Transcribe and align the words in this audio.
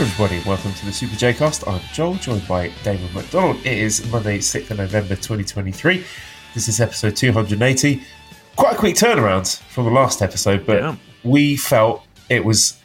Everybody. 0.00 0.40
Welcome 0.48 0.72
to 0.74 0.86
the 0.86 0.92
Super 0.92 1.14
J 1.16 1.34
Cast. 1.34 1.66
I'm 1.68 1.80
Joel, 1.92 2.14
joined 2.14 2.46
by 2.48 2.70
Damon 2.82 3.12
McDonald. 3.12 3.56
It 3.58 3.76
is 3.78 4.06
Monday, 4.10 4.38
6th 4.38 4.70
of 4.70 4.78
November 4.78 5.14
2023. 5.14 6.04
This 6.54 6.68
is 6.68 6.80
episode 6.80 7.16
280. 7.16 8.02
Quite 8.56 8.74
a 8.74 8.78
quick 8.78 8.94
turnaround 8.96 9.58
from 9.70 9.84
the 9.84 9.90
last 9.90 10.22
episode, 10.22 10.64
but 10.66 10.78
Yeah. 10.80 10.96
we 11.22 11.56
felt 11.56 12.02
it 12.30 12.44
was 12.44 12.78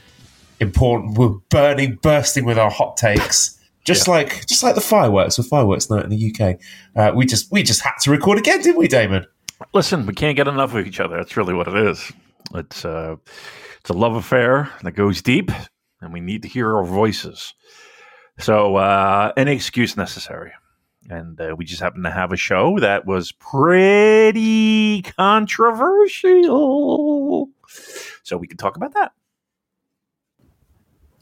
important. 0.59 1.17
We're 1.17 1.35
burning, 1.49 1.99
bursting 2.01 2.43
with 2.45 2.57
our 2.57 2.69
hot 2.71 2.97
takes. 2.97 3.57
Just 3.85 4.07
Yeah. 4.07 4.13
like 4.15 4.45
just 4.47 4.61
like 4.63 4.75
the 4.75 4.81
fireworks, 4.81 5.37
with 5.37 5.47
fireworks 5.47 5.89
night 5.89 6.03
in 6.03 6.09
the 6.09 6.17
UK. 6.17 6.57
Uh, 6.95 7.11
we 7.15 7.25
just 7.25 7.49
we 7.51 7.63
just 7.63 7.81
had 7.81 7.93
to 8.01 8.11
record 8.11 8.37
again, 8.39 8.61
didn't 8.61 8.77
we, 8.77 8.87
Damon? 8.87 9.25
Listen, 9.73 10.05
we 10.05 10.13
can't 10.13 10.35
get 10.35 10.47
enough 10.47 10.73
of 10.75 10.85
each 10.85 10.99
other. 10.99 11.15
That's 11.17 11.37
really 11.37 11.53
what 11.53 11.67
it 11.67 11.75
is. 11.75 12.11
It's 12.53 12.83
uh, 12.83 13.15
it's 13.79 13.89
a 13.89 13.93
love 13.93 14.15
affair 14.15 14.69
that 14.83 14.91
goes 14.93 15.21
deep, 15.21 15.51
and 16.05 16.13
we 16.13 16.21
need 16.21 16.43
to 16.43 16.47
hear 16.47 16.77
our 16.77 16.85
voices. 16.85 17.53
So, 18.39 18.77
uh, 18.77 19.33
any 19.35 19.53
excuse 19.53 19.97
necessary. 19.97 20.53
And 21.09 21.39
uh, 21.39 21.55
we 21.57 21.65
just 21.65 21.81
happened 21.81 22.05
to 22.05 22.11
have 22.11 22.31
a 22.31 22.37
show 22.37 22.79
that 22.79 23.05
was 23.05 23.31
pretty 23.33 25.03
controversial. 25.03 27.49
So 28.23 28.37
we 28.37 28.47
can 28.47 28.57
talk 28.57 28.75
about 28.75 28.95
that. 28.95 29.11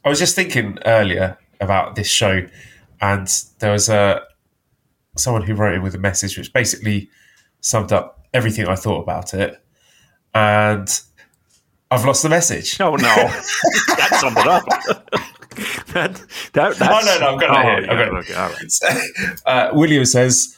I 0.04 0.08
was 0.08 0.18
just 0.18 0.34
thinking 0.34 0.78
earlier 0.86 1.38
about 1.60 1.96
this 1.96 2.08
show, 2.08 2.46
and 3.00 3.28
there 3.58 3.72
was 3.72 3.88
a 3.88 4.22
someone 5.16 5.42
who 5.42 5.54
wrote 5.54 5.74
in 5.74 5.82
with 5.82 5.94
a 5.94 5.98
message 5.98 6.36
which 6.36 6.52
basically 6.52 7.08
summed 7.60 7.92
up 7.92 8.26
everything 8.34 8.66
I 8.66 8.74
thought 8.74 9.02
about 9.02 9.34
it, 9.34 9.62
and 10.34 10.88
I've 11.94 12.04
lost 12.04 12.22
the 12.22 12.28
message. 12.28 12.80
Oh 12.80 12.96
no, 12.96 12.98
that 13.04 14.18
summed 14.20 14.38
it 14.38 14.46
up. 14.46 14.64
that, 15.94 16.20
that, 16.52 16.76
that's, 16.76 16.80
Oh, 16.80 17.00
no, 17.04 17.18
no, 17.20 17.34
I've 17.34 17.40
got 17.40 17.50
it 17.50 17.50
oh, 17.50 17.62
here. 17.62 17.80
Yeah, 17.82 18.02
it. 18.02 18.14
okay, 18.14 18.34
all 18.34 18.48
right. 18.48 19.40
uh, 19.46 19.70
William 19.74 20.04
says, 20.04 20.56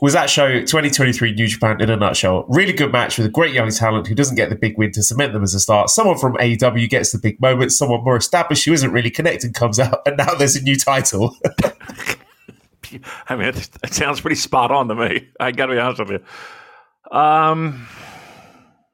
was 0.00 0.12
that 0.12 0.30
show 0.30 0.48
2023 0.48 1.32
New 1.32 1.48
Japan 1.48 1.80
in 1.80 1.90
a 1.90 1.96
nutshell? 1.96 2.44
Really 2.48 2.72
good 2.72 2.92
match 2.92 3.18
with 3.18 3.26
a 3.26 3.30
great 3.30 3.52
young 3.52 3.70
talent 3.70 4.06
who 4.06 4.14
doesn't 4.14 4.36
get 4.36 4.48
the 4.48 4.54
big 4.54 4.78
win 4.78 4.92
to 4.92 5.02
cement 5.02 5.32
them 5.32 5.42
as 5.42 5.54
a 5.54 5.60
star. 5.60 5.88
Someone 5.88 6.16
from 6.18 6.34
AEW 6.34 6.88
gets 6.88 7.10
the 7.10 7.18
big 7.18 7.40
moment. 7.40 7.72
Someone 7.72 8.04
more 8.04 8.16
established 8.16 8.64
who 8.64 8.72
isn't 8.72 8.92
really 8.92 9.10
connected 9.10 9.54
comes 9.54 9.80
out, 9.80 10.02
and 10.06 10.16
now 10.16 10.34
there's 10.34 10.54
a 10.54 10.62
new 10.62 10.76
title. 10.76 11.36
I 13.28 13.36
mean, 13.36 13.48
it, 13.48 13.68
it 13.82 13.92
sounds 13.92 14.20
pretty 14.20 14.36
spot 14.36 14.70
on 14.70 14.88
to 14.88 14.94
me. 14.94 15.28
I 15.40 15.50
got 15.50 15.66
to 15.66 15.72
be 15.72 15.78
honest 15.78 16.00
with 16.00 16.10
you. 16.10 17.18
Um, 17.18 17.86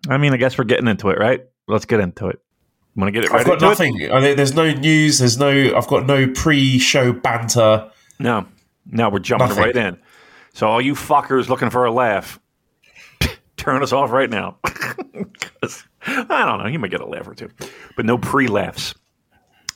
I 0.08 0.16
mean, 0.16 0.32
I 0.32 0.36
guess 0.36 0.56
we're 0.56 0.64
getting 0.64 0.88
into 0.88 1.10
it, 1.10 1.18
right? 1.18 1.40
Let's 1.66 1.84
get 1.84 2.00
into 2.00 2.28
it. 2.28 2.40
Want 2.96 3.08
to 3.08 3.12
get 3.12 3.24
it 3.24 3.32
I've 3.32 3.44
got 3.46 3.56
it? 3.56 3.60
nothing. 3.62 3.96
There's 3.98 4.54
no 4.54 4.72
news. 4.72 5.18
There's 5.18 5.38
no. 5.38 5.76
I've 5.76 5.86
got 5.88 6.06
no 6.06 6.28
pre-show 6.28 7.12
banter. 7.12 7.90
No, 8.20 8.46
no, 8.86 9.08
we're 9.08 9.18
jumping 9.18 9.48
Nothing. 9.48 9.64
right 9.64 9.76
in. 9.76 9.98
So, 10.52 10.68
all 10.68 10.80
you 10.80 10.94
fuckers 10.94 11.48
looking 11.48 11.70
for 11.70 11.84
a 11.84 11.90
laugh, 11.90 12.38
turn 13.56 13.82
us 13.82 13.92
off 13.92 14.12
right 14.12 14.30
now. 14.30 14.58
I 14.64 16.44
don't 16.46 16.62
know. 16.62 16.66
You 16.68 16.78
might 16.78 16.92
get 16.92 17.00
a 17.00 17.06
laugh 17.06 17.26
or 17.26 17.34
two, 17.34 17.50
but 17.96 18.06
no 18.06 18.18
pre-laughs. 18.18 18.94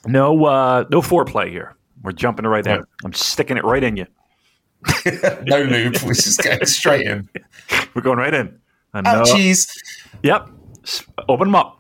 No, 0.07 0.45
uh, 0.45 0.85
no 0.91 1.01
foreplay 1.03 1.49
here. 1.51 1.75
We're 2.03 2.13
jumping 2.13 2.47
right 2.47 2.65
in. 2.65 2.85
I'm 3.05 3.13
sticking 3.13 3.57
it 3.57 3.65
right 3.65 3.83
in 3.83 3.97
you. 3.97 4.07
No 5.45 5.61
lube. 5.63 5.97
We're 6.05 6.15
just 6.15 6.41
going 6.43 6.65
straight 6.67 7.05
in. 7.07 7.29
We're 7.95 8.03
going 8.03 8.19
right 8.19 8.33
in. 8.33 8.61
Oh, 8.95 9.01
jeez. 9.27 9.69
Yep. 10.23 10.49
Open 11.29 11.49
them 11.49 11.55
up. 11.57 11.78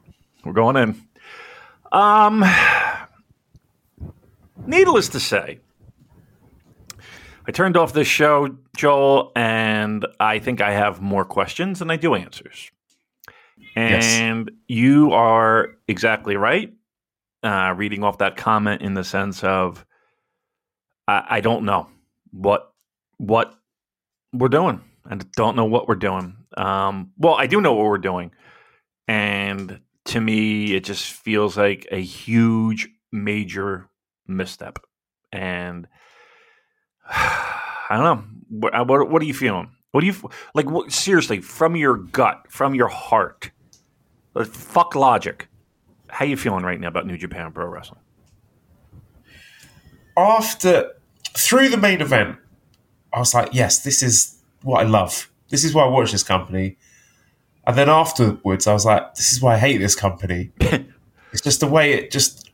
We're 0.49 0.55
going 0.55 0.77
in. 0.77 1.03
Um, 1.93 2.43
needless 4.67 5.11
to 5.11 5.21
say, 5.21 5.61
I 7.47 7.53
turned 7.53 7.77
off 7.77 7.93
this 7.93 8.09
show, 8.09 8.57
Joel, 8.75 9.31
and 9.37 10.07
I 10.19 10.39
think 10.39 10.63
I 10.63 10.73
have 10.73 11.03
more 11.03 11.27
questions 11.27 11.81
than 11.81 11.91
I 11.91 11.99
do 11.99 12.15
answers. 12.15 12.71
Yes. 13.77 14.07
And 14.07 14.51
you 14.69 15.13
are 15.13 15.77
exactly 15.87 16.37
right. 16.37 16.73
Uh, 17.43 17.75
reading 17.77 18.03
off 18.03 18.17
that 18.19 18.39
comment 18.39 18.81
in 18.81 18.95
the 18.95 19.05
sense 19.05 19.45
of, 19.45 19.85
I, 21.07 21.25
I 21.29 21.41
don't 21.43 21.67
know 21.67 21.91
what 22.31 22.73
what 23.19 23.55
we're 24.33 24.49
doing. 24.49 24.81
and 25.09 25.31
don't 25.33 25.57
know 25.57 25.65
what 25.65 25.89
we're 25.89 25.95
doing. 25.97 26.37
Um, 26.57 27.13
well, 27.19 27.35
I 27.35 27.47
do 27.47 27.61
know 27.61 27.75
what 27.75 27.87
we're 27.87 27.99
doing, 27.99 28.31
and 29.07 29.81
to 30.09 30.21
me, 30.21 30.75
it 30.75 30.85
just 30.85 31.13
feels 31.13 31.57
like 31.57 31.87
a 31.93 32.01
huge, 32.01 32.89
major 33.13 33.89
misstep. 34.27 34.79
And 35.33 35.87
I 37.09 37.89
don't 37.91 38.05
know. 38.05 38.25
What, 38.51 38.75
uh, 38.75 38.85
what, 38.85 39.11
what 39.11 39.23
are 39.23 39.27
you 39.27 39.35
feeling? 39.35 39.71
What 39.93 40.01
do 40.01 40.07
you 40.07 40.15
like? 40.55 40.71
What, 40.71 40.93
seriously, 40.93 41.41
from 41.41 41.77
your 41.77 41.97
gut, 41.97 42.47
from 42.49 42.75
your 42.75 42.89
heart, 42.89 43.51
like, 44.35 44.47
fuck 44.47 44.95
logic. 44.95 45.49
How 46.09 46.25
are 46.25 46.29
you 46.29 46.37
feeling 46.37 46.65
right 46.65 46.81
now 46.81 46.89
about 46.89 47.07
New 47.07 47.19
Japan 47.19 47.53
Pro 47.53 47.67
Wrestling? 47.67 48.01
After 50.17 50.93
through 51.37 51.69
the 51.69 51.77
main 51.77 52.01
event, 52.01 52.39
I 53.13 53.19
was 53.19 53.35
like, 53.35 53.51
yes, 53.53 53.83
this 53.83 54.03
is 54.03 54.39
what 54.63 54.85
I 54.85 54.89
love. 54.89 55.31
This 55.51 55.65
is 55.65 55.75
why 55.75 55.85
I 55.85 55.89
watch 55.89 56.13
this 56.13 56.23
company. 56.23 56.77
And 57.69 57.77
then 57.77 57.91
afterwards, 57.91 58.67
I 58.67 58.73
was 58.73 58.87
like, 58.87 59.15
this 59.15 59.31
is 59.31 59.43
why 59.43 59.57
I 59.57 59.59
hate 59.59 59.77
this 59.77 59.95
company. 59.95 60.51
it's 61.33 61.43
just 61.43 61.61
the 61.61 61.67
way 61.67 61.93
it 61.93 62.11
just 62.11 62.51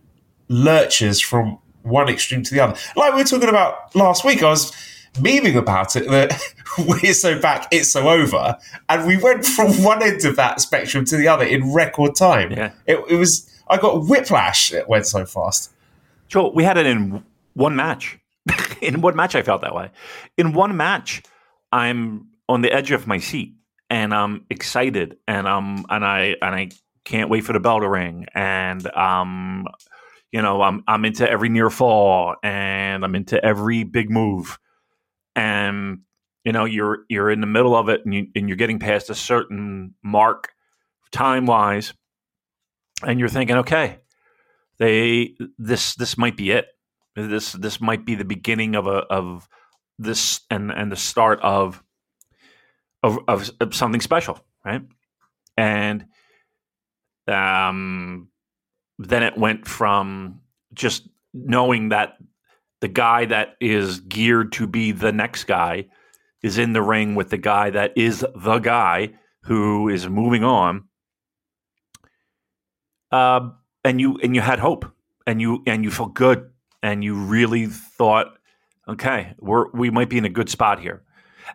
lurches 0.49 1.21
from 1.21 1.61
one 1.83 2.09
extreme 2.09 2.43
to 2.43 2.53
the 2.53 2.59
other. 2.59 2.77
Like 2.97 3.13
we 3.15 3.21
were 3.21 3.25
talking 3.25 3.49
about 3.49 3.95
last 3.95 4.25
week, 4.25 4.43
I 4.43 4.51
was 4.51 4.73
memeing 5.13 5.55
about 5.55 5.95
it 5.95 6.09
that 6.11 6.37
we're 6.79 7.15
so 7.15 7.41
back, 7.41 7.69
it's 7.71 7.93
so 7.93 8.09
over, 8.09 8.59
and 8.89 9.07
we 9.07 9.17
went 9.17 9.47
from 9.47 9.85
one 9.85 10.03
end 10.03 10.25
of 10.25 10.35
that 10.35 10.61
spectrum 10.61 11.05
to 11.05 11.17
the 11.17 11.29
other 11.29 11.45
in 11.45 11.73
record 11.73 12.17
time. 12.17 12.51
Yeah. 12.51 12.73
It, 12.85 12.99
it 13.09 13.17
was. 13.17 13.49
I 13.69 13.77
got 13.77 14.07
whiplash. 14.09 14.73
It 14.73 14.89
went 14.89 15.07
so 15.07 15.25
fast. 15.25 15.73
Joel, 16.27 16.53
we 16.55 16.65
had 16.65 16.77
it 16.77 16.87
in 16.87 17.25
one 17.53 17.77
match. 17.77 18.19
in 18.83 19.01
one 19.01 19.15
match, 19.15 19.37
I 19.37 19.43
felt 19.43 19.63
that 19.63 19.77
way. 19.77 19.93
In 20.37 20.55
one 20.55 20.77
match, 20.77 21.23
I'm 21.71 22.27
on 22.49 22.63
the 22.63 22.73
edge 22.73 22.91
of 22.91 23.07
my 23.07 23.19
seat 23.19 23.55
and 23.95 24.13
I'm 24.13 24.45
excited 24.51 25.19
and 25.29 25.47
um 25.47 25.87
and 25.89 26.05
I 26.05 26.35
and 26.43 26.55
I 26.55 26.71
can't 27.05 27.31
wait 27.31 27.45
for 27.45 27.53
the 27.53 27.61
bell 27.61 27.79
to 27.79 27.89
ring 27.89 28.27
and 28.35 28.85
um 28.89 29.69
you 30.33 30.43
know 30.43 30.63
I'm 30.63 30.83
I'm 30.89 31.05
into 31.05 31.31
every 31.31 31.49
near 31.49 31.71
fall 31.71 32.35
and 32.43 33.05
I'm 33.05 33.15
into 33.15 33.43
every 33.43 33.85
big 33.85 34.11
move. 34.11 34.59
And 35.37 36.01
you 36.45 36.51
know 36.51 36.65
you're 36.65 37.05
you're 37.09 37.31
in 37.31 37.41
the 37.41 37.47
middle 37.47 37.77
of 37.77 37.89
it 37.89 38.05
and 38.05 38.13
you 38.13 38.27
and 38.35 38.49
you're 38.49 38.57
getting 38.57 38.81
past 38.81 39.11
a 39.11 39.15
certain 39.15 39.95
mark 40.03 40.53
time 41.13 41.47
wise 41.47 41.95
and 43.07 43.21
you're 43.21 43.29
thinking 43.29 43.59
okay 43.59 44.01
they 44.79 45.37
this 45.57 45.95
this 45.95 46.19
might 46.19 46.37
be 46.37 46.51
it. 46.51 46.67
This 47.15 47.53
this 47.53 47.81
might 47.81 48.05
be 48.05 48.17
the 48.17 48.25
beginning 48.25 48.75
of 48.75 48.89
a 48.89 49.05
of 49.09 49.49
this 50.01 50.41
and 50.51 50.73
and 50.73 50.91
the 50.91 50.97
start 50.97 51.39
of 51.43 51.81
of, 53.05 53.19
of, 53.29 53.51
of 53.61 53.75
something 53.75 54.01
special 54.01 54.41
right? 54.65 54.83
And 55.57 56.07
um 57.29 58.29
then 58.99 59.23
it 59.23 59.37
went 59.37 59.67
from 59.67 60.41
just 60.73 61.09
knowing 61.33 61.89
that 61.89 62.17
the 62.81 62.89
guy 62.89 63.25
that 63.25 63.57
is 63.61 64.01
geared 64.01 64.53
to 64.53 64.67
be 64.67 64.93
the 64.93 65.13
next 65.13 65.45
guy 65.45 65.87
is 66.43 66.59
in 66.59 66.73
the 66.75 66.83
ring 66.83 67.15
with 67.15 67.31
the 67.31 67.39
guy 67.39 67.71
that 67.71 67.93
is 67.97 68.25
the 68.37 68.59
guy 68.59 69.11
who 69.45 69.89
is 69.89 70.09
moving 70.09 70.45
on 70.45 70.85
uh, 73.11 73.49
and 73.85 74.01
you 74.01 74.19
and 74.23 74.35
you 74.35 74.41
had 74.41 74.59
hope 74.59 74.85
and 75.27 75.41
you 75.41 75.63
and 75.67 75.85
you 75.85 75.91
felt 75.91 76.15
good 76.15 76.51
and 76.83 77.03
you 77.03 77.15
really 77.15 77.67
thought 77.67 78.39
okay 78.89 79.35
we're 79.39 79.71
we 79.73 79.91
might 79.91 80.11
be 80.11 80.19
in 80.19 80.25
a 80.25 80.31
good 80.31 80.51
spot 80.51 80.79
here 80.81 81.04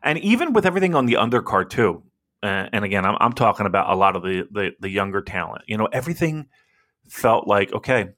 and 0.04 0.18
even 0.20 0.54
with 0.54 0.66
everything 0.66 0.96
on 0.96 1.06
the 1.06 1.14
undercard 1.14 1.70
too 1.70 2.04
uh, 2.44 2.68
and 2.72 2.86
again 2.86 3.06
I'm, 3.06 3.18
I'm 3.20 3.34
talking 3.34 3.66
about 3.66 3.92
a 3.92 3.96
lot 3.96 4.16
of 4.16 4.24
the, 4.24 4.48
the 4.52 4.72
the 4.80 4.90
younger 4.90 5.22
talent 5.22 5.64
you 5.68 5.78
know 5.78 5.88
everything 5.92 6.48
felt 7.08 7.48
like 7.48 7.74
okay 7.74 8.10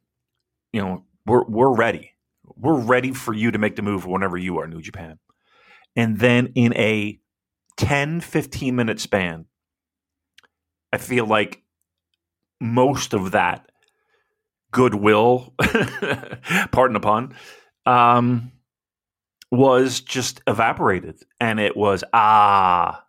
you 0.73 0.81
know 0.81 1.05
we're 1.25 1.43
we're 1.45 1.73
ready. 1.73 2.11
We're 2.55 2.79
ready 2.79 3.13
for 3.13 3.33
you 3.33 3.51
to 3.51 3.57
make 3.57 3.75
the 3.75 3.81
move 3.81 4.05
whenever 4.05 4.37
you 4.37 4.57
are 4.59 4.67
new 4.67 4.81
japan. 4.81 5.19
And 5.95 6.19
then 6.19 6.51
in 6.55 6.75
a 6.75 7.19
10 7.77 8.21
15 8.21 8.75
minute 8.75 8.99
span 8.99 9.45
i 10.91 10.97
feel 10.97 11.25
like 11.25 11.63
most 12.59 13.13
of 13.13 13.31
that 13.31 13.71
goodwill 14.71 15.53
pardon 16.71 16.93
the 16.93 16.99
pun 16.99 17.33
um, 17.85 18.51
was 19.51 19.99
just 19.99 20.41
evaporated 20.47 21.21
and 21.39 21.59
it 21.59 21.75
was 21.75 22.03
ah 22.13 23.03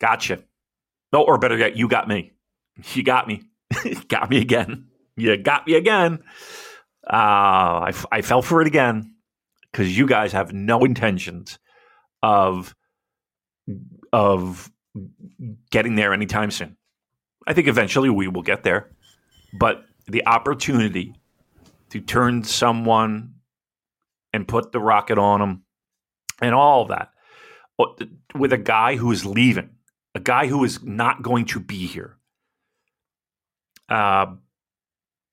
gotcha. 0.00 0.42
No 1.12 1.22
or 1.22 1.38
better 1.38 1.56
yet 1.56 1.76
you 1.76 1.88
got 1.88 2.08
me. 2.08 2.32
You 2.94 3.02
got 3.02 3.28
me. 3.28 3.42
Got 4.08 4.30
me 4.30 4.38
again. 4.38 4.88
You 5.16 5.36
got 5.36 5.64
me 5.64 5.74
again. 5.74 6.18
Uh, 7.06 7.86
I, 7.86 7.92
I 8.10 8.22
fell 8.22 8.42
for 8.42 8.60
it 8.60 8.66
again 8.66 9.14
because 9.70 9.96
you 9.96 10.06
guys 10.06 10.32
have 10.32 10.52
no 10.52 10.84
intentions 10.84 11.58
of 12.22 12.74
of 14.12 14.70
getting 15.70 15.94
there 15.94 16.12
anytime 16.12 16.50
soon. 16.50 16.76
I 17.46 17.52
think 17.52 17.68
eventually 17.68 18.10
we 18.10 18.28
will 18.28 18.42
get 18.42 18.64
there, 18.64 18.90
but 19.58 19.84
the 20.08 20.26
opportunity 20.26 21.14
to 21.90 22.00
turn 22.00 22.42
someone 22.42 23.34
and 24.32 24.48
put 24.48 24.72
the 24.72 24.80
rocket 24.80 25.18
on 25.18 25.40
them 25.40 25.64
and 26.40 26.54
all 26.54 26.86
that 26.86 27.10
uh, 27.78 27.86
with 28.34 28.52
a 28.52 28.58
guy 28.58 28.96
who 28.96 29.10
is 29.12 29.24
leaving, 29.24 29.70
a 30.14 30.20
guy 30.20 30.46
who 30.46 30.64
is 30.64 30.82
not 30.82 31.22
going 31.22 31.46
to 31.46 31.60
be 31.60 31.86
here. 31.86 32.16
Uh, 33.88 34.34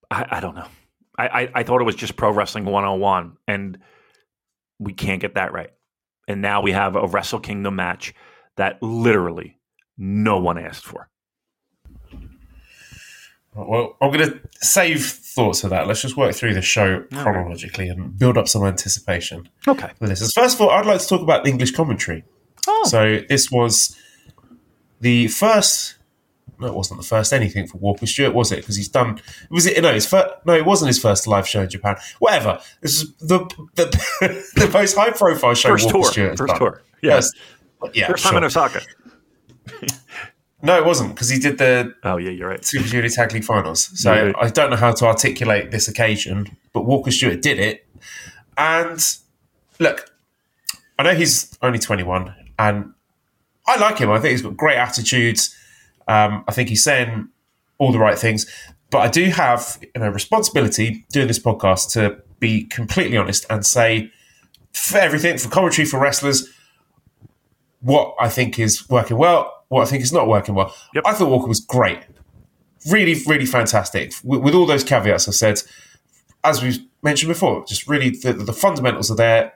I, 0.09 0.25
I 0.29 0.39
don't 0.39 0.55
know. 0.55 0.67
I, 1.17 1.27
I, 1.27 1.51
I 1.55 1.63
thought 1.63 1.81
it 1.81 1.85
was 1.85 1.95
just 1.95 2.15
pro 2.15 2.31
wrestling 2.31 2.65
101, 2.65 3.37
and 3.47 3.77
we 4.79 4.93
can't 4.93 5.21
get 5.21 5.35
that 5.35 5.53
right. 5.53 5.71
And 6.27 6.41
now 6.41 6.61
we 6.61 6.71
have 6.71 6.95
a 6.95 7.07
Wrestle 7.07 7.39
Kingdom 7.39 7.75
match 7.75 8.13
that 8.57 8.81
literally 8.81 9.57
no 9.97 10.39
one 10.39 10.57
asked 10.57 10.85
for. 10.85 11.09
Well, 13.57 13.97
I'm 14.01 14.11
going 14.11 14.29
to 14.29 14.39
save 14.61 15.03
thoughts 15.03 15.63
of 15.63 15.71
that. 15.71 15.87
Let's 15.87 16.01
just 16.01 16.15
work 16.15 16.35
through 16.35 16.53
the 16.53 16.61
show 16.61 17.03
chronologically 17.11 17.89
and 17.89 18.17
build 18.17 18.37
up 18.37 18.47
some 18.47 18.63
anticipation 18.63 19.49
Okay. 19.67 19.89
for 19.97 20.07
this. 20.07 20.31
First 20.31 20.55
of 20.55 20.61
all, 20.61 20.69
I'd 20.69 20.85
like 20.85 21.01
to 21.01 21.07
talk 21.07 21.21
about 21.21 21.43
the 21.43 21.49
English 21.49 21.71
commentary. 21.71 22.23
Oh. 22.67 22.83
So 22.87 23.19
this 23.27 23.49
was 23.51 23.97
the 25.01 25.27
first. 25.27 25.95
No, 26.59 26.67
it 26.67 26.73
wasn't 26.73 26.99
the 26.99 27.05
first 27.07 27.33
anything 27.33 27.67
for 27.67 27.77
Walker 27.77 28.07
Stewart, 28.07 28.33
was 28.33 28.51
it? 28.51 28.57
Because 28.57 28.75
he's 28.75 28.87
done. 28.89 29.21
Was 29.51 29.65
it? 29.67 29.81
No, 29.81 29.93
his 29.93 30.07
first. 30.07 30.33
No, 30.45 30.53
it 30.53 30.65
wasn't 30.65 30.87
his 30.87 30.99
first 30.99 31.27
live 31.27 31.47
show 31.47 31.61
in 31.61 31.69
Japan. 31.69 31.97
Whatever. 32.19 32.59
This 32.81 33.01
is 33.01 33.13
the 33.17 33.39
the, 33.75 33.85
the 34.55 34.69
most 34.73 34.95
high 34.95 35.11
profile 35.11 35.53
show 35.53 35.69
First 35.69 35.85
Walker 35.85 35.97
tour. 35.99 36.11
Stewart 36.11 36.37
First 36.37 36.49
done. 36.49 36.59
tour. 36.59 36.81
Yeah. 37.01 37.15
First, 37.15 37.35
yeah. 37.93 38.07
First 38.07 38.23
time 38.23 38.37
in 38.37 38.43
Osaka. 38.43 38.81
No, 40.61 40.75
it 40.77 40.85
wasn't 40.85 41.13
because 41.13 41.29
he 41.29 41.37
did 41.39 41.57
the 41.59 41.93
Oh, 42.03 42.17
yeah, 42.17 42.31
you're 42.31 42.49
right. 42.49 42.65
Super 42.65 42.87
Junior 42.87 43.09
Tag 43.09 43.31
League 43.33 43.43
Finals. 43.43 43.89
So 43.95 44.13
Yeah. 44.13 44.31
I 44.39 44.49
don't 44.49 44.69
know 44.71 44.75
how 44.75 44.91
to 44.91 45.05
articulate 45.05 45.71
this 45.71 45.87
occasion, 45.87 46.57
but 46.73 46.85
Walker 46.85 47.11
Stewart 47.11 47.41
did 47.41 47.59
it. 47.59 47.85
And 48.57 49.03
look, 49.79 50.11
I 50.97 51.03
know 51.03 51.13
he's 51.13 51.55
only 51.61 51.77
21, 51.77 52.33
and 52.57 52.93
I 53.67 53.77
like 53.77 53.99
him. 53.99 54.09
I 54.09 54.19
think 54.19 54.31
he's 54.31 54.41
got 54.41 54.57
great 54.57 54.77
attitudes. 54.77 55.55
Um, 56.07 56.43
I 56.47 56.53
think 56.53 56.69
he's 56.69 56.83
saying 56.83 57.29
all 57.77 57.91
the 57.91 57.99
right 57.99 58.17
things. 58.17 58.47
But 58.89 58.99
I 58.99 59.09
do 59.09 59.25
have 59.25 59.77
you 59.81 60.01
know, 60.01 60.09
responsibility 60.09 61.05
doing 61.11 61.27
this 61.27 61.39
podcast 61.39 61.91
to 61.91 62.21
be 62.39 62.63
completely 62.63 63.17
honest 63.17 63.45
and 63.49 63.65
say 63.65 64.11
for 64.71 64.97
everything, 64.97 65.37
for 65.37 65.49
commentary, 65.49 65.85
for 65.85 65.99
wrestlers, 65.99 66.49
what 67.81 68.15
I 68.19 68.29
think 68.29 68.57
is 68.57 68.89
working 68.89 69.17
well, 69.17 69.56
what 69.69 69.81
I 69.81 69.85
think 69.85 70.03
is 70.03 70.13
not 70.13 70.27
working 70.27 70.55
well. 70.55 70.73
Yep. 70.93 71.03
I 71.05 71.13
thought 71.13 71.29
Walker 71.29 71.47
was 71.47 71.59
great. 71.59 71.99
Really, 72.89 73.15
really 73.27 73.45
fantastic. 73.45 74.13
With, 74.23 74.41
with 74.41 74.53
all 74.53 74.65
those 74.65 74.83
caveats 74.83 75.27
I 75.27 75.31
said, 75.31 75.61
as 76.43 76.63
we've 76.63 76.79
mentioned 77.01 77.29
before, 77.29 77.65
just 77.65 77.87
really 77.87 78.11
the, 78.11 78.33
the 78.33 78.53
fundamentals 78.53 79.11
are 79.11 79.15
there. 79.15 79.53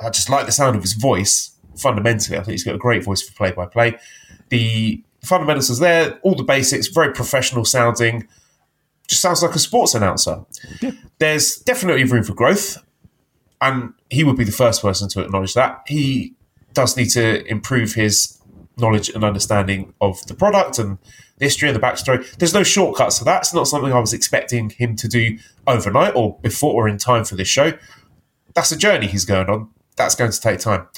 I 0.00 0.10
just 0.10 0.30
like 0.30 0.46
the 0.46 0.52
sound 0.52 0.76
of 0.76 0.82
his 0.82 0.92
voice. 0.92 1.52
Fundamentally, 1.76 2.36
I 2.36 2.42
think 2.42 2.52
he's 2.52 2.64
got 2.64 2.74
a 2.74 2.78
great 2.78 3.04
voice 3.04 3.22
for 3.22 3.32
play 3.34 3.52
by 3.52 3.66
play. 3.66 3.98
The 4.48 5.02
fundamentals 5.22 5.70
is 5.70 5.78
there, 5.78 6.18
all 6.22 6.34
the 6.34 6.42
basics, 6.42 6.88
very 6.88 7.12
professional 7.12 7.64
sounding. 7.64 8.26
Just 9.06 9.22
sounds 9.22 9.42
like 9.42 9.54
a 9.54 9.58
sports 9.58 9.94
announcer. 9.94 10.44
There's 11.18 11.56
definitely 11.56 12.04
room 12.04 12.24
for 12.24 12.34
growth, 12.34 12.78
and 13.60 13.94
he 14.10 14.24
would 14.24 14.36
be 14.36 14.44
the 14.44 14.52
first 14.52 14.82
person 14.82 15.08
to 15.10 15.20
acknowledge 15.22 15.54
that. 15.54 15.82
He 15.86 16.34
does 16.74 16.96
need 16.96 17.10
to 17.10 17.44
improve 17.46 17.94
his 17.94 18.37
knowledge 18.78 19.08
and 19.10 19.24
understanding 19.24 19.94
of 20.00 20.24
the 20.26 20.34
product 20.34 20.78
and 20.78 20.98
the 21.38 21.44
history 21.46 21.68
and 21.68 21.76
the 21.76 21.80
backstory. 21.80 22.24
There's 22.38 22.54
no 22.54 22.62
shortcuts 22.62 23.18
to 23.18 23.24
that. 23.24 23.42
It's 23.42 23.54
not 23.54 23.68
something 23.68 23.92
I 23.92 24.00
was 24.00 24.12
expecting 24.12 24.70
him 24.70 24.96
to 24.96 25.08
do 25.08 25.38
overnight 25.66 26.14
or 26.16 26.38
before 26.42 26.74
or 26.74 26.88
in 26.88 26.98
time 26.98 27.24
for 27.24 27.36
this 27.36 27.48
show. 27.48 27.72
That's 28.54 28.72
a 28.72 28.76
journey 28.76 29.06
he's 29.06 29.24
going 29.24 29.48
on. 29.48 29.70
That's 29.96 30.14
going 30.14 30.30
to 30.32 30.40
take 30.40 30.60
time. 30.60 30.88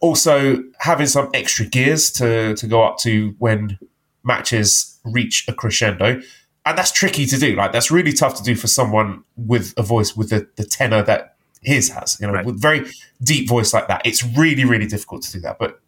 Also, 0.00 0.62
having 0.80 1.06
some 1.06 1.30
extra 1.32 1.64
gears 1.64 2.10
to, 2.12 2.54
to 2.56 2.66
go 2.66 2.82
up 2.84 2.98
to 2.98 3.34
when 3.38 3.78
matches 4.24 4.98
reach 5.04 5.46
a 5.48 5.52
crescendo. 5.54 6.20
And 6.66 6.76
that's 6.76 6.92
tricky 6.92 7.26
to 7.26 7.38
do. 7.38 7.54
Like 7.54 7.72
that's 7.72 7.90
really 7.90 8.12
tough 8.12 8.34
to 8.36 8.42
do 8.42 8.54
for 8.56 8.66
someone 8.66 9.22
with 9.36 9.72
a 9.76 9.82
voice 9.82 10.16
with 10.16 10.30
the, 10.30 10.48
the 10.56 10.64
tenor 10.64 11.02
that 11.04 11.36
his 11.62 11.88
has. 11.90 12.18
You 12.20 12.26
know, 12.26 12.32
Right. 12.34 12.44
with 12.44 12.60
very 12.60 12.86
deep 13.22 13.48
voice 13.48 13.72
like 13.72 13.88
that. 13.88 14.02
It's 14.04 14.24
really, 14.36 14.64
really 14.64 14.86
difficult 14.86 15.22
to 15.22 15.32
do 15.32 15.40
that. 15.40 15.58
But 15.58 15.80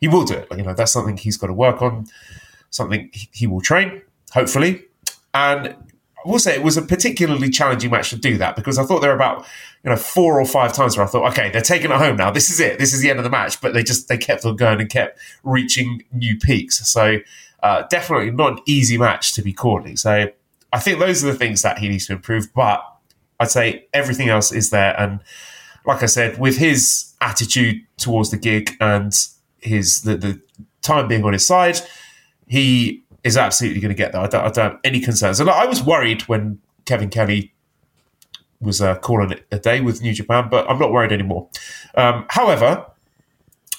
he 0.00 0.08
will 0.08 0.24
do 0.24 0.34
it. 0.34 0.48
You 0.56 0.62
know, 0.62 0.74
that's 0.74 0.92
something 0.92 1.16
he's 1.16 1.36
got 1.36 1.46
to 1.48 1.52
work 1.52 1.82
on, 1.82 2.06
something 2.70 3.10
he- 3.12 3.28
he 3.32 3.46
will 3.46 3.60
train, 3.60 4.02
hopefully. 4.32 4.82
And 5.34 5.68
I 5.68 6.28
will 6.28 6.38
say 6.38 6.54
it 6.54 6.62
was 6.62 6.76
a 6.76 6.82
particularly 6.82 7.50
challenging 7.50 7.90
match 7.90 8.10
to 8.10 8.16
do 8.16 8.36
that 8.38 8.56
because 8.56 8.78
I 8.78 8.84
thought 8.84 9.00
there 9.00 9.10
were 9.10 9.16
about 9.16 9.46
you 9.84 9.90
know 9.90 9.96
four 9.96 10.40
or 10.40 10.46
five 10.46 10.72
times 10.72 10.96
where 10.96 11.06
I 11.06 11.08
thought, 11.08 11.30
okay, 11.32 11.50
they're 11.50 11.62
taking 11.62 11.90
it 11.90 11.96
home 11.96 12.16
now. 12.16 12.30
This 12.30 12.50
is 12.50 12.58
it. 12.58 12.78
This 12.78 12.92
is 12.92 13.00
the 13.00 13.10
end 13.10 13.18
of 13.18 13.24
the 13.24 13.30
match. 13.30 13.60
But 13.60 13.74
they 13.74 13.82
just 13.82 14.08
they 14.08 14.18
kept 14.18 14.44
on 14.44 14.56
going 14.56 14.80
and 14.80 14.90
kept 14.90 15.18
reaching 15.44 16.02
new 16.12 16.36
peaks. 16.38 16.86
So 16.88 17.18
uh, 17.62 17.82
definitely 17.90 18.30
not 18.32 18.52
an 18.52 18.58
easy 18.66 18.98
match 18.98 19.34
to 19.34 19.42
be 19.42 19.52
calling. 19.52 19.96
So 19.96 20.30
I 20.72 20.78
think 20.80 20.98
those 20.98 21.22
are 21.22 21.28
the 21.28 21.38
things 21.38 21.62
that 21.62 21.78
he 21.78 21.88
needs 21.88 22.06
to 22.08 22.14
improve. 22.14 22.52
But 22.54 22.82
I'd 23.38 23.50
say 23.50 23.86
everything 23.92 24.28
else 24.28 24.50
is 24.52 24.70
there. 24.70 24.98
And 25.00 25.20
like 25.84 26.02
I 26.02 26.06
said, 26.06 26.38
with 26.38 26.58
his 26.58 27.12
attitude 27.20 27.82
towards 27.98 28.30
the 28.30 28.36
gig 28.36 28.72
and 28.80 29.12
his 29.60 30.02
the, 30.02 30.16
the 30.16 30.40
time 30.82 31.08
being 31.08 31.24
on 31.24 31.32
his 31.32 31.46
side, 31.46 31.80
he 32.46 33.02
is 33.24 33.36
absolutely 33.36 33.80
going 33.80 33.94
to 33.94 33.96
get 33.96 34.12
there. 34.12 34.20
I 34.20 34.28
don't, 34.28 34.44
I 34.44 34.50
don't 34.50 34.72
have 34.72 34.80
any 34.84 35.00
concerns. 35.00 35.40
And 35.40 35.50
I 35.50 35.66
was 35.66 35.82
worried 35.82 36.22
when 36.22 36.60
Kevin 36.84 37.10
Kelly 37.10 37.52
was 38.60 38.80
uh, 38.80 38.96
calling 38.98 39.32
it 39.32 39.46
a 39.50 39.58
day 39.58 39.80
with 39.80 40.00
New 40.00 40.14
Japan, 40.14 40.48
but 40.50 40.68
I'm 40.70 40.78
not 40.78 40.92
worried 40.92 41.12
anymore. 41.12 41.48
Um, 41.96 42.24
however, 42.30 42.86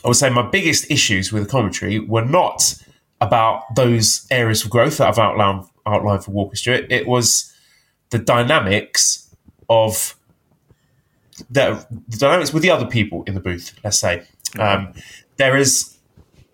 I 0.03 0.07
would 0.07 0.17
say 0.17 0.29
my 0.29 0.47
biggest 0.47 0.91
issues 0.91 1.31
with 1.31 1.43
the 1.43 1.49
commentary 1.49 1.99
were 1.99 2.25
not 2.25 2.75
about 3.19 3.63
those 3.75 4.27
areas 4.29 4.63
of 4.63 4.69
growth 4.69 4.97
that 4.97 5.07
I've 5.07 5.17
outlined, 5.17 5.65
outlined 5.85 6.23
for 6.23 6.31
Walker 6.31 6.55
Stewart. 6.55 6.85
It 6.91 7.07
was 7.07 7.51
the 8.09 8.19
dynamics 8.19 9.33
of 9.69 10.15
the, 11.49 11.85
the 12.07 12.17
dynamics 12.17 12.53
with 12.53 12.63
the 12.63 12.69
other 12.69 12.85
people 12.85 13.23
in 13.23 13.33
the 13.33 13.39
booth. 13.39 13.73
Let's 13.83 13.99
say 13.99 14.27
um, 14.59 14.93
there 15.37 15.55
is 15.55 15.97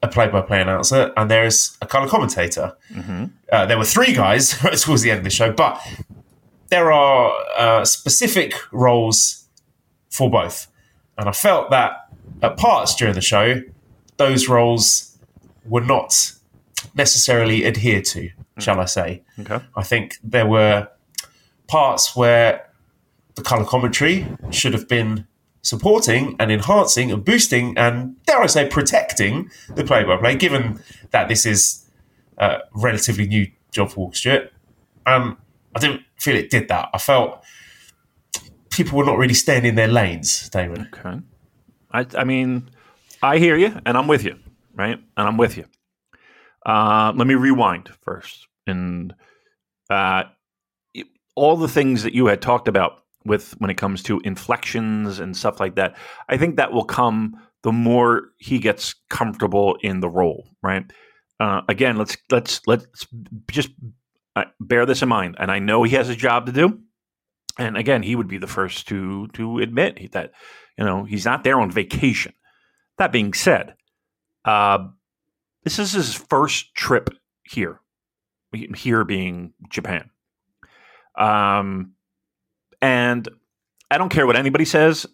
a 0.01 0.07
play-by-play 0.07 0.61
announcer 0.61 1.13
and 1.15 1.31
there 1.31 1.45
is 1.45 1.77
a 1.81 1.87
color 1.87 2.07
commentator. 2.07 2.75
Mm-hmm. 2.91 3.25
Uh, 3.51 3.65
there 3.65 3.77
were 3.77 3.85
three 3.85 4.13
guys 4.13 4.57
towards 4.81 5.01
the 5.01 5.11
end 5.11 5.19
of 5.19 5.23
the 5.23 5.29
show, 5.29 5.51
but 5.51 5.81
there 6.69 6.91
are 6.91 7.33
uh, 7.57 7.85
specific 7.85 8.53
roles 8.71 9.47
for 10.09 10.29
both, 10.29 10.67
and 11.17 11.29
I 11.29 11.31
felt 11.31 11.69
that 11.71 12.09
at 12.41 12.57
parts 12.57 12.95
during 12.95 13.13
the 13.15 13.21
show, 13.21 13.61
those 14.17 14.47
roles 14.47 15.17
were 15.65 15.81
not 15.81 16.33
necessarily 16.95 17.65
adhered 17.65 18.05
to, 18.05 18.29
shall 18.59 18.79
I 18.79 18.85
say. 18.85 19.23
Okay. 19.39 19.59
I 19.75 19.83
think 19.83 20.17
there 20.23 20.45
were 20.45 20.89
parts 21.67 22.15
where 22.15 22.69
the 23.35 23.41
color 23.41 23.65
commentary 23.65 24.27
should 24.51 24.73
have 24.73 24.87
been 24.87 25.27
supporting 25.63 26.35
and 26.39 26.51
enhancing 26.51 27.11
and 27.11 27.25
boosting 27.25 27.75
and, 27.77 28.23
dare 28.25 28.41
I 28.41 28.47
say, 28.47 28.67
protecting 28.67 29.49
the 29.75 29.83
play 29.83 30.03
by 30.03 30.17
play, 30.17 30.35
given 30.35 30.79
that 31.11 31.27
this 31.29 31.45
is 31.45 31.89
a 32.37 32.59
relatively 32.75 33.27
new 33.27 33.47
job 33.71 33.89
for 33.89 34.01
Walker 34.01 34.15
Stewart. 34.15 34.53
Um, 35.05 35.37
I 35.75 35.79
didn't 35.79 36.01
feel 36.17 36.35
it 36.35 36.49
did 36.49 36.67
that. 36.67 36.89
I 36.93 36.97
felt 36.97 37.43
people 38.69 38.97
were 38.97 39.05
not 39.05 39.17
really 39.17 39.33
staying 39.33 39.65
in 39.65 39.75
their 39.75 39.87
lanes, 39.87 40.49
David. 40.49 40.87
Okay. 40.93 41.19
I, 41.91 42.05
I 42.17 42.23
mean, 42.23 42.69
I 43.21 43.37
hear 43.37 43.55
you, 43.55 43.79
and 43.85 43.97
I'm 43.97 44.07
with 44.07 44.23
you, 44.23 44.37
right? 44.75 44.99
And 45.17 45.27
I'm 45.27 45.37
with 45.37 45.57
you. 45.57 45.65
Uh, 46.65 47.13
let 47.15 47.27
me 47.27 47.35
rewind 47.35 47.89
first, 48.01 48.47
and 48.67 49.13
uh, 49.89 50.23
all 51.35 51.57
the 51.57 51.67
things 51.67 52.03
that 52.03 52.13
you 52.13 52.27
had 52.27 52.41
talked 52.41 52.67
about 52.67 53.02
with 53.25 53.51
when 53.59 53.69
it 53.69 53.77
comes 53.77 54.03
to 54.03 54.19
inflections 54.23 55.19
and 55.19 55.35
stuff 55.35 55.59
like 55.59 55.75
that. 55.75 55.95
I 56.29 56.37
think 56.37 56.57
that 56.57 56.73
will 56.73 56.85
come 56.85 57.35
the 57.63 57.71
more 57.71 58.29
he 58.37 58.59
gets 58.59 58.95
comfortable 59.09 59.77
in 59.81 60.01
the 60.01 60.09
role, 60.09 60.49
right? 60.61 60.83
Uh, 61.39 61.61
again, 61.67 61.97
let's 61.97 62.17
let's 62.29 62.61
let's 62.67 63.07
just 63.49 63.69
uh, 64.35 64.45
bear 64.59 64.85
this 64.85 65.01
in 65.01 65.09
mind, 65.09 65.35
and 65.39 65.51
I 65.51 65.59
know 65.59 65.83
he 65.83 65.95
has 65.95 66.09
a 66.09 66.15
job 66.15 66.45
to 66.45 66.51
do. 66.51 66.79
And 67.57 67.77
again, 67.77 68.01
he 68.01 68.15
would 68.15 68.27
be 68.27 68.37
the 68.37 68.47
first 68.47 68.87
to 68.89 69.27
to 69.33 69.59
admit 69.59 70.11
that 70.11 70.31
you 70.77 70.85
know 70.85 71.03
he's 71.03 71.25
not 71.25 71.43
there 71.43 71.59
on 71.59 71.71
vacation. 71.71 72.33
That 72.97 73.11
being 73.11 73.33
said, 73.33 73.75
uh, 74.45 74.87
this 75.63 75.79
is 75.79 75.93
his 75.93 76.13
first 76.13 76.75
trip 76.75 77.09
here, 77.43 77.79
here 78.51 79.03
being 79.03 79.53
Japan. 79.69 80.09
Um, 81.17 81.93
and 82.83 83.29
I 83.89 83.97
don't 83.97 84.09
care 84.09 84.27
what 84.27 84.35
anybody 84.35 84.65
says. 84.65 85.07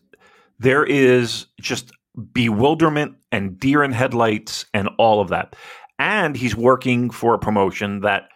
There 0.58 0.84
is 0.84 1.46
just 1.62 1.92
bewilderment 2.34 3.16
and 3.32 3.60
deer 3.60 3.84
in 3.84 3.92
headlights 3.92 4.66
and 4.74 4.90
all 4.98 5.22
of 5.22 5.30
that. 5.30 5.56
And 6.00 6.36
he's 6.36 6.56
working 6.56 7.12
for 7.12 7.36
a 7.36 7.40
promotion 7.40 8.02
that 8.02 8.30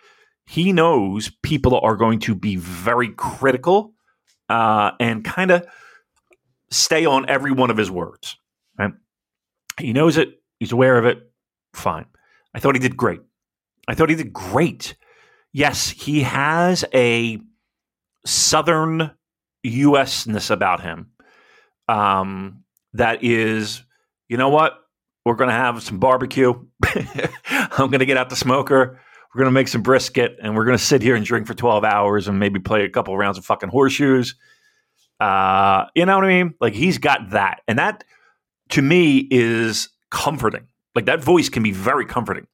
he 0.45 0.71
knows 0.71 1.31
people 1.41 1.79
are 1.79 1.95
going 1.95 2.19
to 2.19 2.35
be 2.35 2.57
very 2.57 3.09
critical 3.09 3.95
uh, 4.49 4.91
and 4.99 5.25
kind 5.25 5.49
of 5.49 5.65
stay 6.69 7.05
on 7.05 7.27
every 7.27 7.51
one 7.51 7.71
of 7.71 7.77
his 7.77 7.89
words. 7.89 8.37
Right? 8.77 8.93
He 9.79 9.93
knows 9.93 10.17
it. 10.17 10.43
He's 10.59 10.71
aware 10.71 10.99
of 10.99 11.05
it. 11.05 11.31
Fine. 11.73 12.05
I 12.53 12.59
thought 12.59 12.75
he 12.75 12.79
did 12.79 12.95
great. 12.95 13.21
I 13.87 13.95
thought 13.95 14.11
he 14.11 14.15
did 14.15 14.31
great. 14.31 14.95
Yes, 15.53 15.89
he 15.89 16.21
has 16.21 16.85
a 16.93 17.39
southern 18.25 19.11
U.S.ness 19.63 20.49
about 20.49 20.81
him 20.81 21.11
um, 21.87 22.63
that 22.93 23.23
is, 23.23 23.83
you 24.27 24.37
know 24.37 24.49
what? 24.49 24.79
We're 25.25 25.35
going 25.35 25.49
to 25.49 25.55
have 25.55 25.81
some 25.83 25.99
barbecue. 25.99 26.53
I'm 26.85 27.89
going 27.89 27.99
to 27.99 28.05
get 28.05 28.17
out 28.17 28.29
the 28.29 28.35
smoker. 28.35 28.99
We're 29.33 29.39
going 29.39 29.51
to 29.51 29.53
make 29.53 29.67
some 29.67 29.81
brisket 29.81 30.37
and 30.41 30.55
we're 30.55 30.65
going 30.65 30.77
to 30.77 30.83
sit 30.83 31.01
here 31.01 31.15
and 31.15 31.25
drink 31.25 31.47
for 31.47 31.53
12 31.53 31.83
hours 31.83 32.27
and 32.27 32.39
maybe 32.39 32.59
play 32.59 32.83
a 32.83 32.89
couple 32.89 33.17
rounds 33.17 33.37
of 33.37 33.45
fucking 33.45 33.69
horseshoes. 33.69 34.35
Uh, 35.19 35.85
you 35.95 36.05
know 36.05 36.15
what 36.15 36.25
I 36.25 36.27
mean? 36.27 36.53
Like 36.59 36.73
he's 36.73 36.97
got 36.97 37.31
that. 37.31 37.61
And 37.67 37.79
that 37.79 38.03
to 38.69 38.81
me 38.81 39.27
is 39.31 39.89
comforting. 40.11 40.67
Like 40.93 41.05
that 41.05 41.23
voice 41.23 41.49
can 41.49 41.63
be 41.63 41.71
very 41.71 42.05
comforting. 42.05 42.47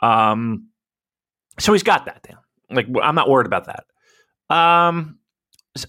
Um, 0.00 0.68
so 1.58 1.72
he's 1.72 1.84
got 1.84 2.06
that 2.06 2.22
down. 2.22 2.40
Like 2.70 2.88
I'm 3.02 3.14
not 3.14 3.30
worried 3.30 3.46
about 3.46 3.66
that. 3.66 4.54
Um, 4.54 5.18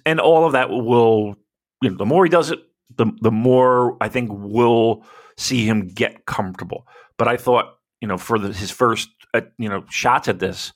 and 0.05 0.19
all 0.19 0.45
of 0.45 0.53
that 0.53 0.69
will, 0.69 1.35
you 1.81 1.89
know, 1.89 1.97
the 1.97 2.05
more 2.05 2.25
he 2.25 2.29
does 2.29 2.51
it, 2.51 2.59
the 2.97 3.05
the 3.21 3.31
more 3.31 3.97
I 4.01 4.09
think 4.09 4.29
we'll 4.33 5.03
see 5.37 5.65
him 5.65 5.87
get 5.87 6.25
comfortable. 6.25 6.87
But 7.17 7.27
I 7.27 7.37
thought, 7.37 7.77
you 8.01 8.07
know, 8.07 8.17
for 8.17 8.39
the, 8.39 8.51
his 8.51 8.71
first, 8.71 9.09
uh, 9.33 9.41
you 9.57 9.69
know, 9.69 9.85
shots 9.89 10.27
at 10.27 10.39
this, 10.39 10.73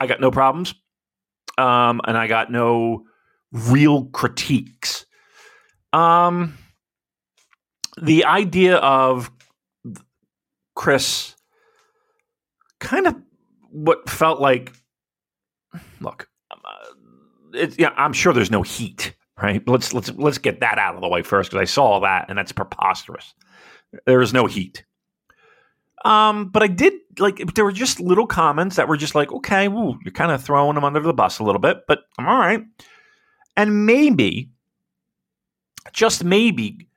I 0.00 0.06
got 0.06 0.20
no 0.20 0.30
problems, 0.30 0.74
um, 1.58 2.00
and 2.06 2.16
I 2.16 2.26
got 2.26 2.50
no 2.50 3.04
real 3.52 4.06
critiques. 4.06 5.06
Um, 5.92 6.56
the 8.00 8.24
idea 8.24 8.76
of 8.76 9.30
Chris 10.74 11.36
kind 12.80 13.06
of 13.06 13.16
what 13.70 14.08
felt 14.08 14.40
like 14.40 14.72
look 16.00 16.28
yeah, 17.52 17.92
I'm 17.96 18.12
sure 18.12 18.32
there's 18.32 18.50
no 18.50 18.62
heat, 18.62 19.14
right? 19.40 19.66
Let's 19.68 19.92
let's 19.92 20.10
let's 20.12 20.38
get 20.38 20.60
that 20.60 20.78
out 20.78 20.94
of 20.94 21.00
the 21.00 21.08
way 21.08 21.22
first 21.22 21.50
because 21.50 21.62
I 21.62 21.70
saw 21.70 22.00
that 22.00 22.26
and 22.28 22.38
that's 22.38 22.52
preposterous. 22.52 23.34
There 24.06 24.22
is 24.22 24.32
no 24.32 24.46
heat. 24.46 24.84
Um, 26.04 26.48
but 26.48 26.62
I 26.62 26.66
did 26.66 26.94
like 27.18 27.54
there 27.54 27.64
were 27.64 27.72
just 27.72 28.00
little 28.00 28.26
comments 28.26 28.76
that 28.76 28.88
were 28.88 28.96
just 28.96 29.14
like, 29.14 29.32
okay, 29.32 29.64
you're 29.64 30.12
kind 30.12 30.32
of 30.32 30.42
throwing 30.42 30.74
them 30.74 30.84
under 30.84 31.00
the 31.00 31.12
bus 31.12 31.38
a 31.38 31.44
little 31.44 31.60
bit, 31.60 31.82
but 31.86 32.00
I'm 32.18 32.26
all 32.26 32.38
right. 32.38 32.64
And 33.56 33.86
maybe, 33.86 34.50
just 35.92 36.24
maybe, 36.24 36.88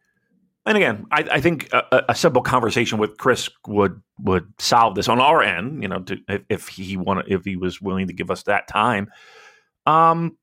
and 0.66 0.78
again, 0.78 1.06
I, 1.12 1.28
I 1.34 1.42
think 1.42 1.72
a, 1.74 2.06
a, 2.10 2.16
simple 2.16 2.42
conversation 2.42 2.98
with 2.98 3.18
Chris 3.18 3.50
would 3.68 4.02
would 4.20 4.52
solve 4.58 4.96
this 4.96 5.10
on 5.10 5.20
our 5.20 5.44
end. 5.44 5.84
You 5.84 5.90
know, 5.90 6.00
to, 6.00 6.18
if, 6.28 6.42
if 6.50 6.68
he 6.70 6.98
wanted, 6.98 7.26
if 7.28 7.46
he 7.46 7.58
was 7.58 7.82
willing 7.82 8.08
to 8.08 8.14
give 8.14 8.32
us 8.32 8.44
that 8.44 8.68
time. 8.68 9.12
Um, 9.86 10.38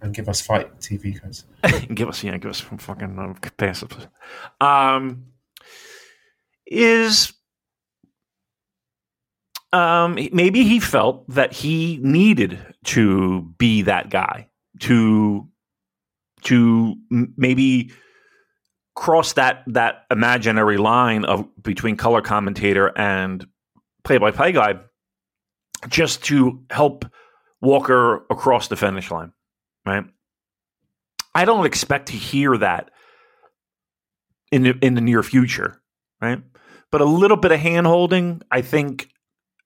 and 0.00 0.14
give 0.14 0.28
us 0.28 0.40
FITE 0.40 0.78
TV 0.78 1.20
codes. 1.20 1.44
give 1.94 2.08
us, 2.08 2.22
yeah, 2.22 2.36
give 2.36 2.50
us 2.50 2.62
some 2.62 2.78
fucking 2.78 3.38
capacity. 3.40 3.96
Um, 4.60 5.26
is 6.66 7.32
um, 9.72 10.14
maybe 10.32 10.64
he 10.64 10.80
felt 10.80 11.28
that 11.28 11.52
he 11.52 11.98
needed 12.02 12.58
to 12.84 13.42
be 13.58 13.82
that 13.82 14.10
guy 14.10 14.48
to 14.80 15.48
to 16.42 16.94
maybe 17.10 17.92
cross 18.94 19.34
that 19.34 19.62
that 19.66 20.04
imaginary 20.10 20.76
line 20.76 21.24
of 21.24 21.46
between 21.62 21.96
color 21.96 22.22
commentator 22.22 22.92
and 22.96 23.46
play 24.04 24.18
by 24.18 24.30
play 24.30 24.52
guy 24.52 24.74
just 25.88 26.24
to 26.24 26.62
help 26.70 27.04
Walker 27.60 28.24
across 28.30 28.68
the 28.68 28.76
finish 28.76 29.10
line 29.10 29.32
right? 29.86 30.04
I 31.34 31.44
don't 31.44 31.66
expect 31.66 32.08
to 32.08 32.14
hear 32.14 32.56
that 32.58 32.90
in 34.50 34.62
the, 34.62 34.78
in 34.82 34.94
the 34.94 35.00
near 35.00 35.22
future, 35.22 35.80
right? 36.20 36.42
But 36.90 37.00
a 37.00 37.04
little 37.04 37.36
bit 37.36 37.52
of 37.52 37.60
hand 37.60 37.86
holding, 37.86 38.42
I 38.50 38.62
think, 38.62 39.08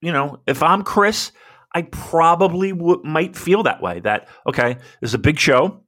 you 0.01 0.13
know, 0.13 0.41
if 0.47 0.63
I'm 0.63 0.83
Chris, 0.83 1.33
I 1.75 1.83
probably 1.83 2.73
w- 2.73 3.03
might 3.05 3.37
feel 3.37 3.63
that 3.65 3.83
way. 3.83 4.01
That 4.01 4.29
okay, 4.47 4.75
this 5.01 5.11
is 5.11 5.15
a 5.15 5.19
big 5.19 5.39
show. 5.39 5.85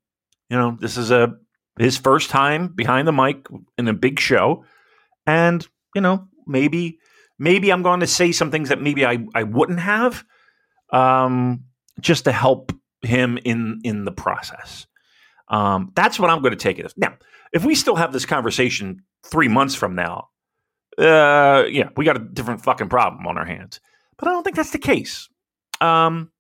You 0.48 0.56
know, 0.56 0.76
this 0.80 0.96
is 0.96 1.10
a 1.10 1.34
his 1.78 1.96
first 1.96 2.30
time 2.30 2.68
behind 2.68 3.08
the 3.08 3.12
mic 3.12 3.48
in 3.78 3.88
a 3.88 3.92
big 3.92 4.20
show, 4.20 4.64
and 5.26 5.66
you 5.94 6.00
know, 6.00 6.28
maybe 6.46 6.98
maybe 7.38 7.72
I'm 7.72 7.82
going 7.82 8.00
to 8.00 8.06
say 8.06 8.32
some 8.32 8.50
things 8.50 8.68
that 8.68 8.80
maybe 8.80 9.04
I 9.04 9.26
I 9.34 9.42
wouldn't 9.42 9.80
have, 9.80 10.24
um, 10.92 11.64
just 12.00 12.24
to 12.24 12.32
help 12.32 12.72
him 13.02 13.38
in 13.44 13.80
in 13.84 14.04
the 14.04 14.12
process. 14.12 14.86
Um, 15.48 15.92
that's 15.94 16.18
what 16.18 16.30
I'm 16.30 16.40
going 16.40 16.52
to 16.52 16.56
take 16.56 16.78
it 16.78 16.86
as. 16.86 16.94
Now, 16.96 17.14
if 17.52 17.64
we 17.64 17.74
still 17.74 17.96
have 17.96 18.12
this 18.12 18.24
conversation 18.24 19.02
three 19.24 19.48
months 19.48 19.74
from 19.74 19.94
now, 19.94 20.28
uh, 20.98 21.64
yeah, 21.68 21.90
we 21.96 22.04
got 22.04 22.16
a 22.16 22.20
different 22.20 22.62
fucking 22.62 22.88
problem 22.88 23.26
on 23.26 23.36
our 23.36 23.44
hands. 23.44 23.80
But 24.16 24.28
I 24.28 24.32
don't 24.32 24.44
think 24.44 24.56
that's 24.56 24.70
the 24.70 24.78
case. 24.78 25.28
Um, 25.80 26.30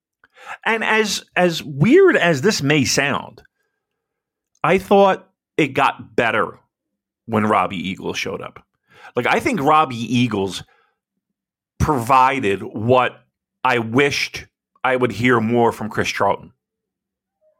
and 0.64 0.84
as 0.84 1.24
as 1.36 1.62
weird 1.62 2.16
as 2.16 2.42
this 2.42 2.62
may 2.62 2.84
sound, 2.84 3.42
I 4.62 4.78
thought 4.78 5.28
it 5.56 5.68
got 5.68 6.16
better 6.16 6.58
when 7.26 7.46
Robbie 7.46 7.88
Eagles 7.88 8.18
showed 8.18 8.40
up. 8.40 8.64
Like 9.16 9.26
I 9.26 9.40
think 9.40 9.60
Robbie 9.60 9.96
Eagles 9.96 10.62
provided 11.78 12.62
what 12.62 13.12
I 13.64 13.78
wished 13.78 14.46
I 14.84 14.96
would 14.96 15.12
hear 15.12 15.40
more 15.40 15.72
from 15.72 15.88
Chris 15.88 16.08
Charlton. 16.08 16.52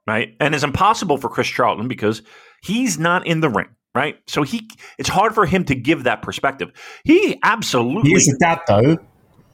Right? 0.07 0.37
And 0.41 0.55
it's 0.55 0.65
impossible 0.65 1.17
for 1.19 1.29
Chris 1.29 1.47
Charlton 1.47 1.87
because 1.87 2.23
he's 2.63 2.99
not 2.99 3.27
in 3.27 3.41
the 3.41 3.49
ring, 3.49 3.69
right? 3.95 4.19
So 4.27 4.43
he 4.43 4.69
it's 4.99 5.09
hard 5.09 5.35
for 5.35 5.47
him 5.47 5.65
to 5.67 5.75
give 5.77 6.05
that 6.05 6.23
perspective. 6.23 6.73
He 7.05 7.39
absolutely 7.45 8.11
He 8.11 8.17
is 8.17 8.29
a 8.29 8.37
dad, 8.39 8.61
though. 8.67 8.99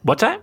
What's 0.03 0.23
that? 0.23 0.43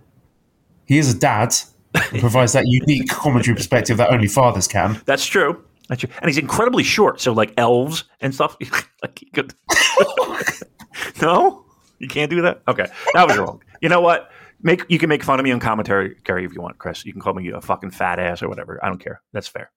He 0.86 1.00
is 1.00 1.16
a 1.16 1.18
dad 1.18 1.56
and 1.96 2.20
provides 2.20 2.54
that 2.54 2.66
unique 2.68 3.10
commentary 3.10 3.56
perspective 3.56 3.98
that 3.98 4.12
only 4.12 4.28
fathers 4.28 4.68
can. 4.68 5.02
That's 5.06 5.26
true. 5.26 5.64
That's 5.90 6.02
true. 6.02 6.10
And 6.20 6.30
he's 6.30 6.38
incredibly 6.38 6.84
short, 6.84 7.20
so 7.20 7.34
like 7.34 7.54
elves 7.58 8.04
and 8.22 8.34
stuff. 8.34 8.58
like 9.02 9.20
he 9.20 9.26
could 9.28 9.54
No? 11.22 11.66
You 12.00 12.08
can't 12.08 12.30
do 12.30 12.42
that? 12.42 12.62
Okay. 12.68 12.88
That 13.14 13.28
was 13.28 13.38
wrong. 13.38 13.64
You 13.82 13.90
know 13.90 14.02
what? 14.02 14.30
Make 14.66 14.84
you 14.90 14.98
can 14.98 15.10
make 15.10 15.24
fun 15.24 15.40
of 15.40 15.44
me 15.44 15.52
on 15.52 15.60
commentary, 15.60 16.16
Gary, 16.24 16.44
if 16.44 16.52
you 16.52 16.60
want, 16.60 16.80
Chris. 16.80 17.06
You 17.06 17.14
can 17.14 17.22
call 17.22 17.36
me 17.36 17.50
a 17.50 17.62
fucking 17.62 17.92
fat 17.92 18.18
ass 18.18 18.42
or 18.42 18.50
whatever. 18.50 18.84
I 18.84 18.88
don't 18.88 18.98
care. 18.98 19.22
That's 19.32 19.48
fair. 19.48 19.72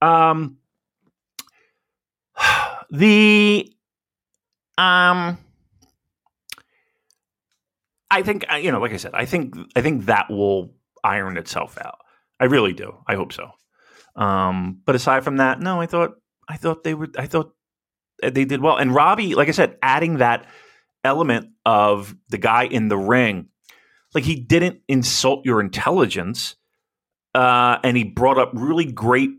Um 0.00 0.58
the 2.90 3.72
um 4.78 5.38
I 8.12 8.22
think 8.22 8.46
uh, 8.50 8.56
you 8.56 8.70
know, 8.70 8.78
like 8.80 8.92
I 8.92 8.96
said, 8.96 9.10
I 9.12 9.24
think 9.24 9.56
I 9.74 9.82
think 9.82 10.04
that 10.04 10.30
will 10.30 10.72
iron 11.02 11.36
itself 11.36 11.76
out. 11.84 11.98
I 12.38 12.44
really 12.44 12.72
do. 12.72 12.96
I 13.08 13.16
hope 13.16 13.32
so. 13.32 13.50
Um, 14.14 14.80
but 14.84 14.94
aside 14.94 15.24
from 15.24 15.38
that, 15.38 15.58
no, 15.58 15.80
I 15.80 15.86
thought 15.86 16.14
I 16.48 16.58
thought 16.58 16.84
they 16.84 16.94
were 16.94 17.08
I 17.18 17.26
thought 17.26 17.56
they 18.22 18.44
did 18.44 18.60
well. 18.60 18.76
And 18.76 18.94
Robbie, 18.94 19.34
like 19.34 19.48
I 19.48 19.52
said, 19.52 19.78
adding 19.82 20.18
that 20.18 20.46
element 21.02 21.50
of 21.66 22.14
the 22.28 22.38
guy 22.38 22.66
in 22.66 22.86
the 22.86 22.96
ring, 22.96 23.48
like 24.14 24.24
he 24.24 24.36
didn't 24.36 24.80
insult 24.88 25.44
your 25.44 25.60
intelligence, 25.60 26.56
uh, 27.34 27.78
and 27.84 27.96
he 27.96 28.04
brought 28.04 28.38
up 28.38 28.50
really 28.54 28.90
great 28.90 29.30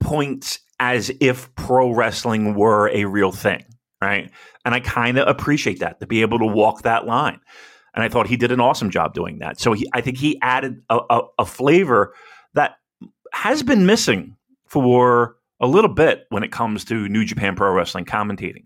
points 0.00 0.60
as 0.78 1.10
if 1.20 1.54
pro 1.54 1.90
wrestling 1.90 2.54
were 2.54 2.88
a 2.90 3.04
real 3.04 3.32
thing, 3.32 3.64
right? 4.00 4.30
And 4.64 4.74
I 4.74 4.80
kind 4.80 5.18
of 5.18 5.28
appreciate 5.28 5.80
that 5.80 6.00
to 6.00 6.06
be 6.06 6.22
able 6.22 6.38
to 6.40 6.46
walk 6.46 6.82
that 6.82 7.06
line. 7.06 7.40
And 7.94 8.02
I 8.02 8.08
thought 8.08 8.26
he 8.26 8.36
did 8.36 8.52
an 8.52 8.60
awesome 8.60 8.90
job 8.90 9.14
doing 9.14 9.38
that. 9.40 9.60
So 9.60 9.72
he, 9.72 9.86
I 9.92 10.00
think 10.00 10.18
he 10.18 10.40
added 10.40 10.82
a, 10.88 11.00
a, 11.10 11.20
a 11.40 11.44
flavor 11.44 12.14
that 12.54 12.76
has 13.32 13.62
been 13.62 13.86
missing 13.86 14.36
for 14.66 15.36
a 15.60 15.66
little 15.66 15.92
bit 15.92 16.26
when 16.30 16.42
it 16.42 16.50
comes 16.50 16.84
to 16.86 17.08
New 17.08 17.24
Japan 17.24 17.54
Pro 17.54 17.72
Wrestling 17.72 18.04
commentating. 18.04 18.64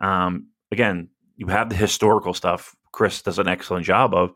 Um, 0.00 0.48
again, 0.70 1.08
you 1.36 1.46
have 1.46 1.68
the 1.68 1.76
historical 1.76 2.34
stuff. 2.34 2.74
Chris 2.92 3.22
does 3.22 3.38
an 3.38 3.48
excellent 3.48 3.86
job 3.86 4.14
of. 4.14 4.32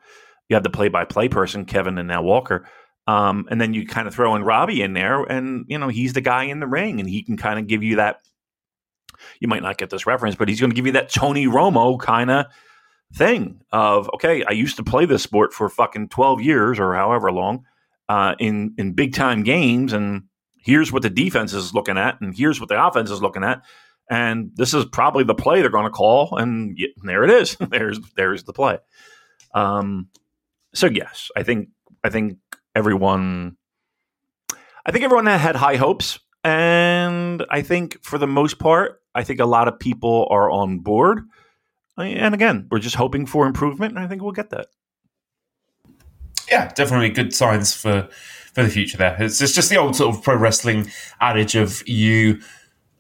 You 0.53 0.57
have 0.57 0.65
the 0.65 0.69
play-by-play 0.69 1.31
person, 1.31 1.65
Kevin 1.65 1.97
and 1.97 2.07
now 2.07 2.21
Walker, 2.21 2.69
um, 3.07 3.47
and 3.51 3.59
then 3.59 3.73
you 3.73 3.87
kind 3.87 4.07
of 4.07 4.13
throw 4.15 4.37
in 4.37 4.45
Robbie 4.45 4.83
in 4.83 4.93
there, 4.93 5.23
and 5.23 5.65
you 5.67 5.79
know 5.79 5.89
he's 5.89 6.13
the 6.13 6.21
guy 6.21 6.45
in 6.45 6.61
the 6.61 6.67
ring, 6.67 7.01
and 7.01 7.09
he 7.09 7.23
can 7.23 7.39
kind 7.39 7.59
of 7.59 7.67
give 7.67 7.83
you 7.83 7.97
that. 7.97 8.21
You 9.41 9.49
might 9.49 9.63
not 9.63 9.79
get 9.79 9.89
this 9.89 10.07
reference, 10.07 10.35
but 10.35 10.51
he's 10.51 10.61
going 10.61 10.69
to 10.69 10.77
give 10.77 10.85
you 10.85 10.93
that 10.93 11.09
Tony 11.09 11.47
Romo 11.47 11.99
kind 11.99 12.31
of 12.31 12.47
thing 13.15 13.63
of 13.73 14.11
okay, 14.13 14.45
I 14.45 14.53
used 14.53 14.77
to 14.77 14.85
play 14.85 15.07
this 15.07 15.23
sport 15.23 15.55
for 15.55 15.71
fucking 15.71 16.11
twelve 16.11 16.43
years 16.43 16.79
or 16.79 16.93
however 16.93 17.33
long 17.33 17.65
uh, 18.11 18.35
in 18.39 18.75
in 18.77 18.93
big 18.93 19.15
time 19.15 19.45
games, 19.45 19.95
and 19.95 20.25
here's 20.59 20.93
what 20.93 21.01
the 21.01 21.09
defense 21.09 21.55
is 21.55 21.73
looking 21.73 21.97
at, 21.97 22.21
and 22.21 22.37
here's 22.37 22.61
what 22.61 22.69
the 22.69 22.87
offense 22.87 23.11
is 23.11 23.23
looking 23.23 23.43
at, 23.43 23.63
and 24.11 24.51
this 24.57 24.75
is 24.75 24.85
probably 24.85 25.25
the 25.25 25.35
play 25.35 25.63
they're 25.63 25.71
going 25.71 25.87
to 25.87 25.91
call, 25.91 26.37
and 26.37 26.77
y- 26.79 26.89
there 27.05 27.25
it 27.25 27.31
is. 27.31 27.57
there's 27.71 27.99
there's 28.17 28.45
the 28.45 28.53
play. 28.53 28.77
Um, 29.55 30.09
so 30.75 30.87
yes, 30.87 31.31
I 31.37 31.43
think 31.43 31.69
I 32.05 32.11
think 32.11 32.39
everyone, 32.75 33.57
I 34.85 34.93
think 34.93 35.05
everyone 35.05 35.27
had 35.27 35.57
high 35.57 35.77
hopes, 35.77 36.19
and 36.45 37.45
I 37.51 37.63
think 37.63 38.03
for 38.03 38.19
the 38.19 38.27
most 38.27 38.59
part, 38.59 39.01
I 39.15 39.25
think 39.25 39.41
a 39.41 39.47
lot 39.47 39.69
of 39.69 39.79
people 39.79 40.27
are 40.31 40.51
on 40.51 40.79
board. 40.79 41.21
And 41.99 42.35
again, 42.35 42.69
we're 42.71 42.79
just 42.79 42.97
hoping 42.97 43.27
for 43.27 43.47
improvement, 43.47 43.95
and 43.95 44.05
I 44.05 44.09
think 44.09 44.23
we'll 44.23 44.33
get 44.33 44.51
that. 44.51 44.69
Yeah, 46.51 46.73
definitely 46.73 47.11
good 47.11 47.35
signs 47.35 47.75
for 47.75 48.09
for 48.55 48.63
the 48.63 48.69
future. 48.69 48.99
There, 48.99 49.17
it's 49.21 49.39
just, 49.39 49.55
just 49.55 49.71
the 49.71 49.77
old 49.77 49.97
sort 49.97 50.15
of 50.15 50.23
pro 50.23 50.37
wrestling 50.37 50.91
adage 51.21 51.55
of 51.55 51.87
you 51.87 52.41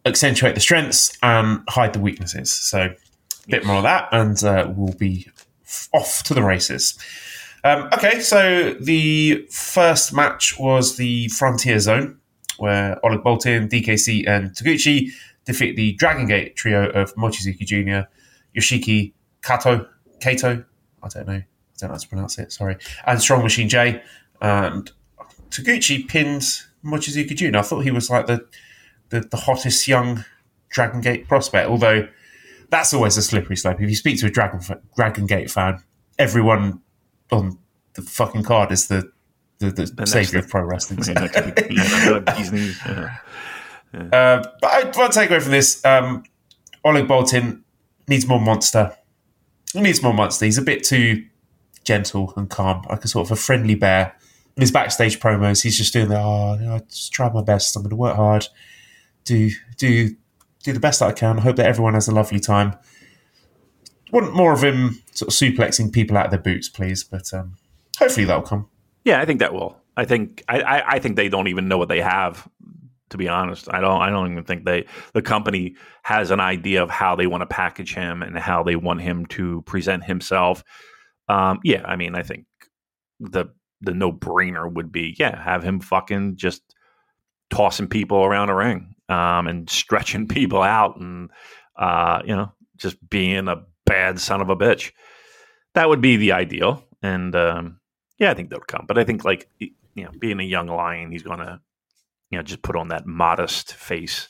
accentuate 0.05 0.55
the 0.55 0.61
strengths 0.61 1.17
and 1.23 1.63
hide 1.69 1.93
the 1.93 2.01
weaknesses. 2.01 2.53
So, 2.53 2.81
a 2.81 3.49
bit 3.49 3.65
more 3.65 3.77
of 3.77 3.83
that, 3.83 4.09
and 4.13 4.43
uh, 4.45 4.73
we'll 4.75 4.95
be 4.95 5.29
off 5.93 6.23
to 6.25 6.35
the 6.35 6.43
races. 6.43 6.99
Um, 7.64 7.88
okay, 7.92 8.20
so 8.20 8.75
the 8.81 9.46
first 9.51 10.12
match 10.12 10.59
was 10.59 10.96
the 10.96 11.29
Frontier 11.29 11.79
Zone, 11.79 12.18
where 12.59 12.98
Oleg 13.05 13.20
Boltin, 13.20 13.68
DKC, 13.68 14.29
and 14.29 14.51
Taguchi 14.51 15.11
defeat 15.44 15.77
the 15.77 15.92
Dragon 15.92 16.27
Gate 16.27 16.57
trio 16.57 16.90
of 16.90 17.14
Mochizuki 17.14 17.64
Jr., 17.64 18.09
Yoshiki 18.59 19.12
Kato, 19.42 19.87
Kato, 20.20 20.64
I 21.03 21.09
don't 21.09 21.27
know, 21.27 21.35
I 21.35 21.44
don't 21.79 21.88
know 21.88 21.94
how 21.94 21.96
to 21.96 22.09
pronounce 22.09 22.38
it, 22.38 22.53
sorry, 22.53 22.77
and 23.07 23.20
Strong 23.20 23.42
Machine 23.42 23.68
J. 23.68 24.03
And 24.40 24.90
Taguchi 25.51 26.07
pinned 26.09 26.42
Mochizuki 26.85 27.37
Jr. 27.37 27.59
I 27.59 27.62
thought 27.62 27.81
he 27.81 27.92
was 27.92 28.11
like 28.11 28.27
the, 28.27 28.44
the, 29.11 29.20
the 29.20 29.37
hottest 29.37 29.87
young 29.87 30.25
Dragon 30.68 31.01
Gate 31.01 31.29
prospect, 31.29 31.68
although 31.68 32.09
that's 32.70 32.92
always 32.92 33.16
a 33.16 33.22
slippery 33.22 33.57
slope. 33.57 33.81
If 33.81 33.88
you 33.88 33.94
speak 33.94 34.18
to 34.20 34.27
a 34.27 34.31
Dragon, 34.31 34.61
Dragon 34.96 35.27
Gate 35.27 35.51
fan, 35.51 35.83
everyone 36.18 36.81
on 37.33 37.59
the 37.95 38.03
fucking 38.03 38.42
card 38.45 38.73
is 38.73 38.88
the 38.88 39.11
the, 39.59 39.71
the, 39.71 39.85
The 39.85 40.07
savior 40.07 40.40
of 40.40 40.49
pro 40.49 40.62
wrestling. 40.62 41.01
Yeah, 41.07 41.14
that 41.14 41.57
could 41.57 41.73
yeah, 41.73 42.85
yeah. 42.87 43.16
Uh, 43.95 44.42
but 44.62 44.71
I 44.71 44.85
want 44.97 45.12
to 45.12 45.18
take 45.21 45.29
away 45.29 45.40
from 45.40 45.51
this. 45.53 45.85
Um, 45.85 46.25
Oleg 46.83 47.07
Boltin 47.07 47.61
needs 48.09 48.27
more 48.27 48.40
monster. 48.40 48.97
He 49.75 49.83
needs 49.83 50.03
more 50.03 50.14
monster. 50.14 50.47
He's 50.47 50.57
a 50.57 50.62
bit 50.62 50.83
too 50.83 51.27
gentle 51.85 52.33
and 52.37 52.49
calm, 52.49 52.87
like 52.88 53.05
a 53.05 53.09
sort 53.09 53.27
of 53.27 53.33
a 53.33 53.37
friendly 53.37 53.75
bear. 53.75 54.16
In 54.57 54.62
his 54.62 54.71
backstage 54.71 55.21
promos, 55.21 55.62
he's 55.62 55.77
just 55.77 55.92
doing 55.92 56.09
the 56.09 56.18
oh, 56.18 56.57
I 56.59 56.79
just 56.88 57.12
try 57.12 57.31
my 57.31 57.42
best. 57.42 57.77
I'm 57.77 57.83
going 57.83 57.90
to 57.90 57.97
work 57.97 58.16
hard, 58.16 58.49
do 59.25 59.51
do 59.77 60.16
do 60.62 60.73
the 60.73 60.81
best 60.81 61.01
that 61.01 61.09
I 61.09 61.12
can. 61.12 61.38
I 61.38 61.42
hope 61.42 61.57
that 61.57 61.66
everyone 61.66 61.95
has 61.95 62.09
a 62.09 62.14
lovely 62.14 62.40
time. 62.40 62.75
Want 64.12 64.35
more 64.35 64.53
of 64.53 64.62
him 64.62 65.03
sort 65.12 65.29
of 65.29 65.35
suplexing 65.35 65.92
people 65.92 66.16
out 66.16 66.27
of 66.27 66.31
their 66.31 66.40
boots, 66.40 66.68
please. 66.68 67.03
But 67.03 67.33
um, 67.35 67.57
hopefully 67.98 68.27
that'll 68.27 68.42
come. 68.42 68.68
Yeah, 69.05 69.20
I 69.20 69.25
think 69.25 69.40
that 69.40 69.53
will. 69.53 69.77
I 69.96 70.05
think 70.05 70.42
I, 70.48 70.61
I, 70.61 70.90
I 70.92 70.98
think 70.98 71.16
they 71.16 71.29
don't 71.29 71.48
even 71.48 71.68
know 71.68 71.79
what 71.79 71.88
they 71.88 72.01
have. 72.01 72.48
To 73.11 73.18
be 73.18 73.29
honest, 73.29 73.68
I 73.70 73.81
don't. 73.81 74.01
I 74.01 74.11
don't 74.11 74.33
even 74.33 74.44
think 74.44 74.64
they. 74.64 74.87
The 75.12 75.22
company 75.22 75.77
has 76.03 76.31
an 76.31 76.40
idea 76.40 76.83
of 76.83 76.88
how 76.88 77.16
they 77.16 77.27
want 77.27 77.42
to 77.42 77.46
package 77.46 77.94
him 77.94 78.22
and 78.22 78.38
how 78.38 78.62
they 78.62 78.77
want 78.77 79.03
him 79.03 79.27
to 79.27 79.62
present 79.62 80.05
himself. 80.05 80.64
Um, 81.29 81.61
yeah, 81.62 81.83
I 81.85 81.96
mean, 81.96 82.14
I 82.14 82.22
think 82.22 82.46
the 83.20 83.46
the 83.83 83.92
no 83.92 84.12
brainer 84.12 84.72
would 84.72 84.92
be 84.92 85.14
yeah, 85.18 85.42
have 85.42 85.62
him 85.62 85.81
fucking 85.81 86.37
just 86.37 86.62
tossing 87.51 87.88
people 87.88 88.25
around 88.25 88.48
a 88.48 88.55
ring 88.55 88.94
um, 89.09 89.46
and 89.46 89.68
stretching 89.70 90.27
people 90.27 90.62
out 90.62 90.98
and 90.98 91.31
uh, 91.77 92.22
you 92.25 92.35
know 92.35 92.53
just 92.77 92.96
being 93.11 93.48
a 93.48 93.62
bad 93.87 94.21
son 94.21 94.40
of 94.40 94.49
a 94.49 94.57
bitch. 94.57 94.92
That 95.75 95.88
would 95.88 96.01
be 96.01 96.16
the 96.16 96.33
ideal, 96.33 96.85
and 97.03 97.35
um, 97.35 97.81
yeah, 98.18 98.31
I 98.31 98.35
think 98.35 98.51
that'll 98.51 98.64
come. 98.64 98.85
But 98.87 98.99
I 98.99 99.05
think 99.05 99.25
like 99.25 99.49
you 99.59 99.71
know, 99.97 100.11
being 100.18 100.40
a 100.40 100.45
young 100.45 100.66
lion, 100.66 101.12
he's 101.12 101.23
gonna 101.23 101.61
you 102.31 102.38
know 102.38 102.42
just 102.42 102.62
put 102.62 102.77
on 102.77 102.88
that 102.88 103.07
modest 103.07 103.75
face 103.75 104.29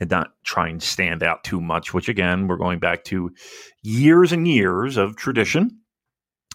and 0.00 0.10
not 0.10 0.32
try 0.44 0.68
and 0.68 0.82
stand 0.82 1.22
out 1.22 1.44
too 1.44 1.60
much. 1.60 1.94
Which 1.94 2.08
again, 2.08 2.46
we're 2.46 2.56
going 2.56 2.78
back 2.78 3.04
to 3.04 3.30
years 3.82 4.32
and 4.32 4.46
years 4.46 4.96
of 4.96 5.16
tradition 5.16 5.80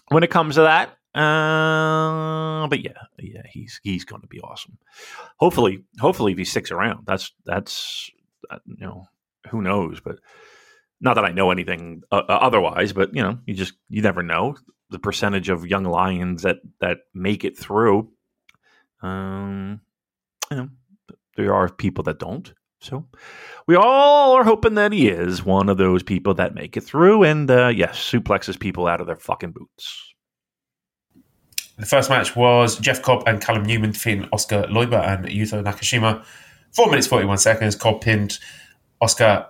when 0.08 0.22
it 0.22 0.30
comes 0.30 0.54
to 0.54 0.62
that. 0.62 0.90
Uh, 1.14 2.68
but 2.68 2.84
yeah, 2.84 2.92
yeah, 3.18 3.42
he's 3.50 3.80
he's 3.82 4.04
going 4.04 4.22
to 4.22 4.28
be 4.28 4.40
awesome. 4.40 4.78
Hopefully, 5.38 5.84
hopefully, 5.98 6.32
if 6.32 6.38
he 6.38 6.44
sticks 6.44 6.70
around, 6.70 7.06
that's 7.06 7.32
that's 7.44 8.10
uh, 8.50 8.58
you 8.66 8.86
know 8.86 9.06
who 9.50 9.62
knows, 9.62 10.00
but 10.00 10.18
not 11.00 11.14
that 11.14 11.24
I 11.24 11.32
know 11.32 11.50
anything 11.50 12.02
uh, 12.10 12.22
uh, 12.28 12.38
otherwise. 12.40 12.92
But 12.92 13.14
you 13.14 13.22
know, 13.22 13.38
you 13.46 13.54
just 13.54 13.74
you 13.88 14.02
never 14.02 14.22
know 14.22 14.56
the 14.90 14.98
percentage 14.98 15.48
of 15.48 15.66
young 15.66 15.84
lions 15.84 16.42
that 16.42 16.58
that 16.80 16.98
make 17.14 17.44
it 17.44 17.58
through. 17.58 18.10
Um, 19.02 19.80
you 20.50 20.56
know, 20.56 20.68
there 21.36 21.54
are 21.54 21.68
people 21.68 22.04
that 22.04 22.18
don't, 22.18 22.52
So 22.80 23.06
we 23.66 23.76
all 23.76 24.32
are 24.32 24.44
hoping 24.44 24.74
that 24.74 24.92
he 24.92 25.08
is 25.08 25.44
one 25.44 25.68
of 25.68 25.78
those 25.78 26.02
people 26.02 26.34
that 26.34 26.54
make 26.54 26.76
it 26.76 26.82
through 26.82 27.22
and, 27.24 27.50
uh, 27.50 27.68
yes, 27.68 27.98
suplexes 27.98 28.58
people 28.58 28.86
out 28.86 29.00
of 29.00 29.06
their 29.06 29.16
fucking 29.16 29.52
boots. 29.52 30.14
The 31.76 31.86
first 31.86 32.10
match 32.10 32.34
was 32.34 32.76
Jeff 32.78 33.02
Cobb 33.02 33.22
and 33.28 33.40
Callum 33.40 33.62
Newman 33.62 33.92
defeating 33.92 34.28
Oskar 34.32 34.64
Leube 34.64 34.94
and 34.94 35.26
Yuto 35.26 35.62
Nakashima. 35.62 36.24
Four 36.72 36.86
minutes, 36.86 37.06
41 37.06 37.38
seconds. 37.38 37.76
Cobb 37.76 38.00
pinned 38.00 38.38
Oskar 39.00 39.46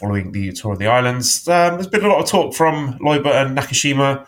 following 0.00 0.32
the 0.32 0.50
tour 0.52 0.72
of 0.72 0.78
the 0.78 0.86
islands. 0.86 1.46
Um, 1.46 1.74
there's 1.74 1.86
been 1.86 2.04
a 2.04 2.08
lot 2.08 2.22
of 2.22 2.28
talk 2.28 2.54
from 2.54 2.98
Leube 3.00 3.26
and 3.26 3.56
Nakashima, 3.56 4.26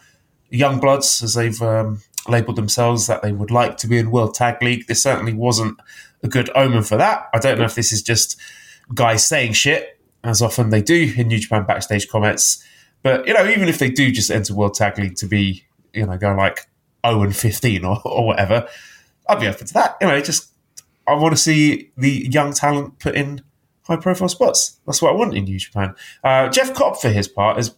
young 0.51 0.79
bloods, 0.79 1.23
as 1.23 1.33
they've 1.33 1.61
um, 1.63 2.03
labelled 2.29 2.57
themselves, 2.57 3.07
that 3.07 3.23
they 3.23 3.33
would 3.33 3.51
like 3.51 3.79
to 3.79 3.87
be 3.87 3.97
in 3.97 4.11
World 4.11 4.35
Tag 4.35 4.63
League. 4.63 4.87
This 4.87 5.03
certainly 5.03 5.33
wasn't 5.33 5.81
a 6.23 6.29
good 6.29 6.51
omen 6.55 6.83
for 6.83 6.99
that. 6.99 7.29
I 7.33 7.39
don't 7.39 7.59
know 7.59 7.65
if 7.65 7.75
this 7.75 7.91
is 7.91 8.03
just 8.03 8.39
guys 8.95 9.27
saying 9.27 9.55
shit, 9.55 9.99
as 10.23 10.43
often 10.43 10.69
they 10.69 10.83
do 10.83 11.15
in 11.17 11.29
New 11.29 11.39
Japan 11.39 11.65
backstage 11.65 12.09
comments. 12.09 12.63
But, 13.03 13.27
you 13.27 13.33
know, 13.33 13.47
even 13.47 13.69
if 13.69 13.79
they 13.79 13.91
do 13.91 14.13
just 14.13 14.31
enter 14.31 14.55
World 14.55 14.75
Tag 14.75 14.99
League 14.99 15.17
to 15.17 15.27
be, 15.27 15.65
you 15.95 16.07
know, 16.07 16.19
go 16.19 16.35
like 16.35 16.67
0 17.05 17.23
and 17.23 17.35
15 17.35 17.85
or, 17.85 17.99
or 18.05 18.27
whatever, 18.27 18.69
I'd 19.27 19.41
be 19.41 19.49
open 19.49 19.67
to 19.67 19.75
that. 19.75 19.97
You 20.03 20.09
know, 20.09 20.21
just, 20.21 20.51
I 21.09 21.15
want 21.15 21.35
to 21.35 21.41
see 21.41 21.91
the 21.97 22.29
young 22.31 22.53
talent 22.53 22.99
put 22.99 23.15
in 23.15 23.43
high 23.85 23.97
profile 23.97 24.29
spots. 24.29 24.79
That's 24.87 25.03
what 25.03 25.12
I 25.12 25.16
want 25.16 25.37
in 25.37 25.45
New 25.45 25.59
Japan. 25.59 25.95
Uh, 26.23 26.49
Jeff 26.49 26.75
Cobb, 26.75 26.97
for 26.97 27.09
his 27.09 27.29
part, 27.29 27.59
is 27.59 27.75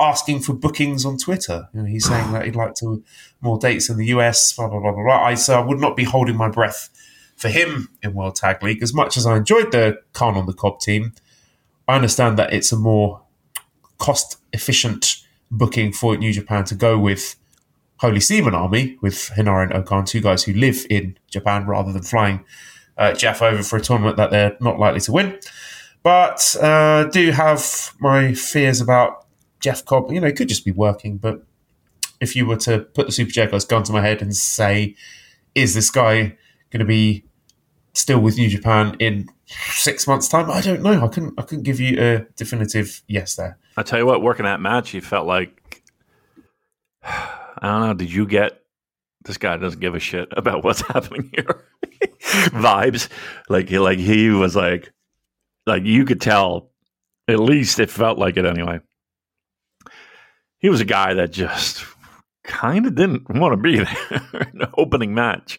asking 0.00 0.40
for 0.40 0.54
bookings 0.54 1.04
on 1.04 1.18
Twitter. 1.18 1.68
You 1.74 1.80
know, 1.82 1.86
he's 1.86 2.06
saying 2.06 2.32
that 2.32 2.44
he'd 2.44 2.56
like 2.56 2.74
to 2.76 3.02
more 3.40 3.58
dates 3.58 3.88
in 3.88 3.96
the 3.96 4.06
US, 4.06 4.54
blah, 4.54 4.68
blah, 4.68 4.80
blah, 4.80 4.92
blah, 4.92 5.04
blah. 5.04 5.22
I, 5.22 5.34
so 5.34 5.60
I 5.60 5.64
would 5.64 5.80
not 5.80 5.96
be 5.96 6.04
holding 6.04 6.36
my 6.36 6.48
breath 6.48 6.88
for 7.36 7.48
him 7.48 7.88
in 8.02 8.14
World 8.14 8.36
Tag 8.36 8.62
League. 8.62 8.82
As 8.82 8.94
much 8.94 9.16
as 9.16 9.26
I 9.26 9.36
enjoyed 9.36 9.72
the 9.72 10.00
Khan 10.12 10.36
on 10.36 10.46
the 10.46 10.52
Cobb 10.52 10.80
team, 10.80 11.12
I 11.86 11.96
understand 11.96 12.38
that 12.38 12.52
it's 12.52 12.72
a 12.72 12.76
more 12.76 13.22
cost 13.98 14.38
efficient 14.52 15.16
booking 15.50 15.92
for 15.92 16.16
New 16.16 16.32
Japan 16.32 16.64
to 16.64 16.74
go 16.74 16.98
with 16.98 17.36
Holy 17.98 18.20
Seaman 18.20 18.54
Army 18.54 18.96
with 19.00 19.30
Henare 19.36 19.62
and 19.62 19.72
O-Khan, 19.74 20.04
two 20.04 20.20
guys 20.20 20.42
who 20.42 20.52
live 20.54 20.84
in 20.90 21.16
Japan 21.30 21.66
rather 21.66 21.92
than 21.92 22.02
flying 22.02 22.44
uh, 22.98 23.12
Jeff 23.12 23.42
over 23.42 23.62
for 23.62 23.76
a 23.76 23.80
tournament 23.80 24.16
that 24.16 24.30
they're 24.30 24.56
not 24.60 24.78
likely 24.78 25.00
to 25.00 25.12
win. 25.12 25.38
But 26.02 26.56
uh, 26.60 27.04
do 27.04 27.30
have 27.30 27.94
my 28.00 28.34
fears 28.34 28.80
about 28.80 29.26
Jeff 29.60 29.84
Cobb. 29.84 30.10
You 30.10 30.20
know, 30.20 30.26
it 30.26 30.36
could 30.36 30.48
just 30.48 30.64
be 30.64 30.72
working, 30.72 31.18
but 31.18 31.44
if 32.20 32.36
you 32.36 32.46
were 32.46 32.56
to 32.56 32.80
put 32.80 33.06
the 33.06 33.12
Super 33.12 33.30
Jericho's 33.30 33.64
gun 33.64 33.82
to 33.84 33.92
my 33.92 34.00
head 34.00 34.22
and 34.22 34.34
say, 34.34 34.94
is 35.54 35.74
this 35.74 35.90
guy 35.90 36.36
going 36.70 36.80
to 36.80 36.84
be 36.84 37.24
still 37.94 38.20
with 38.20 38.36
New 38.36 38.48
Japan 38.48 38.96
in 38.98 39.28
six 39.46 40.06
months' 40.06 40.28
time? 40.28 40.50
I 40.50 40.60
don't 40.60 40.82
know. 40.82 41.04
I 41.04 41.08
couldn't. 41.08 41.34
I 41.38 41.42
couldn't 41.42 41.64
give 41.64 41.80
you 41.80 42.00
a 42.00 42.20
definitive 42.36 43.02
yes 43.06 43.36
there. 43.36 43.58
I 43.76 43.82
tell 43.82 43.98
you 43.98 44.06
what, 44.06 44.22
working 44.22 44.44
that 44.44 44.60
match, 44.60 44.94
you 44.94 45.00
felt 45.00 45.26
like 45.26 45.82
I 47.02 47.38
don't 47.60 47.80
know. 47.80 47.94
Did 47.94 48.12
you 48.12 48.26
get 48.26 48.61
this 49.24 49.38
guy 49.38 49.56
doesn't 49.56 49.80
give 49.80 49.94
a 49.94 50.00
shit 50.00 50.28
about 50.36 50.64
what's 50.64 50.80
happening 50.88 51.30
here? 51.34 51.64
Vibes 52.20 53.08
like 53.48 53.68
he 53.68 53.78
like 53.78 53.98
he 53.98 54.30
was 54.30 54.56
like 54.56 54.92
like 55.66 55.84
you 55.84 56.04
could 56.04 56.20
tell. 56.20 56.70
At 57.28 57.38
least 57.38 57.78
it 57.78 57.88
felt 57.88 58.18
like 58.18 58.36
it 58.36 58.44
anyway. 58.44 58.80
He 60.58 60.68
was 60.68 60.80
a 60.80 60.84
guy 60.84 61.14
that 61.14 61.30
just 61.30 61.84
kind 62.42 62.86
of 62.86 62.94
didn't 62.94 63.28
want 63.30 63.52
to 63.52 63.56
be 63.56 63.76
there 63.76 64.48
in 64.52 64.58
the 64.58 64.70
opening 64.76 65.14
match. 65.14 65.58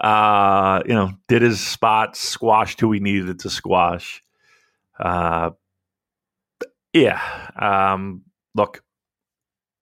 Uh, 0.00 0.82
you 0.86 0.94
know, 0.94 1.10
did 1.28 1.42
his 1.42 1.60
spot, 1.60 2.16
squashed 2.16 2.80
who 2.80 2.92
he 2.92 3.00
needed 3.00 3.40
to 3.40 3.50
squash. 3.50 4.22
Uh, 4.98 5.50
yeah. 6.92 7.20
Um, 7.56 8.22
look, 8.54 8.82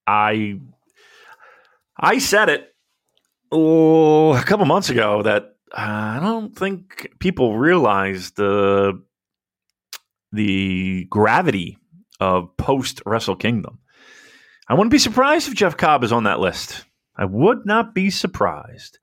I 0.07 0.61
I 1.97 2.19
said 2.19 2.49
it 2.49 2.72
oh, 3.53 4.35
a 4.35 4.43
couple 4.43 4.67
months 4.67 4.91
ago 4.91 5.23
that 5.23 5.55
I 5.73 6.19
don't 6.21 6.57
think 6.57 7.11
people 7.19 7.57
realized 7.57 8.37
the 8.37 9.03
the 10.33 11.07
gravity 11.11 11.79
of 12.21 12.57
post 12.57 13.03
Wrestle 13.05 13.37
Kingdom. 13.37 13.79
I 14.69 14.75
wouldn't 14.75 14.91
be 14.91 14.99
surprised 14.99 15.49
if 15.49 15.55
Jeff 15.55 15.77
Cobb 15.77 16.03
is 16.05 16.13
on 16.13 16.25
that 16.25 16.41
list. 16.41 16.85
I 17.17 17.27
would 17.27 17.67
not 17.67 17.95
be 17.95 18.11
surprised. 18.11 18.99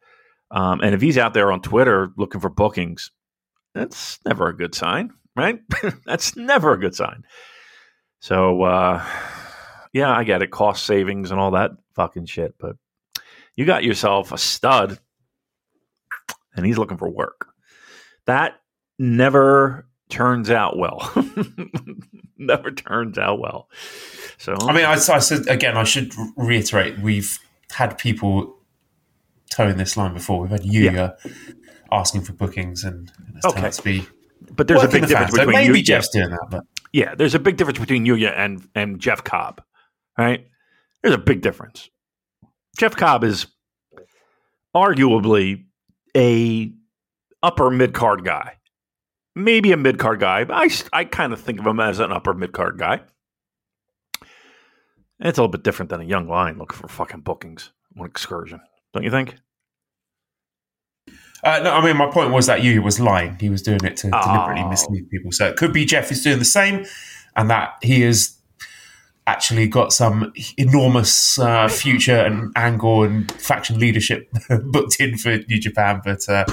Um, 0.52 0.82
and 0.82 0.96
if 0.96 1.02
he's 1.02 1.18
out 1.18 1.34
there 1.34 1.52
on 1.52 1.62
Twitter 1.62 2.10
looking 2.18 2.42
for 2.42 2.50
bookings, 2.50 3.12
that's 3.76 4.20
never 4.26 4.48
a 4.48 4.58
good 4.58 4.74
sign, 4.74 5.12
right? 5.36 5.60
that's 6.06 6.36
never 6.36 6.74
a 6.74 6.80
good 6.80 6.96
sign. 6.96 7.24
So, 8.20 8.64
uh, 8.64 9.06
yeah, 9.94 10.12
I 10.12 10.24
get 10.24 10.42
it. 10.42 10.50
Cost 10.50 10.86
savings 10.86 11.30
and 11.30 11.40
all 11.40 11.52
that 11.52 11.72
fucking 11.96 12.26
shit. 12.26 12.56
But 12.60 12.78
you 13.60 13.66
got 13.66 13.84
yourself 13.84 14.32
a 14.32 14.38
stud 14.38 15.00
and 16.56 16.66
he's 16.66 16.78
looking 16.78 16.98
for 16.98 17.10
work. 17.10 17.48
That 18.26 18.54
never 18.98 19.86
turns 20.08 20.50
out 20.50 20.78
well. 20.78 21.12
never 22.38 22.72
turns 22.72 23.18
out 23.18 23.42
well. 23.42 23.68
So 24.38 24.56
I 24.62 24.72
mean, 24.72 24.86
I, 24.86 24.94
I, 24.94 25.20
said 25.20 25.50
again. 25.50 25.76
I 25.76 25.84
should 25.84 26.14
reiterate: 26.38 27.00
we've 27.00 27.38
had 27.74 27.98
people 27.98 28.56
towing 29.52 29.76
this 29.76 29.98
line 29.98 30.14
before. 30.14 30.40
We've 30.40 30.52
had 30.52 30.62
Yuya 30.62 30.94
yeah. 30.94 31.02
Uh, 31.02 31.18
asking 31.92 32.22
for 32.22 32.32
bookings, 32.32 32.86
and, 32.86 33.12
and 33.28 33.36
it's 33.36 33.46
okay. 33.46 33.70
to 33.70 33.82
be. 33.82 34.08
But 34.52 34.70
there's 34.70 34.84
a 34.84 34.88
big 34.88 35.02
the 35.02 35.08
difference 35.08 35.32
fans. 35.32 35.40
between 35.40 35.56
so 35.58 35.68
maybe 35.68 35.82
Jeff's 35.82 36.08
doing 36.08 36.30
that, 36.30 36.48
but 36.50 36.64
yeah, 36.94 37.14
there's 37.14 37.36
a 37.36 37.40
big 37.40 37.58
difference 37.58 37.80
between 37.80 38.06
Yuya 38.06 38.32
and 38.38 38.66
and 38.74 39.02
Jeff 39.02 39.26
Cobb, 39.26 39.62
right? 40.18 40.48
There's 41.02 41.16
a 41.16 41.18
big 41.18 41.42
difference. 41.42 41.90
Jeff 42.78 42.96
Cobb 42.96 43.24
is 43.24 43.48
arguably 44.76 45.66
a 46.16 46.72
upper 47.42 47.70
mid 47.70 47.94
card 47.94 48.24
guy 48.24 48.60
maybe 49.40 49.72
a 49.72 49.78
mid 49.78 49.98
card 49.98 50.20
guy. 50.20 50.46
I, 50.50 50.70
I 50.94 51.06
kind 51.06 51.34
of 51.34 51.42
think 51.42 51.60
of 51.60 51.68
him 51.68 51.80
as 51.80 52.00
an 52.00 52.12
upper 52.12 52.34
mid 52.34 52.52
card 52.52 52.78
guy. 52.78 53.02
It's 55.20 55.38
a 55.38 55.42
little 55.42 55.52
bit 55.52 55.64
different 55.64 55.90
than 55.90 56.02
a 56.02 56.06
young 56.06 56.28
lion 56.28 56.58
looking 56.58 56.78
for 56.78 56.88
fucking 56.88 57.22
bookings 57.22 57.72
on 58.00 58.06
excursion, 58.06 58.62
don't 58.94 59.04
you 59.04 59.12
think? 59.12 59.36
Uh, 61.44 61.60
no, 61.64 61.74
I 61.74 61.84
mean 61.84 61.98
my 61.98 62.10
point 62.10 62.32
was 62.32 62.48
that 62.48 62.62
Yuya 62.62 62.84
was 62.84 63.00
lying. 63.00 63.38
He 63.40 63.50
was 63.50 63.62
doing 63.62 63.84
it 63.84 63.98
to 63.98 64.10
oh. 64.14 64.22
deliberately 64.22 64.70
mislead 64.70 65.10
people. 65.10 65.32
So 65.32 65.48
it 65.48 65.56
could 65.56 65.74
be 65.74 65.86
Jeff 65.86 66.12
is 66.12 66.24
doing 66.24 66.40
the 66.40 66.46
same, 66.46 66.86
and 67.36 67.50
that 67.50 67.76
he 67.82 68.02
has 68.02 68.38
actually 69.30 69.68
got 69.68 69.94
some 69.94 70.34
enormous 70.58 71.38
uh, 71.38 71.68
future 71.68 72.18
and 72.18 72.52
angle 72.56 73.04
and 73.04 73.32
faction 73.34 73.80
leadership 73.80 74.30
booked 74.66 75.00
in 75.00 75.18
for 75.18 75.38
New 75.48 75.60
Japan. 75.60 76.02
But 76.04 76.28
uh, 76.28 76.46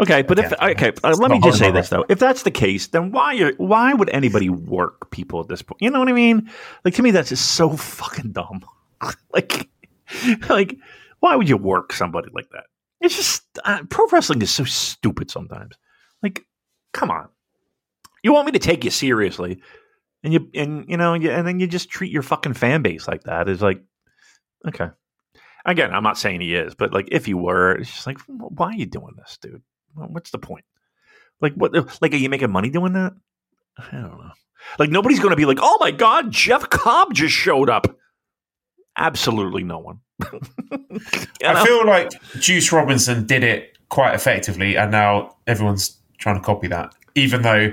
Okay, 0.00 0.22
but 0.22 0.38
if 0.38 0.50
okay, 0.50 0.92
uh, 1.04 1.14
let 1.18 1.30
me 1.30 1.38
just 1.40 1.58
say 1.58 1.70
this 1.70 1.90
though: 1.90 2.06
if 2.08 2.18
that's 2.18 2.42
the 2.42 2.50
case, 2.50 2.86
then 2.86 3.12
why 3.12 3.38
are, 3.40 3.52
why 3.58 3.92
would 3.92 4.08
anybody 4.08 4.48
work 4.48 5.10
people 5.10 5.40
at 5.40 5.48
this 5.48 5.60
point? 5.60 5.82
You 5.82 5.90
know 5.90 5.98
what 5.98 6.08
I 6.08 6.12
mean? 6.12 6.50
Like 6.86 6.94
to 6.94 7.02
me, 7.02 7.10
that's 7.10 7.28
just 7.28 7.52
so 7.52 7.76
fucking 7.76 8.32
dumb. 8.32 8.64
like, 9.34 9.68
like 10.48 10.78
why 11.20 11.36
would 11.36 11.50
you 11.50 11.58
work 11.58 11.92
somebody 11.92 12.30
like 12.32 12.48
that? 12.52 12.64
It's 13.02 13.14
just 13.14 13.42
uh, 13.62 13.82
pro 13.90 14.06
wrestling 14.06 14.40
is 14.40 14.50
so 14.50 14.64
stupid 14.64 15.30
sometimes. 15.30 15.76
Like, 16.22 16.46
come 16.92 17.10
on, 17.10 17.28
you 18.22 18.32
want 18.32 18.46
me 18.46 18.52
to 18.52 18.58
take 18.58 18.84
you 18.84 18.90
seriously, 18.90 19.60
and 20.22 20.32
you 20.32 20.48
and 20.54 20.84
you 20.88 20.96
know, 20.96 21.14
and 21.14 21.46
then 21.46 21.60
you 21.60 21.66
just 21.66 21.90
treat 21.90 22.12
your 22.12 22.22
fucking 22.22 22.54
fan 22.54 22.82
base 22.82 23.08
like 23.08 23.24
that. 23.24 23.48
Is 23.48 23.62
like, 23.62 23.82
okay. 24.66 24.88
Again, 25.66 25.92
I'm 25.92 26.02
not 26.02 26.16
saying 26.16 26.40
he 26.40 26.54
is, 26.54 26.74
but 26.74 26.92
like 26.92 27.08
if 27.12 27.26
he 27.26 27.34
were, 27.34 27.72
it's 27.72 27.90
just 27.90 28.06
like, 28.06 28.18
why 28.26 28.68
are 28.68 28.74
you 28.74 28.86
doing 28.86 29.14
this, 29.16 29.38
dude? 29.40 29.62
what's 29.94 30.30
the 30.30 30.38
point? 30.38 30.64
Like 31.40 31.54
what? 31.54 31.72
Like 32.00 32.12
are 32.12 32.16
you 32.16 32.28
making 32.28 32.50
money 32.50 32.70
doing 32.70 32.92
that? 32.94 33.12
I 33.78 33.90
don't 33.92 34.18
know. 34.18 34.30
Like 34.78 34.90
nobody's 34.90 35.18
going 35.20 35.30
to 35.30 35.36
be 35.36 35.46
like, 35.46 35.58
oh 35.60 35.78
my 35.80 35.90
god, 35.90 36.30
Jeff 36.30 36.68
Cobb 36.70 37.14
just 37.14 37.34
showed 37.34 37.70
up. 37.70 37.86
Absolutely 38.96 39.64
no 39.64 39.78
one. 39.78 40.00
I 41.44 41.64
feel 41.64 41.86
like 41.86 42.10
Juice 42.38 42.70
Robinson 42.72 43.26
did 43.26 43.42
it 43.42 43.78
quite 43.88 44.14
effectively, 44.14 44.76
and 44.76 44.90
now 44.90 45.36
everyone's 45.46 45.98
trying 46.18 46.36
to 46.36 46.42
copy 46.42 46.68
that, 46.68 46.94
even 47.14 47.42
though 47.42 47.72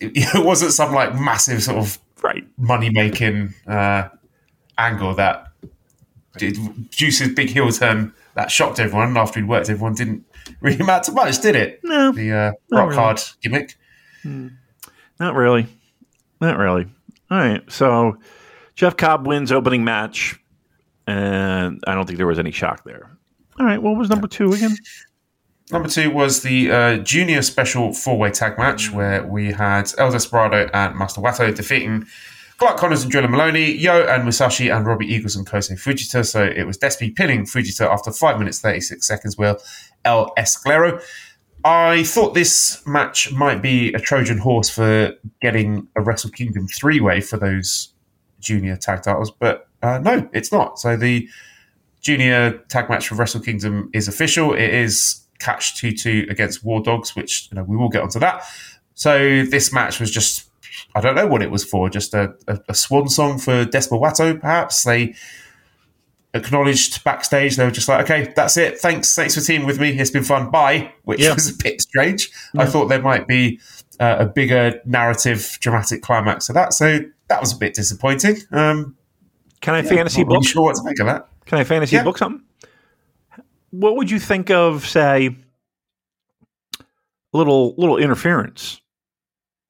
that 0.00 0.10
it 0.34 0.44
wasn't 0.44 0.72
some 0.72 0.92
like 0.92 1.14
massive 1.14 1.62
sort 1.62 1.78
of 1.78 1.98
right 2.22 2.46
money 2.58 2.90
making 2.90 3.54
uh, 3.66 4.08
angle 4.78 5.14
that 5.14 5.48
Juice's 6.90 7.34
big 7.34 7.50
heel 7.50 7.70
turn 7.70 8.12
that 8.34 8.50
shocked 8.50 8.78
everyone 8.78 9.16
after 9.16 9.40
he'd 9.40 9.48
worked. 9.48 9.68
Everyone 9.68 9.94
didn't 9.94 10.24
really 10.60 10.82
matter 10.84 11.12
much, 11.12 11.40
did 11.40 11.56
it? 11.56 11.80
No, 11.82 12.12
the 12.12 12.32
uh, 12.32 12.52
rock 12.70 12.90
really. 12.90 12.96
hard 12.96 13.20
gimmick. 13.42 13.76
Hmm. 14.22 14.48
Not 15.18 15.34
really, 15.34 15.66
not 16.40 16.56
really. 16.58 16.86
All 17.30 17.38
right, 17.38 17.62
so 17.70 18.16
Jeff 18.74 18.96
Cobb 18.96 19.26
wins 19.26 19.52
opening 19.52 19.84
match, 19.84 20.40
and 21.06 21.82
I 21.86 21.94
don't 21.94 22.06
think 22.06 22.16
there 22.16 22.26
was 22.26 22.38
any 22.38 22.50
shock 22.50 22.84
there. 22.84 23.16
All 23.58 23.66
right, 23.66 23.82
what 23.82 23.96
was 23.96 24.08
number 24.08 24.26
two 24.26 24.52
again? 24.52 24.76
Number 25.72 25.88
two 25.88 26.10
was 26.10 26.42
the 26.42 26.70
uh, 26.70 26.96
junior 26.98 27.42
special 27.42 27.92
four 27.92 28.18
way 28.18 28.30
tag 28.30 28.58
match 28.58 28.90
where 28.90 29.24
we 29.24 29.52
had 29.52 29.92
El 29.98 30.10
Desperado 30.10 30.68
and 30.74 30.96
Master 30.96 31.20
Wato 31.20 31.54
defeating 31.54 32.06
Clark 32.58 32.76
Connors 32.76 33.04
and 33.04 33.12
Drilla 33.12 33.30
Moloney, 33.30 33.72
Yo 33.72 34.02
and 34.02 34.24
Musashi 34.24 34.68
and 34.68 34.84
Robbie 34.84 35.06
Eagles 35.06 35.36
and 35.36 35.46
Kosei 35.46 35.80
Fujita. 35.80 36.26
So 36.26 36.44
it 36.44 36.66
was 36.66 36.76
Despy 36.76 37.14
pinning 37.14 37.44
Fujita 37.44 37.86
after 37.86 38.10
5 38.10 38.38
minutes 38.38 38.58
36 38.60 39.06
seconds 39.06 39.38
with 39.38 39.62
El 40.04 40.34
Esclero. 40.36 41.00
I 41.64 42.02
thought 42.02 42.34
this 42.34 42.84
match 42.86 43.32
might 43.32 43.62
be 43.62 43.92
a 43.92 44.00
Trojan 44.00 44.38
horse 44.38 44.70
for 44.70 45.14
getting 45.40 45.86
a 45.94 46.00
Wrestle 46.00 46.30
Kingdom 46.30 46.66
three 46.66 47.00
way 47.00 47.20
for 47.20 47.36
those 47.36 47.92
junior 48.40 48.76
tag 48.76 49.02
titles, 49.02 49.30
but 49.30 49.68
uh, 49.82 49.98
no, 49.98 50.28
it's 50.32 50.50
not. 50.50 50.78
So 50.78 50.96
the 50.96 51.28
junior 52.00 52.58
tag 52.68 52.88
match 52.88 53.08
for 53.08 53.14
Wrestle 53.14 53.40
Kingdom 53.40 53.90
is 53.92 54.08
official. 54.08 54.54
It 54.54 54.72
is 54.72 55.20
Catch 55.40 55.76
2 55.78 55.92
2 55.92 56.26
against 56.30 56.62
War 56.64 56.80
Dogs, 56.82 57.16
which 57.16 57.48
you 57.50 57.56
know 57.56 57.64
we 57.64 57.76
will 57.76 57.88
get 57.88 58.02
onto 58.02 58.18
that. 58.20 58.44
So 58.94 59.44
this 59.44 59.72
match 59.72 59.98
was 59.98 60.10
just 60.10 60.48
I 60.94 61.00
don't 61.00 61.14
know 61.16 61.26
what 61.26 61.42
it 61.42 61.50
was 61.50 61.64
for, 61.64 61.88
just 61.90 62.14
a, 62.14 62.34
a, 62.46 62.60
a 62.68 62.74
swan 62.74 63.08
song 63.08 63.38
for 63.38 63.64
Desperado, 63.64 64.36
perhaps. 64.36 64.84
They 64.84 65.14
acknowledged 66.32 67.02
backstage, 67.02 67.56
they 67.56 67.64
were 67.64 67.70
just 67.72 67.88
like, 67.88 68.04
okay, 68.04 68.32
that's 68.36 68.56
it. 68.56 68.78
Thanks, 68.78 69.14
thanks 69.14 69.34
for 69.34 69.40
teaming 69.40 69.66
with 69.66 69.80
me. 69.80 69.90
It's 69.98 70.10
been 70.10 70.22
fun. 70.22 70.50
Bye, 70.50 70.92
which 71.04 71.20
Yeah. 71.20 71.34
was 71.34 71.48
a 71.50 71.54
bit 71.62 71.80
strange. 71.80 72.30
I 72.56 72.66
thought 72.66 72.86
there 72.86 73.02
might 73.02 73.26
be 73.26 73.60
uh, 73.98 74.16
a 74.20 74.26
bigger 74.26 74.80
narrative, 74.84 75.58
dramatic 75.60 76.02
climax 76.02 76.46
to 76.46 76.52
that. 76.54 76.72
So 76.72 77.00
that 77.28 77.40
was 77.40 77.52
a 77.52 77.56
bit 77.56 77.74
disappointing. 77.74 78.36
Um, 78.52 78.96
Can 79.60 79.74
I 79.74 79.82
fantasy 79.82 80.20
not 80.22 80.28
really 80.28 80.38
book? 80.40 80.48
sure 80.48 80.62
what 80.62 80.76
to 80.76 80.84
make 80.84 81.00
of 81.00 81.06
that. 81.06 81.28
Can 81.46 81.58
I 81.58 81.64
fantasy 81.64 81.96
Yeah. 81.96 82.04
book 82.04 82.18
something? 82.18 82.44
What 83.70 83.96
would 83.96 84.10
you 84.10 84.18
think 84.18 84.50
of, 84.50 84.86
say, 84.86 85.36
little 87.32 87.74
little 87.76 87.96
interference 87.96 88.80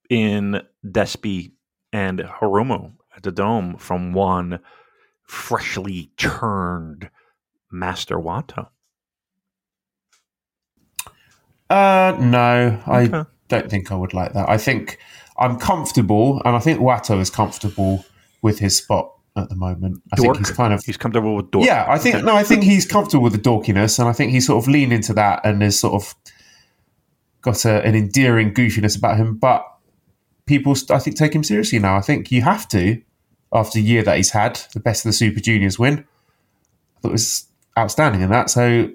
in 0.09 0.63
Despi 0.85 1.53
and 1.93 2.21
Hiromu 2.21 2.93
at 3.15 3.23
the 3.23 3.33
Dome 3.33 3.77
from 3.77 4.13
one 4.13 4.61
freshly 5.23 6.11
turned 6.17 7.11
Master 7.71 8.17
Wato? 8.17 8.69
Uh, 11.69 12.17
no, 12.19 12.83
I 12.87 13.27
don't 13.49 13.71
think 13.71 13.93
I 13.93 13.95
would 13.95 14.15
like 14.15 14.33
that. 14.33 14.49
I 14.49 14.59
think 14.59 14.99
I'm 15.39 15.59
comfortable, 15.59 16.43
and 16.45 16.57
I 16.57 16.59
think 16.59 16.81
Wato 16.81 17.21
is 17.21 17.31
comfortable 17.31 18.05
with 18.43 18.59
his 18.59 18.77
spot 18.77 19.13
at 19.41 19.49
the 19.49 19.57
moment. 19.57 20.03
I 20.13 20.17
Dork? 20.17 20.37
think 20.37 20.47
he's 20.47 20.57
kind 20.57 20.73
of 20.73 20.85
He's 20.85 20.97
comfortable 20.97 21.37
with 21.37 21.51
Dork. 21.51 21.67
yeah. 21.67 21.87
I 21.89 21.99
think 21.99 22.25
no, 22.25 22.35
I 22.37 22.43
think 22.43 22.63
he's 22.63 22.87
comfortable 22.87 23.25
with 23.25 23.33
the 23.33 23.39
dorkiness, 23.39 23.99
and 23.99 24.09
I 24.09 24.13
think 24.13 24.33
he's 24.33 24.47
sort 24.47 24.63
of 24.63 24.69
leaned 24.69 24.93
into 24.93 25.13
that 25.15 25.41
and 25.45 25.63
has 25.63 25.79
sort 25.79 25.95
of 25.95 26.15
got 27.43 27.65
a, 27.65 27.83
an 27.85 27.95
endearing 27.95 28.53
goofiness 28.55 28.97
about 28.97 29.17
him. 29.17 29.37
But 29.37 29.67
people, 30.47 30.75
I 30.91 30.99
think, 30.99 31.17
take 31.17 31.35
him 31.35 31.45
seriously 31.45 31.79
now. 31.79 31.97
I 31.97 32.01
think 32.01 32.31
you 32.31 32.43
have 32.43 32.69
to 32.69 33.01
after 33.53 33.79
the 33.79 33.85
year 33.85 34.03
that 34.03 34.17
he's 34.17 34.31
had, 34.31 34.61
the 34.75 34.81
best 34.81 35.05
of 35.05 35.09
the 35.09 35.13
Super 35.13 35.41
Juniors 35.41 35.79
win. 35.79 35.99
I 35.99 37.01
thought 37.01 37.09
it 37.09 37.13
was 37.13 37.47
outstanding 37.79 38.21
in 38.21 38.31
that. 38.31 38.51
So 38.51 38.91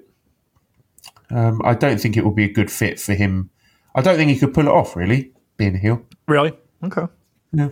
um, 1.30 1.60
I 1.64 1.74
don't 1.74 2.00
think 2.00 2.16
it 2.16 2.24
will 2.24 2.30
be 2.32 2.44
a 2.44 2.52
good 2.52 2.70
fit 2.70 2.98
for 2.98 3.14
him. 3.14 3.50
I 3.94 4.00
don't 4.02 4.16
think 4.16 4.30
he 4.30 4.38
could 4.38 4.54
pull 4.54 4.66
it 4.66 4.72
off, 4.72 4.96
really, 4.96 5.32
being 5.56 5.74
a 5.74 5.78
heel. 5.78 6.02
Really? 6.28 6.52
Okay. 6.84 7.06
Yeah. 7.52 7.68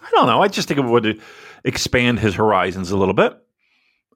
I 0.00 0.10
don't 0.12 0.26
know. 0.26 0.42
I 0.42 0.48
just 0.48 0.68
think 0.68 0.78
it 0.78 0.84
would 0.84 1.20
expand 1.64 2.18
his 2.20 2.34
horizons 2.34 2.90
a 2.90 2.96
little 2.96 3.14
bit. 3.14 3.36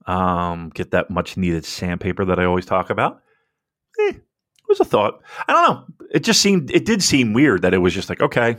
Um, 0.07 0.70
get 0.74 0.90
that 0.90 1.11
much 1.11 1.37
needed 1.37 1.64
sandpaper 1.64 2.24
that 2.24 2.38
I 2.38 2.44
always 2.44 2.66
talk 2.66 2.90
about. 2.90 3.22
Eh, 4.00 4.09
it 4.14 4.22
was 4.68 4.81
a 4.81 4.85
thought. 4.85 5.20
I 5.46 5.52
don't 5.52 5.62
know. 5.70 5.85
It 6.12 6.24
just 6.24 6.40
seemed. 6.40 6.70
It 6.70 6.85
did 6.85 7.02
seem 7.02 7.33
weird 7.33 7.62
that 7.62 7.74
it 7.74 7.78
was 7.78 7.94
just 7.94 8.09
like, 8.09 8.20
okay, 8.20 8.57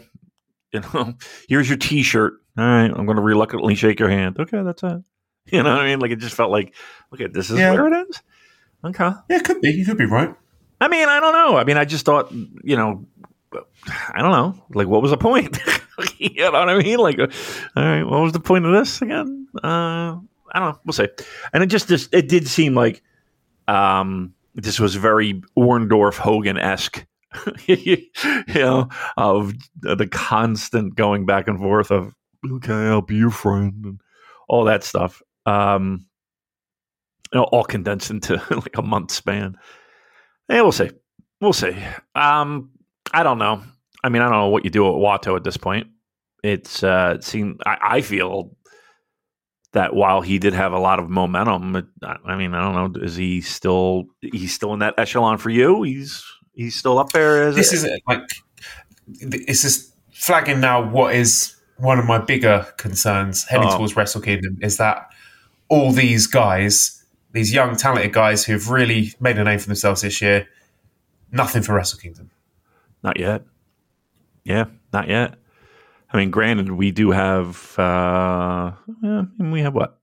you 0.71 0.81
know, 0.81 1.13
here's 1.49 1.67
your 1.69 1.77
T-shirt. 1.77 2.33
All 2.57 2.63
right, 2.65 2.85
I'm 2.91 3.05
going 3.05 3.15
to 3.17 3.21
reluctantly 3.21 3.75
shake 3.75 3.99
your 3.99 4.09
hand. 4.09 4.39
Okay, 4.39 4.61
that's 4.63 4.83
it. 4.83 5.01
You 5.51 5.61
know 5.61 5.71
what 5.75 5.81
I 5.81 5.87
mean? 5.87 5.99
Like 5.99 6.11
it 6.11 6.19
just 6.19 6.35
felt 6.37 6.51
like, 6.51 6.73
okay, 7.13 7.27
this 7.27 7.49
is 7.49 7.59
Yeah. 7.59 7.73
where 7.73 7.87
it 7.93 8.07
is. 8.09 8.21
Okay. 8.85 9.09
Yeah, 9.29 9.37
it 9.37 9.43
could 9.43 9.59
be. 9.59 9.71
You 9.71 9.85
could 9.85 9.97
be 9.97 10.05
right. 10.05 10.33
I 10.79 10.87
mean, 10.87 11.09
I 11.09 11.19
don't 11.19 11.33
know. 11.33 11.57
I 11.57 11.65
mean, 11.65 11.75
I 11.75 11.83
just 11.83 12.05
thought, 12.05 12.31
you 12.31 12.77
know, 12.77 13.05
I 14.13 14.21
don't 14.21 14.31
know. 14.31 14.63
Like, 14.73 14.87
what 14.87 15.01
was 15.01 15.11
the 15.11 15.17
point? 15.17 15.57
you 16.17 16.35
know 16.35 16.51
what 16.51 16.69
I 16.69 16.77
mean? 16.77 16.97
Like, 16.97 17.19
uh, 17.19 17.27
all 17.75 17.83
right, 17.83 18.03
what 18.03 18.21
was 18.21 18.33
the 18.33 18.39
point 18.39 18.65
of 18.65 18.73
this 18.73 19.01
again? 19.01 19.47
Uh, 19.63 20.17
I 20.53 20.59
don't 20.59 20.69
know. 20.69 20.79
We'll 20.85 20.93
see. 20.93 21.07
And 21.53 21.63
it 21.63 21.67
just, 21.67 21.87
just 21.87 22.13
it 22.13 22.27
did 22.27 22.47
seem 22.47 22.75
like 22.75 23.01
um, 23.67 24.33
this 24.55 24.79
was 24.79 24.95
very 24.95 25.41
Orndorff 25.57 26.17
Hogan 26.17 26.57
esque. 26.57 27.05
you 27.65 27.97
know, 28.53 28.89
of 29.17 29.53
the 29.81 30.07
constant 30.07 30.93
going 30.93 31.25
back 31.25 31.47
and 31.47 31.57
forth 31.57 31.89
of 31.89 32.13
okay, 32.45 32.73
I'll 32.73 33.01
be 33.01 33.15
your 33.15 33.31
friend 33.31 33.73
and 33.83 34.01
all 34.47 34.65
that 34.65 34.83
stuff. 34.83 35.21
Um, 35.45 36.05
you 37.33 37.39
know, 37.39 37.45
all 37.45 37.63
condensed 37.63 38.11
into 38.11 38.35
like 38.51 38.77
a 38.77 38.83
month 38.83 39.11
span. 39.11 39.57
Yeah, 40.49 40.61
we'll 40.61 40.71
see. 40.71 40.91
We'll 41.41 41.53
see. 41.53 41.75
Um, 42.15 42.69
I 43.13 43.23
don't 43.23 43.37
know. 43.37 43.63
I 44.03 44.09
mean, 44.09 44.21
I 44.21 44.25
don't 44.25 44.37
know 44.39 44.49
what 44.49 44.63
you 44.65 44.69
do 44.69 44.85
at 44.87 44.93
Wato 44.95 45.35
at 45.37 45.43
this 45.43 45.57
point. 45.57 45.87
It's 46.43 46.83
uh, 46.83 47.13
it 47.15 47.23
seemed 47.23 47.61
I, 47.65 47.77
I 47.81 48.01
feel 48.01 48.55
that 49.71 49.95
while 49.95 50.21
he 50.21 50.39
did 50.39 50.53
have 50.53 50.73
a 50.73 50.79
lot 50.79 50.99
of 50.99 51.09
momentum, 51.09 51.75
it, 51.75 51.85
I 52.03 52.35
mean, 52.35 52.53
I 52.53 52.61
don't 52.61 52.93
know. 52.93 53.01
Is 53.01 53.15
he 53.15 53.41
still 53.41 54.05
he's 54.21 54.53
still 54.53 54.73
in 54.73 54.79
that 54.79 54.95
echelon 54.97 55.37
for 55.37 55.49
you? 55.49 55.83
He's 55.83 56.23
he's 56.53 56.75
still 56.75 56.99
up 56.99 57.11
there. 57.11 57.43
As 57.43 57.55
this 57.55 57.71
is 57.71 57.87
like 58.07 58.21
it's 59.21 59.61
just 59.61 59.93
flagging 60.11 60.59
now 60.59 60.89
what 60.89 61.15
is 61.15 61.55
one 61.77 61.99
of 61.99 62.05
my 62.05 62.17
bigger 62.17 62.65
concerns 62.77 63.43
heading 63.45 63.67
Oh. 63.69 63.77
towards 63.77 63.95
Wrestle 63.95 64.21
Kingdom 64.21 64.57
is 64.61 64.77
that 64.77 65.07
all 65.69 65.91
these 65.91 66.27
guys, 66.27 67.03
these 67.31 67.53
young 67.53 67.75
talented 67.75 68.13
guys 68.13 68.45
who've 68.45 68.69
really 68.69 69.13
made 69.19 69.37
a 69.37 69.43
name 69.43 69.59
for 69.59 69.67
themselves 69.67 70.01
this 70.01 70.21
year, 70.21 70.47
nothing 71.31 71.61
for 71.63 71.73
Wrestle 71.73 71.99
Kingdom. 71.99 72.29
Not 73.03 73.19
yet. 73.19 73.43
Yeah, 74.43 74.65
not 74.91 75.07
yet. 75.07 75.35
I 76.11 76.17
mean, 76.17 76.31
granted, 76.31 76.71
we 76.71 76.91
do 76.91 77.11
have 77.11 77.77
uh 77.77 78.71
yeah, 79.01 79.23
we 79.39 79.61
have 79.61 79.73
what 79.73 79.99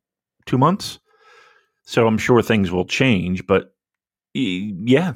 two 0.46 0.58
months, 0.58 0.98
so 1.84 2.06
I'm 2.06 2.18
sure 2.18 2.42
things 2.42 2.70
will 2.70 2.84
change. 2.84 3.46
But 3.46 3.74
yeah, 4.34 5.14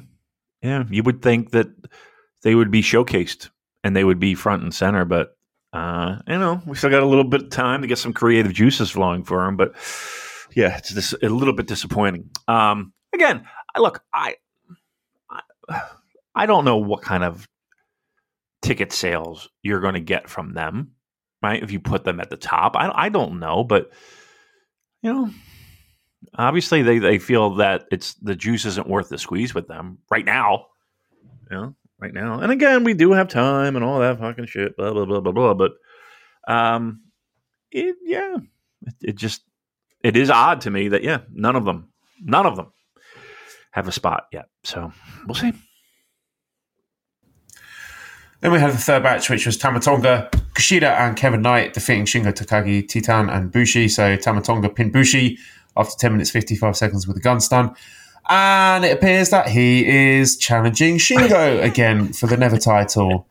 yeah, 0.61 0.83
you 0.89 1.03
would 1.03 1.21
think 1.21 1.51
that 1.51 1.67
they 2.43 2.55
would 2.55 2.71
be 2.71 2.81
showcased 2.81 3.49
and 3.83 3.95
they 3.95 4.03
would 4.03 4.19
be 4.19 4.35
front 4.35 4.63
and 4.63 4.73
center. 4.73 5.05
But 5.05 5.35
uh, 5.73 6.17
you 6.27 6.39
know, 6.39 6.61
we 6.65 6.75
still 6.75 6.89
got 6.89 7.03
a 7.03 7.05
little 7.05 7.23
bit 7.25 7.43
of 7.43 7.49
time 7.49 7.81
to 7.81 7.87
get 7.87 7.97
some 7.97 8.13
creative 8.13 8.53
juices 8.53 8.89
flowing 8.91 9.23
for 9.23 9.45
them. 9.45 9.57
But 9.57 9.75
yeah, 10.55 10.77
it's 10.77 10.93
just 10.93 11.13
a 11.21 11.29
little 11.29 11.53
bit 11.53 11.67
disappointing. 11.67 12.29
Um, 12.47 12.93
again, 13.13 13.45
I 13.75 13.79
look, 13.79 14.01
I, 14.13 14.35
I, 15.29 15.81
I 16.33 16.45
don't 16.45 16.63
know 16.63 16.77
what 16.77 17.01
kind 17.01 17.23
of 17.23 17.47
ticket 18.61 18.91
sales 18.91 19.49
you're 19.61 19.81
going 19.81 19.93
to 19.93 19.99
get 19.99 20.29
from 20.29 20.53
them, 20.53 20.91
right? 21.41 21.61
If 21.61 21.71
you 21.71 21.79
put 21.79 22.03
them 22.03 22.19
at 22.19 22.29
the 22.29 22.37
top, 22.37 22.75
I, 22.75 22.91
I 22.93 23.09
don't 23.09 23.39
know, 23.39 23.63
but 23.63 23.91
you 25.01 25.13
know, 25.13 25.29
obviously 26.35 26.81
they, 26.81 26.99
they 26.99 27.19
feel 27.19 27.55
that 27.55 27.85
it's 27.91 28.15
the 28.15 28.35
juice 28.35 28.65
isn't 28.65 28.87
worth 28.87 29.09
the 29.09 29.17
squeeze 29.17 29.53
with 29.53 29.67
them 29.67 29.99
right 30.09 30.25
now. 30.25 30.67
You 31.51 31.57
know, 31.57 31.75
right 31.99 32.13
now. 32.13 32.39
And 32.39 32.51
again, 32.51 32.83
we 32.83 32.93
do 32.93 33.11
have 33.11 33.27
time 33.27 33.75
and 33.75 33.85
all 33.85 33.99
that 33.99 34.19
fucking 34.19 34.47
shit, 34.47 34.75
blah 34.77 34.91
blah 34.93 35.05
blah 35.05 35.19
blah 35.19 35.31
blah. 35.31 35.53
But 35.53 35.73
um, 36.47 37.01
it 37.71 37.95
yeah, 38.03 38.37
it, 38.81 38.95
it 39.01 39.15
just 39.15 39.43
it 40.03 40.17
is 40.17 40.29
odd 40.29 40.61
to 40.61 40.71
me 40.71 40.89
that 40.89 41.03
yeah, 41.03 41.19
none 41.31 41.55
of 41.55 41.65
them, 41.65 41.89
none 42.21 42.45
of 42.45 42.55
them 42.55 42.71
have 43.71 43.87
a 43.87 43.91
spot 43.91 44.27
yet. 44.31 44.45
So 44.63 44.91
we'll 45.27 45.35
see. 45.35 45.53
Then 48.45 48.51
we 48.51 48.59
had 48.59 48.73
the 48.73 48.77
third 48.77 49.01
match, 49.01 49.27
which 49.27 49.47
was 49.47 49.57
Tama 49.57 49.79
Tonga, 49.79 50.29
Kushida, 50.53 50.91
and 50.99 51.17
Kevin 51.17 51.41
Knight 51.41 51.73
defeating 51.73 52.05
Shingo 52.05 52.31
Takagi, 52.31 52.87
Titan, 52.87 53.27
and 53.27 53.51
Bushi. 53.51 53.89
So 53.89 54.15
Tama 54.17 54.43
Tonga 54.43 54.69
pinned 54.69 54.93
Bushi 54.93 55.39
after 55.75 55.97
10 55.97 56.11
minutes 56.11 56.29
55 56.29 56.77
seconds 56.77 57.07
with 57.07 57.17
a 57.17 57.19
gun 57.19 57.39
stun. 57.39 57.75
And 58.29 58.85
it 58.85 58.95
appears 58.95 59.31
that 59.31 59.49
he 59.49 59.87
is 59.87 60.37
challenging 60.37 60.99
Shingo 60.99 61.63
again 61.71 62.13
for 62.13 62.27
the 62.27 62.37
Never 62.37 62.59
title, 62.59 63.25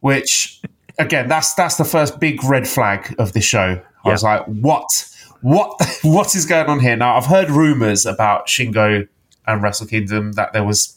which, 0.00 0.62
again, 0.98 1.28
that's 1.28 1.52
that's 1.52 1.76
the 1.76 1.84
first 1.84 2.18
big 2.18 2.42
red 2.42 2.66
flag 2.66 3.14
of 3.18 3.34
this 3.34 3.44
show. 3.44 3.82
I 4.02 4.08
was 4.08 4.22
like, 4.22 4.46
what? 4.46 5.14
What 5.42 5.78
what 6.02 6.34
is 6.34 6.46
going 6.46 6.70
on 6.70 6.80
here? 6.80 6.96
Now 6.96 7.18
I've 7.18 7.26
heard 7.26 7.50
rumors 7.50 8.06
about 8.06 8.46
Shingo 8.46 9.06
and 9.46 9.62
Wrestle 9.62 9.88
Kingdom 9.88 10.32
that 10.32 10.54
there 10.54 10.64
was 10.64 10.96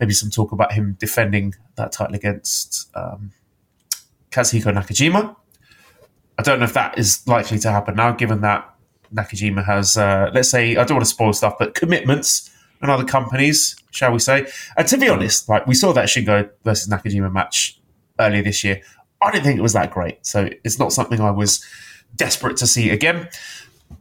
maybe 0.00 0.12
some 0.12 0.30
talk 0.30 0.52
about 0.52 0.72
him 0.72 0.96
defending 0.98 1.54
that 1.76 1.92
title 1.92 2.14
against 2.14 2.90
um, 2.94 3.32
Katsuhiko 4.30 4.72
Nakajima. 4.72 5.36
I 6.38 6.42
don't 6.42 6.58
know 6.58 6.66
if 6.66 6.74
that 6.74 6.98
is 6.98 7.26
likely 7.26 7.58
to 7.60 7.70
happen 7.70 7.96
now, 7.96 8.12
given 8.12 8.42
that 8.42 8.74
Nakajima 9.14 9.64
has, 9.64 9.96
uh, 9.96 10.30
let's 10.34 10.50
say, 10.50 10.76
I 10.76 10.84
don't 10.84 10.96
want 10.96 11.04
to 11.04 11.10
spoil 11.10 11.32
stuff, 11.32 11.56
but 11.58 11.74
commitments 11.74 12.50
and 12.82 12.90
other 12.90 13.04
companies, 13.04 13.76
shall 13.90 14.12
we 14.12 14.18
say. 14.18 14.46
And 14.76 14.86
to 14.88 14.98
be 14.98 15.08
honest, 15.08 15.48
like 15.48 15.66
we 15.66 15.74
saw 15.74 15.92
that 15.92 16.06
Shingo 16.06 16.50
versus 16.64 16.88
Nakajima 16.88 17.32
match 17.32 17.80
earlier 18.18 18.42
this 18.42 18.62
year. 18.64 18.82
I 19.22 19.30
didn't 19.30 19.44
think 19.44 19.58
it 19.58 19.62
was 19.62 19.72
that 19.72 19.90
great. 19.90 20.24
So 20.26 20.50
it's 20.62 20.78
not 20.78 20.92
something 20.92 21.20
I 21.20 21.30
was 21.30 21.64
desperate 22.14 22.56
to 22.58 22.66
see 22.66 22.90
again. 22.90 23.28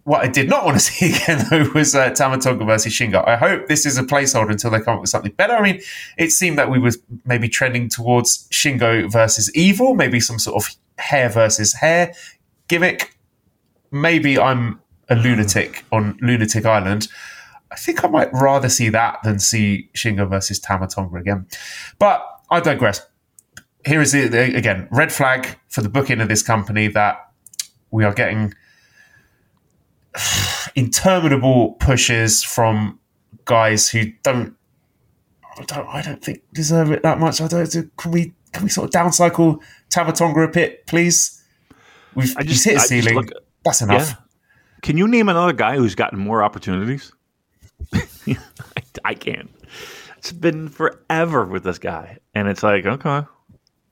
What 0.06 0.24
I 0.24 0.28
did 0.28 0.48
not 0.48 0.65
want 0.65 0.78
to 0.78 0.80
see 0.84 1.13
again, 1.13 1.46
though, 1.50 1.70
was 1.74 1.94
uh, 1.94 2.12
Tama 2.12 2.38
Tonga 2.38 2.63
versus 2.63 2.94
Shingo. 2.94 3.28
I 3.28 3.36
hope 3.36 3.68
this 3.68 3.86
is 3.86 3.98
a 3.98 4.04
placeholder 4.04 4.52
until 4.52 4.72
they 4.72 4.80
come 4.80 4.96
up 4.96 5.02
with 5.02 5.10
something 5.10 5.34
better. 5.34 5.54
I 5.54 5.62
mean, 5.62 5.82
it 6.18 6.32
seemed 6.32 6.58
that 6.58 6.70
we 6.70 6.80
were 6.80 6.91
maybe 7.26 7.50
trending 7.50 7.89
towards 7.89 8.48
Shingo 8.50 9.12
versus 9.12 9.54
Evil, 9.56 9.96
maybe 9.96 10.20
some 10.20 10.39
sort 10.39 10.63
of 10.63 10.76
hair 10.98 11.28
versus 11.30 11.74
hair 11.74 12.13
gimmick. 12.68 13.18
Maybe 13.91 14.39
I'm 14.39 14.80
a 15.10 15.15
lunatic 15.15 15.84
on 15.91 16.18
Lunatic 16.22 16.65
Island. 16.65 17.08
I 17.72 17.76
think 17.76 18.04
I 18.04 18.08
might 18.08 18.32
rather 18.32 18.70
see 18.70 18.89
that 18.89 19.20
than 19.24 19.39
see 19.39 19.89
Shingo 19.94 20.30
versus 20.30 20.60
Tama 20.60 20.88
Tonga 20.88 21.18
again. 21.18 21.48
But 22.00 22.24
I 22.50 22.60
digress. 22.60 23.06
Here 23.86 24.02
is 24.02 24.13
it 24.13 24.34
again 24.34 24.88
red 24.91 25.12
flag 25.12 25.60
for 25.68 25.82
the 25.82 25.89
booking 25.89 26.22
of 26.22 26.28
this 26.28 26.41
company 26.41 26.88
that 26.89 27.30
we 27.91 28.04
are 28.04 28.13
getting 28.13 28.54
interminable 30.75 31.73
pushes 31.73 32.43
from 32.43 32.99
guys 33.45 33.89
who 33.89 34.12
don't 34.23 34.56
I 35.58 35.63
don't, 35.63 35.88
I 35.88 36.01
don't 36.01 36.21
think 36.21 36.41
deserve 36.54 36.91
it 36.91 37.01
that 37.04 37.17
much. 37.19 37.39
I 37.39 37.47
don't. 37.47 37.71
Can 37.97 38.12
we 38.12 38.34
can 38.51 38.63
we 38.63 38.69
sort 38.69 38.86
of 38.86 38.91
downcycle 39.01 39.62
Tama 39.89 40.12
Tonga 40.12 40.41
a 40.41 40.47
bit, 40.49 40.86
please? 40.86 41.41
We've 42.13 42.36
I 42.38 42.43
just- 42.43 42.65
hit 42.65 42.78
a 42.78 42.80
ceiling. 42.82 43.15
look- 43.15 43.32
That's 43.63 43.82
enough. 43.82 44.10
Yeah. 44.10 44.15
Can 44.82 44.97
you 44.97 45.08
name 45.08 45.30
another 45.30 45.54
guy 45.54 45.78
who's 45.78 45.95
gotten 45.95 46.19
more 46.19 46.43
opportunities? 46.43 47.12
I, 47.93 48.04
I 49.06 49.13
can't. 49.13 49.49
It's 50.17 50.32
been 50.32 50.67
forever 50.69 51.45
with 51.45 51.63
this 51.63 51.78
guy, 51.80 52.17
and 52.34 52.47
it's 52.47 52.62
like, 52.63 52.86
okay, 52.86 53.21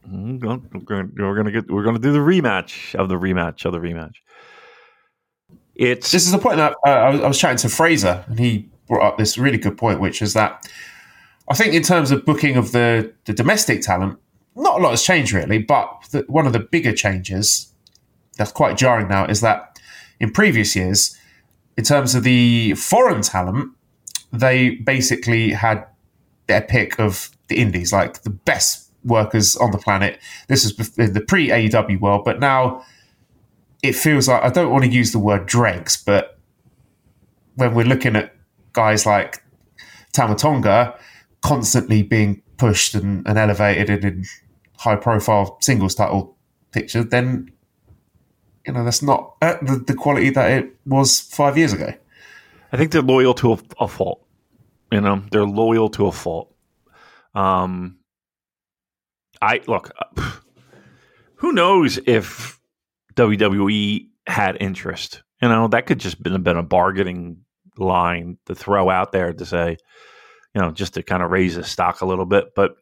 mm, 0.09 0.41
we're 0.41 0.79
gonna, 0.79 1.09
we're 1.15 1.36
gonna 1.36 1.51
get, 1.51 1.69
we're 1.69 1.83
gonna 1.83 1.99
do 1.99 2.12
the 2.12 2.19
rematch 2.19 2.95
of 2.95 3.07
the 3.09 3.15
rematch 3.15 3.65
of 3.65 3.71
the 3.71 3.79
rematch. 3.79 4.15
It's 5.75 6.12
This 6.12 6.27
is 6.27 6.33
a 6.33 6.38
point 6.38 6.57
that 6.57 6.75
uh, 6.86 6.89
I, 6.89 7.09
was, 7.09 7.21
I 7.21 7.27
was 7.27 7.39
chatting 7.39 7.57
to 7.57 7.69
Fraser, 7.69 8.23
and 8.27 8.39
he 8.39 8.69
brought 8.88 9.03
up 9.03 9.17
this 9.17 9.38
really 9.38 9.57
good 9.57 9.77
point, 9.77 9.99
which 9.99 10.21
is 10.21 10.33
that 10.33 10.67
I 11.49 11.55
think 11.55 11.73
in 11.73 11.83
terms 11.83 12.12
of 12.12 12.25
booking 12.25 12.55
of 12.55 12.71
the, 12.71 13.13
the 13.25 13.33
domestic 13.33 13.81
talent, 13.81 14.19
not 14.55 14.79
a 14.79 14.83
lot 14.83 14.91
has 14.91 15.03
changed 15.03 15.33
really. 15.33 15.57
But 15.57 16.07
the, 16.12 16.25
one 16.27 16.45
of 16.45 16.53
the 16.53 16.59
bigger 16.59 16.93
changes 16.93 17.73
that's 18.38 18.51
quite 18.51 18.77
jarring 18.77 19.07
now 19.07 19.25
is 19.25 19.41
that 19.41 19.79
in 20.19 20.31
previous 20.31 20.75
years, 20.75 21.17
in 21.77 21.83
terms 21.83 22.15
of 22.15 22.23
the 22.23 22.75
foreign 22.75 23.21
talent, 23.21 23.71
they 24.31 24.71
basically 24.71 25.51
had 25.51 25.86
their 26.47 26.62
pick 26.62 26.99
of 26.99 27.29
the 27.47 27.57
indies, 27.57 27.91
like 27.91 28.21
the 28.23 28.29
best 28.29 28.89
workers 29.03 29.55
on 29.57 29.71
the 29.71 29.77
planet. 29.77 30.19
This 30.47 30.63
is 30.65 30.75
the 30.75 31.23
pre 31.27 31.49
AEW 31.49 31.99
world, 31.99 32.23
but 32.25 32.39
now 32.39 32.83
it 33.84 33.96
feels 33.96 34.30
like 34.30 34.41
I 34.41 34.50
don't 34.50 34.72
want 34.72 34.86
to 34.86 34.89
use 34.89 35.12
the 35.12 35.19
word 35.19 35.46
dregs, 35.46 36.02
but 36.02 36.39
when 37.56 37.76
we're 37.76 37.86
looking 37.86 38.15
at 38.15 38.34
guys 38.72 39.06
like 39.06 39.43
Tama 40.13 40.36
Tonga 40.36 40.98
constantly 41.41 42.02
being 42.02 42.41
pushed 42.58 42.96
and, 42.96 43.28
and 43.28 43.38
elevated 43.38 43.89
and 43.89 44.04
in 44.04 44.26
high 44.78 44.96
profile 44.96 45.58
singles 45.62 45.96
title 45.96 46.38
pictures, 46.72 47.08
then 47.08 47.52
you 48.65 48.72
know 48.72 48.86
that's 48.86 49.02
not 49.02 49.36
at 49.41 49.63
the, 49.65 49.78
the 49.86 49.93
quality 49.93 50.30
that 50.30 50.50
it 50.50 50.76
was 50.86 51.19
five 51.19 51.58
years 51.58 51.74
ago. 51.74 51.93
I 52.72 52.78
think 52.78 52.91
they're 52.91 53.02
loyal 53.02 53.34
to 53.36 53.54
a, 53.54 53.60
a 53.82 53.88
fault. 53.88 54.26
You 54.91 55.02
know, 55.02 55.22
they're 55.32 55.46
loyal 55.46 55.89
to 55.89 56.08
a 56.08 56.12
fault. 56.12 56.56
Um, 57.36 57.98
I 59.41 59.60
look. 59.67 59.91
uh, 60.00 60.32
Who 61.36 61.52
knows 61.52 62.00
if 62.08 62.58
WWE 63.15 64.08
had 64.28 64.58
interest? 64.60 65.23
You 65.41 65.49
know, 65.49 65.67
that 65.69 65.86
could 65.86 65.99
just 65.99 66.21
been 66.21 66.41
been 66.43 66.58
a 66.58 66.63
bargaining 66.63 67.38
line 67.78 68.38
to 68.45 68.56
throw 68.56 68.89
out 68.89 69.12
there 69.12 69.34
to 69.34 69.45
say, 69.45 69.78
you 70.54 70.62
know, 70.62 70.71
just 70.71 70.93
to 70.93 71.04
kind 71.04 71.23
of 71.23 71.32
raise 71.32 71.56
the 71.56 71.63
stock 71.63 72.02
a 72.02 72.06
little 72.06 72.26
bit. 72.26 72.56
But 72.56 72.76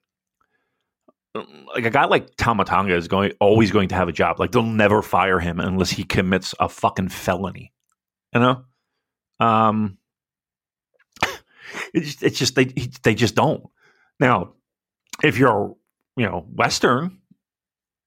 like 1.33 1.85
a 1.85 1.89
guy 1.89 2.05
like 2.05 2.35
Tama 2.35 2.65
Tonga 2.65 2.95
is 2.95 3.07
going 3.07 3.33
always 3.39 3.71
going 3.71 3.89
to 3.89 3.95
have 3.95 4.09
a 4.09 4.13
job. 4.13 4.39
Like 4.39 4.51
they'll 4.51 4.63
never 4.63 5.01
fire 5.01 5.39
him 5.39 5.59
unless 5.59 5.91
he 5.91 6.03
commits 6.03 6.53
a 6.59 6.67
fucking 6.67 7.09
felony. 7.09 7.73
You 8.33 8.41
know, 8.41 8.63
um, 9.39 9.97
it's 11.93 12.21
it's 12.21 12.37
just 12.37 12.55
they 12.55 12.65
they 13.03 13.15
just 13.15 13.35
don't. 13.35 13.63
Now, 14.19 14.53
if 15.23 15.37
you're 15.37 15.75
you 16.17 16.25
know 16.25 16.45
Western, 16.53 17.20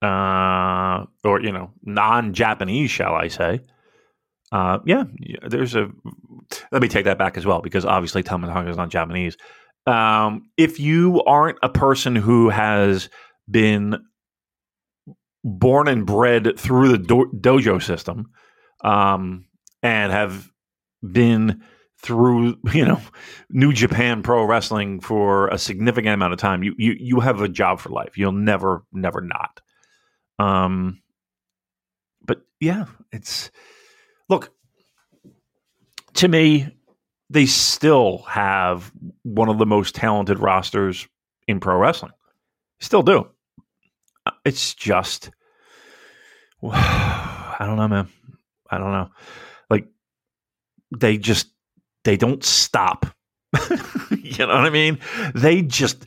uh, 0.04 1.06
or 1.24 1.40
you 1.40 1.52
know 1.52 1.70
non-Japanese, 1.82 2.90
shall 2.90 3.14
I 3.14 3.28
say? 3.28 3.60
Uh, 4.52 4.78
yeah, 4.84 5.04
there's 5.48 5.74
a. 5.74 5.88
Let 6.70 6.82
me 6.82 6.88
take 6.88 7.06
that 7.06 7.18
back 7.18 7.36
as 7.36 7.46
well 7.46 7.62
because 7.62 7.84
obviously 7.84 8.22
Tama 8.22 8.48
Tonga 8.48 8.70
is 8.70 8.76
not 8.76 8.90
Japanese. 8.90 9.36
Um, 9.86 10.50
if 10.56 10.78
you 10.78 11.22
aren't 11.24 11.58
a 11.62 11.68
person 11.68 12.16
who 12.16 12.50
has 12.50 13.08
been 13.50 13.96
born 15.42 15.88
and 15.88 16.06
bred 16.06 16.58
through 16.58 16.88
the 16.88 16.98
do- 16.98 17.32
dojo 17.34 17.82
system, 17.82 18.30
um, 18.82 19.46
and 19.82 20.12
have 20.12 20.50
been 21.02 21.62
through 22.02 22.56
you 22.74 22.84
know 22.84 23.00
New 23.48 23.72
Japan 23.72 24.22
Pro 24.22 24.44
Wrestling 24.44 25.00
for 25.00 25.48
a 25.48 25.56
significant 25.56 26.12
amount 26.12 26.34
of 26.34 26.38
time, 26.38 26.62
you 26.62 26.74
you 26.76 26.94
you 26.98 27.20
have 27.20 27.40
a 27.40 27.48
job 27.48 27.80
for 27.80 27.88
life. 27.88 28.18
You'll 28.18 28.32
never 28.32 28.84
never 28.92 29.22
not. 29.22 29.62
Um, 30.38 31.00
but 32.24 32.42
yeah, 32.60 32.86
it's 33.12 33.50
look 34.28 34.52
to 36.14 36.28
me. 36.28 36.68
They 37.30 37.46
still 37.46 38.18
have 38.28 38.92
one 39.22 39.48
of 39.48 39.58
the 39.58 39.66
most 39.66 39.94
talented 39.94 40.38
rosters 40.38 41.08
in 41.48 41.58
pro 41.58 41.76
wrestling. 41.78 42.12
Still 42.80 43.02
do. 43.02 43.28
Uh, 44.26 44.32
It's 44.44 44.74
just 44.74 45.30
I 46.72 47.56
don't 47.60 47.76
know, 47.76 47.88
man. 47.88 48.08
I 48.70 48.78
don't 48.78 48.92
know. 48.92 49.10
Like 49.70 49.86
they 50.96 51.18
just 51.18 51.48
they 52.04 52.16
don't 52.16 52.42
stop. 52.42 53.06
you 54.10 54.46
know 54.46 54.54
what 54.54 54.64
I 54.64 54.70
mean? 54.70 54.98
They 55.34 55.62
just 55.62 56.06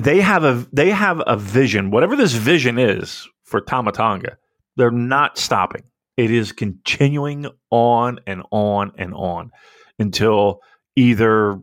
they 0.00 0.20
have 0.20 0.44
a 0.44 0.66
they 0.72 0.90
have 0.90 1.22
a 1.26 1.36
vision, 1.36 1.90
whatever 1.90 2.16
this 2.16 2.32
vision 2.32 2.78
is 2.78 3.28
for 3.44 3.60
Tama 3.60 3.92
Tonga. 3.92 4.36
They're 4.76 4.90
not 4.90 5.38
stopping. 5.38 5.82
It 6.16 6.30
is 6.30 6.52
continuing 6.52 7.46
on 7.70 8.20
and 8.26 8.42
on 8.50 8.92
and 8.98 9.14
on 9.14 9.50
until 9.98 10.60
either 10.96 11.60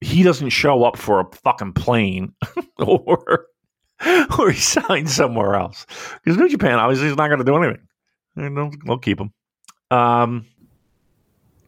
he 0.00 0.22
doesn't 0.22 0.50
show 0.50 0.84
up 0.84 0.96
for 0.96 1.20
a 1.20 1.36
fucking 1.44 1.74
plane 1.74 2.32
or 2.78 3.46
or 4.38 4.50
he 4.50 4.58
signs 4.58 5.14
somewhere 5.14 5.54
else. 5.54 5.86
Because 6.24 6.38
New 6.38 6.48
Japan 6.48 6.78
obviously 6.78 7.08
is 7.08 7.16
not 7.16 7.28
going 7.28 7.38
to 7.38 7.44
do 7.44 7.56
anything. 7.56 7.86
They'll, 8.36 8.70
they'll 8.86 8.98
keep 8.98 9.20
him. 9.20 9.32
Um, 9.90 10.46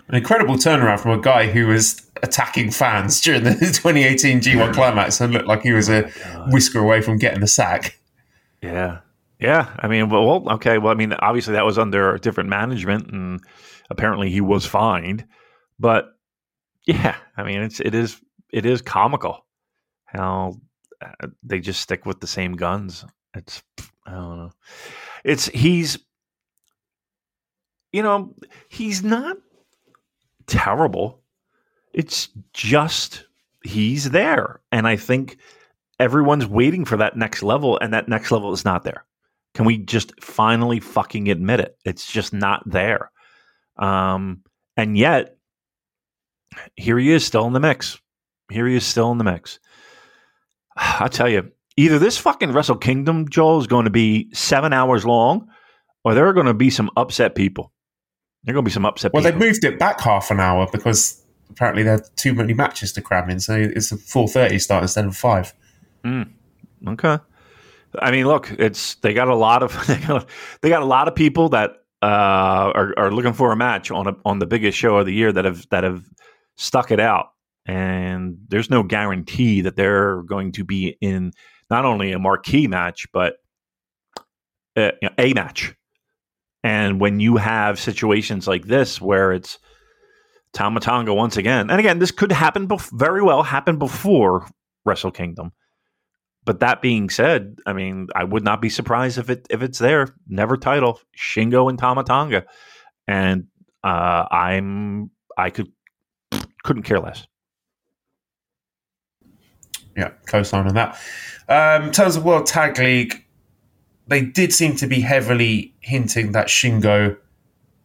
An 0.09 0.17
incredible 0.17 0.57
turnaround 0.57 1.01
from 1.01 1.19
a 1.19 1.23
guy 1.23 1.47
who 1.51 1.67
was 1.67 2.03
attacking 2.23 2.71
fans 2.71 3.21
during 3.21 3.45
the 3.45 3.51
2018 3.55 4.41
G1 4.41 4.75
climax 4.75 5.21
and 5.21 5.33
looked 5.33 5.47
like 5.47 5.63
he 5.63 5.73
was 5.73 5.89
a 5.89 6.03
whisker 6.49 6.79
away 6.79 7.01
from 7.01 7.19
getting 7.19 7.41
the 7.41 7.47
sack. 7.47 7.99
Yeah. 8.63 9.01
Yeah. 9.41 9.75
I 9.79 9.89
mean, 9.89 10.09
well, 10.09 10.25
well, 10.25 10.55
okay. 10.55 10.79
Well, 10.79 10.93
I 10.93 10.97
mean, 10.97 11.13
obviously 11.15 11.55
that 11.55 11.65
was 11.65 11.79
under 11.79 12.17
different 12.19 12.49
management 12.49 13.11
and 13.11 13.41
apparently 13.91 14.31
he 14.31 14.41
was 14.41 14.65
fined. 14.67 15.25
But 15.79 16.11
yeah, 16.87 17.17
I 17.37 17.43
mean, 17.43 17.63
it's, 17.63 17.81
it 17.81 17.95
is, 17.95 18.21
it 18.53 18.67
is 18.67 18.83
comical 18.83 19.45
how 20.05 20.55
uh, 21.01 21.29
they 21.43 21.59
just 21.59 21.81
stick 21.81 22.07
with 22.07 22.21
the 22.21 22.27
same 22.27 22.53
guns. 22.53 23.05
It's, 23.35 23.63
I 24.07 24.13
don't 24.13 24.37
know. 24.37 24.53
It's, 25.25 25.47
he's, 25.47 25.99
you 27.93 28.03
know, 28.03 28.35
he's 28.69 29.03
not 29.03 29.37
terrible. 30.47 31.21
It's 31.93 32.29
just, 32.53 33.27
he's 33.63 34.11
there. 34.11 34.61
And 34.71 34.87
I 34.87 34.97
think 34.97 35.39
everyone's 36.01 36.47
waiting 36.47 36.85
for 36.85 36.97
that 36.97 37.17
next 37.17 37.43
level, 37.43 37.79
and 37.81 37.93
that 37.93 38.09
next 38.09 38.31
level 38.31 38.53
is 38.53 38.65
not 38.65 38.85
there. 38.85 39.05
Can 39.55 39.67
we 39.67 39.79
just 39.79 40.13
finally 40.23 40.81
fucking 40.81 41.29
admit 41.29 41.61
it? 41.61 41.77
It's 41.85 42.11
just 42.11 42.33
not 42.33 42.63
there. 42.67 43.11
Um, 43.77 44.43
and 44.77 44.97
yet, 44.97 45.37
here 46.77 46.99
he 46.99 47.11
is 47.11 47.25
still 47.25 47.47
in 47.47 47.53
the 47.53 47.61
mix. 47.61 47.99
Here 48.51 48.67
he 48.67 48.77
is 48.77 48.85
still 48.85 49.13
in 49.13 49.19
the 49.19 49.25
mix. 49.25 49.59
I 50.77 51.09
tell 51.09 51.29
you, 51.29 51.53
either 51.77 51.99
this 51.99 52.19
fucking 52.19 52.53
Wrestle 52.53 52.77
Kingdom, 52.77 53.29
Joel, 53.29 53.61
is 53.61 53.67
going 53.67 53.85
to 53.85 53.91
be 53.91 54.33
seven 54.33 54.73
hours 54.73 55.05
long, 55.05 55.49
or 56.05 56.15
there 56.15 56.27
are 56.27 56.33
going 56.33 56.47
to 56.47 56.55
be 56.55 56.71
some 56.71 56.91
upset 56.97 57.35
people. 57.35 57.73
There 58.45 58.53
are 58.53 58.55
going 58.55 58.65
to 58.65 58.69
be 58.69 58.73
some 58.73 58.85
upset 58.87 59.13
Well, 59.13 59.23
they've 59.23 59.37
moved 59.37 59.65
it 59.65 59.79
back 59.79 60.01
half 60.01 60.31
an 60.31 60.41
hour 60.41 60.67
because 60.73 61.23
apparently 61.51 61.85
there 61.85 61.95
are 61.95 62.05
too 62.17 62.35
many 62.35 62.55
matches 62.55 62.93
to 62.95 63.03
cram 63.03 63.31
in, 63.31 63.39
so 63.41 63.55
it's 63.55 63.93
a 63.93 63.97
four 63.97 64.29
thirty 64.29 64.59
start 64.59 64.83
instead 64.83 65.05
of 65.05 65.17
five. 65.17 65.55
Mm, 66.05 66.31
okay. 66.89 67.19
I 67.99 68.11
mean, 68.11 68.27
look, 68.27 68.51
it's 68.59 68.97
they 68.97 69.15
got 69.15 69.29
a 69.29 69.35
lot 69.35 69.63
of 69.63 69.87
they 69.87 69.99
got, 69.99 70.29
they 70.61 70.69
got 70.69 70.83
a 70.83 70.87
lot 70.87 71.09
of 71.09 71.15
people 71.15 71.51
that 71.51 71.71
uh, 72.03 72.73
are, 72.75 72.95
are 72.99 73.13
looking 73.13 73.33
for 73.33 73.53
a 73.53 73.57
match 73.57 73.91
on 73.91 74.09
a, 74.09 74.17
on 74.25 74.39
the 74.41 74.47
biggest 74.47 74.77
show 74.77 74.97
of 74.97 75.07
the 75.07 75.15
year 75.15 75.33
that 75.33 75.45
have 75.45 75.69
that 75.71 75.85
have 75.85 76.05
stuck 76.57 76.91
it 76.91 77.01
out, 77.01 77.33
and 77.67 78.39
there's 78.49 78.71
no 78.71 78.83
guarantee 78.83 79.61
that 79.61 79.77
they're 79.77 80.23
going 80.23 80.53
to 80.53 80.65
be 80.65 80.97
in 81.01 81.33
not 81.71 81.85
only 81.85 82.13
a 82.13 82.19
marquee 82.19 82.67
match 82.67 83.07
but 83.13 83.37
a, 84.77 84.93
uh, 85.05 85.11
a 85.19 85.33
match. 85.33 85.75
And 86.65 87.01
when 87.01 87.21
you 87.21 87.37
have 87.37 87.81
situations 87.81 88.47
like 88.47 88.67
this 88.67 89.01
where 89.01 89.33
it's 89.33 89.59
Tama 90.53 90.81
Tonga 90.81 91.13
once 91.13 91.37
again, 91.37 91.71
and 91.71 91.81
again, 91.81 91.99
this 91.99 92.11
could 92.11 92.31
happen 92.31 92.69
bef- 92.69 92.91
very 92.93 93.23
well 93.23 93.43
happen 93.43 93.79
before 93.79 94.47
Wrestle 94.85 95.11
Kingdom 95.11 95.53
but 96.45 96.61
that 96.61 96.83
being 96.83 97.09
said, 97.09 97.59
I 97.67 97.73
mean, 97.73 98.09
I 98.15 98.25
would 98.25 98.43
not 98.43 98.61
be 98.61 98.69
surprised 98.69 99.19
if 99.19 99.31
it 99.31 99.47
if 99.51 99.63
it's 99.63 99.79
there. 99.79 100.15
Never 100.27 100.57
title 100.57 101.01
Shingo 101.17 101.69
and 101.69 101.79
Tama 101.79 102.05
Tonga, 102.05 102.45
and 103.07 103.47
uh, 103.85 104.27
I'm 104.31 105.11
I 105.37 105.51
could 105.51 105.71
couldn't 106.65 106.83
care 106.83 106.99
less. 106.99 107.27
Yeah, 109.97 110.11
co-sign 110.27 110.67
on 110.67 110.75
that. 110.75 110.99
Um, 111.49 111.89
in 111.89 111.93
terms 111.93 112.17
of 112.17 112.25
World 112.25 112.47
Tag 112.47 112.79
League, 112.79 113.25
they 114.13 114.21
did 114.21 114.53
seem 114.53 114.77
to 114.77 114.87
be 114.87 115.01
heavily 115.01 115.75
hinting 115.81 116.33
that 116.33 116.49
Shingo 116.49 117.17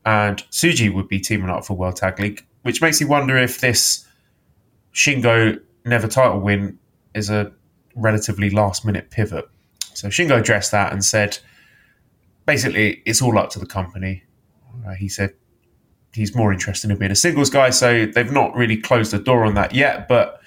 and 0.05 0.37
Tsuji 0.51 0.93
would 0.93 1.07
be 1.07 1.21
teaming 1.21 1.49
up 1.49 1.65
for 1.65 1.73
World 1.73 1.95
Tag 1.95 2.19
League, 2.19 2.45
which 2.63 2.81
makes 2.81 2.99
you 2.99 3.07
wonder 3.07 3.37
if 3.37 3.61
this 3.61 4.05
Shingo 4.93 5.57
never 5.85 6.05
title 6.05 6.41
win 6.41 6.79
is 7.15 7.29
a 7.29 7.53
relatively 7.95 8.49
last 8.49 8.83
minute 8.83 9.09
pivot. 9.09 9.47
So 9.93 10.09
Shingo 10.09 10.37
addressed 10.37 10.71
that 10.71 10.91
and 10.91 11.05
said, 11.05 11.39
basically, 12.45 13.01
it's 13.05 13.21
all 13.21 13.39
up 13.39 13.49
to 13.51 13.59
the 13.59 13.65
company. 13.65 14.23
Uh, 14.85 14.95
he 14.95 15.07
said 15.07 15.33
he's 16.11 16.35
more 16.35 16.51
interested 16.51 16.91
in 16.91 16.97
being 16.97 17.11
a 17.11 17.15
singles 17.15 17.49
guy, 17.49 17.69
so 17.69 18.05
they've 18.05 18.33
not 18.33 18.53
really 18.53 18.75
closed 18.75 19.11
the 19.11 19.19
door 19.19 19.45
on 19.45 19.53
that 19.53 19.73
yet, 19.73 20.09
but 20.09 20.41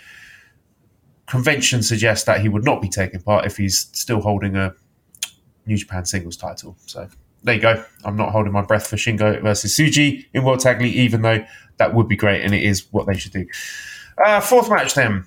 convention 1.24 1.83
suggests 1.83 2.26
that 2.26 2.43
he 2.43 2.51
would 2.51 2.64
not 2.64 2.83
be 2.83 2.89
taking 2.91 3.22
part 3.22 3.47
if 3.47 3.57
he's 3.57 3.89
still 3.93 4.20
holding 4.20 4.57
a 4.57 4.74
New 5.70 5.76
Japan 5.76 6.04
singles 6.04 6.36
title. 6.36 6.76
So 6.86 7.08
there 7.44 7.54
you 7.54 7.60
go. 7.60 7.82
I'm 8.04 8.16
not 8.16 8.32
holding 8.32 8.52
my 8.52 8.62
breath 8.62 8.88
for 8.88 8.96
Shingo 8.96 9.40
versus 9.40 9.72
Tsuji 9.74 10.26
in 10.34 10.44
World 10.44 10.58
Tag 10.58 10.80
League, 10.82 10.96
even 10.96 11.22
though 11.22 11.44
that 11.76 11.94
would 11.94 12.08
be 12.08 12.16
great 12.16 12.42
and 12.42 12.52
it 12.52 12.62
is 12.62 12.92
what 12.92 13.06
they 13.06 13.16
should 13.16 13.32
do. 13.32 13.46
Uh, 14.22 14.40
fourth 14.40 14.68
match 14.68 14.94
then. 14.94 15.26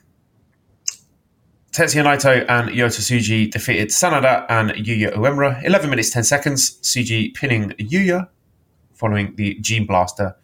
Tetsuya 1.71 2.03
Naito 2.03 2.45
and 2.49 2.69
Yota 2.69 2.99
Tsuji 2.99 3.49
defeated 3.49 3.87
Sanada 3.87 4.45
and 4.49 4.71
Yuya 4.71 5.15
Uemura. 5.15 5.63
11 5.63 5.89
minutes, 5.89 6.11
10 6.11 6.23
seconds. 6.25 6.77
Tsuji 6.81 7.33
pinning 7.33 7.69
Yuya 7.79 8.27
following 8.93 9.33
the 9.37 9.55
Gene 9.61 9.87
Blaster. 9.87 10.35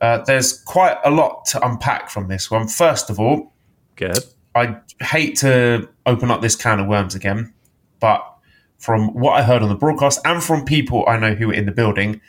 Uh, 0.00 0.18
there's 0.24 0.62
quite 0.62 0.96
a 1.04 1.10
lot 1.10 1.44
to 1.46 1.64
unpack 1.64 2.08
from 2.08 2.28
this 2.28 2.50
one. 2.50 2.66
First 2.66 3.10
of 3.10 3.20
all, 3.20 3.52
good. 3.94 4.18
I 4.54 4.78
hate 5.00 5.36
to 5.38 5.88
open 6.06 6.30
up 6.30 6.40
this 6.40 6.56
can 6.56 6.80
of 6.80 6.88
worms 6.88 7.14
again, 7.14 7.52
but 8.00 8.24
from 8.78 9.08
what 9.12 9.32
I 9.32 9.42
heard 9.42 9.62
on 9.62 9.68
the 9.68 9.74
broadcast 9.74 10.20
and 10.24 10.42
from 10.42 10.64
people 10.64 11.04
I 11.08 11.18
know 11.18 11.34
who 11.34 11.48
were 11.48 11.54
in 11.54 11.66
the 11.66 11.72
building, 11.72 12.20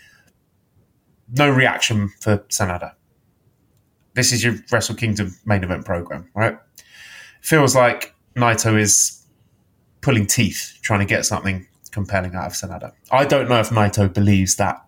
no 1.32 1.50
reaction 1.50 2.10
for 2.20 2.40
Sanada. 2.50 2.94
This 4.16 4.32
is 4.32 4.44
your 4.44 4.56
Wrestle 4.72 4.96
Kingdom 4.96 5.36
main 5.46 5.64
event 5.64 5.86
program, 5.86 6.30
right? 6.34 6.58
Feels 7.42 7.76
like 7.76 8.16
Naito 8.36 8.78
is 8.78 9.26
pulling 10.02 10.26
teeth 10.26 10.80
trying 10.82 11.00
to 11.00 11.06
get 11.06 11.26
something 11.26 11.68
compelling 11.92 12.36
out 12.36 12.48
of 12.48 12.54
Sanada. 12.54 12.94
I 13.12 13.26
don't 13.26 13.48
know 13.48 13.60
if 13.60 13.70
Naito 13.70 14.12
believes 14.12 14.56
that 14.56 14.84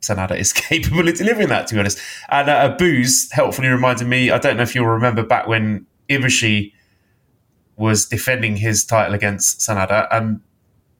Sanada 0.00 0.38
is 0.38 0.52
capable 0.52 1.08
of 1.08 1.16
delivering 1.16 1.48
that, 1.48 1.66
to 1.68 1.74
be 1.74 1.80
honest. 1.80 1.98
And 2.28 2.48
uh, 2.48 2.76
Booze 2.78 3.30
helpfully 3.32 3.68
reminded 3.68 4.06
me, 4.06 4.30
I 4.30 4.38
don't 4.38 4.56
know 4.56 4.62
if 4.62 4.74
you'll 4.74 4.86
remember 4.86 5.24
back 5.24 5.46
when 5.46 5.86
Ibushi 6.08 6.72
was 7.76 8.06
defending 8.06 8.56
his 8.56 8.84
title 8.84 9.14
against 9.14 9.60
Sanada 9.60 10.06
and 10.10 10.40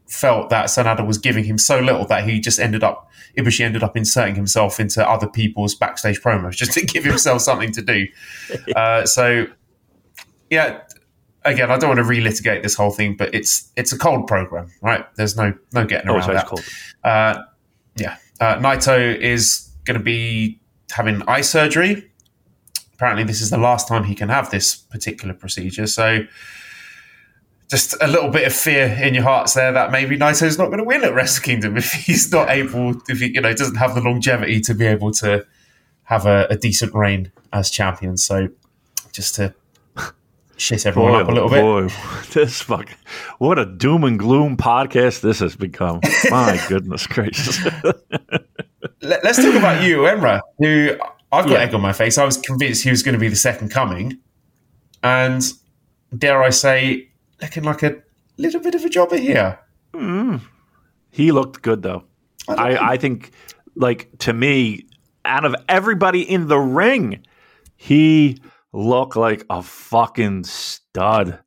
felt 0.08 0.50
that 0.50 0.66
Sanada 0.66 1.06
was 1.06 1.18
giving 1.18 1.44
him 1.44 1.58
so 1.58 1.80
little 1.80 2.06
that 2.06 2.28
he 2.28 2.40
just 2.40 2.60
ended 2.60 2.84
up, 2.84 3.10
Ibushi 3.36 3.60
ended 3.60 3.82
up 3.82 3.96
inserting 3.96 4.34
himself 4.34 4.78
into 4.78 5.08
other 5.08 5.26
people's 5.26 5.74
backstage 5.74 6.20
promos 6.20 6.52
just 6.52 6.72
to 6.72 6.86
give 6.86 7.04
himself 7.04 7.42
something 7.42 7.72
to 7.72 7.82
do. 7.82 8.06
Uh, 8.76 9.06
so, 9.06 9.46
yeah, 10.50 10.80
again, 11.46 11.70
I 11.70 11.78
don't 11.78 11.96
want 11.96 11.98
to 11.98 12.04
relitigate 12.04 12.62
this 12.62 12.74
whole 12.74 12.90
thing, 12.90 13.16
but 13.16 13.34
it's 13.34 13.72
it's 13.76 13.92
a 13.92 13.98
cold 13.98 14.26
program, 14.26 14.70
right? 14.82 15.06
There's 15.16 15.36
no 15.36 15.54
no 15.72 15.86
getting 15.86 16.10
around 16.10 16.30
oh, 16.30 16.34
that. 16.34 16.46
Cold. 16.46 16.64
Uh, 17.02 17.42
yeah, 17.96 18.16
uh, 18.40 18.56
Naito 18.56 19.16
is 19.18 19.70
going 19.84 19.98
to 19.98 20.02
be 20.02 20.60
having 20.90 21.22
eye 21.26 21.40
surgery. 21.40 22.10
Apparently, 22.94 23.24
this 23.24 23.40
is 23.40 23.50
the 23.50 23.58
last 23.58 23.88
time 23.88 24.04
he 24.04 24.14
can 24.14 24.28
have 24.28 24.50
this 24.50 24.74
particular 24.74 25.34
procedure. 25.34 25.86
So, 25.86 26.20
just 27.68 27.96
a 28.00 28.06
little 28.06 28.30
bit 28.30 28.46
of 28.46 28.52
fear 28.52 28.86
in 28.86 29.14
your 29.14 29.24
hearts 29.24 29.54
there 29.54 29.72
that 29.72 29.90
maybe 29.90 30.16
Naito's 30.16 30.58
not 30.58 30.66
going 30.66 30.78
to 30.78 30.84
win 30.84 31.02
at 31.02 31.14
Wrestle 31.14 31.42
Kingdom 31.42 31.76
if 31.76 31.92
he's 31.92 32.30
not 32.30 32.50
able, 32.50 32.94
if 33.08 33.20
he 33.20 33.32
you 33.34 33.40
know 33.40 33.52
doesn't 33.52 33.76
have 33.76 33.94
the 33.94 34.00
longevity 34.00 34.60
to 34.60 34.74
be 34.74 34.86
able 34.86 35.10
to 35.12 35.44
have 36.04 36.26
a, 36.26 36.46
a 36.50 36.56
decent 36.56 36.94
reign 36.94 37.32
as 37.52 37.70
champion. 37.70 38.16
So, 38.16 38.48
just 39.12 39.34
to 39.36 39.54
shit 40.56 40.86
everyone 40.86 41.12
boy, 41.12 41.20
up 41.20 41.28
a 41.28 41.32
little 41.32 41.48
boy, 41.48 41.88
bit. 41.88 41.92
This 42.32 42.62
fuck, 42.62 42.90
what 43.38 43.58
a 43.58 43.66
doom 43.66 44.04
and 44.04 44.18
gloom 44.18 44.56
podcast 44.56 45.20
this 45.20 45.40
has 45.40 45.56
become. 45.56 46.00
My 46.30 46.62
goodness 46.68 47.06
gracious. 47.06 47.64
Let, 49.02 49.24
us 49.24 49.36
talk 49.36 49.54
about 49.54 49.82
Uemura, 49.82 50.40
who 50.58 50.96
I've 51.32 51.46
got 51.46 51.52
yeah. 51.52 51.58
egg 51.58 51.74
on 51.74 51.80
my 51.80 51.92
face. 51.92 52.18
I 52.18 52.24
was 52.24 52.36
convinced 52.36 52.84
he 52.84 52.90
was 52.90 53.02
going 53.02 53.14
to 53.14 53.18
be 53.18 53.28
the 53.28 53.36
second 53.36 53.70
coming, 53.70 54.18
and 55.02 55.42
dare 56.16 56.42
I 56.42 56.50
say, 56.50 57.05
looking 57.40 57.64
like 57.64 57.82
a 57.82 58.02
little 58.36 58.60
bit 58.60 58.74
of 58.74 58.84
a 58.84 58.88
jobber 58.88 59.16
here. 59.16 59.58
Mm. 59.92 60.40
He 61.10 61.32
looked 61.32 61.62
good 61.62 61.82
though. 61.82 62.04
I, 62.48 62.54
I, 62.54 62.92
I 62.92 62.96
think, 62.96 63.32
like 63.74 64.10
to 64.18 64.32
me, 64.32 64.86
out 65.24 65.44
of 65.44 65.54
everybody 65.68 66.22
in 66.22 66.48
the 66.48 66.58
ring, 66.58 67.24
he 67.76 68.38
looked 68.72 69.16
like 69.16 69.44
a 69.50 69.62
fucking 69.62 70.44
stud. 70.44 71.40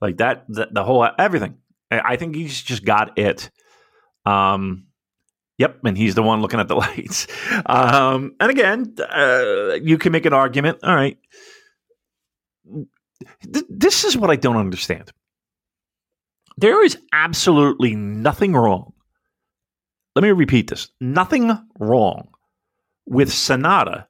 Like 0.00 0.18
that, 0.18 0.44
the, 0.48 0.68
the 0.70 0.84
whole 0.84 1.08
everything. 1.18 1.56
I 1.90 2.16
think 2.16 2.36
he's 2.36 2.62
just 2.62 2.84
got 2.84 3.18
it. 3.18 3.50
Um, 4.24 4.84
Yep, 5.58 5.80
and 5.86 5.98
he's 5.98 6.14
the 6.14 6.22
one 6.22 6.40
looking 6.40 6.60
at 6.60 6.68
the 6.68 6.76
lights. 6.76 7.26
Um, 7.66 8.36
and 8.38 8.48
again, 8.48 8.94
uh, 9.00 9.74
you 9.82 9.98
can 9.98 10.12
make 10.12 10.24
an 10.24 10.32
argument. 10.32 10.78
All 10.84 10.94
right, 10.94 11.18
Th- 13.52 13.66
this 13.68 14.04
is 14.04 14.16
what 14.16 14.30
I 14.30 14.36
don't 14.36 14.56
understand. 14.56 15.12
There 16.60 16.84
is 16.84 16.98
absolutely 17.12 17.94
nothing 17.94 18.52
wrong. 18.52 18.92
Let 20.16 20.24
me 20.24 20.30
repeat 20.30 20.68
this: 20.68 20.88
nothing 21.00 21.56
wrong 21.78 22.30
with 23.06 23.30
Sanada 23.30 24.06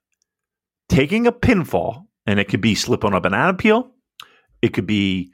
taking 0.88 1.26
a 1.26 1.32
pinfall 1.32 2.06
and 2.26 2.40
it 2.40 2.48
could 2.48 2.62
be 2.62 2.74
slip 2.74 3.04
on 3.04 3.12
a 3.12 3.20
banana 3.20 3.52
peel. 3.52 3.90
It 4.62 4.72
could 4.72 4.86
be, 4.86 5.30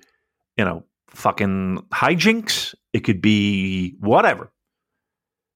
you 0.56 0.64
know, 0.64 0.82
fucking 1.08 1.86
hijinks. 1.92 2.74
It 2.92 3.04
could 3.04 3.22
be 3.22 3.94
whatever. 4.00 4.52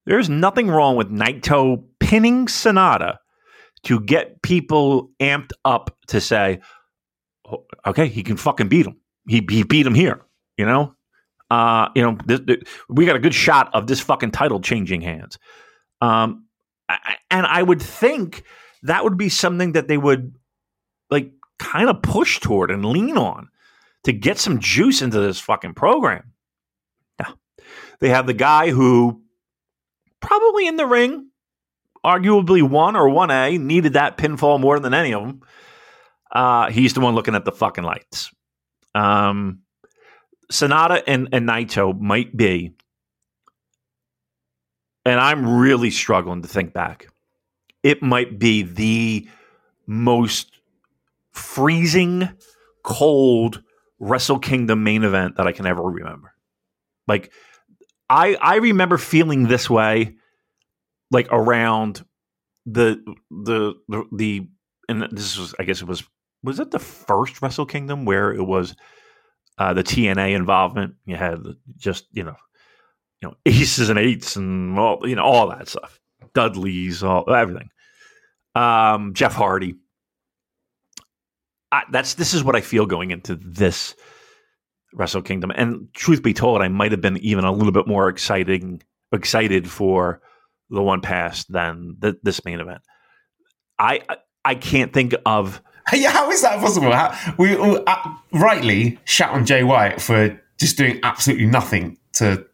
There's 0.06 0.30
nothing 0.30 0.68
wrong 0.68 0.94
with 0.94 1.11
Naito 1.11 1.84
pinning 1.98 2.46
Sanada 2.46 3.16
to 3.82 3.98
get 3.98 4.42
people 4.42 5.11
amped 5.20 5.50
up 5.64 5.96
to 6.06 6.20
say, 6.20 6.61
oh, 7.50 7.64
okay, 7.84 8.06
he 8.06 8.22
can 8.22 8.36
fucking 8.36 8.68
beat 8.68 8.86
him. 8.86 8.96
He, 9.26 9.44
he 9.50 9.64
beat 9.64 9.86
him 9.86 9.94
here, 9.94 10.24
you 10.56 10.64
know? 10.64 10.94
Uh, 11.51 11.88
you 11.94 12.03
know, 12.03 12.18
this, 12.26 12.40
this, 12.40 12.59
we 12.88 13.07
got 13.07 13.16
a 13.16 13.20
good 13.20 13.34
shot 13.34 13.70
of 13.74 13.86
this 13.86 14.01
fucking 14.01 14.32
title 14.32 14.61
changing 14.61 15.01
hands. 15.01 15.38
Um, 16.01 16.46
and 17.30 17.46
I 17.46 17.62
would 17.62 17.82
think 17.82 18.44
that 18.82 19.05
would 19.05 19.16
be 19.16 19.28
something 19.28 19.72
that 19.72 19.88
they 19.88 19.99
would 19.99 20.34
like 21.11 21.32
kind 21.59 21.88
of 21.88 22.03
push 22.03 22.40
toward 22.40 22.70
and 22.70 22.84
lean 22.84 23.16
on 23.16 23.49
to 24.05 24.12
get 24.12 24.38
some 24.38 24.61
juice 24.61 25.03
into 25.03 25.20
this 25.20 25.40
fucking 25.40 25.74
program. 25.74 26.32
They 28.01 28.11
have 28.11 28.26
the 28.26 28.34
guy 28.34 28.70
who 28.70 29.22
probably 30.20 30.66
in 30.66 30.76
the 30.76 30.86
ring, 30.86 31.30
arguably 32.05 32.62
one 32.62 32.96
or 32.96 33.09
one 33.09 33.30
A, 33.30 33.59
needed 33.59 33.94
that 33.94 34.16
pinfall 34.16 34.61
more 34.61 34.78
than 34.78 34.94
any 34.94 35.12
of 35.14 35.22
them. 35.22 35.42
Uh, 36.30 36.70
he's 36.70 36.94
the 36.94 37.01
one 37.01 37.14
looking 37.14 37.34
at 37.34 37.44
the 37.44 37.53
fucking 37.53 37.84
lights. 37.84 38.30
Um, 38.94 39.62
Sanada 40.53 41.03
and, 41.07 41.28
and 41.32 41.49
Naito 41.49 41.99
might 41.99 42.36
be, 42.36 42.72
and 45.05 45.20
I'm 45.20 45.59
really 45.59 45.90
struggling 45.90 46.42
to 46.42 46.49
think 46.49 46.72
back. 46.72 47.09
It 47.82 48.03
might 48.03 48.38
be 48.38 48.62
the 48.62 49.28
most 49.86 50.59
freezing 51.32 52.28
cold 52.82 53.62
Wrestle 54.01 54.38
Kingdom 54.38 54.84
main 54.84 55.05
event 55.05 55.36
that 55.36 55.46
I 55.46 55.53
can 55.53 55.66
ever 55.66 55.82
remember. 55.82 56.34
Like 57.07 57.32
I 58.09 58.36
I 58.40 58.57
remember 58.57 58.99
feeling 58.99 59.49
this 59.49 59.68
way 59.68 60.16
like 61.11 61.28
around 61.30 62.05
the 62.66 63.03
the 63.30 63.74
the, 63.88 64.05
the 64.12 64.49
and 64.88 65.03
this 65.11 65.38
was 65.38 65.55
I 65.59 65.64
guess 65.64 65.80
it 65.80 65.88
was 65.88 66.05
was 66.42 66.61
it 66.61 66.70
the 66.70 66.78
first 66.78 67.42
Wrestle 67.42 67.66
Kingdom 67.66 68.05
where 68.05 68.32
it 68.32 68.44
was 68.44 68.76
uh, 69.59 69.74
the 69.74 69.84
TNA 69.84 70.34
involvement? 70.34 70.94
You 71.04 71.16
had 71.16 71.42
just 71.76 72.06
you 72.12 72.24
know 72.24 72.36
you 73.20 73.28
know 73.28 73.34
aces 73.46 73.88
and 73.90 73.98
eights 73.98 74.36
and 74.36 74.78
all 74.78 75.00
you 75.06 75.16
know 75.16 75.24
all 75.24 75.48
that 75.50 75.68
stuff, 75.68 76.00
Dudleys, 76.34 77.02
all 77.02 77.32
everything. 77.32 77.70
Um, 78.54 79.14
Jeff 79.14 79.34
Hardy. 79.34 79.74
I, 81.70 81.82
that's 81.92 82.14
this 82.14 82.32
is 82.32 82.42
what 82.42 82.56
I 82.56 82.62
feel 82.62 82.86
going 82.86 83.11
into 83.11 83.36
this 83.36 83.94
Wrestle 84.94 85.22
Kingdom. 85.22 85.52
And 85.54 85.92
truth 85.92 86.22
be 86.22 86.32
told, 86.32 86.62
I 86.62 86.68
might 86.68 86.92
have 86.92 87.00
been 87.00 87.18
even 87.18 87.44
a 87.44 87.52
little 87.52 87.72
bit 87.72 87.86
more 87.86 88.09
exciting 88.09 88.82
excited 89.12 89.70
for 89.70 90.20
the 90.70 90.82
one 90.82 91.00
past 91.00 91.50
than 91.50 91.96
the, 91.98 92.18
this 92.22 92.44
main 92.44 92.61
event. 92.61 92.80
I 93.78 94.00
I 94.44 94.54
can't 94.54 94.92
think 94.92 95.14
of. 95.26 95.62
Yeah, 95.95 96.11
how 96.11 96.30
is 96.30 96.43
that 96.43 96.61
possible? 96.61 96.93
How, 96.93 97.16
we 97.39 97.57
uh, 97.57 98.14
rightly 98.32 98.99
shout 99.05 99.30
on 99.30 99.47
Jay 99.47 99.62
White 99.62 100.01
for 100.01 100.39
just 100.59 100.76
doing 100.76 101.01
absolutely 101.03 101.47
nothing 101.47 101.97
to 102.14 102.45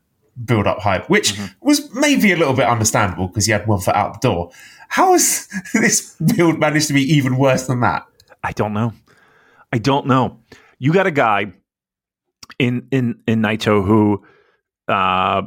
build 0.45 0.67
up 0.67 0.79
hype, 0.81 1.09
which 1.09 1.33
mm-hmm. 1.35 1.67
was 1.67 1.93
maybe 1.95 2.33
a 2.33 2.37
little 2.37 2.55
bit 2.55 2.67
understandable 2.67 3.29
because 3.29 3.47
he 3.47 3.53
had 3.53 3.67
one 3.67 3.81
foot 3.81 3.95
out 3.95 4.21
the 4.21 4.29
door. 4.29 4.51
How 4.89 5.13
has 5.13 5.49
this 5.75 6.17
build 6.37 6.59
managed 6.59 6.89
to 6.89 6.95
be 6.95 7.03
even 7.03 7.37
worse 7.37 7.67
than 7.67 7.81
that? 7.81 8.07
I 8.43 8.53
don't 8.53 8.73
know. 8.73 8.93
I 9.73 9.79
don't 9.79 10.07
know. 10.07 10.39
You 10.79 10.93
got 10.93 11.07
a 11.07 11.11
guy 11.11 11.53
in 12.59 12.87
in 12.91 13.23
in 13.27 13.43
Naito 13.43 13.85
who, 13.85 14.25
uh, 14.89 15.43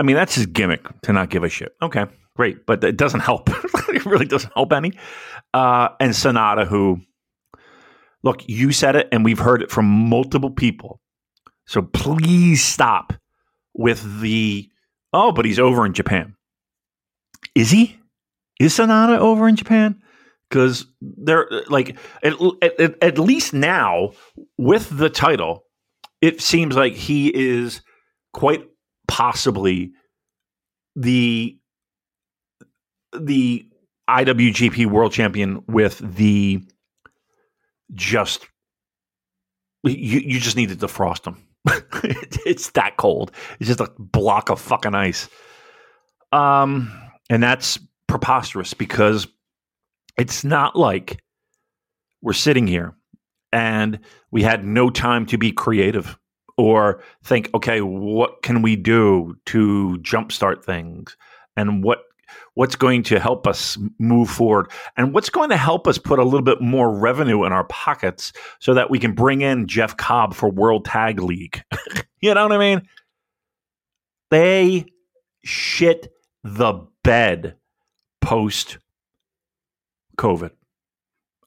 I 0.00 0.02
mean, 0.02 0.16
that's 0.16 0.34
his 0.34 0.46
gimmick 0.46 0.84
to 1.02 1.12
not 1.12 1.30
give 1.30 1.44
a 1.44 1.48
shit. 1.48 1.74
Okay, 1.82 2.06
great, 2.36 2.66
but 2.66 2.82
it 2.82 2.96
doesn't 2.96 3.20
help. 3.20 3.48
it 3.88 4.04
really 4.06 4.26
doesn't 4.26 4.52
help 4.54 4.72
any. 4.72 4.92
Uh, 5.54 5.90
and 6.00 6.12
Sanada, 6.12 6.66
who, 6.66 7.00
look, 8.22 8.42
you 8.46 8.72
said 8.72 8.96
it, 8.96 9.08
and 9.12 9.24
we've 9.24 9.38
heard 9.38 9.62
it 9.62 9.70
from 9.70 9.86
multiple 9.86 10.50
people. 10.50 11.00
So 11.66 11.82
please 11.82 12.64
stop 12.64 13.12
with 13.74 14.20
the 14.20 14.68
oh, 15.12 15.32
but 15.32 15.44
he's 15.44 15.58
over 15.58 15.86
in 15.86 15.92
Japan. 15.92 16.34
Is 17.54 17.70
he? 17.70 17.98
Is 18.60 18.76
Sanada 18.76 19.18
over 19.18 19.48
in 19.48 19.56
Japan? 19.56 20.00
Because 20.48 20.86
they're 21.00 21.48
like 21.68 21.96
at, 22.22 22.34
at, 22.62 23.02
at 23.02 23.18
least 23.18 23.54
now 23.54 24.12
with 24.58 24.96
the 24.96 25.08
title, 25.08 25.64
it 26.20 26.40
seems 26.40 26.76
like 26.76 26.92
he 26.92 27.28
is 27.28 27.80
quite 28.32 28.66
possibly 29.08 29.92
the 30.94 31.58
the 33.18 33.66
IWGP 34.08 34.86
World 34.86 35.12
Champion 35.12 35.62
with 35.66 35.98
the 35.98 36.62
just 37.94 38.46
you 39.84 40.20
you 40.20 40.40
just 40.40 40.56
need 40.56 40.68
to 40.68 40.76
defrost 40.76 41.22
them. 41.22 41.42
it's 42.46 42.70
that 42.70 42.96
cold. 42.96 43.32
It's 43.60 43.68
just 43.68 43.80
a 43.80 43.90
block 43.98 44.50
of 44.50 44.60
fucking 44.60 44.94
ice. 44.94 45.28
Um, 46.32 46.92
and 47.30 47.42
that's 47.42 47.78
preposterous 48.06 48.74
because 48.74 49.26
it's 50.18 50.44
not 50.44 50.76
like 50.76 51.22
we're 52.20 52.32
sitting 52.32 52.66
here 52.66 52.94
and 53.52 53.98
we 54.30 54.42
had 54.42 54.64
no 54.64 54.90
time 54.90 55.26
to 55.26 55.38
be 55.38 55.52
creative 55.52 56.18
or 56.56 57.02
think, 57.24 57.50
okay, 57.54 57.80
what 57.80 58.42
can 58.42 58.62
we 58.62 58.76
do 58.76 59.34
to 59.46 59.98
jumpstart 60.02 60.64
things, 60.64 61.16
and 61.56 61.82
what 61.82 62.04
what's 62.54 62.76
going 62.76 63.02
to 63.04 63.18
help 63.18 63.46
us 63.46 63.78
move 63.98 64.30
forward, 64.30 64.70
and 64.96 65.14
what's 65.14 65.30
going 65.30 65.50
to 65.50 65.56
help 65.56 65.86
us 65.86 65.98
put 65.98 66.18
a 66.18 66.24
little 66.24 66.42
bit 66.42 66.60
more 66.60 66.90
revenue 66.90 67.44
in 67.44 67.52
our 67.52 67.64
pockets 67.64 68.32
so 68.58 68.74
that 68.74 68.90
we 68.90 68.98
can 68.98 69.12
bring 69.12 69.40
in 69.40 69.66
Jeff 69.66 69.96
Cobb 69.96 70.34
for 70.34 70.50
World 70.50 70.84
Tag 70.84 71.20
League. 71.20 71.62
you 72.20 72.34
know 72.34 72.46
what 72.46 72.52
I 72.52 72.58
mean? 72.58 72.82
They 74.30 74.86
shit 75.44 76.12
the 76.44 76.86
bed 77.02 77.56
post 78.20 78.78
COVID. 80.16 80.50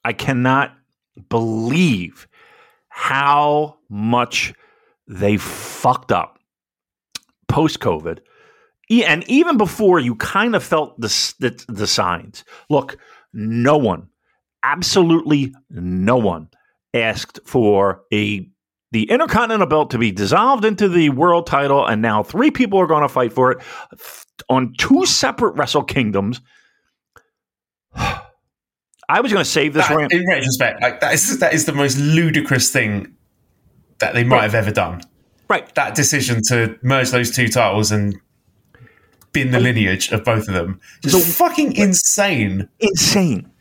I 0.04 0.14
cannot 0.14 0.76
believe 1.30 2.28
how 2.90 3.78
much 3.90 4.54
they 5.08 5.38
fucked 5.38 6.12
up 6.12 6.40
post 7.48 7.80
COVID. 7.80 8.20
And 8.90 9.24
even 9.30 9.58
before 9.58 10.00
you 10.00 10.16
kind 10.16 10.56
of 10.56 10.64
felt 10.64 11.00
the, 11.00 11.08
the, 11.40 11.66
the 11.68 11.88
signs. 11.88 12.44
Look, 12.70 12.98
no 13.34 13.78
one, 13.78 14.10
absolutely 14.64 15.54
no 15.70 16.18
one 16.18 16.50
asked 16.94 17.40
for 17.46 18.04
a 18.14 18.50
the 18.92 19.10
Intercontinental 19.12 19.68
belt 19.68 19.92
to 19.92 19.98
be 19.98 20.12
dissolved 20.12 20.64
into 20.64 20.88
the 20.88 21.10
world 21.10 21.48
title, 21.48 21.86
and 21.86 22.02
now 22.02 22.24
three 22.24 22.50
people 22.50 22.80
are 22.80 22.88
going 22.88 23.02
to 23.02 23.10
fight 23.10 23.34
for 23.34 23.52
it 23.52 23.58
on 24.48 24.74
two 24.78 25.06
separate 25.06 25.56
Wrestle 25.56 25.84
Kingdoms. 25.84 26.40
I 27.96 29.22
was 29.22 29.34
going 29.34 29.44
to 29.44 29.50
save 29.50 29.74
this 29.74 29.88
that, 29.88 29.98
rant. 29.98 30.14
In 30.14 30.26
retrospect, 30.26 30.82
like 30.82 31.02
that 31.02 31.14
is 31.14 31.40
that 31.40 31.54
is 31.54 31.66
the 31.66 31.74
most 31.74 31.98
ludicrous 31.98 32.72
thing 32.72 33.16
that 34.00 34.14
they 34.14 34.24
might 34.24 34.38
right. 34.38 34.44
have 34.44 34.56
ever 34.56 34.72
done. 34.72 35.02
Right. 35.50 35.74
That 35.76 35.96
decision 35.96 36.42
to 36.48 36.80
merge 36.82 37.12
those 37.12 37.32
two 37.32 37.50
titles 37.50 37.92
and 37.92 38.20
bin 39.36 39.52
the 39.52 39.60
lineage 39.60 40.12
of 40.12 40.24
both 40.24 40.48
of 40.48 40.54
them. 40.54 40.80
Just 41.04 41.16
so, 41.16 41.46
fucking 41.46 41.76
insane. 41.76 42.70
Insane. 42.80 43.52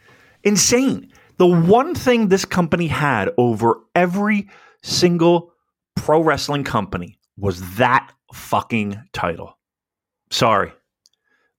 Insane. 0.44 1.10
The 1.36 1.46
one 1.46 1.96
thing 1.96 2.28
this 2.28 2.44
company 2.44 2.86
had 2.86 3.30
over 3.36 3.80
every 3.94 4.48
single 4.84 5.52
pro 5.96 6.22
wrestling 6.22 6.62
company 6.62 7.18
was 7.36 7.76
that 7.76 8.12
fucking 8.32 9.02
title. 9.12 9.58
Sorry. 10.30 10.72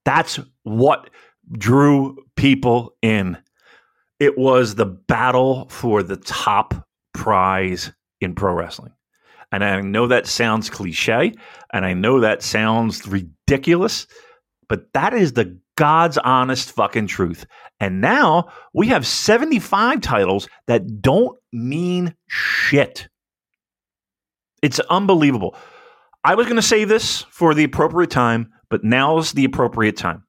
That's 0.05 0.39
what 0.63 1.09
drew 1.51 2.17
people 2.37 2.95
in. 3.01 3.37
It 4.19 4.37
was 4.37 4.75
the 4.75 4.85
battle 4.85 5.67
for 5.69 6.03
the 6.03 6.15
top 6.15 6.87
prize 7.13 7.91
in 8.21 8.33
pro 8.33 8.53
wrestling. 8.53 8.93
And 9.55 9.63
I 9.63 9.79
know 9.79 10.07
that 10.07 10.27
sounds 10.27 10.69
cliche 10.69 11.31
and 11.71 11.85
I 11.85 11.93
know 11.93 12.19
that 12.19 12.43
sounds 12.43 13.07
ridiculous, 13.07 14.05
but 14.67 14.91
that 14.91 15.13
is 15.13 15.31
the 15.31 15.57
God's 15.77 16.17
honest 16.17 16.73
fucking 16.73 17.07
truth. 17.07 17.45
And 17.79 18.01
now 18.01 18.51
we 18.73 18.87
have 18.87 19.07
75 19.07 20.01
titles 20.01 20.49
that 20.67 21.01
don't 21.01 21.37
mean 21.53 22.15
shit. 22.27 23.07
It's 24.61 24.81
unbelievable. 24.81 25.55
I 26.21 26.35
was 26.35 26.47
going 26.47 26.57
to 26.57 26.61
save 26.61 26.89
this 26.89 27.21
for 27.21 27.53
the 27.53 27.63
appropriate 27.63 28.11
time, 28.11 28.51
but 28.69 28.83
now's 28.83 29.31
the 29.31 29.45
appropriate 29.45 29.95
time. 29.95 30.25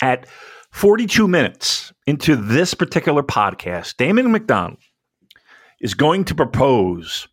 At 0.00 0.28
42 0.70 1.26
minutes 1.26 1.92
into 2.06 2.36
this 2.36 2.72
particular 2.72 3.24
podcast, 3.24 3.96
Damon 3.96 4.30
McDonald 4.30 4.78
is 5.80 5.94
going 5.94 6.24
to 6.26 6.36
propose 6.36 7.26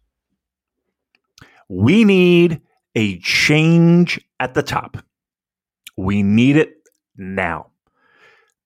we 1.70 2.03
need 2.03 2.61
a 2.95 3.20
change 3.20 4.20
at 4.39 4.53
the 4.53 4.64
top. 4.64 4.97
We 5.97 6.24
need 6.24 6.57
it 6.57 6.76
now. 7.16 7.68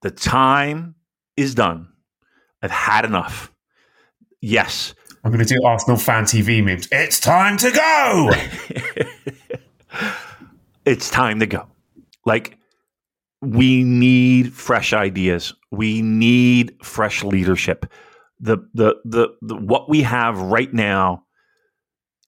The 0.02 0.12
time 0.12 0.96
is 1.36 1.56
done. 1.56 1.90
I've 2.62 2.72
had 2.72 3.06
enough. 3.06 3.52
Yes. 4.42 4.94
I'm 5.24 5.32
going 5.32 5.46
to 5.46 5.54
do 5.54 5.64
Arsenal 5.66 5.98
fan 5.98 6.24
TV 6.24 6.64
memes. 6.64 6.88
It's 6.92 7.20
time 7.20 7.58
to 7.58 7.72
go. 7.72 8.32
it's 10.86 11.10
time 11.10 11.40
to 11.40 11.46
go. 11.46 11.68
Like, 12.26 12.58
we 13.42 13.84
need 13.84 14.54
fresh 14.54 14.94
ideas. 14.94 15.54
We 15.72 16.02
need 16.02 16.76
fresh 16.82 17.24
leadership 17.24 17.92
the, 18.40 18.58
the 18.74 18.96
the 19.06 19.30
the 19.42 19.56
what 19.56 19.90
we 19.90 20.02
have 20.04 20.40
right 20.40 20.72
now 20.74 21.24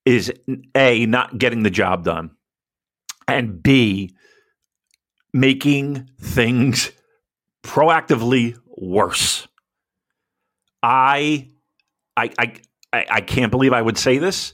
is 0.10 0.34
a 0.76 1.06
not 1.06 1.38
getting 1.38 1.62
the 1.62 1.70
job 1.70 2.04
done 2.04 2.32
and 3.28 3.62
b 3.62 4.16
making 5.34 6.10
things 6.20 6.92
proactively 7.64 8.58
worse. 8.66 9.48
I 10.82 11.50
i 12.18 12.32
i 12.40 12.54
i 12.94 13.22
can't 13.22 13.52
believe 13.52 13.74
i 13.74 13.82
would 13.82 13.98
say 13.98 14.18
this 14.18 14.54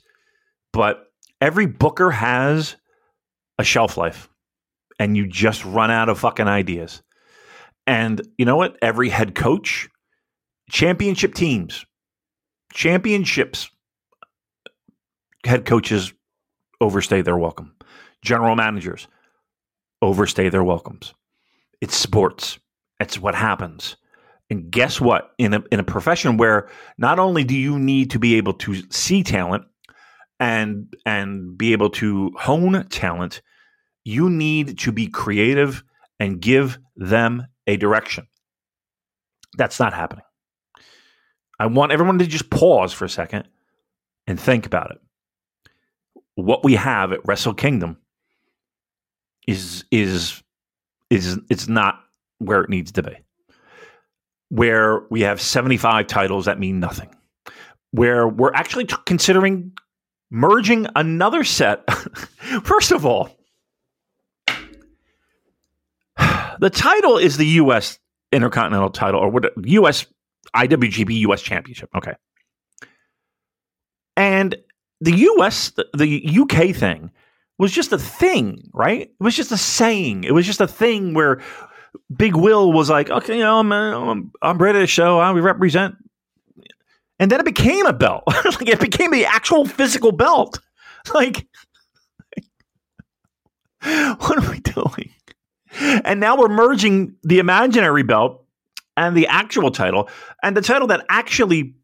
but 0.74 1.06
every 1.40 1.68
booker 1.68 2.12
has 2.12 2.76
a 3.58 3.64
shelf 3.64 3.96
life 3.96 4.28
and 5.00 5.16
you 5.16 5.26
just 5.26 5.64
run 5.64 5.92
out 5.92 6.10
of 6.10 6.20
fucking 6.20 6.48
ideas. 6.48 7.02
And 7.88 8.22
you 8.38 8.46
know 8.46 8.58
what? 8.58 8.78
Every 8.82 9.10
head 9.10 9.36
coach 9.36 9.88
championship 10.70 11.36
teams, 11.36 11.86
championships, 12.74 13.70
head 15.46 15.66
coaches 15.66 16.14
overstay 16.82 17.22
their 17.22 17.38
welcome. 17.38 17.76
General 18.22 18.56
managers 18.56 19.08
overstay 20.02 20.50
their 20.50 20.64
welcomes. 20.64 21.14
It's 21.82 21.96
sports. 21.96 22.60
It's 23.00 23.20
what 23.20 23.36
happens. 23.36 23.98
And 24.50 24.72
guess 24.72 25.02
what? 25.02 25.32
In 25.38 25.54
a, 25.54 25.64
in 25.72 25.80
a 25.80 25.84
profession 25.84 26.38
where 26.38 26.70
not 26.98 27.20
only 27.20 27.44
do 27.44 27.56
you 27.56 27.80
need 27.80 28.12
to 28.12 28.20
be 28.20 28.36
able 28.36 28.54
to 28.54 28.76
see 28.92 29.24
talent 29.24 29.66
and 30.40 30.94
and 31.06 31.58
be 31.58 31.72
able 31.72 31.90
to 31.90 32.32
hone 32.38 32.86
talent, 32.90 33.42
you 34.04 34.30
need 34.30 34.78
to 34.80 34.92
be 34.92 35.08
creative 35.08 35.84
and 36.20 36.42
give 36.42 36.78
them 36.96 37.48
a 37.68 37.78
direction. 37.78 38.28
That's 39.58 39.80
not 39.80 39.94
happening. 39.94 40.26
I 41.60 41.68
want 41.68 41.92
everyone 41.92 42.20
to 42.20 42.28
just 42.28 42.50
pause 42.50 42.94
for 42.94 43.06
a 43.06 43.10
second 43.10 43.48
and 44.28 44.40
think 44.40 44.66
about 44.66 44.92
it. 44.92 44.98
What 46.36 46.64
we 46.64 46.76
have 46.76 47.12
at 47.12 47.26
Wrestle 47.26 47.54
Kingdom 47.54 47.98
is 49.48 49.86
is 49.92 50.44
is 51.10 51.40
it's 51.50 51.68
not 51.68 52.00
where 52.40 52.62
it 52.62 52.70
needs 52.70 52.92
to 52.94 53.04
be. 53.04 53.16
Where 54.50 55.02
we 55.10 55.22
have 55.22 55.42
75 55.42 56.08
titles 56.08 56.46
that 56.46 56.60
mean 56.60 56.80
nothing. 56.80 57.10
Where 57.92 58.28
we're 58.28 58.54
actually 58.54 58.86
t- 58.86 58.96
considering 59.06 59.72
merging 60.30 60.88
another 60.96 61.44
set. 61.44 61.90
First 62.64 62.92
of 62.92 63.06
all, 63.06 63.30
the 66.60 66.70
title 66.70 67.18
is 67.18 67.38
the 67.38 67.48
U.S. 67.48 68.00
Intercontinental 68.32 68.90
title 68.90 69.22
or 69.22 69.30
what 69.30 69.54
U.S. 69.66 70.06
IWGP 70.56 71.20
U.S. 71.22 71.42
Championship. 71.42 71.90
Okay. 71.96 72.14
And 74.18 74.56
the 75.06 75.16
U.S. 75.18 75.72
The, 75.94 76.40
UK 76.42 76.76
thing 76.76 77.12
was 77.58 77.72
just 77.72 77.94
a 77.94 77.98
thing, 77.98 78.70
right? 78.74 79.02
It 79.02 79.24
was 79.24 79.36
just 79.36 79.52
a 79.52 79.58
saying. 79.58 80.24
It 80.24 80.34
was 80.34 80.46
just 80.46 80.60
a 80.60 80.68
thing 80.68 81.14
where 81.14 81.42
Big 82.16 82.36
Will 82.36 82.74
was 82.74 82.90
like, 82.90 83.10
okay, 83.10 83.38
you 83.38 83.44
know, 83.44 83.60
I'm, 83.60 83.72
I'm, 83.72 84.32
I'm 84.42 84.58
British, 84.58 84.96
so 84.96 85.20
I 85.20 85.32
represent. 85.32 85.96
And 87.20 87.32
then 87.32 87.40
it 87.40 87.46
became 87.46 87.86
a 87.86 87.94
belt. 87.94 88.24
like 88.28 88.68
it 88.68 88.80
became 88.80 89.12
the 89.12 89.26
actual 89.26 89.66
physical 89.66 90.12
belt. 90.12 90.60
Like, 91.14 91.46
what 93.84 94.44
are 94.44 94.50
we 94.50 94.60
doing? 94.62 95.14
And 96.04 96.20
now 96.20 96.36
we're 96.36 96.50
merging 96.50 97.14
the 97.22 97.38
imaginary 97.38 98.02
belt 98.02 98.44
and 98.98 99.16
the 99.16 99.28
actual 99.28 99.70
title, 99.70 100.10
and 100.42 100.58
the 100.58 100.64
title 100.64 100.88
that 100.88 101.06
actually 101.08 101.76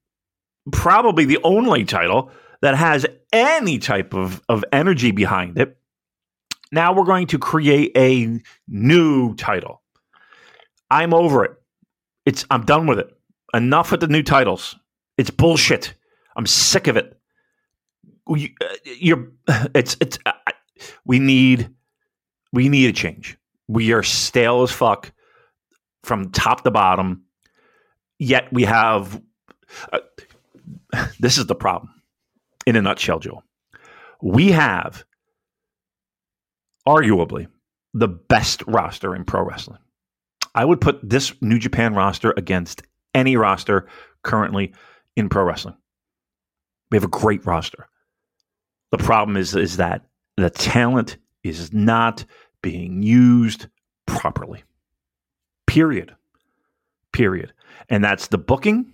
probably 0.71 1.25
the 1.25 1.37
only 1.43 1.85
title 1.85 2.31
that 2.61 2.75
has 2.75 3.05
any 3.33 3.79
type 3.79 4.13
of, 4.13 4.41
of 4.47 4.63
energy 4.71 5.11
behind 5.11 5.57
it. 5.57 5.77
Now 6.71 6.93
we're 6.93 7.05
going 7.05 7.27
to 7.27 7.39
create 7.39 7.91
a 7.97 8.39
new 8.67 9.35
title. 9.35 9.81
I'm 10.89 11.13
over 11.13 11.43
it. 11.43 11.51
It's 12.25 12.45
I'm 12.49 12.63
done 12.63 12.87
with 12.87 12.99
it. 12.99 13.09
Enough 13.53 13.91
with 13.91 13.99
the 13.99 14.07
new 14.07 14.23
titles. 14.23 14.75
It's 15.17 15.29
bullshit. 15.29 15.93
I'm 16.35 16.45
sick 16.45 16.87
of 16.87 16.95
it. 16.95 17.19
We, 18.27 18.55
uh, 18.61 18.75
you're, 18.85 19.31
it's 19.75 19.97
it's. 19.99 20.17
We 21.05 21.19
need 21.19 21.69
we 22.53 22.69
need 22.69 22.89
a 22.89 22.93
change. 22.93 23.37
We 23.67 23.91
are 23.91 24.03
stale 24.03 24.63
as 24.63 24.71
fuck 24.71 25.11
from 26.03 26.31
top 26.31 26.63
to 26.63 26.71
bottom. 26.71 27.23
Yet 28.17 28.51
we 28.53 28.63
have. 28.63 29.21
Uh, 29.91 29.99
this 31.19 31.37
is 31.37 31.47
the 31.47 31.55
problem 31.55 32.00
in 32.65 32.75
a 32.75 32.81
nutshell, 32.81 33.19
Joel. 33.19 33.43
We 34.21 34.51
have 34.51 35.03
arguably 36.87 37.47
the 37.93 38.07
best 38.07 38.63
roster 38.67 39.15
in 39.15 39.25
pro 39.25 39.43
wrestling. 39.43 39.79
I 40.53 40.65
would 40.65 40.81
put 40.81 40.99
this 41.07 41.33
New 41.41 41.59
Japan 41.59 41.93
roster 41.93 42.33
against 42.37 42.83
any 43.13 43.35
roster 43.35 43.87
currently 44.23 44.73
in 45.15 45.29
pro 45.29 45.43
wrestling. 45.43 45.75
We 46.89 46.97
have 46.97 47.03
a 47.03 47.09
great 47.09 47.45
roster. 47.45 47.87
The 48.91 48.97
problem 48.97 49.37
is, 49.37 49.55
is 49.55 49.77
that 49.77 50.05
the 50.37 50.49
talent 50.49 51.17
is 51.43 51.71
not 51.73 52.25
being 52.61 53.01
used 53.01 53.67
properly. 54.05 54.63
Period. 55.67 56.13
Period. 57.13 57.53
And 57.89 58.03
that's 58.03 58.27
the 58.27 58.37
booking. 58.37 58.91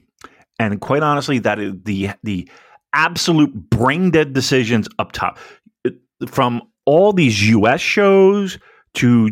And 0.59 0.80
quite 0.80 1.03
honestly, 1.03 1.39
that 1.39 1.59
is 1.59 1.74
the 1.84 2.09
the 2.24 2.49
absolute 2.98 3.54
brain 3.70 4.12
dead 4.12 4.34
decisions 4.34 4.89
up 5.00 5.14
top. 5.14 5.38
From 6.28 6.62
all 6.86 7.14
these 7.14 7.48
US 7.50 7.80
shows 7.80 8.58
to 8.95 9.30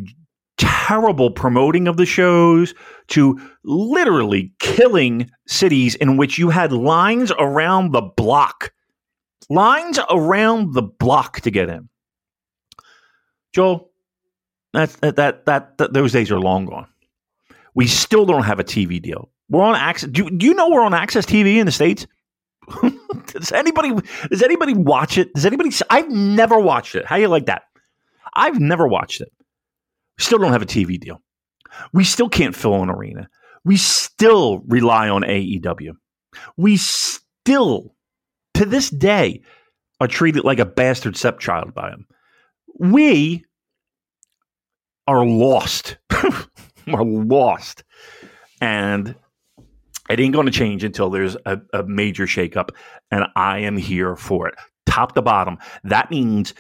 terrible 0.57 1.32
promoting 1.32 1.88
of 1.88 1.97
the 1.97 2.05
shows 2.05 2.74
to 3.07 3.39
literally 3.63 4.53
killing 4.59 5.30
cities 5.47 5.95
in 5.95 6.16
which 6.16 6.38
you 6.38 6.49
had 6.49 6.72
lines 6.72 7.32
around 7.39 7.91
the 7.91 8.01
block. 8.01 8.72
Lines 9.49 9.99
around 10.09 10.74
the 10.74 10.84
block 10.84 11.41
to 11.41 11.51
get 11.51 11.70
in. 11.70 11.89
Joel, 13.53 13.89
that, 14.74 14.91
that, 15.01 15.45
that, 15.45 15.78
that, 15.78 15.93
those 15.93 16.11
days 16.11 16.32
are 16.32 16.39
long 16.39 16.66
gone. 16.66 16.88
We 17.74 17.88
still 17.88 18.26
don't 18.26 18.43
have 18.43 18.59
a 18.59 18.63
TV 18.63 19.01
deal. 19.01 19.30
We're 19.49 19.63
on 19.63 19.76
AXS. 19.76 20.11
Do, 20.11 20.30
do 20.30 20.45
you 20.45 20.53
know 20.53 20.70
we're 20.70 20.84
on 20.84 20.93
AXS 20.93 21.26
TV 21.26 21.57
in 21.57 21.66
the 21.66 21.72
States? 21.72 22.07
does 23.28 23.51
anybody 23.51 23.93
does 24.30 24.41
anybody 24.41 24.74
watch 24.74 25.18
it? 25.18 25.34
Does 25.34 25.45
anybody? 25.45 25.72
I've 25.89 26.09
never 26.09 26.59
watched 26.59 26.95
it. 26.95 27.05
How 27.05 27.16
you 27.16 27.28
like 27.28 27.45
that? 27.45 27.63
I've 28.36 28.59
never 28.59 28.88
watched 28.88 29.22
it. 29.22 29.32
Still 30.18 30.39
don't 30.39 30.51
have 30.51 30.61
a 30.61 30.68
TV 30.68 30.99
deal. 30.99 31.22
We 31.93 32.03
still 32.03 32.30
can't 32.30 32.55
fill 32.55 32.82
an 32.82 32.89
arena. 32.89 33.30
We 33.63 33.78
still 33.78 34.59
rely 34.68 35.09
on 35.09 35.24
AEW. 35.24 35.91
We 36.57 36.78
still, 36.78 37.95
to 38.53 38.66
this 38.66 38.89
day, 38.89 39.41
are 39.99 40.07
treated 40.07 40.43
like 40.43 40.59
a 40.59 40.66
bastard 40.66 41.18
stepchild 41.18 41.74
by 41.74 41.89
them. 41.89 42.05
We 42.80 43.45
are 45.07 45.26
lost. 45.26 45.97
We're 46.88 47.03
lost. 47.03 47.84
And 48.61 49.16
it 50.09 50.19
ain't 50.19 50.33
going 50.33 50.45
to 50.45 50.51
change 50.51 50.83
until 50.83 51.09
there's 51.09 51.35
a, 51.45 51.59
a 51.73 51.83
major 51.83 52.25
shakeup, 52.25 52.69
and 53.11 53.25
I 53.35 53.59
am 53.59 53.77
here 53.77 54.15
for 54.15 54.47
it, 54.47 54.55
top 54.85 55.15
to 55.15 55.21
bottom. 55.21 55.57
That 55.83 56.11
means 56.11 56.53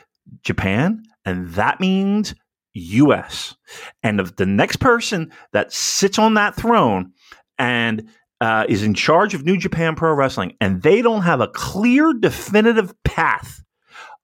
Japan, 0.43 1.03
and 1.25 1.49
that 1.51 1.79
means 1.79 2.33
U.S. 2.73 3.55
And 4.03 4.19
if 4.19 4.35
the 4.35 4.45
next 4.45 4.77
person 4.77 5.31
that 5.53 5.71
sits 5.71 6.19
on 6.19 6.33
that 6.35 6.55
throne 6.55 7.11
and 7.57 8.09
uh, 8.41 8.65
is 8.67 8.83
in 8.83 8.93
charge 8.93 9.33
of 9.33 9.45
New 9.45 9.57
Japan 9.57 9.95
Pro 9.95 10.13
Wrestling, 10.13 10.55
and 10.59 10.81
they 10.81 11.01
don't 11.01 11.21
have 11.21 11.39
a 11.39 11.47
clear, 11.47 12.13
definitive 12.13 12.93
path 13.03 13.63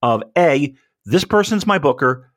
of 0.02 0.24
a 0.38 0.76
this 1.06 1.24
person's 1.24 1.66
my 1.66 1.80
booker, 1.80 2.32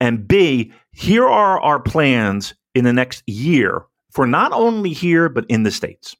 and 0.00 0.28
b 0.28 0.72
here 0.92 1.26
are 1.26 1.60
our 1.60 1.80
plans 1.80 2.54
in 2.74 2.84
the 2.84 2.92
next 2.92 3.22
year 3.26 3.84
for 4.10 4.26
not 4.26 4.52
only 4.52 4.90
here 4.90 5.28
but 5.28 5.44
in 5.48 5.62
the 5.62 5.70
states. 5.70 6.16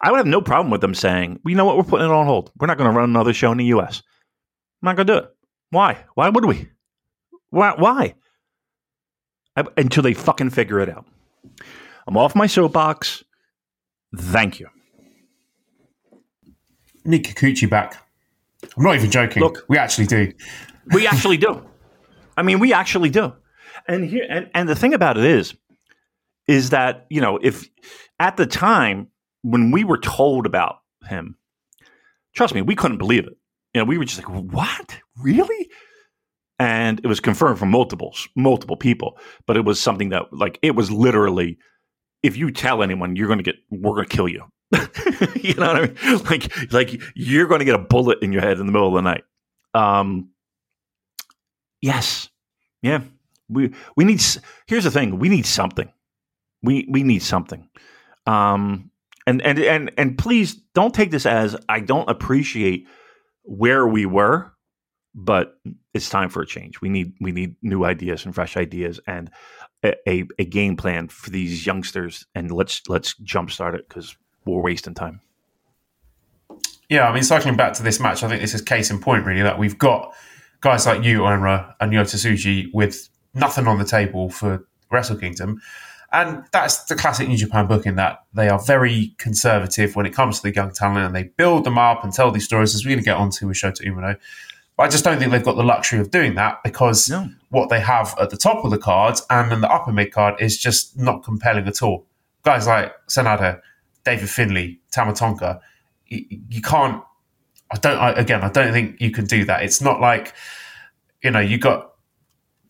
I 0.00 0.10
would 0.10 0.18
have 0.18 0.26
no 0.26 0.40
problem 0.40 0.70
with 0.70 0.80
them 0.80 0.94
saying, 0.94 1.40
well, 1.44 1.50
you 1.50 1.56
know 1.56 1.64
what, 1.64 1.76
we're 1.76 1.82
putting 1.82 2.06
it 2.06 2.12
on 2.12 2.26
hold. 2.26 2.52
We're 2.58 2.66
not 2.66 2.78
going 2.78 2.90
to 2.90 2.96
run 2.96 3.08
another 3.08 3.32
show 3.32 3.52
in 3.52 3.58
the 3.58 3.64
U.S. 3.66 4.02
I'm 4.82 4.86
not 4.86 4.96
going 4.96 5.06
to 5.06 5.12
do 5.12 5.18
it. 5.18 5.34
Why? 5.70 6.04
Why 6.14 6.28
would 6.28 6.44
we? 6.44 6.68
Why? 7.50 7.74
Why? 7.76 8.14
I, 9.56 9.64
until 9.76 10.02
they 10.02 10.14
fucking 10.14 10.50
figure 10.50 10.80
it 10.80 10.88
out. 10.88 11.06
I'm 12.06 12.16
off 12.16 12.34
my 12.34 12.46
soapbox. 12.46 13.24
Thank 14.16 14.60
you. 14.60 14.68
Need 17.04 17.24
Kikuchi 17.24 17.68
back. 17.68 17.96
I'm 18.76 18.82
not 18.82 18.94
even 18.94 19.10
joking. 19.10 19.42
Look, 19.42 19.64
we 19.68 19.78
actually 19.78 20.06
do. 20.06 20.32
we 20.92 21.06
actually 21.06 21.36
do. 21.36 21.64
I 22.36 22.42
mean, 22.42 22.58
we 22.60 22.72
actually 22.72 23.10
do. 23.10 23.32
And 23.86 24.04
here, 24.04 24.26
and, 24.28 24.50
and 24.54 24.68
the 24.68 24.74
thing 24.74 24.94
about 24.94 25.18
it 25.18 25.24
is, 25.24 25.54
is 26.46 26.70
that 26.70 27.06
you 27.10 27.20
know, 27.20 27.38
if 27.42 27.68
at 28.18 28.36
the 28.36 28.46
time 28.46 29.08
when 29.44 29.70
we 29.70 29.84
were 29.84 29.98
told 29.98 30.46
about 30.46 30.78
him, 31.06 31.36
trust 32.34 32.54
me, 32.54 32.62
we 32.62 32.74
couldn't 32.74 32.98
believe 32.98 33.26
it. 33.26 33.36
You 33.74 33.80
know, 33.80 33.84
we 33.84 33.98
were 33.98 34.04
just 34.04 34.18
like, 34.18 34.28
"What? 34.28 34.98
Really?" 35.20 35.68
And 36.58 37.00
it 37.04 37.06
was 37.06 37.20
confirmed 37.20 37.58
from 37.58 37.70
multiples, 37.70 38.28
multiple 38.34 38.76
people. 38.76 39.18
But 39.46 39.56
it 39.56 39.64
was 39.64 39.80
something 39.80 40.10
that, 40.10 40.32
like, 40.32 40.58
it 40.62 40.74
was 40.74 40.90
literally, 40.90 41.58
if 42.22 42.36
you 42.36 42.50
tell 42.50 42.82
anyone, 42.82 43.16
you're 43.16 43.26
going 43.26 43.38
to 43.38 43.42
get, 43.42 43.56
we're 43.70 43.94
going 43.94 44.06
to 44.08 44.16
kill 44.16 44.28
you. 44.28 44.44
you 45.34 45.54
know 45.54 45.66
what 45.66 45.76
I 45.76 45.80
mean? 45.82 46.24
Like, 46.24 46.72
like 46.72 47.02
you're 47.14 47.46
going 47.48 47.58
to 47.58 47.64
get 47.64 47.74
a 47.74 47.78
bullet 47.78 48.18
in 48.22 48.32
your 48.32 48.40
head 48.42 48.58
in 48.58 48.66
the 48.66 48.72
middle 48.72 48.88
of 48.88 48.94
the 48.94 49.02
night. 49.02 49.24
Um, 49.74 50.30
yes, 51.82 52.30
yeah. 52.82 53.02
We 53.48 53.74
we 53.94 54.04
need. 54.04 54.22
Here's 54.66 54.84
the 54.84 54.90
thing: 54.90 55.18
we 55.18 55.28
need 55.28 55.44
something. 55.44 55.92
We 56.62 56.86
we 56.88 57.02
need 57.02 57.22
something. 57.22 57.68
Um, 58.26 58.90
and 59.26 59.42
and 59.42 59.58
and 59.58 59.92
and 59.96 60.18
please 60.18 60.54
don't 60.74 60.94
take 60.94 61.10
this 61.10 61.26
as 61.26 61.56
I 61.68 61.80
don't 61.80 62.08
appreciate 62.08 62.86
where 63.42 63.86
we 63.86 64.06
were, 64.06 64.52
but 65.14 65.54
it's 65.92 66.08
time 66.08 66.28
for 66.28 66.42
a 66.42 66.46
change. 66.46 66.80
We 66.80 66.88
need 66.88 67.14
we 67.20 67.32
need 67.32 67.56
new 67.62 67.84
ideas 67.84 68.24
and 68.24 68.34
fresh 68.34 68.56
ideas 68.56 69.00
and 69.06 69.30
a, 69.82 69.94
a, 70.08 70.24
a 70.38 70.44
game 70.44 70.76
plan 70.76 71.08
for 71.08 71.30
these 71.30 71.66
youngsters. 71.66 72.26
And 72.34 72.50
let's 72.50 72.82
let's 72.88 73.14
jumpstart 73.20 73.74
it 73.74 73.88
because 73.88 74.16
we're 74.44 74.60
wasting 74.60 74.94
time. 74.94 75.20
Yeah, 76.88 77.08
I 77.08 77.14
mean, 77.14 77.22
cycling 77.22 77.56
back 77.56 77.72
to 77.74 77.82
this 77.82 77.98
match, 77.98 78.22
I 78.22 78.28
think 78.28 78.42
this 78.42 78.54
is 78.54 78.60
case 78.60 78.90
in 78.90 79.00
point, 79.00 79.24
really, 79.24 79.42
that 79.42 79.58
we've 79.58 79.78
got 79.78 80.14
guys 80.60 80.86
like 80.86 81.00
Uemura, 81.00 81.74
and 81.80 81.92
Yota 81.92 82.14
Tsuji 82.14 82.68
with 82.74 83.08
nothing 83.32 83.66
on 83.66 83.78
the 83.78 83.84
table 83.84 84.28
for 84.28 84.66
Wrestle 84.90 85.16
Kingdom. 85.16 85.60
And 86.14 86.44
that's 86.52 86.84
the 86.84 86.94
classic 86.94 87.26
New 87.28 87.36
Japan 87.36 87.66
booking 87.66 87.96
that 87.96 88.20
they 88.32 88.48
are 88.48 88.60
very 88.60 89.16
conservative 89.18 89.96
when 89.96 90.06
it 90.06 90.14
comes 90.14 90.36
to 90.38 90.48
the 90.48 90.54
young 90.54 90.72
talent 90.72 91.04
and 91.04 91.14
they 91.14 91.24
build 91.24 91.64
them 91.64 91.76
up 91.76 92.04
and 92.04 92.12
tell 92.12 92.30
these 92.30 92.44
stories, 92.44 92.72
as 92.72 92.84
we're 92.84 92.90
going 92.90 93.00
to 93.00 93.04
get 93.04 93.16
onto 93.16 93.48
with 93.48 93.56
Shota 93.56 93.84
Umino. 93.84 94.16
But 94.76 94.84
I 94.84 94.88
just 94.88 95.02
don't 95.02 95.18
think 95.18 95.32
they've 95.32 95.44
got 95.44 95.56
the 95.56 95.64
luxury 95.64 95.98
of 95.98 96.12
doing 96.12 96.36
that 96.36 96.62
because 96.62 97.10
no. 97.10 97.28
what 97.48 97.68
they 97.68 97.80
have 97.80 98.14
at 98.20 98.30
the 98.30 98.36
top 98.36 98.64
of 98.64 98.70
the 98.70 98.78
cards 98.78 99.26
and 99.28 99.52
in 99.52 99.60
the 99.60 99.68
upper 99.68 99.90
mid 99.90 100.12
card 100.12 100.40
is 100.40 100.56
just 100.56 100.96
not 100.96 101.24
compelling 101.24 101.66
at 101.66 101.82
all. 101.82 102.06
Guys 102.44 102.68
like 102.68 102.92
Sanada, 103.08 103.60
David 104.04 104.30
Finlay, 104.30 104.78
Tama 104.92 105.14
Tonga, 105.14 105.60
you, 106.06 106.24
you 106.48 106.62
can't. 106.62 107.02
I 107.72 107.76
don't. 107.76 107.98
I, 107.98 108.12
again, 108.12 108.42
I 108.42 108.50
don't 108.50 108.72
think 108.72 109.00
you 109.00 109.10
can 109.10 109.24
do 109.24 109.44
that. 109.46 109.64
It's 109.64 109.80
not 109.80 110.00
like 110.00 110.32
you 111.24 111.32
know 111.32 111.40
you 111.40 111.58
got 111.58 111.93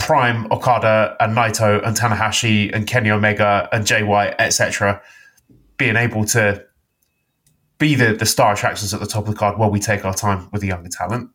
Prime 0.04 0.46
Okada 0.52 1.16
and 1.18 1.34
Naito 1.34 1.82
and 1.82 1.96
Tanahashi 1.96 2.70
and 2.74 2.86
Kenny 2.86 3.10
Omega 3.10 3.70
and 3.72 3.86
Jay 3.86 4.02
White, 4.02 4.34
etc., 4.38 5.00
being 5.78 5.96
able 5.96 6.26
to 6.26 6.62
be 7.78 7.94
the, 7.94 8.12
the 8.12 8.26
star 8.26 8.52
attractions 8.52 8.92
at 8.92 9.00
the 9.00 9.06
top 9.06 9.26
of 9.26 9.30
the 9.32 9.38
card 9.38 9.56
while 9.56 9.70
we 9.70 9.80
take 9.80 10.04
our 10.04 10.12
time 10.12 10.50
with 10.52 10.60
the 10.60 10.68
younger 10.68 10.90
talent. 10.90 11.30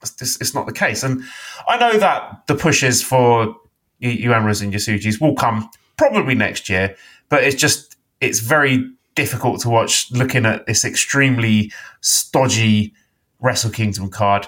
It's, 0.00 0.40
it's 0.40 0.54
not 0.54 0.66
the 0.66 0.72
case. 0.72 1.02
And 1.02 1.24
I 1.66 1.76
know 1.76 1.98
that 1.98 2.46
the 2.46 2.54
pushes 2.54 3.02
for 3.02 3.56
Uemura's 3.98 4.62
and 4.62 4.72
Yasujis 4.72 5.20
will 5.20 5.34
come 5.34 5.68
probably 5.96 6.36
next 6.36 6.68
year, 6.68 6.94
but 7.28 7.42
it's 7.42 7.60
just, 7.60 7.96
it's 8.20 8.38
very 8.38 8.88
difficult 9.16 9.60
to 9.62 9.70
watch 9.70 10.08
looking 10.12 10.46
at 10.46 10.66
this 10.66 10.84
extremely 10.84 11.72
stodgy 12.00 12.94
Wrestle 13.40 13.72
Kingdom 13.72 14.08
card 14.08 14.46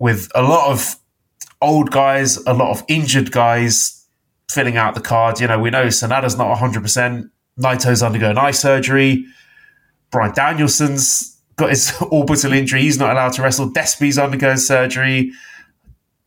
with 0.00 0.32
a 0.34 0.42
lot 0.42 0.72
of 0.72 0.96
old 1.60 1.90
guys, 1.90 2.36
a 2.46 2.54
lot 2.54 2.70
of 2.70 2.84
injured 2.88 3.32
guys 3.32 4.06
filling 4.50 4.76
out 4.76 4.94
the 4.94 5.00
card. 5.00 5.40
You 5.40 5.46
know, 5.46 5.58
we 5.58 5.70
know 5.70 5.86
Sanada's 5.86 6.36
not 6.36 6.56
100%. 6.56 7.30
Naito's 7.58 8.02
undergoing 8.02 8.38
eye 8.38 8.50
surgery. 8.52 9.26
Bryan 10.10 10.34
Danielson's 10.34 11.40
got 11.56 11.70
his 11.70 11.94
orbital 12.10 12.52
injury. 12.52 12.82
He's 12.82 12.98
not 12.98 13.12
allowed 13.12 13.32
to 13.34 13.42
wrestle. 13.42 13.70
Despi's 13.70 14.18
undergoing 14.18 14.56
surgery. 14.56 15.32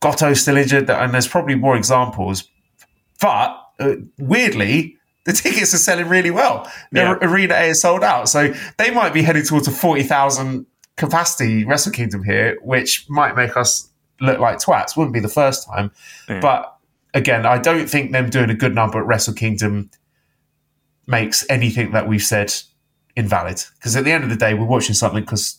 Goto's 0.00 0.42
still 0.42 0.56
injured. 0.56 0.88
And 0.88 1.12
there's 1.12 1.28
probably 1.28 1.54
more 1.54 1.76
examples. 1.76 2.48
But 3.20 3.60
uh, 3.80 3.96
weirdly, 4.18 4.96
the 5.24 5.32
tickets 5.34 5.74
are 5.74 5.78
selling 5.78 6.08
really 6.08 6.30
well. 6.30 6.70
The 6.92 7.00
yeah. 7.00 7.18
arena 7.20 7.54
A 7.54 7.70
is 7.70 7.82
sold 7.82 8.04
out. 8.04 8.28
So 8.28 8.54
they 8.78 8.90
might 8.90 9.12
be 9.12 9.22
heading 9.22 9.42
towards 9.42 9.66
a 9.68 9.72
40,000 9.72 10.66
capacity 10.96 11.64
Wrestle 11.64 11.92
Kingdom 11.92 12.22
here, 12.22 12.58
which 12.62 13.06
might 13.08 13.34
make 13.34 13.56
us 13.56 13.88
look 14.20 14.38
like 14.38 14.58
twats. 14.58 14.96
Wouldn't 14.96 15.14
be 15.14 15.20
the 15.20 15.28
first 15.28 15.66
time. 15.66 15.90
Yeah. 16.28 16.40
But 16.40 16.76
again, 17.12 17.46
I 17.46 17.58
don't 17.58 17.88
think 17.88 18.12
them 18.12 18.30
doing 18.30 18.50
a 18.50 18.54
good 18.54 18.74
number 18.74 18.98
at 18.98 19.06
Wrestle 19.06 19.34
Kingdom 19.34 19.90
makes 21.06 21.44
anything 21.50 21.92
that 21.92 22.08
we've 22.08 22.22
said 22.22 22.52
invalid. 23.16 23.62
Because 23.76 23.96
at 23.96 24.04
the 24.04 24.12
end 24.12 24.24
of 24.24 24.30
the 24.30 24.36
day, 24.36 24.54
we're 24.54 24.66
watching 24.66 24.94
something 24.94 25.22
because 25.22 25.58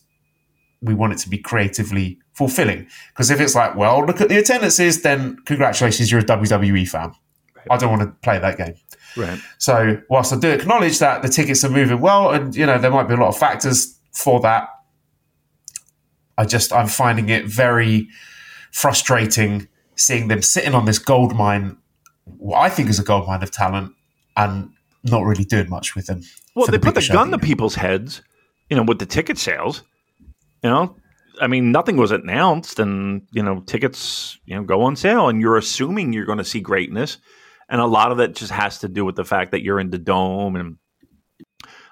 we 0.81 0.93
want 0.93 1.13
it 1.13 1.19
to 1.19 1.29
be 1.29 1.37
creatively 1.37 2.19
fulfilling. 2.33 2.87
Because 3.09 3.31
if 3.31 3.39
it's 3.39 3.55
like, 3.55 3.75
well, 3.75 4.05
look 4.05 4.21
at 4.21 4.29
the 4.29 4.37
attendances, 4.37 5.01
then 5.01 5.37
congratulations, 5.45 6.11
you're 6.11 6.21
a 6.21 6.25
WWE 6.25 6.87
fan. 6.87 7.13
I 7.69 7.77
don't 7.77 7.89
want 7.89 8.03
to 8.03 8.07
play 8.21 8.37
that 8.37 8.57
game. 8.57 8.75
Right. 9.17 9.39
So 9.57 10.01
whilst 10.09 10.33
I 10.33 10.37
do 10.37 10.49
acknowledge 10.49 10.99
that 10.99 11.21
the 11.21 11.29
tickets 11.29 11.63
are 11.63 11.69
moving 11.69 11.99
well, 11.99 12.31
and 12.31 12.55
you 12.55 12.65
know 12.65 12.77
there 12.77 12.91
might 12.91 13.07
be 13.07 13.13
a 13.13 13.17
lot 13.17 13.29
of 13.29 13.37
factors 13.37 13.97
for 14.11 14.39
that, 14.41 14.69
I 16.37 16.45
just 16.45 16.73
I'm 16.73 16.87
finding 16.87 17.29
it 17.29 17.45
very 17.45 18.09
frustrating 18.75 19.65
seeing 19.95 20.27
them 20.27 20.41
sitting 20.41 20.75
on 20.75 20.83
this 20.83 20.99
gold 20.99 21.33
mine, 21.33 21.77
what 22.25 22.59
I 22.59 22.67
think 22.67 22.89
is 22.89 22.99
a 22.99 23.03
gold 23.03 23.25
mine 23.25 23.41
of 23.41 23.49
talent, 23.49 23.93
and 24.35 24.69
not 25.05 25.23
really 25.23 25.45
doing 25.45 25.69
much 25.69 25.95
with 25.95 26.07
them. 26.07 26.21
Well, 26.55 26.65
they 26.65 26.73
the 26.73 26.79
put 26.79 26.93
the 26.93 27.09
gun 27.09 27.31
to 27.31 27.37
people's 27.37 27.75
heads, 27.75 28.21
you 28.69 28.75
know, 28.75 28.83
with 28.83 28.99
the 28.99 29.05
ticket 29.05 29.37
sales. 29.37 29.81
You 30.61 30.69
know, 30.69 30.97
I 31.39 31.47
mean, 31.47 31.71
nothing 31.71 31.95
was 31.95 32.11
announced, 32.11 32.79
and 32.79 33.21
you 33.31 33.41
know, 33.41 33.61
tickets 33.61 34.37
you 34.45 34.55
know 34.57 34.63
go 34.63 34.81
on 34.81 34.97
sale, 34.97 35.29
and 35.29 35.39
you're 35.39 35.57
assuming 35.57 36.11
you're 36.11 36.25
going 36.25 36.39
to 36.39 36.43
see 36.43 36.59
greatness, 36.59 37.17
and 37.69 37.79
a 37.79 37.85
lot 37.85 38.11
of 38.11 38.17
that 38.17 38.35
just 38.35 38.51
has 38.51 38.79
to 38.79 38.89
do 38.89 39.05
with 39.05 39.15
the 39.15 39.25
fact 39.25 39.51
that 39.51 39.63
you're 39.63 39.79
in 39.79 39.89
the 39.89 39.97
dome 39.97 40.57
and 40.57 40.75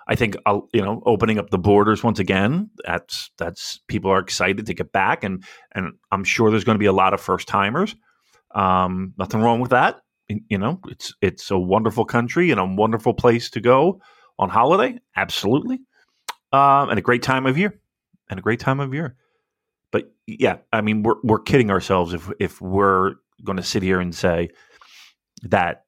I 0.07 0.15
think 0.15 0.35
uh, 0.45 0.59
you 0.73 0.81
know 0.81 1.01
opening 1.05 1.39
up 1.39 1.49
the 1.49 1.57
borders 1.57 2.03
once 2.03 2.19
again. 2.19 2.69
That's 2.85 3.31
that's 3.37 3.79
people 3.87 4.11
are 4.11 4.19
excited 4.19 4.65
to 4.65 4.73
get 4.73 4.91
back, 4.91 5.23
and 5.23 5.43
and 5.73 5.93
I'm 6.11 6.23
sure 6.23 6.49
there's 6.49 6.63
going 6.63 6.75
to 6.75 6.79
be 6.79 6.87
a 6.87 6.93
lot 6.93 7.13
of 7.13 7.21
first 7.21 7.47
timers. 7.47 7.95
Um, 8.53 9.13
nothing 9.17 9.41
wrong 9.41 9.59
with 9.59 9.71
that. 9.71 10.01
You 10.27 10.57
know, 10.57 10.79
it's 10.87 11.13
it's 11.21 11.51
a 11.51 11.57
wonderful 11.57 12.05
country 12.05 12.51
and 12.51 12.59
a 12.59 12.65
wonderful 12.65 13.13
place 13.13 13.49
to 13.51 13.61
go 13.61 14.01
on 14.39 14.49
holiday. 14.49 14.99
Absolutely, 15.15 15.79
um, 16.51 16.89
and 16.89 16.99
a 16.99 17.01
great 17.03 17.23
time 17.23 17.45
of 17.45 17.57
year, 17.57 17.79
and 18.29 18.39
a 18.39 18.43
great 18.43 18.59
time 18.59 18.79
of 18.79 18.93
year. 18.93 19.15
But 19.91 20.11
yeah, 20.27 20.57
I 20.71 20.81
mean, 20.81 21.03
we're 21.03 21.21
we're 21.23 21.39
kidding 21.39 21.71
ourselves 21.71 22.13
if 22.13 22.29
if 22.39 22.61
we're 22.61 23.15
going 23.43 23.57
to 23.57 23.63
sit 23.63 23.83
here 23.83 23.99
and 23.99 24.13
say 24.13 24.49
that 25.43 25.85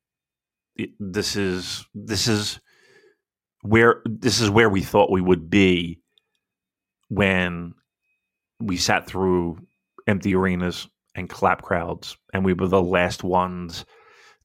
this 0.99 1.35
is 1.35 1.85
this 1.93 2.27
is 2.27 2.59
where 3.65 4.01
this 4.05 4.39
is 4.39 4.49
where 4.49 4.69
we 4.69 4.81
thought 4.81 5.11
we 5.11 5.19
would 5.21 5.49
be 5.49 5.99
when 7.09 7.73
we 8.59 8.77
sat 8.77 9.07
through 9.07 9.57
empty 10.07 10.33
arenas 10.35 10.87
and 11.15 11.27
clap 11.29 11.63
crowds 11.63 12.15
and 12.33 12.45
we 12.45 12.53
were 12.53 12.67
the 12.67 12.81
last 12.81 13.23
ones 13.23 13.85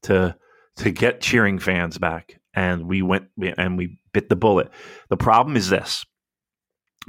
to 0.02 0.36
to 0.76 0.90
get 0.90 1.20
cheering 1.20 1.58
fans 1.58 1.98
back 1.98 2.40
and 2.54 2.86
we 2.86 3.02
went 3.02 3.26
and 3.58 3.76
we 3.76 3.98
bit 4.12 4.30
the 4.30 4.36
bullet. 4.36 4.70
The 5.08 5.16
problem 5.16 5.56
is 5.56 5.68
this. 5.68 6.04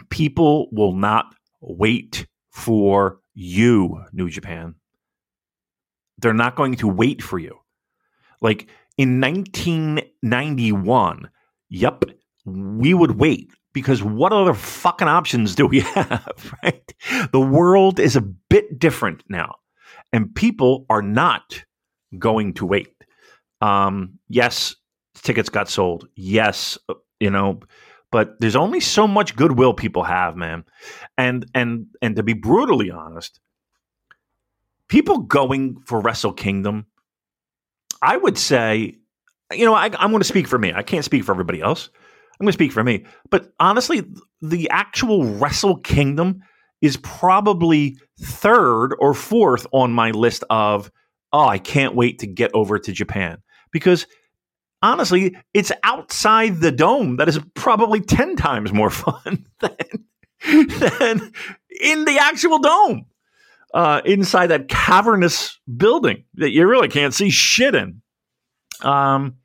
People 0.09 0.67
will 0.71 0.93
not 0.93 1.35
wait 1.61 2.25
for 2.51 3.19
you 3.33 4.03
new 4.11 4.29
japan. 4.29 4.75
They're 6.17 6.33
not 6.33 6.55
going 6.55 6.75
to 6.75 6.87
wait 6.87 7.23
for 7.23 7.39
you. 7.39 7.57
Like 8.41 8.67
in 8.97 9.21
1991 9.21 11.29
Yep, 11.71 12.03
we 12.45 12.93
would 12.93 13.17
wait 13.17 13.49
because 13.73 14.03
what 14.03 14.33
other 14.33 14.53
fucking 14.53 15.07
options 15.07 15.55
do 15.55 15.65
we 15.65 15.79
have, 15.95 16.53
right? 16.63 16.93
The 17.31 17.39
world 17.39 17.99
is 17.99 18.15
a 18.15 18.21
bit 18.21 18.77
different 18.77 19.23
now, 19.29 19.55
and 20.11 20.35
people 20.35 20.85
are 20.89 21.01
not 21.01 21.63
going 22.19 22.53
to 22.55 22.65
wait. 22.65 22.93
Um, 23.61 24.19
yes, 24.27 24.75
tickets 25.15 25.49
got 25.49 25.69
sold. 25.69 26.07
Yes, 26.15 26.77
you 27.21 27.29
know, 27.29 27.61
but 28.11 28.35
there's 28.41 28.57
only 28.57 28.81
so 28.81 29.07
much 29.07 29.37
goodwill 29.37 29.73
people 29.73 30.03
have, 30.03 30.35
man. 30.35 30.65
And 31.17 31.45
and 31.55 31.85
and 32.01 32.17
to 32.17 32.23
be 32.23 32.33
brutally 32.33 32.91
honest, 32.91 33.39
people 34.89 35.19
going 35.19 35.77
for 35.85 36.01
Wrestle 36.01 36.33
Kingdom, 36.33 36.87
I 38.01 38.17
would 38.17 38.37
say 38.37 38.97
you 39.53 39.65
know, 39.65 39.73
I, 39.73 39.85
am 39.85 40.11
going 40.11 40.19
to 40.19 40.25
speak 40.25 40.47
for 40.47 40.57
me. 40.57 40.73
I 40.73 40.83
can't 40.83 41.05
speak 41.05 41.23
for 41.23 41.31
everybody 41.31 41.61
else. 41.61 41.89
I'm 42.39 42.45
going 42.45 42.51
to 42.51 42.57
speak 42.57 42.71
for 42.71 42.83
me. 42.83 43.05
But 43.29 43.53
honestly, 43.59 44.03
the 44.41 44.69
actual 44.71 45.25
Wrestle 45.25 45.77
Kingdom 45.77 46.41
is 46.81 46.97
probably 46.97 47.97
third 48.19 48.95
or 48.99 49.13
fourth 49.13 49.67
on 49.71 49.91
my 49.91 50.11
list 50.11 50.43
of, 50.49 50.91
oh, 51.31 51.47
I 51.47 51.59
can't 51.59 51.95
wait 51.95 52.19
to 52.19 52.27
get 52.27 52.51
over 52.53 52.79
to 52.79 52.91
Japan. 52.91 53.37
Because 53.71 54.07
honestly, 54.81 55.37
it's 55.53 55.71
outside 55.83 56.59
the 56.59 56.71
dome 56.71 57.17
that 57.17 57.29
is 57.29 57.39
probably 57.53 58.01
10 58.01 58.35
times 58.35 58.73
more 58.73 58.89
fun 58.89 59.45
than, 59.59 59.77
than 60.43 61.31
in 61.79 62.05
the 62.05 62.17
actual 62.19 62.59
dome. 62.59 63.05
Uh, 63.73 64.01
inside 64.03 64.47
that 64.47 64.67
cavernous 64.67 65.57
building 65.77 66.25
that 66.33 66.49
you 66.49 66.67
really 66.67 66.89
can't 66.89 67.13
see 67.13 67.29
shit 67.29 67.73
in. 67.73 68.01
Um, 68.81 69.37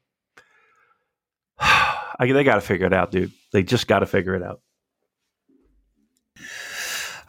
I, 2.19 2.33
they 2.33 2.45
got 2.45 2.57
to 2.57 2.61
figure 2.61 2.87
it 2.87 2.93
out, 2.93 3.11
dude. 3.11 3.33
They 3.53 3.63
just 3.63 3.87
got 3.87 4.01
to 4.01 4.07
figure 4.07 4.35
it 4.35 4.43
out. 4.43 4.61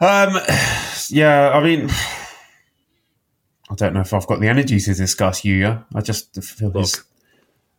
Um, 0.00 0.40
yeah, 1.10 1.50
I 1.50 1.62
mean, 1.62 1.90
I 3.70 3.74
don't 3.74 3.94
know 3.94 4.00
if 4.00 4.14
I've 4.14 4.26
got 4.26 4.40
the 4.40 4.48
energy 4.48 4.80
to 4.80 4.94
discuss 4.94 5.42
Yuya. 5.42 5.84
I 5.94 6.00
just 6.00 6.42
feel 6.42 6.70
Look, 6.70 7.04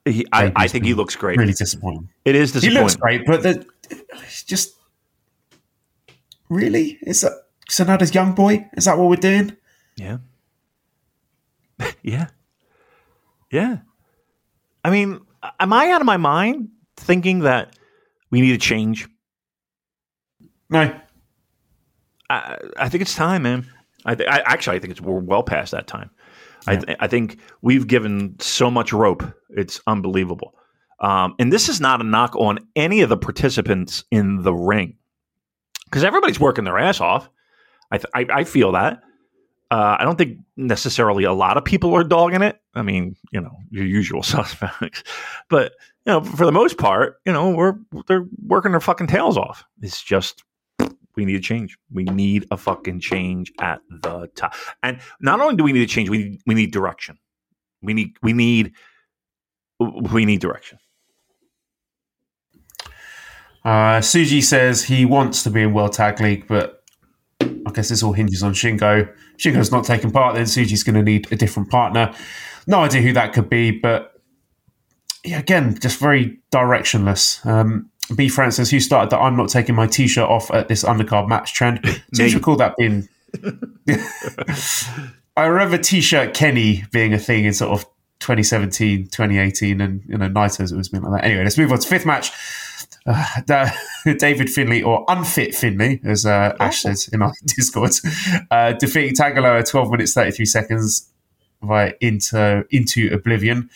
his 0.06 0.16
He, 0.16 0.26
I, 0.32 0.52
I 0.56 0.68
think 0.68 0.86
he 0.86 0.93
looks 0.93 1.16
great. 1.16 1.38
Really 1.38 1.54
disappointing. 1.54 2.10
It 2.26 2.36
is 2.36 2.52
disappointing. 2.52 2.78
He 2.78 2.84
looks 2.84 2.95
great, 2.95 3.26
but 3.26 3.43
the, 3.43 3.66
it's 3.89 4.43
just 4.43 4.76
really 6.50 6.97
is 7.02 7.22
that 7.22 7.34
Sanada's 7.70 8.14
young 8.14 8.34
boy? 8.34 8.68
Is 8.74 8.86
that 8.86 8.97
what 8.97 9.10
we're 9.10 9.16
doing? 9.16 9.56
Yeah. 9.95 10.18
yeah. 12.04 12.28
Yeah. 13.52 13.78
I 14.84 14.89
mean, 14.89 15.22
am 15.59 15.73
I 15.73 15.91
out 15.91 16.01
of 16.01 16.05
my 16.05 16.17
mind 16.17 16.69
thinking 16.97 17.39
that 17.39 17.75
we 18.31 18.41
need 18.41 18.53
a 18.53 18.57
change? 18.57 19.07
No. 20.69 20.99
I, 22.29 22.57
I 22.77 22.89
think 22.89 23.01
it's 23.01 23.15
time, 23.15 23.43
man. 23.43 23.65
I, 24.05 24.15
th- 24.15 24.29
I 24.29 24.39
actually 24.39 24.77
I 24.77 24.79
think 24.79 24.91
it's 24.91 25.01
we're 25.01 25.19
well 25.19 25.43
past 25.43 25.71
that 25.71 25.87
time. 25.87 26.09
Yeah. 26.67 26.73
I, 26.73 26.75
th- 26.77 26.97
I 26.99 27.07
think 27.07 27.39
we've 27.61 27.87
given 27.87 28.35
so 28.39 28.69
much 28.69 28.93
rope; 28.93 29.23
it's 29.49 29.81
unbelievable. 29.87 30.53
Um, 30.99 31.35
and 31.39 31.51
this 31.51 31.69
is 31.69 31.79
not 31.79 32.01
a 32.01 32.03
knock 32.03 32.35
on 32.35 32.59
any 32.75 33.01
of 33.01 33.09
the 33.09 33.17
participants 33.17 34.03
in 34.11 34.43
the 34.43 34.53
ring 34.53 34.97
because 35.85 36.03
everybody's 36.03 36.39
working 36.39 36.65
their 36.65 36.77
ass 36.77 36.99
off. 37.01 37.29
I, 37.91 37.97
th- 37.97 38.11
I, 38.13 38.39
I 38.39 38.43
feel 38.43 38.73
that. 38.73 39.01
Uh, 39.72 39.97
I 39.99 40.03
don't 40.03 40.17
think 40.17 40.39
necessarily 40.57 41.26
a 41.26 41.34
lot 41.34 41.55
of 41.57 41.63
people 41.63 41.93
are 41.95 42.03
dogging 42.03 42.41
it. 42.41 42.59
I 42.74 42.82
mean, 42.82 43.15
you 43.32 43.39
know, 43.39 43.55
your 43.70 43.86
usual 43.86 44.24
suspects, 44.24 45.03
but 45.49 45.74
you 46.05 46.13
know, 46.13 46.24
for 46.24 46.45
the 46.45 46.51
most 46.51 46.78
part, 46.78 47.17
you 47.26 47.32
know, 47.32 47.51
we're 47.51 47.76
they're 48.07 48.26
working 48.43 48.72
their 48.72 48.82
fucking 48.82 49.07
tails 49.07 49.38
off. 49.38 49.63
It's 49.82 50.01
just 50.01 50.43
we 51.15 51.26
need 51.26 51.36
a 51.36 51.41
change. 51.41 51.78
We 51.91 52.05
need 52.05 52.47
a 52.49 52.57
fucking 52.57 53.01
change 53.01 53.51
at 53.59 53.82
the 53.89 54.30
top. 54.36 54.53
And 54.82 55.01
not 55.20 55.39
only 55.41 55.55
do 55.55 55.63
we 55.63 55.74
need 55.74 55.84
a 55.84 55.88
change, 55.88 56.09
we 56.09 56.17
need, 56.17 56.41
we 56.47 56.55
need 56.55 56.72
direction. 56.72 57.17
We 57.82 57.93
need 57.93 58.17
we 58.24 58.34
need 58.34 58.74
we 59.80 60.26
need 60.26 60.41
direction. 60.41 60.80
Uh, 63.63 63.99
Tsuji 63.99 64.41
says 64.41 64.84
he 64.84 65.05
wants 65.05 65.43
to 65.43 65.49
be 65.49 65.61
in 65.61 65.74
World 65.74 65.93
Tag 65.93 66.20
League, 66.22 66.47
but 66.47 66.84
I 67.41 67.72
guess 67.74 67.89
this 67.89 68.01
all 68.01 68.13
hinges 68.13 68.41
on 68.41 68.53
Shingo. 68.53 69.13
Shingo's 69.39 69.71
not 69.71 69.85
taking 69.85 70.11
part, 70.11 70.35
then 70.35 70.45
Tsuji's 70.45 70.83
going 70.83 70.95
to 70.95 71.03
need 71.03 71.31
a 71.31 71.35
different 71.35 71.69
partner. 71.69 72.13
No 72.67 72.81
idea 72.81 73.01
who 73.01 73.13
that 73.13 73.33
could 73.33 73.49
be, 73.49 73.71
but 73.71 74.21
yeah, 75.23 75.39
again, 75.39 75.77
just 75.79 75.99
very 75.99 76.39
directionless. 76.51 77.45
Um, 77.45 77.89
B. 78.15 78.27
France 78.29 78.55
says, 78.55 78.69
who 78.69 78.79
started 78.79 79.11
that 79.11 79.19
I'm 79.19 79.35
not 79.35 79.49
taking 79.49 79.75
my 79.75 79.87
t 79.87 80.07
shirt 80.07 80.29
off 80.29 80.51
at 80.51 80.67
this 80.67 80.83
undercard 80.83 81.27
match 81.27 81.53
trend? 81.53 81.79
Seems 82.13 82.35
recall 82.35 82.55
that 82.57 82.75
being. 82.77 83.07
I 85.37 85.45
remember 85.45 85.77
t 85.77 86.01
shirt 86.01 86.33
Kenny 86.33 86.83
being 86.91 87.13
a 87.13 87.19
thing 87.19 87.45
in 87.45 87.53
sort 87.53 87.71
of 87.71 87.85
2017, 88.19 89.05
2018, 89.05 89.81
and 89.81 90.03
you 90.07 90.17
know, 90.17 90.27
Naito's 90.27 90.71
it 90.71 90.75
was 90.75 90.89
been 90.89 91.03
like 91.03 91.21
that. 91.21 91.27
Anyway, 91.27 91.43
let's 91.43 91.57
move 91.57 91.71
on 91.71 91.79
to 91.79 91.87
fifth 91.87 92.05
match. 92.05 92.31
Uh, 93.06 93.70
David 94.18 94.50
Finlay 94.50 94.82
or 94.82 95.06
Unfit 95.08 95.56
Finlay, 95.56 96.00
as 96.04 96.26
uh, 96.26 96.56
Ash 96.60 96.82
says 96.82 97.08
in 97.10 97.22
our 97.22 97.34
Discord, 97.45 97.91
uh, 98.52 98.74
defeating 98.74 99.16
Tanga 99.16 99.41
Loa 99.41 99.64
12 99.64 99.91
minutes 99.91 100.14
33 100.14 100.45
seconds 100.45 101.10
via 101.62 101.93
into 102.02 102.66
into 102.72 103.10
Oblivion. 103.14 103.70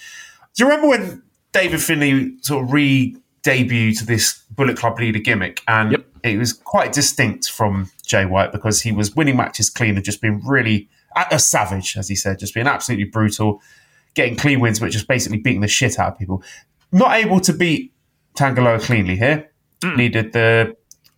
Do 0.55 0.63
you 0.63 0.69
remember 0.69 0.89
when 0.89 1.23
David 1.51 1.81
Finlay 1.81 2.37
sort 2.41 2.65
of 2.65 2.71
re 2.71 3.17
debuted 3.43 4.01
this 4.01 4.41
Bullet 4.51 4.77
Club 4.77 4.99
leader 4.99 5.19
gimmick? 5.19 5.61
And 5.67 5.91
yep. 5.91 6.05
it 6.23 6.37
was 6.37 6.53
quite 6.53 6.93
distinct 6.93 7.49
from 7.49 7.91
Jay 8.05 8.25
White 8.25 8.51
because 8.51 8.81
he 8.81 8.91
was 8.91 9.15
winning 9.15 9.37
matches 9.37 9.69
clean 9.69 9.95
and 9.95 10.05
just 10.05 10.21
being 10.21 10.41
really 10.45 10.89
a 11.31 11.39
savage, 11.39 11.97
as 11.97 12.07
he 12.07 12.15
said, 12.15 12.39
just 12.39 12.53
being 12.53 12.67
absolutely 12.67 13.05
brutal, 13.05 13.61
getting 14.13 14.35
clean 14.35 14.59
wins, 14.59 14.79
but 14.79 14.91
just 14.91 15.07
basically 15.07 15.37
beating 15.37 15.61
the 15.61 15.67
shit 15.67 15.99
out 15.99 16.13
of 16.13 16.19
people. 16.19 16.43
Not 16.91 17.15
able 17.15 17.39
to 17.41 17.53
beat 17.53 17.92
Tanga 18.35 18.61
Loa 18.61 18.79
cleanly 18.79 19.15
here. 19.15 19.49
Mm. 19.81 19.97
Needed 19.97 20.33
the 20.33 20.75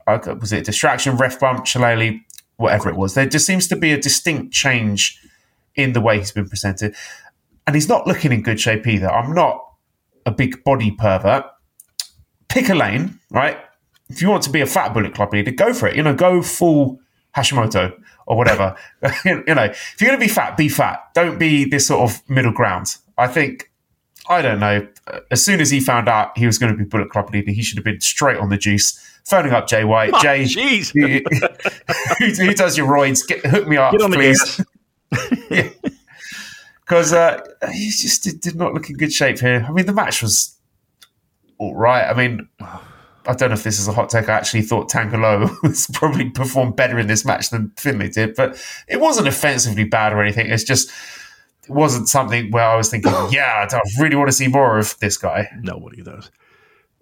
uh, 0.07 0.19
was 0.39 0.53
it 0.53 0.65
distraction, 0.65 1.17
ref 1.17 1.39
bump, 1.39 1.65
shillelagh, 1.65 2.19
whatever 2.57 2.89
it 2.89 2.95
was. 2.95 3.13
There 3.13 3.25
just 3.25 3.45
seems 3.45 3.67
to 3.67 3.75
be 3.75 3.91
a 3.91 3.99
distinct 3.99 4.53
change 4.53 5.19
in 5.75 5.93
the 5.93 6.01
way 6.01 6.19
he's 6.19 6.31
been 6.31 6.47
presented, 6.47 6.95
and 7.67 7.75
he's 7.75 7.89
not 7.89 8.07
looking 8.07 8.31
in 8.31 8.41
good 8.41 8.59
shape 8.59 8.87
either. 8.87 9.09
I'm 9.09 9.33
not 9.33 9.61
a 10.25 10.31
big 10.31 10.63
body 10.63 10.91
pervert. 10.91 11.45
Pick 12.47 12.69
a 12.69 12.75
lane, 12.75 13.19
right? 13.31 13.57
If 14.09 14.21
you 14.21 14.29
want 14.29 14.43
to 14.43 14.49
be 14.49 14.61
a 14.61 14.65
fat 14.65 14.93
Bullet 14.93 15.13
Club 15.13 15.33
leader, 15.33 15.51
go 15.51 15.73
for 15.73 15.87
it. 15.87 15.95
You 15.95 16.03
know, 16.03 16.13
go 16.13 16.41
full 16.41 16.99
Hashimoto 17.35 17.93
or 18.27 18.37
whatever. 18.37 18.75
you 19.25 19.43
know, 19.45 19.65
if 19.65 19.95
you're 19.99 20.09
going 20.09 20.19
to 20.19 20.25
be 20.25 20.31
fat, 20.31 20.55
be 20.55 20.69
fat. 20.69 21.01
Don't 21.13 21.39
be 21.39 21.65
this 21.65 21.87
sort 21.87 22.09
of 22.09 22.27
middle 22.29 22.51
ground. 22.51 22.95
I 23.17 23.27
think 23.27 23.71
I 24.27 24.41
don't 24.41 24.59
know. 24.59 24.87
As 25.29 25.43
soon 25.43 25.61
as 25.61 25.69
he 25.69 25.79
found 25.79 26.09
out 26.09 26.37
he 26.37 26.45
was 26.45 26.57
going 26.57 26.71
to 26.71 26.77
be 26.77 26.83
Bullet 26.83 27.09
Club 27.09 27.31
leader, 27.31 27.51
he 27.51 27.61
should 27.61 27.77
have 27.77 27.85
been 27.85 28.01
straight 28.01 28.37
on 28.37 28.49
the 28.49 28.57
juice, 28.57 28.99
phoning 29.23 29.53
up 29.53 29.67
Jay 29.67 29.83
White. 29.83 30.11
Oh, 30.13 30.21
Jay, 30.21 30.45
who, 32.19 32.25
who, 32.25 32.53
does 32.53 32.77
your 32.77 32.87
roids? 32.87 33.25
Get, 33.27 33.45
hook 33.45 33.67
me 33.67 33.77
up, 33.77 33.93
please. 33.93 34.61
Because 36.81 37.13
uh, 37.13 37.41
he 37.71 37.89
just 37.89 38.23
did, 38.23 38.41
did, 38.41 38.55
not 38.55 38.73
look 38.73 38.89
in 38.89 38.97
good 38.97 39.13
shape 39.13 39.39
here. 39.39 39.65
I 39.67 39.71
mean, 39.71 39.85
the 39.85 39.93
match 39.93 40.21
was 40.21 40.57
all 41.57 41.75
right. 41.75 42.09
I 42.09 42.13
mean, 42.13 42.47
I 43.27 43.33
don't 43.33 43.49
know 43.49 43.55
if 43.55 43.63
this 43.63 43.79
is 43.79 43.87
a 43.87 43.91
hot 43.91 44.09
take. 44.09 44.29
I 44.29 44.33
actually 44.33 44.61
thought 44.61 44.89
Tanga 44.89 45.17
Loa 45.17 45.49
was 45.63 45.87
probably 45.93 46.29
performed 46.29 46.75
better 46.75 46.99
in 46.99 47.07
this 47.07 47.25
match 47.25 47.49
than 47.49 47.71
Finlay 47.77 48.09
did, 48.09 48.35
but 48.35 48.61
it 48.87 48.99
wasn't 48.99 49.27
offensively 49.27 49.83
bad 49.83 50.13
or 50.13 50.21
anything. 50.21 50.47
It's 50.49 50.63
just 50.63 50.91
it 51.65 51.71
wasn't 51.71 52.07
something 52.07 52.51
where 52.51 52.63
I 52.63 52.75
was 52.75 52.89
thinking, 52.89 53.11
yeah, 53.31 53.67
I 53.69 53.79
really 53.99 54.15
want 54.15 54.29
to 54.29 54.33
see 54.33 54.47
more 54.47 54.77
of 54.77 54.97
this 54.99 55.17
guy. 55.17 55.49
Nobody 55.61 56.01
does. 56.01 56.31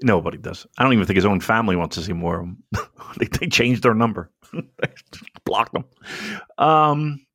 Nobody 0.01 0.37
does. 0.37 0.65
I 0.77 0.83
don't 0.83 0.93
even 0.93 1.05
think 1.05 1.15
his 1.15 1.25
own 1.25 1.39
family 1.39 1.75
wants 1.75 1.95
to 1.95 2.03
see 2.03 2.13
more 2.13 2.39
of 2.39 2.45
him. 2.45 2.63
they, 3.17 3.25
they 3.25 3.47
changed 3.47 3.83
their 3.83 3.93
number, 3.93 4.31
blocked 5.45 5.73
them. 5.73 5.85
Um, 6.57 7.25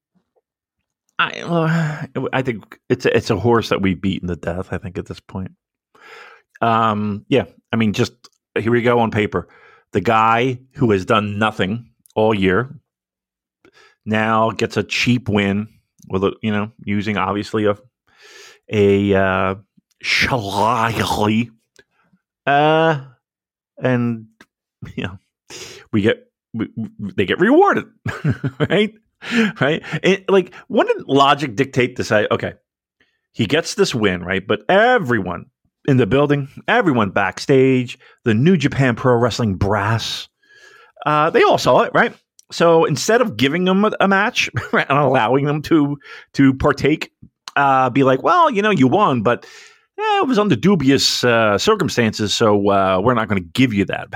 I 1.18 1.40
uh, 1.40 2.28
I 2.32 2.42
think 2.42 2.78
it's 2.88 3.06
a, 3.06 3.16
it's 3.16 3.30
a 3.30 3.36
horse 3.36 3.70
that 3.70 3.82
we've 3.82 4.00
beaten 4.00 4.28
to 4.28 4.36
death. 4.36 4.72
I 4.72 4.78
think 4.78 4.98
at 4.98 5.06
this 5.06 5.20
point. 5.20 5.52
Um, 6.60 7.24
yeah, 7.28 7.44
I 7.72 7.76
mean, 7.76 7.92
just 7.92 8.12
here 8.58 8.72
we 8.72 8.82
go 8.82 9.00
on 9.00 9.10
paper. 9.10 9.48
The 9.92 10.00
guy 10.00 10.60
who 10.74 10.90
has 10.90 11.04
done 11.04 11.38
nothing 11.38 11.90
all 12.14 12.34
year 12.34 12.78
now 14.04 14.50
gets 14.50 14.76
a 14.76 14.82
cheap 14.82 15.28
win 15.28 15.68
with 16.10 16.24
a, 16.24 16.32
you 16.42 16.50
know 16.52 16.72
using 16.84 17.16
obviously 17.16 17.66
a 17.66 17.76
a 18.70 19.14
uh, 19.14 19.54
uh, 22.46 23.04
and 23.82 24.26
you 24.96 25.04
know 25.04 25.18
we 25.92 26.02
get 26.02 26.28
we, 26.54 26.68
they 26.98 27.26
get 27.26 27.40
rewarded, 27.40 27.84
right? 28.70 28.94
Right? 29.60 29.82
It, 30.02 30.30
like, 30.30 30.54
wouldn't 30.68 31.08
logic 31.08 31.56
dictate 31.56 31.96
to 31.96 32.04
say, 32.04 32.28
okay, 32.30 32.54
he 33.32 33.46
gets 33.46 33.74
this 33.74 33.94
win, 33.94 34.22
right? 34.22 34.46
But 34.46 34.62
everyone 34.68 35.46
in 35.86 35.96
the 35.96 36.06
building, 36.06 36.48
everyone 36.66 37.10
backstage, 37.10 37.98
the 38.24 38.34
New 38.34 38.56
Japan 38.56 38.94
Pro 38.94 39.16
Wrestling 39.16 39.56
brass, 39.56 40.28
uh, 41.04 41.30
they 41.30 41.42
all 41.42 41.58
saw 41.58 41.82
it, 41.82 41.92
right? 41.94 42.14
So 42.50 42.84
instead 42.84 43.20
of 43.20 43.36
giving 43.36 43.64
them 43.64 43.84
a, 43.84 43.92
a 44.00 44.08
match 44.08 44.48
and 44.72 44.98
allowing 44.98 45.44
them 45.44 45.62
to 45.62 45.98
to 46.34 46.54
partake, 46.54 47.12
uh, 47.56 47.90
be 47.90 48.04
like, 48.04 48.22
well, 48.22 48.50
you 48.50 48.62
know, 48.62 48.70
you 48.70 48.86
won, 48.86 49.22
but 49.22 49.44
eh, 49.98 50.20
it 50.20 50.26
was 50.26 50.38
under 50.38 50.56
dubious 50.56 51.24
uh, 51.24 51.58
circumstances, 51.58 52.34
so 52.34 52.70
uh, 52.70 53.00
we're 53.02 53.14
not 53.14 53.28
going 53.28 53.42
to 53.42 53.48
give 53.50 53.74
you 53.74 53.84
that, 53.86 54.08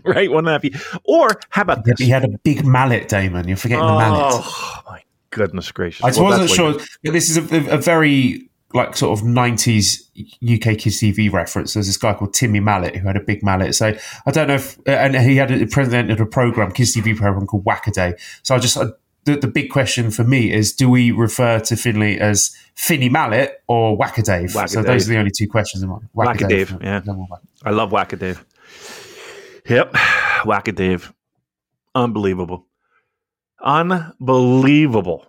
right? 0.04 0.30
Wouldn't 0.30 0.46
that 0.46 0.62
be? 0.62 0.74
Or 1.04 1.30
how 1.50 1.62
about 1.62 1.84
this? 1.84 1.98
He 1.98 2.08
had 2.08 2.24
a 2.24 2.28
big 2.44 2.64
mallet, 2.64 3.08
Damon. 3.08 3.48
You're 3.48 3.56
forgetting 3.56 3.84
oh, 3.84 3.92
the 3.92 3.98
mallet. 3.98 4.44
Oh 4.44 4.82
my 4.86 5.02
goodness 5.30 5.72
gracious! 5.72 6.04
I 6.04 6.20
well, 6.20 6.30
wasn't 6.30 6.50
sure. 6.50 6.74
This 7.02 7.30
is 7.30 7.38
a, 7.38 7.74
a, 7.74 7.78
very 7.78 8.48
like 8.74 8.96
sort 8.96 9.18
of 9.18 9.24
90s 9.24 10.02
UK 10.42 10.78
Kids 10.78 11.00
TV 11.00 11.32
reference. 11.32 11.74
There's 11.74 11.86
this 11.86 11.96
guy 11.96 12.14
called 12.14 12.34
Timmy 12.34 12.60
Mallett 12.60 12.96
who 12.96 13.06
had 13.06 13.16
a 13.16 13.20
big 13.20 13.42
mallet. 13.42 13.74
So 13.74 13.94
I 14.26 14.30
don't 14.30 14.48
know 14.48 14.54
if, 14.54 14.78
uh, 14.80 14.92
and 14.92 15.16
he 15.16 15.36
had 15.36 15.50
a, 15.50 15.66
presented 15.66 16.20
a 16.20 16.26
program, 16.26 16.72
Kids 16.72 16.94
TV 16.94 17.16
program 17.16 17.46
called 17.46 17.64
Wacaday. 17.64 18.18
So 18.42 18.54
I 18.54 18.58
just, 18.58 18.76
I, 18.76 18.86
the, 19.24 19.36
the 19.36 19.48
big 19.48 19.70
question 19.70 20.10
for 20.10 20.24
me 20.24 20.52
is 20.52 20.72
do 20.72 20.90
we 20.90 21.12
refer 21.12 21.60
to 21.60 21.76
Finlay 21.76 22.18
as 22.18 22.56
Finny 22.74 23.08
Mallet 23.08 23.62
or 23.68 23.96
Wackadave? 23.96 24.54
Wackadave. 24.54 24.68
So 24.68 24.82
those 24.82 25.08
are 25.08 25.12
the 25.12 25.18
only 25.18 25.30
two 25.30 25.48
questions 25.48 25.82
in 25.82 25.88
mind. 25.88 26.08
Wackadave, 26.16 26.66
Wackadave 26.66 26.82
yeah. 26.82 27.26
I 27.64 27.70
love 27.70 27.90
Wackadave. 27.90 28.44
Yep, 29.68 29.92
Wackadave. 30.44 31.12
Unbelievable. 31.94 32.66
Unbelievable 33.62 35.26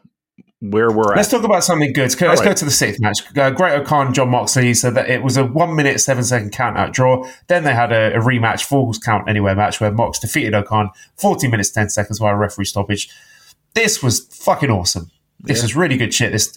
where 0.64 0.90
we're 0.92 1.14
Let's 1.14 1.28
at. 1.28 1.38
talk 1.38 1.44
about 1.44 1.64
something 1.64 1.92
good. 1.92 2.04
Let's 2.04 2.22
right. 2.22 2.42
go 2.42 2.54
to 2.54 2.66
the 2.66 2.72
sixth 2.72 3.02
match. 3.02 3.18
Uh, 3.36 3.52
Great-O-Khan, 3.52 4.14
Moxley 4.30 4.74
said 4.74 4.96
that 4.96 5.10
it 5.10 5.22
was 5.22 5.36
a 5.36 5.44
one 5.44 5.76
minute, 5.76 6.00
seven 6.00 6.24
second 6.24 6.54
count 6.54 6.78
out 6.78 6.94
draw. 6.94 7.28
Then 7.48 7.66
they 7.66 7.74
had 7.74 7.92
a, 7.92 8.16
a 8.16 8.20
rematch, 8.20 8.64
Falls 8.64 8.98
Count 8.98 9.28
Anywhere 9.28 9.56
match 9.56 9.82
where 9.82 9.92
Mox 9.92 10.20
defeated 10.20 10.54
O-Khan 10.54 10.90
14 11.18 11.52
minutes, 11.52 11.70
10 11.72 11.90
seconds 11.90 12.20
via 12.20 12.36
referee 12.36 12.66
stoppage. 12.66 13.10
This 13.74 14.02
was 14.02 14.22
fucking 14.28 14.72
awesome. 14.72 15.12
This 15.42 15.58
yeah. 15.58 15.64
was 15.64 15.76
really 15.76 15.98
good 15.98 16.14
shit. 16.14 16.32
This 16.32 16.56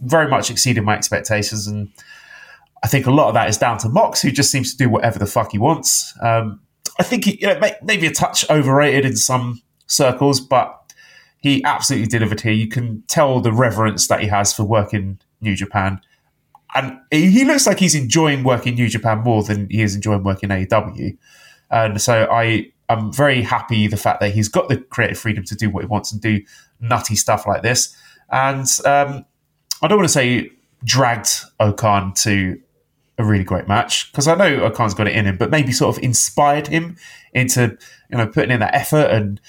very 0.00 0.28
much 0.28 0.48
exceeded 0.48 0.84
my 0.84 0.94
expectations. 0.94 1.66
And 1.66 1.88
I 2.84 2.86
think 2.86 3.06
a 3.06 3.10
lot 3.10 3.28
of 3.28 3.34
that 3.34 3.48
is 3.48 3.58
down 3.58 3.78
to 3.78 3.88
Mox, 3.88 4.22
who 4.22 4.30
just 4.30 4.52
seems 4.52 4.70
to 4.72 4.78
do 4.78 4.88
whatever 4.88 5.18
the 5.18 5.26
fuck 5.26 5.50
he 5.50 5.58
wants. 5.58 6.14
Um, 6.22 6.60
I 7.00 7.02
think 7.02 7.24
he, 7.24 7.40
you 7.40 7.48
know, 7.48 7.60
maybe 7.82 8.06
a 8.06 8.12
touch 8.12 8.48
overrated 8.48 9.04
in 9.06 9.16
some 9.16 9.60
circles, 9.88 10.38
but 10.40 10.79
he 11.40 11.64
absolutely 11.64 12.08
delivered 12.08 12.40
here. 12.40 12.52
You 12.52 12.68
can 12.68 13.02
tell 13.08 13.40
the 13.40 13.52
reverence 13.52 14.06
that 14.08 14.20
he 14.20 14.26
has 14.28 14.52
for 14.52 14.64
working 14.64 15.18
New 15.40 15.56
Japan. 15.56 16.00
And 16.74 16.98
he 17.10 17.44
looks 17.44 17.66
like 17.66 17.78
he's 17.78 17.94
enjoying 17.94 18.44
working 18.44 18.74
New 18.74 18.88
Japan 18.88 19.20
more 19.20 19.42
than 19.42 19.68
he 19.70 19.82
is 19.82 19.94
enjoying 19.94 20.22
working 20.22 20.50
AEW. 20.50 21.16
And 21.70 22.00
so 22.00 22.28
I 22.30 22.70
am 22.88 23.12
very 23.12 23.42
happy 23.42 23.86
the 23.86 23.96
fact 23.96 24.20
that 24.20 24.32
he's 24.32 24.48
got 24.48 24.68
the 24.68 24.76
creative 24.76 25.18
freedom 25.18 25.44
to 25.44 25.54
do 25.54 25.70
what 25.70 25.82
he 25.82 25.86
wants 25.86 26.12
and 26.12 26.20
do 26.20 26.40
nutty 26.80 27.16
stuff 27.16 27.46
like 27.46 27.62
this. 27.62 27.96
And 28.30 28.66
um, 28.84 29.24
I 29.82 29.88
don't 29.88 29.98
want 29.98 30.08
to 30.08 30.12
say 30.12 30.50
dragged 30.84 31.40
O-Khan 31.58 32.12
to 32.14 32.60
a 33.20 33.24
really 33.24 33.44
great 33.44 33.68
match 33.68 34.10
because 34.10 34.26
I 34.26 34.34
know 34.34 34.64
O-Khan's 34.64 34.94
got 34.94 35.06
it 35.06 35.14
in 35.14 35.26
him, 35.26 35.36
but 35.36 35.50
maybe 35.50 35.72
sort 35.72 35.96
of 35.96 36.02
inspired 36.02 36.66
him 36.66 36.96
into 37.32 37.78
you 38.10 38.18
know 38.18 38.26
putting 38.26 38.50
in 38.50 38.60
that 38.60 38.74
effort 38.74 39.10
and 39.10 39.40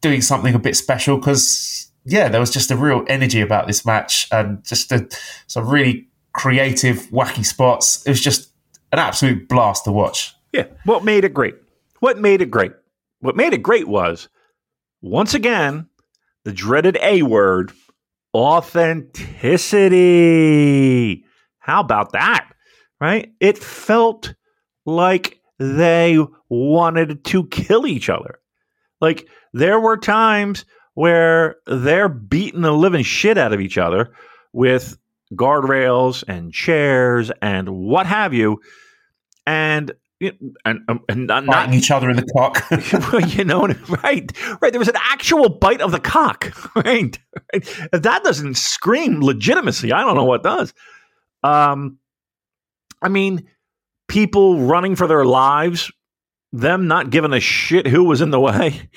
doing 0.00 0.20
something 0.20 0.54
a 0.54 0.58
bit 0.58 0.76
special 0.76 1.16
because 1.16 1.90
yeah, 2.04 2.28
there 2.28 2.40
was 2.40 2.50
just 2.50 2.70
a 2.70 2.76
real 2.76 3.04
energy 3.08 3.40
about 3.40 3.66
this 3.66 3.86
match 3.86 4.28
and 4.30 4.62
just 4.64 4.92
a, 4.92 5.08
some 5.46 5.68
really 5.68 6.06
creative, 6.34 6.98
wacky 7.08 7.44
spots. 7.44 8.06
It 8.06 8.10
was 8.10 8.20
just 8.20 8.50
an 8.92 8.98
absolute 8.98 9.48
blast 9.48 9.84
to 9.84 9.92
watch. 9.92 10.34
Yeah, 10.52 10.66
what 10.84 11.04
made 11.04 11.24
it 11.24 11.32
great? 11.32 11.54
What 12.00 12.18
made 12.18 12.42
it 12.42 12.50
great? 12.50 12.72
What 13.20 13.36
made 13.36 13.54
it 13.54 13.62
great 13.62 13.88
was 13.88 14.28
once 15.00 15.32
again 15.34 15.88
the 16.44 16.52
dreaded 16.52 16.98
A 17.00 17.22
word 17.22 17.72
authenticity. 18.34 21.24
How 21.58 21.80
about 21.80 22.12
that? 22.12 22.53
Right? 23.00 23.32
It 23.40 23.58
felt 23.58 24.34
like 24.86 25.40
they 25.58 26.18
wanted 26.48 27.24
to 27.24 27.46
kill 27.48 27.86
each 27.86 28.08
other. 28.08 28.38
Like 29.00 29.28
there 29.52 29.80
were 29.80 29.96
times 29.96 30.64
where 30.94 31.56
they're 31.66 32.08
beating 32.08 32.62
the 32.62 32.72
living 32.72 33.02
shit 33.02 33.36
out 33.36 33.52
of 33.52 33.60
each 33.60 33.78
other 33.78 34.14
with 34.52 34.96
guardrails 35.34 36.24
and 36.28 36.52
chairs 36.52 37.30
and 37.42 37.68
what 37.68 38.06
have 38.06 38.32
you. 38.32 38.60
And 39.46 39.92
and, 40.64 40.80
um, 40.88 41.00
and 41.08 41.26
not, 41.26 41.44
biting 41.44 41.74
each 41.74 41.90
other 41.90 42.08
in 42.08 42.16
the 42.16 42.24
cock. 42.24 42.64
you 43.36 43.44
know, 43.44 43.66
right, 44.02 44.32
right. 44.62 44.72
There 44.72 44.78
was 44.78 44.88
an 44.88 44.96
actual 44.96 45.50
bite 45.50 45.82
of 45.82 45.92
the 45.92 46.00
cock, 46.00 46.52
right? 46.84 47.18
If 47.52 47.90
that 47.92 48.24
doesn't 48.24 48.54
scream 48.56 49.20
legitimacy, 49.20 49.92
I 49.92 50.00
don't 50.02 50.14
know 50.14 50.24
what 50.24 50.42
does. 50.42 50.72
Um, 51.42 51.98
I 53.04 53.08
mean, 53.08 53.46
people 54.08 54.60
running 54.60 54.96
for 54.96 55.06
their 55.06 55.26
lives, 55.26 55.92
them 56.52 56.88
not 56.88 57.10
giving 57.10 57.34
a 57.34 57.40
shit 57.40 57.86
who 57.86 58.04
was 58.04 58.22
in 58.22 58.30
the 58.30 58.40
way. 58.40 58.88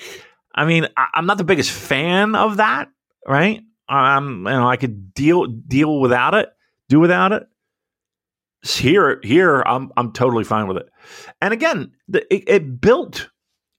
I 0.54 0.64
mean, 0.64 0.88
I, 0.96 1.06
am 1.14 1.26
not 1.26 1.36
the 1.36 1.44
biggest 1.44 1.70
fan 1.70 2.34
of 2.34 2.56
that, 2.56 2.88
right? 3.26 3.60
Um, 3.88 4.46
you 4.46 4.52
know, 4.52 4.68
I 4.68 4.76
could 4.76 5.12
deal 5.12 5.46
deal 5.46 6.00
without 6.00 6.34
it, 6.34 6.48
do 6.88 7.00
without 7.00 7.32
it. 7.32 7.46
Here, 8.66 9.20
here, 9.22 9.60
I'm 9.60 9.92
I'm 9.96 10.12
totally 10.12 10.44
fine 10.44 10.66
with 10.66 10.78
it. 10.78 10.88
And 11.40 11.52
again, 11.52 11.92
the, 12.08 12.34
it, 12.34 12.48
it 12.48 12.80
built 12.80 13.28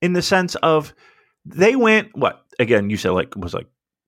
in 0.02 0.14
the 0.14 0.22
sense 0.22 0.56
of 0.56 0.94
they 1.44 1.76
went 1.76 2.16
what 2.16 2.46
again? 2.60 2.90
You 2.90 2.98
said 2.98 3.10
like 3.12 3.36
was 3.36 3.54
like 3.54 3.68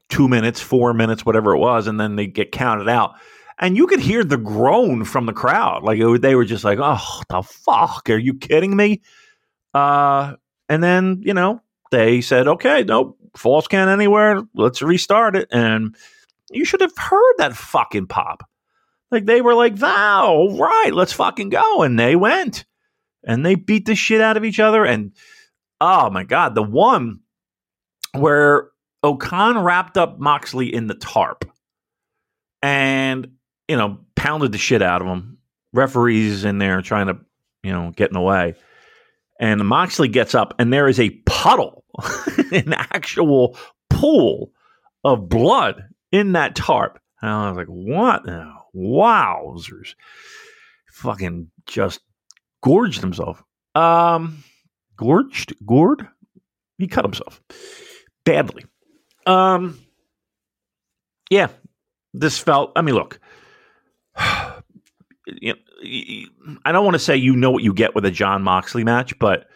two 0.10 0.28
minutes, 0.28 0.62
four 0.62 0.94
minutes, 0.94 1.26
whatever 1.26 1.54
it 1.54 1.60
was, 1.60 1.88
and 1.88 2.00
then 2.00 2.16
they 2.16 2.28
get 2.28 2.52
counted 2.52 2.88
out 2.88 3.16
and 3.62 3.78
you 3.78 3.86
could 3.86 4.00
hear 4.00 4.24
the 4.24 4.38
groan 4.38 5.06
from 5.06 5.28
the 5.28 5.34
crowd. 5.34 5.84
Like 5.84 6.00
it, 6.00 6.22
they 6.22 6.36
were 6.36 6.46
just 6.46 6.64
like, 6.64 6.80
"Oh, 6.82 7.22
the 7.30 7.44
fuck? 7.44 8.10
Are 8.10 8.18
you 8.18 8.34
kidding 8.34 8.76
me?" 8.76 9.02
Uh, 9.74 10.36
and 10.68 10.84
then 10.84 11.22
you 11.24 11.34
know 11.34 11.62
they 11.92 12.22
said, 12.22 12.48
"Okay, 12.48 12.84
no 12.84 13.16
falls 13.38 13.68
count 13.68 13.90
anywhere. 13.90 14.42
Let's 14.56 14.82
restart 14.82 15.36
it." 15.36 15.48
And 15.52 15.96
you 16.50 16.66
should 16.66 16.82
have 16.82 16.98
heard 16.98 17.36
that 17.38 17.56
fucking 17.56 18.08
pop. 18.08 18.44
Like 19.12 19.26
they 19.26 19.42
were 19.42 19.56
like, 19.56 19.80
"Wow, 19.80 20.58
right, 20.58 20.92
let's 20.94 21.14
fucking 21.14 21.50
go," 21.50 21.84
and 21.84 22.00
they 22.00 22.16
went 22.16 22.66
and 23.24 23.46
they 23.46 23.56
beat 23.56 23.86
the 23.86 23.96
shit 23.96 24.22
out 24.22 24.38
of 24.38 24.44
each 24.44 24.60
other. 24.60 24.86
And 24.86 25.12
oh 25.80 26.10
my 26.10 26.24
god, 26.24 26.56
the 26.56 26.64
one 26.64 27.20
where 28.14 28.70
O-Khan 29.04 29.64
wrapped 29.64 29.98
up 29.98 30.20
Moxley 30.20 30.74
in 30.74 30.88
the 30.88 30.96
tarp 30.96 31.46
and 32.62 33.32
you 33.72 33.78
know, 33.78 34.00
pounded 34.16 34.52
the 34.52 34.58
shit 34.58 34.82
out 34.82 35.02
of 35.02 35.08
him. 35.08 35.38
Referees 35.72 36.44
in 36.44 36.58
there 36.58 36.82
trying 36.82 37.08
to, 37.08 37.18
you 37.64 37.72
know, 37.72 37.94
get 37.96 38.10
in 38.10 38.14
the 38.14 38.20
way. 38.22 38.56
And 39.40 39.66
Moxley 39.66 40.10
gets 40.10 40.36
up, 40.36 40.54
and 40.60 40.74
there 40.74 40.90
is 40.90 41.00
a 41.00 41.10
puddle, 41.26 41.86
an 42.52 42.74
actual 42.74 43.58
pool 43.90 44.52
of 45.06 45.30
blood 45.30 45.86
in 46.12 46.34
that 46.34 46.54
tarp. 46.54 47.00
And 47.22 47.32
I 47.32 47.48
was 47.48 47.56
like, 47.56 47.68
what? 47.68 48.30
Oh, 48.30 48.58
wowzers. 48.76 49.96
Fucking 50.92 51.50
just 51.66 52.02
gorged 52.62 53.00
himself. 53.00 53.42
Um, 53.74 54.44
gorged? 54.98 55.54
Gored? 55.66 56.06
He 56.78 56.88
cut 56.88 57.06
himself 57.06 57.42
badly. 58.26 58.66
Um, 59.26 59.80
yeah, 61.30 61.48
this 62.14 62.38
felt, 62.38 62.74
I 62.76 62.82
mean, 62.82 62.96
look, 62.96 63.22
you 65.26 65.54
know, 65.54 66.58
I 66.66 66.72
don't 66.72 66.86
want 66.86 66.96
to 66.96 67.00
say 67.00 67.16
you 67.16 67.36
know 67.36 67.52
what 67.52 67.64
you 67.64 67.74
get 67.74 67.96
with 67.96 68.06
a 68.06 68.12
Jon 68.12 68.42
Moxley 68.42 68.84
match, 68.84 69.18
but 69.20 69.48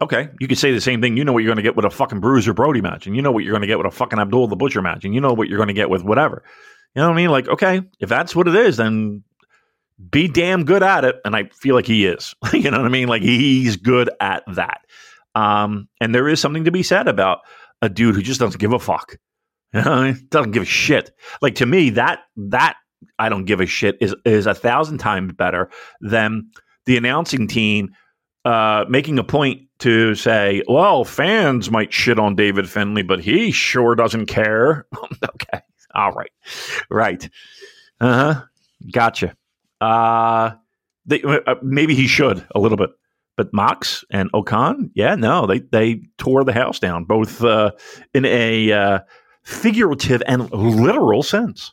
okay, 0.00 0.28
you 0.40 0.48
could 0.48 0.58
say 0.58 0.72
the 0.72 0.80
same 0.80 1.00
thing. 1.00 1.16
You 1.16 1.24
know 1.24 1.32
what 1.32 1.42
you're 1.42 1.48
going 1.48 1.56
to 1.56 1.62
get 1.62 1.76
with 1.76 1.84
a 1.84 1.90
fucking 1.90 2.20
Bruiser 2.20 2.52
Brody 2.52 2.80
match, 2.80 3.06
and 3.06 3.16
you 3.16 3.22
know 3.22 3.32
what 3.32 3.44
you're 3.44 3.52
going 3.52 3.62
to 3.62 3.66
get 3.66 3.78
with 3.78 3.86
a 3.86 3.90
fucking 3.90 4.18
Abdul 4.18 4.48
the 4.48 4.56
Butcher 4.56 4.82
match, 4.82 5.04
and 5.04 5.14
you 5.14 5.20
know 5.20 5.32
what 5.32 5.48
you're 5.48 5.58
going 5.58 5.68
to 5.68 5.74
get 5.74 5.90
with 5.90 6.02
whatever. 6.02 6.42
You 6.94 7.02
know 7.02 7.08
what 7.08 7.14
I 7.14 7.16
mean? 7.16 7.30
Like, 7.30 7.48
okay, 7.48 7.82
if 8.00 8.08
that's 8.08 8.34
what 8.34 8.48
it 8.48 8.54
is, 8.54 8.78
then 8.78 9.22
be 10.10 10.28
damn 10.28 10.64
good 10.64 10.82
at 10.82 11.04
it. 11.04 11.16
And 11.24 11.34
I 11.34 11.44
feel 11.44 11.74
like 11.74 11.86
he 11.86 12.06
is. 12.06 12.34
you 12.52 12.70
know 12.70 12.78
what 12.78 12.86
I 12.86 12.90
mean? 12.90 13.08
Like 13.08 13.22
he's 13.22 13.76
good 13.76 14.10
at 14.20 14.44
that. 14.54 14.80
Um, 15.34 15.88
and 16.00 16.14
there 16.14 16.28
is 16.28 16.40
something 16.40 16.64
to 16.64 16.70
be 16.70 16.82
said 16.82 17.08
about 17.08 17.40
a 17.82 17.88
dude 17.88 18.14
who 18.14 18.22
just 18.22 18.40
doesn't 18.40 18.60
give 18.60 18.72
a 18.72 18.78
fuck. 18.78 19.18
Doesn't 19.72 20.52
give 20.52 20.62
a 20.62 20.66
shit. 20.66 21.10
Like 21.42 21.56
to 21.56 21.66
me, 21.66 21.90
that 21.90 22.20
that 22.36 22.76
I 23.18 23.28
don't 23.28 23.44
give 23.44 23.60
a 23.60 23.66
shit 23.66 23.98
is 24.00 24.14
is 24.24 24.46
a 24.46 24.54
thousand 24.54 24.98
times 24.98 25.32
better 25.32 25.70
than 26.00 26.50
the 26.86 26.96
announcing 26.96 27.48
team 27.48 27.94
uh, 28.46 28.84
making 28.88 29.18
a 29.18 29.24
point 29.24 29.62
to 29.80 30.14
say, 30.14 30.62
well, 30.68 31.04
fans 31.04 31.68
might 31.68 31.92
shit 31.92 32.18
on 32.18 32.36
David 32.36 32.70
Finlay, 32.70 33.02
but 33.02 33.20
he 33.20 33.50
sure 33.50 33.96
doesn't 33.96 34.26
care. 34.26 34.86
okay. 35.24 35.60
All 35.94 36.12
right. 36.12 36.30
Right. 36.88 37.28
Uh 38.00 38.34
huh. 38.34 38.42
Gotcha. 38.92 39.34
Uh, 39.80 40.52
they, 41.06 41.22
uh, 41.22 41.56
maybe 41.60 41.94
he 41.94 42.06
should 42.06 42.46
a 42.54 42.60
little 42.60 42.78
bit. 42.78 42.90
But 43.36 43.52
Mox 43.52 44.04
and 44.10 44.30
O-Khan, 44.32 44.90
yeah, 44.94 45.14
no, 45.14 45.46
they, 45.46 45.58
they 45.58 46.02
tore 46.16 46.42
the 46.42 46.54
house 46.54 46.78
down, 46.78 47.04
both 47.04 47.44
uh, 47.44 47.72
in 48.14 48.24
a 48.24 48.72
uh, 48.72 48.98
figurative 49.42 50.22
and 50.26 50.50
literal 50.52 51.22
sense 51.22 51.72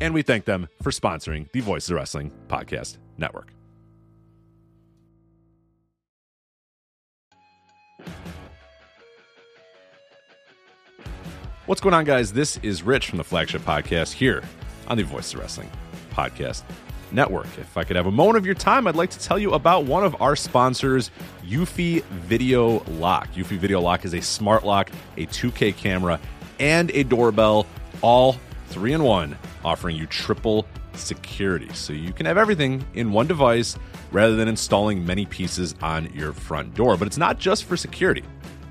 And 0.00 0.14
we 0.14 0.22
thank 0.22 0.44
them 0.44 0.68
for 0.80 0.90
sponsoring 0.90 1.50
the 1.52 1.60
Voices 1.60 1.90
of 1.90 1.96
Wrestling 1.96 2.30
Podcast 2.48 2.98
Network. 3.16 3.52
What's 11.66 11.82
going 11.82 11.94
on, 11.94 12.04
guys? 12.04 12.32
This 12.32 12.58
is 12.62 12.82
Rich 12.82 13.08
from 13.08 13.18
the 13.18 13.24
flagship 13.24 13.60
podcast 13.62 14.12
here 14.12 14.42
on 14.86 14.96
the 14.96 15.04
Voices 15.04 15.34
of 15.34 15.40
Wrestling 15.40 15.70
Podcast 16.12 16.62
Network. 17.12 17.46
If 17.58 17.76
I 17.76 17.84
could 17.84 17.96
have 17.96 18.06
a 18.06 18.10
moment 18.10 18.38
of 18.38 18.46
your 18.46 18.54
time, 18.54 18.86
I'd 18.86 18.96
like 18.96 19.10
to 19.10 19.18
tell 19.18 19.38
you 19.38 19.52
about 19.52 19.84
one 19.84 20.02
of 20.02 20.18
our 20.22 20.34
sponsors, 20.34 21.10
Eufy 21.44 22.02
Video 22.04 22.82
Lock. 22.84 23.28
Eufy 23.32 23.58
Video 23.58 23.80
Lock 23.80 24.04
is 24.04 24.14
a 24.14 24.22
smart 24.22 24.64
lock, 24.64 24.90
a 25.18 25.26
2K 25.26 25.76
camera, 25.76 26.18
and 26.58 26.90
a 26.92 27.02
doorbell, 27.02 27.66
all 28.00 28.36
three 28.68 28.92
in 28.92 29.02
one, 29.02 29.36
offering 29.64 29.96
you 29.96 30.06
triple 30.06 30.66
security. 30.94 31.72
So 31.72 31.92
you 31.92 32.12
can 32.12 32.26
have 32.26 32.38
everything 32.38 32.84
in 32.94 33.12
one 33.12 33.26
device 33.26 33.76
rather 34.10 34.36
than 34.36 34.48
installing 34.48 35.04
many 35.04 35.26
pieces 35.26 35.74
on 35.82 36.12
your 36.14 36.32
front 36.32 36.74
door. 36.74 36.96
But 36.96 37.06
it's 37.06 37.18
not 37.18 37.38
just 37.38 37.64
for 37.64 37.76
security. 37.76 38.24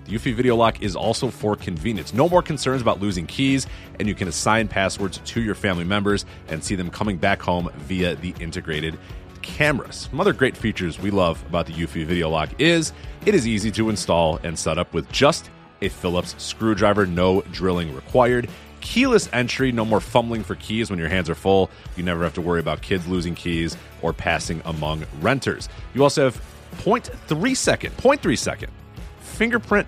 The 0.05 0.15
Eufy 0.15 0.33
Video 0.33 0.55
Lock 0.55 0.81
is 0.81 0.95
also 0.95 1.29
for 1.29 1.55
convenience. 1.55 2.13
No 2.13 2.29
more 2.29 2.41
concerns 2.41 2.81
about 2.81 3.01
losing 3.01 3.27
keys, 3.27 3.67
and 3.99 4.07
you 4.07 4.15
can 4.15 4.29
assign 4.29 4.69
passwords 4.69 5.19
to 5.25 5.41
your 5.41 5.55
family 5.55 5.83
members 5.83 6.25
and 6.47 6.63
see 6.63 6.75
them 6.75 6.89
coming 6.89 7.17
back 7.17 7.41
home 7.41 7.69
via 7.75 8.15
the 8.15 8.33
integrated 8.39 8.97
cameras. 9.41 10.07
Some 10.09 10.21
other 10.21 10.33
great 10.33 10.55
features 10.55 10.99
we 10.99 11.11
love 11.11 11.43
about 11.47 11.65
the 11.65 11.73
Eufy 11.73 12.05
Video 12.05 12.29
Lock 12.29 12.49
is 12.59 12.93
it 13.25 13.35
is 13.35 13.47
easy 13.47 13.71
to 13.71 13.89
install 13.89 14.39
and 14.43 14.57
set 14.57 14.77
up 14.77 14.93
with 14.93 15.09
just 15.11 15.49
a 15.81 15.89
Phillips 15.89 16.35
screwdriver, 16.37 17.05
no 17.05 17.41
drilling 17.51 17.93
required. 17.93 18.49
Keyless 18.87 19.27
entry, 19.33 19.73
no 19.73 19.83
more 19.83 19.99
fumbling 19.99 20.45
for 20.45 20.55
keys 20.55 20.89
when 20.89 20.97
your 20.97 21.09
hands 21.09 21.29
are 21.29 21.35
full. 21.35 21.69
You 21.97 22.03
never 22.03 22.23
have 22.23 22.33
to 22.35 22.41
worry 22.41 22.61
about 22.61 22.81
kids 22.81 23.05
losing 23.05 23.35
keys 23.35 23.75
or 24.01 24.13
passing 24.13 24.61
among 24.63 25.03
renters. 25.19 25.67
You 25.93 26.03
also 26.03 26.23
have 26.23 26.41
0.3 26.77 27.57
second, 27.57 27.97
0.3 27.97 28.37
second 28.37 28.71
fingerprint 29.19 29.87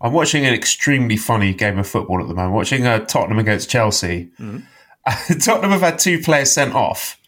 I'm 0.00 0.12
watching 0.12 0.46
an 0.46 0.54
extremely 0.54 1.16
funny 1.16 1.52
game 1.54 1.78
of 1.78 1.86
football 1.86 2.20
at 2.20 2.28
the 2.28 2.34
moment. 2.34 2.54
Watching 2.54 2.86
uh, 2.86 3.00
Tottenham 3.00 3.38
against 3.38 3.70
Chelsea. 3.70 4.30
Mm-hmm. 4.38 5.38
Tottenham 5.40 5.70
have 5.70 5.80
had 5.80 5.98
two 5.98 6.20
players 6.20 6.52
sent 6.52 6.74
off, 6.74 7.18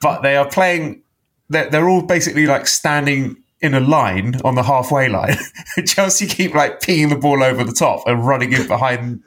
but 0.00 0.22
they 0.22 0.36
are 0.36 0.48
playing. 0.48 1.02
They're, 1.48 1.68
they're 1.68 1.88
all 1.88 2.02
basically 2.02 2.46
like 2.46 2.66
standing 2.66 3.36
in 3.60 3.74
a 3.74 3.80
line 3.80 4.40
on 4.44 4.54
the 4.54 4.62
halfway 4.62 5.08
line. 5.08 5.36
Chelsea 5.86 6.26
keep 6.26 6.54
like 6.54 6.80
peeing 6.80 7.10
the 7.10 7.16
ball 7.16 7.42
over 7.42 7.64
the 7.64 7.72
top 7.72 8.06
and 8.06 8.26
running 8.26 8.52
in 8.52 8.66
behind 8.66 9.22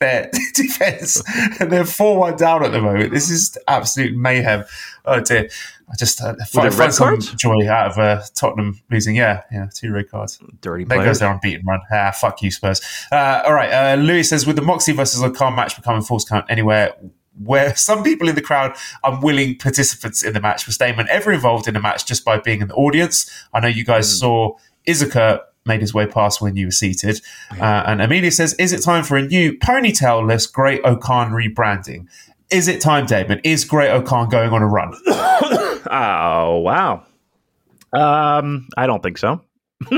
their 0.00 0.30
defense, 0.54 1.22
and 1.60 1.70
they're 1.70 1.84
four 1.84 2.18
one 2.18 2.36
down 2.36 2.64
at 2.64 2.72
the 2.72 2.80
moment. 2.80 3.12
This 3.12 3.30
is 3.30 3.56
absolute 3.68 4.14
mayhem. 4.16 4.64
Oh 5.04 5.20
dear. 5.20 5.50
I 5.90 5.96
just 5.96 6.20
uh, 6.20 6.34
find, 6.46 6.72
find 6.72 6.92
some 6.92 7.20
joy 7.20 7.68
out 7.68 7.92
of 7.92 7.98
uh, 7.98 8.22
Tottenham 8.34 8.80
losing. 8.90 9.16
Yeah, 9.16 9.42
yeah, 9.52 9.68
two 9.72 9.92
red 9.92 10.10
cards. 10.10 10.40
Dirty. 10.60 10.84
There 10.84 11.04
goes 11.04 11.20
their 11.20 11.30
unbeaten 11.30 11.64
run. 11.66 11.80
Ah, 11.92 12.10
fuck 12.10 12.42
you, 12.42 12.50
Spurs. 12.50 12.80
Uh, 13.12 13.42
all 13.44 13.52
right. 13.52 13.70
Uh, 13.70 13.96
Louis 13.96 14.22
says 14.22 14.46
with 14.46 14.56
the 14.56 14.62
Moxie 14.62 14.92
versus 14.92 15.22
O-Khan 15.22 15.54
match 15.54 15.76
becoming 15.76 16.02
falls 16.02 16.24
count 16.24 16.46
anywhere 16.48 16.94
where 17.42 17.74
some 17.76 18.02
people 18.02 18.28
in 18.28 18.34
the 18.34 18.42
crowd 18.42 18.76
are 19.02 19.20
willing 19.20 19.56
participants 19.58 20.22
in 20.22 20.32
the 20.32 20.40
match, 20.40 20.66
was 20.66 20.78
Damon 20.78 21.06
ever 21.10 21.32
involved 21.32 21.68
in 21.68 21.76
a 21.76 21.80
match 21.80 22.06
just 22.06 22.24
by 22.24 22.38
being 22.38 22.60
in 22.60 22.68
the 22.68 22.74
audience? 22.74 23.30
I 23.52 23.60
know 23.60 23.68
you 23.68 23.84
guys 23.84 24.08
mm. 24.08 24.18
saw 24.18 24.56
Iizuka 24.86 25.40
made 25.66 25.80
his 25.80 25.94
way 25.94 26.06
past 26.06 26.40
when 26.40 26.56
you 26.56 26.66
were 26.66 26.72
seated. 26.72 27.20
Uh, 27.58 27.84
and 27.86 28.02
Amelia 28.02 28.30
says, 28.30 28.54
Is 28.54 28.72
it 28.72 28.82
time 28.82 29.02
for 29.02 29.16
a 29.16 29.22
new 29.22 29.56
ponytail-less 29.58 30.46
Great-O-Khan 30.46 31.30
rebranding? 31.32 32.06
Is 32.50 32.68
it 32.68 32.80
time, 32.80 33.06
Damon? 33.06 33.40
Is 33.44 33.64
Great-O-Khan 33.64 34.28
going 34.28 34.50
on 34.50 34.62
a 34.62 34.66
run? 34.66 34.94
oh, 35.06 36.58
wow. 36.58 37.04
Um, 37.92 38.68
I 38.76 38.86
don't 38.86 39.02
think 39.02 39.18
so. 39.18 39.40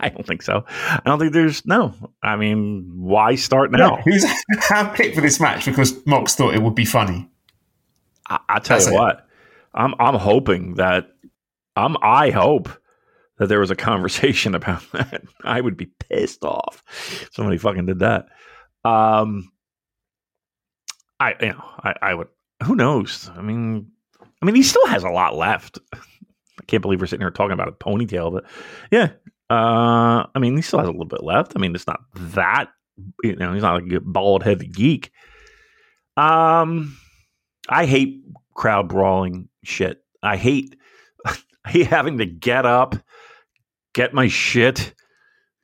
I 0.00 0.08
don't 0.08 0.26
think 0.26 0.42
so. 0.42 0.64
I 0.68 1.00
don't 1.04 1.18
think 1.18 1.32
there's 1.32 1.66
no. 1.66 1.94
I 2.22 2.36
mean, 2.36 2.90
why 2.94 3.34
start 3.34 3.72
now? 3.72 4.02
Was 4.06 4.24
handpicked 4.60 5.14
for 5.14 5.20
this 5.20 5.40
match 5.40 5.64
because 5.64 6.04
Mox 6.06 6.34
thought 6.34 6.54
it 6.54 6.62
would 6.62 6.74
be 6.74 6.84
funny. 6.84 7.28
I, 8.28 8.38
I 8.48 8.58
tell 8.58 8.78
That's 8.78 8.90
you 8.90 8.96
it. 8.96 8.98
what, 8.98 9.26
I'm 9.74 9.94
I'm 9.98 10.14
hoping 10.14 10.74
that 10.74 11.08
I'm 11.76 11.96
I 12.00 12.30
hope 12.30 12.70
that 13.38 13.48
there 13.48 13.60
was 13.60 13.70
a 13.70 13.76
conversation 13.76 14.54
about 14.54 14.82
that. 14.92 15.22
I 15.42 15.60
would 15.60 15.76
be 15.76 15.86
pissed 15.86 16.44
off. 16.44 16.82
Somebody 17.32 17.58
fucking 17.58 17.86
did 17.86 17.98
that. 18.00 18.26
Um, 18.84 19.50
I 21.24 21.34
you 21.40 21.52
know 21.52 21.64
I, 21.82 21.94
I 22.02 22.14
would. 22.14 22.28
Who 22.64 22.74
knows? 22.74 23.30
I 23.36 23.42
mean, 23.42 23.90
I 24.42 24.46
mean, 24.46 24.54
he 24.54 24.62
still 24.62 24.86
has 24.86 25.04
a 25.04 25.10
lot 25.10 25.36
left. 25.36 25.78
I 25.94 26.64
can't 26.66 26.82
believe 26.82 27.00
we're 27.00 27.06
sitting 27.06 27.22
here 27.22 27.30
talking 27.30 27.52
about 27.52 27.68
a 27.68 27.72
ponytail, 27.72 28.32
but 28.32 28.44
yeah. 28.90 29.10
Uh, 29.50 30.26
I 30.34 30.38
mean, 30.38 30.56
he 30.56 30.62
still 30.62 30.78
has 30.78 30.88
a 30.88 30.90
little 30.90 31.04
bit 31.04 31.22
left. 31.22 31.52
I 31.54 31.60
mean, 31.60 31.74
it's 31.74 31.86
not 31.86 32.00
that 32.14 32.70
you 33.22 33.36
know, 33.36 33.52
he's 33.52 33.62
not 33.62 33.82
like 33.82 33.92
a 33.92 34.00
bald 34.00 34.42
headed 34.42 34.74
geek. 34.74 35.10
Um, 36.16 36.96
I 37.68 37.86
hate 37.86 38.22
crowd 38.54 38.88
brawling 38.88 39.48
shit. 39.64 40.02
I 40.22 40.36
hate 40.36 40.76
I 41.26 41.36
hate 41.66 41.86
having 41.86 42.18
to 42.18 42.26
get 42.26 42.66
up, 42.66 42.96
get 43.94 44.14
my 44.14 44.28
shit, 44.28 44.94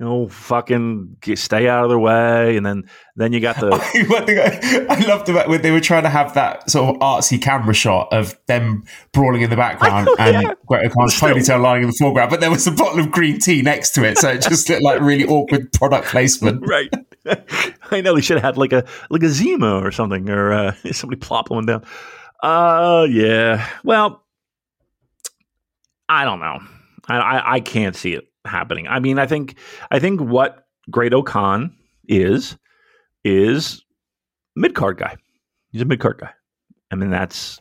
you 0.01 0.07
know, 0.07 0.29
fucking 0.29 1.19
get, 1.21 1.39
stay 1.39 1.69
out 1.69 1.85
of 1.85 1.91
their 1.91 1.99
way, 1.99 2.57
and 2.57 2.65
then 2.65 2.89
then 3.17 3.35
you 3.35 3.41
got 3.41 3.61
the. 3.61 3.69
I 4.89 4.99
loved 5.07 5.29
about 5.29 5.51
when 5.51 5.61
they 5.61 5.71
were 5.71 5.81
trying 5.81 6.05
to 6.05 6.09
have 6.09 6.33
that 6.33 6.71
sort 6.71 6.97
of 6.97 7.03
artsy 7.03 7.41
camera 7.41 7.75
shot 7.75 8.11
of 8.11 8.35
them 8.47 8.85
brawling 9.13 9.43
in 9.43 9.51
the 9.51 9.57
background 9.57 10.07
know, 10.07 10.17
and 10.19 10.43
yeah. 10.43 10.55
Great-O-Khan's 10.67 11.21
ponytail 11.21 11.61
lying 11.61 11.83
in 11.83 11.89
the 11.89 11.97
foreground, 11.99 12.31
but 12.31 12.41
there 12.41 12.51
was 12.51 12.67
a 12.67 12.71
bottle 12.71 12.99
of 12.99 13.11
green 13.11 13.39
tea 13.39 13.61
next 13.61 13.91
to 13.91 14.03
it, 14.03 14.17
so 14.17 14.31
it 14.31 14.41
just 14.49 14.71
looked 14.71 14.83
like 14.83 15.03
really 15.03 15.27
awkward 15.27 15.71
product 15.75 16.07
placement. 16.07 16.67
right. 16.67 16.91
I 17.91 18.01
know 18.01 18.15
they 18.15 18.23
should 18.23 18.39
have 18.39 18.45
had 18.45 18.57
like 18.57 18.73
a 18.73 18.87
like 19.11 19.23
a 19.23 19.29
Zima 19.29 19.81
or 19.85 19.93
something, 19.93 20.31
or 20.31 20.51
uh, 20.51 20.75
somebody 20.93 21.21
plop 21.21 21.51
one 21.51 21.67
down. 21.67 21.85
Uh, 22.43 23.07
yeah. 23.11 23.69
Well, 23.85 24.25
I 26.09 26.25
don't 26.25 26.41
know. 26.41 26.59
I, 27.07 27.19
I, 27.19 27.53
I 27.57 27.61
can't 27.61 27.95
see 27.95 28.15
it 28.15 28.30
happening. 28.45 28.89
I 28.89 29.01
mean, 29.01 29.19
I 29.19 29.27
think 29.27 29.57
I 29.91 29.99
think 29.99 30.21
what 30.21 30.65
Great-O-Khan 30.91 31.75
is 32.09 32.57
is 33.25 33.85
mid 34.57 34.75
card 34.75 34.99
guy. 34.99 35.17
He's 35.71 35.83
a 35.83 35.87
mid 35.87 36.01
card 36.01 36.19
guy. 36.19 36.33
I 36.91 36.97
mean, 36.97 37.11
that's 37.11 37.61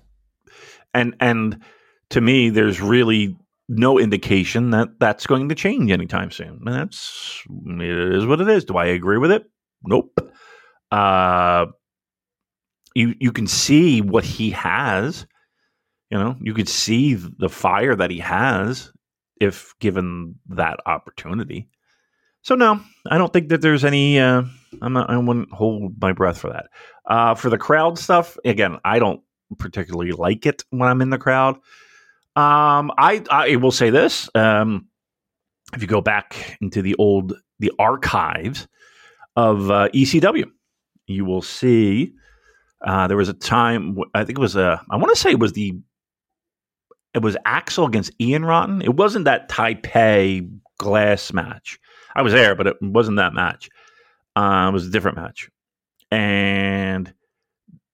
and 0.93 1.15
and 1.19 1.63
to 2.11 2.21
me, 2.21 2.49
there's 2.49 2.81
really 2.81 3.37
no 3.67 3.99
indication 3.99 4.71
that 4.71 4.99
that's 4.99 5.27
going 5.27 5.49
to 5.49 5.55
change 5.55 5.91
anytime 5.91 6.31
soon. 6.31 6.61
And 6.65 6.75
that's 6.75 7.43
it 7.47 8.15
is 8.15 8.25
what 8.25 8.41
it 8.41 8.49
is. 8.49 8.65
Do 8.65 8.77
I 8.77 8.85
agree 8.85 9.19
with 9.19 9.31
it? 9.31 9.43
Nope. 9.83 10.19
Uh, 10.91 11.67
you 12.95 13.13
you 13.19 13.31
can 13.31 13.47
see 13.47 14.01
what 14.01 14.23
he 14.23 14.49
has. 14.51 15.27
You 16.09 16.17
know, 16.17 16.35
you 16.41 16.55
could 16.55 16.67
see 16.67 17.13
the 17.13 17.49
fire 17.49 17.95
that 17.95 18.09
he 18.09 18.17
has 18.17 18.91
if 19.39 19.73
given 19.79 20.35
that 20.49 20.79
opportunity. 20.85 21.69
So 22.41 22.55
no, 22.55 22.79
I 23.09 23.17
don't 23.17 23.31
think 23.31 23.49
that 23.49 23.61
there's 23.61 23.83
any. 23.83 24.19
Uh, 24.19 24.43
I'm 24.81 24.93
not, 24.93 25.09
I 25.09 25.17
wouldn't 25.17 25.51
hold 25.51 26.01
my 26.01 26.13
breath 26.13 26.39
for 26.39 26.51
that. 26.51 26.67
Uh, 27.05 27.35
for 27.35 27.49
the 27.49 27.57
crowd 27.57 27.97
stuff, 27.97 28.37
again, 28.45 28.77
I 28.85 28.99
don't 28.99 29.21
particularly 29.57 30.11
like 30.11 30.45
it 30.45 30.63
when 30.69 30.89
I'm 30.89 31.01
in 31.01 31.09
the 31.09 31.17
crowd. 31.17 31.55
Um, 32.35 32.91
I 32.97 33.23
I 33.29 33.55
will 33.57 33.71
say 33.71 33.89
this: 33.89 34.29
um, 34.35 34.87
if 35.73 35.81
you 35.81 35.87
go 35.87 36.01
back 36.01 36.57
into 36.61 36.81
the 36.81 36.95
old 36.95 37.33
the 37.59 37.71
archives 37.77 38.67
of 39.35 39.69
uh, 39.69 39.89
ECW, 39.89 40.45
you 41.07 41.25
will 41.25 41.41
see 41.41 42.13
uh, 42.85 43.07
there 43.07 43.17
was 43.17 43.29
a 43.29 43.33
time. 43.33 43.97
I 44.13 44.23
think 44.23 44.37
it 44.37 44.41
was 44.41 44.55
a. 44.55 44.81
I 44.89 44.95
want 44.95 45.13
to 45.13 45.19
say 45.19 45.31
it 45.31 45.39
was 45.39 45.53
the 45.53 45.73
it 47.13 47.21
was 47.21 47.35
Axl 47.45 47.87
against 47.87 48.11
Ian 48.19 48.45
Rotten. 48.45 48.81
It 48.81 48.95
wasn't 48.95 49.25
that 49.25 49.49
Taipei 49.49 50.59
glass 50.77 51.33
match. 51.33 51.79
I 52.15 52.21
was 52.21 52.33
there, 52.33 52.55
but 52.55 52.67
it 52.67 52.81
wasn't 52.81 53.17
that 53.17 53.33
match. 53.33 53.69
Uh, 54.35 54.67
it 54.69 54.73
was 54.73 54.87
a 54.87 54.91
different 54.91 55.17
match. 55.17 55.49
And 56.11 57.13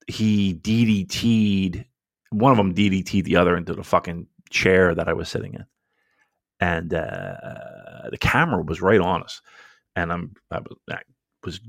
he 0.08 0.54
DDT'd 0.54 1.86
one 2.32 2.52
of 2.52 2.58
them 2.58 2.74
DDT'd 2.74 3.26
the 3.26 3.38
other 3.38 3.56
into 3.56 3.74
the 3.74 3.84
fucking 3.84 4.28
chair 4.50 4.94
that 4.94 5.08
I 5.08 5.14
was 5.14 5.30
sitting 5.30 5.54
in. 5.54 5.66
And 6.60 6.94
uh, 6.94 8.10
the 8.10 8.18
camera 8.20 8.62
was 8.62 8.82
right 8.82 9.00
on 9.00 9.24
us. 9.24 9.42
And 9.96 10.12
I'm 10.12 10.34
I 10.52 10.60
was, 10.60 10.78
I 10.92 11.00
was 11.44 11.60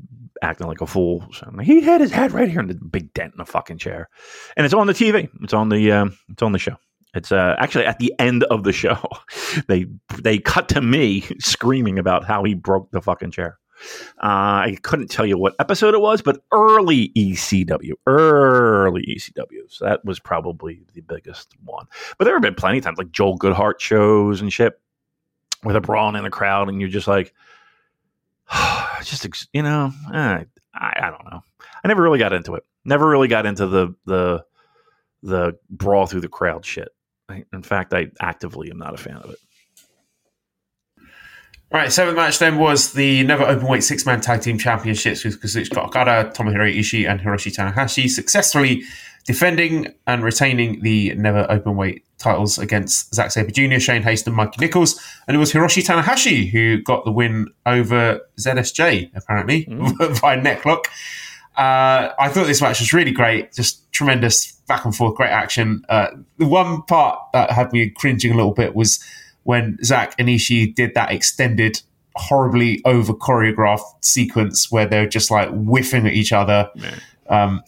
acting 0.43 0.67
like 0.67 0.81
a 0.81 0.87
fool. 0.87 1.27
So 1.33 1.51
he 1.63 1.83
had 1.83 2.01
his 2.01 2.11
head 2.11 2.33
right 2.33 2.49
here 2.49 2.61
in 2.61 2.67
the 2.67 2.75
big 2.75 3.13
dent 3.15 3.35
in 3.35 3.39
the 3.39 3.45
fucking 3.45 3.79
chair. 3.79 4.09
And 4.57 4.65
it's 4.65 4.75
on 4.75 4.87
the 4.87 4.93
TV. 4.93 5.29
It's 5.43 5.55
on 5.55 5.69
the 5.69 5.93
um, 5.93 6.19
it's 6.29 6.43
on 6.43 6.53
the 6.53 6.59
show. 6.59 6.77
It's 7.17 7.33
uh, 7.33 7.57
actually 7.59 7.87
at 7.87 7.99
the 7.99 8.13
end 8.19 8.45
of 8.45 8.63
the 8.65 8.73
show. 8.73 9.03
they 9.69 9.87
they 10.23 10.39
cut 10.39 10.69
to 10.71 10.83
me 10.83 11.23
screaming 11.39 11.99
about 11.99 12.25
how 12.25 12.45
he 12.45 12.55
broke 12.55 12.91
the 12.91 13.01
fucking 13.01 13.31
chair. 13.31 13.59
Uh, 14.23 14.65
I 14.65 14.79
couldn't 14.83 15.09
tell 15.09 15.27
you 15.27 15.37
what 15.37 15.55
episode 15.59 15.95
it 15.95 16.01
was, 16.01 16.23
but 16.23 16.43
early 16.53 17.11
ECW, 17.17 17.93
early 18.07 19.03
ECW. 19.03 19.61
So 19.69 19.85
that 19.85 20.05
was 20.05 20.19
probably 20.19 20.83
the 20.95 21.03
biggest 21.03 21.55
one. 21.65 21.87
But 22.17 22.25
there 22.25 22.35
have 22.35 22.43
been 22.43 22.55
plenty 22.55 22.79
of 22.79 22.85
times, 22.85 22.99
like 22.99 23.13
Joel 23.13 23.39
Goodhart 23.39 23.81
shows 23.81 24.41
and 24.41 24.53
shit, 24.53 24.81
with 25.63 25.77
a 25.77 25.81
brawl 25.81 26.15
in 26.15 26.23
the 26.23 26.31
crowd, 26.31 26.69
and 26.69 26.81
you're 26.81 26.91
just 26.91 27.09
like, 27.09 27.35
just 29.03 29.27
you 29.53 29.63
know, 29.63 29.93
I, 30.11 30.47
I, 30.75 30.93
I 31.03 31.11
don't 31.11 31.31
know. 31.31 31.43
I 31.85 31.89
never 31.89 32.03
really 32.03 32.19
got 32.19 32.33
into 32.33 32.55
it. 32.55 32.65
Never 32.85 33.09
really 33.09 33.29
got 33.29 33.47
into 33.47 33.67
the 33.67 33.95
the 34.05 34.45
the 35.23 35.59
brawl 35.71 36.07
through 36.07 36.21
the 36.21 36.29
crowd 36.29 36.65
shit. 36.65 36.89
I, 37.29 37.45
in 37.53 37.63
fact, 37.63 37.93
I 37.93 38.09
actively 38.21 38.71
am 38.71 38.79
not 38.79 38.95
a 38.95 38.97
fan 38.97 39.17
of 39.17 39.31
it. 39.31 39.39
All 41.73 41.81
right, 41.81 41.93
seventh 41.93 42.17
match 42.17 42.39
then 42.39 42.59
was 42.59 42.93
the 42.93 43.25
Never 43.25 43.45
Openweight 43.45 43.83
Six 43.83 44.07
Man 44.07 44.21
Tag 44.21 44.41
Team 44.41 44.57
Championships 44.57 45.25
with 45.25 45.43
Kazuchika 45.43 45.85
Okada, 45.85 46.31
Tomohiro 46.33 46.73
Ishii, 46.73 47.11
and 47.11 47.21
Hiroshi 47.21 47.53
Tanahashi 47.53 48.09
successfully 48.09 48.85
defending 49.25 49.93
and 50.07 50.23
retaining 50.23 50.81
the 50.83 51.13
Never 51.17 51.45
Openweight 51.51 52.03
titles 52.19 52.59
against 52.59 53.13
Zack 53.13 53.33
Sabre 53.33 53.51
Jr., 53.51 53.81
Shane 53.81 54.03
Haste, 54.03 54.29
and 54.29 54.37
Mikey 54.37 54.59
Nichols. 54.61 55.01
And 55.27 55.35
it 55.35 55.39
was 55.39 55.53
Hiroshi 55.53 55.85
Tanahashi 55.85 56.49
who 56.49 56.81
got 56.83 57.05
the 57.05 57.11
win 57.11 57.49
over 57.67 58.21
ZSJ, 58.41 59.11
apparently, 59.17 59.65
mm. 59.65 60.21
by 60.23 60.39
necklock. 60.39 60.85
Uh, 61.57 62.13
I 62.19 62.29
thought 62.29 62.47
this 62.47 62.61
match 62.61 62.81
was 62.81 62.93
really 62.93 63.13
great, 63.13 63.53
just 63.55 63.91
tremendous 63.93 64.53
back 64.69 64.85
and 64.85 64.95
forth, 64.95 65.15
great 65.15 65.31
action. 65.31 65.85
Uh, 65.89 66.09
the 66.39 66.47
one 66.47 66.83
part 66.83 67.19
that 67.33 67.51
had 67.51 67.73
me 67.73 67.89
cringing 67.91 68.33
a 68.33 68.37
little 68.37 68.53
bit 68.53 68.75
was 68.75 69.03
when 69.45 69.79
Zack 69.83 70.15
and 70.19 70.29
Ishii 70.29 70.75
did 70.75 70.95
that 70.95 71.13
extended, 71.13 71.81
horribly 72.17 72.83
over 72.85 73.13
choreographed 73.15 74.05
sequence 74.05 74.71
where 74.71 74.87
they're 74.87 75.09
just 75.09 75.31
like 75.31 75.49
whiffing 75.51 76.07
at 76.07 76.13
each 76.13 76.33
other. 76.33 76.69
Um, 77.29 77.63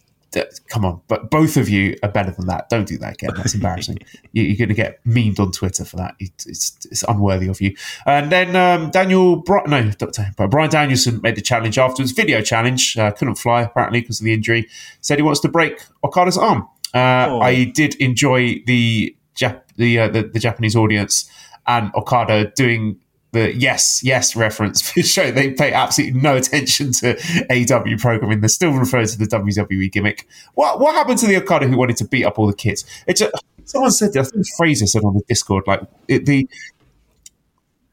come 0.69 0.85
on, 0.85 1.01
but 1.09 1.31
both 1.31 1.57
of 1.57 1.69
you 1.69 1.97
are 2.03 2.11
better 2.11 2.31
than 2.31 2.47
that. 2.47 2.69
Don't 2.69 2.87
do 2.87 2.99
that 2.99 3.15
again. 3.15 3.31
That's 3.37 3.55
embarrassing. 3.55 3.99
you, 4.33 4.53
are 4.53 4.57
going 4.57 4.69
to 4.69 4.75
get 4.75 5.03
memed 5.05 5.41
on 5.41 5.53
Twitter 5.53 5.85
for 5.85 5.97
that. 5.97 6.15
It, 6.19 6.33
it's, 6.47 6.77
it's 6.91 7.03
unworthy 7.05 7.49
of 7.49 7.61
you. 7.61 7.75
And 8.07 8.31
then 8.31 8.55
um, 8.55 8.91
Daniel, 8.91 9.37
Bri- 9.37 9.63
no, 9.67 9.91
but 9.99 10.51
Bryan 10.51 10.71
Danielson 10.71 11.21
made 11.23 11.37
the 11.37 11.43
challenge 11.43 11.79
afterwards. 11.79 12.13
Video 12.13 12.43
challenge. 12.43 12.97
Uh, 12.97 13.11
couldn't 13.13 13.37
fly 13.37 13.63
apparently 13.63 14.01
because 14.01 14.21
of 14.21 14.25
the 14.25 14.35
injury. 14.35 14.69
Said 15.01 15.19
he 15.19 15.23
wants 15.23 15.41
to 15.41 15.49
break 15.49 15.81
Okada's 16.05 16.39
arm. 16.39 16.69
Uh, 16.95 17.27
oh. 17.29 17.41
I 17.41 17.65
did 17.65 17.95
enjoy 17.97 18.63
the 18.67 19.15
Jap- 19.37 19.63
the, 19.77 19.99
uh, 20.01 20.09
the 20.09 20.23
the 20.25 20.41
Japanese 20.41 20.75
audience 20.75 21.31
and 21.69 21.95
Okada 21.95 22.51
doing 22.57 22.99
the 23.33 23.55
yes, 23.55 24.01
yes 24.03 24.35
reference 24.35 24.81
for 24.91 25.03
show. 25.03 25.31
They 25.31 25.53
pay 25.53 25.73
absolutely 25.73 26.21
no 26.21 26.37
attention 26.37 26.93
to 26.93 27.17
AW 27.51 27.97
programming. 27.99 28.41
They're 28.41 28.49
still 28.49 28.73
referring 28.73 29.07
to 29.09 29.19
the 29.19 29.27
WWE 29.27 29.91
gimmick. 29.93 30.27
What 30.55 30.81
what 30.81 30.95
happened 30.95 31.19
to 31.19 31.27
the 31.27 31.37
Okada 31.37 31.67
who 31.67 31.77
wanted 31.77 31.97
to 31.99 32.05
beat 32.05 32.25
up 32.25 32.39
all 32.39 32.47
the 32.47 32.55
kids? 32.55 32.85
It's 33.07 33.23
someone 33.65 33.91
said 33.91 34.17
I 34.17 34.23
think 34.23 34.47
Fraser 34.57 34.87
said 34.87 35.05
on 35.05 35.15
the 35.15 35.23
Discord 35.29 35.65
like 35.67 35.83
it, 36.09 36.27
the 36.27 36.49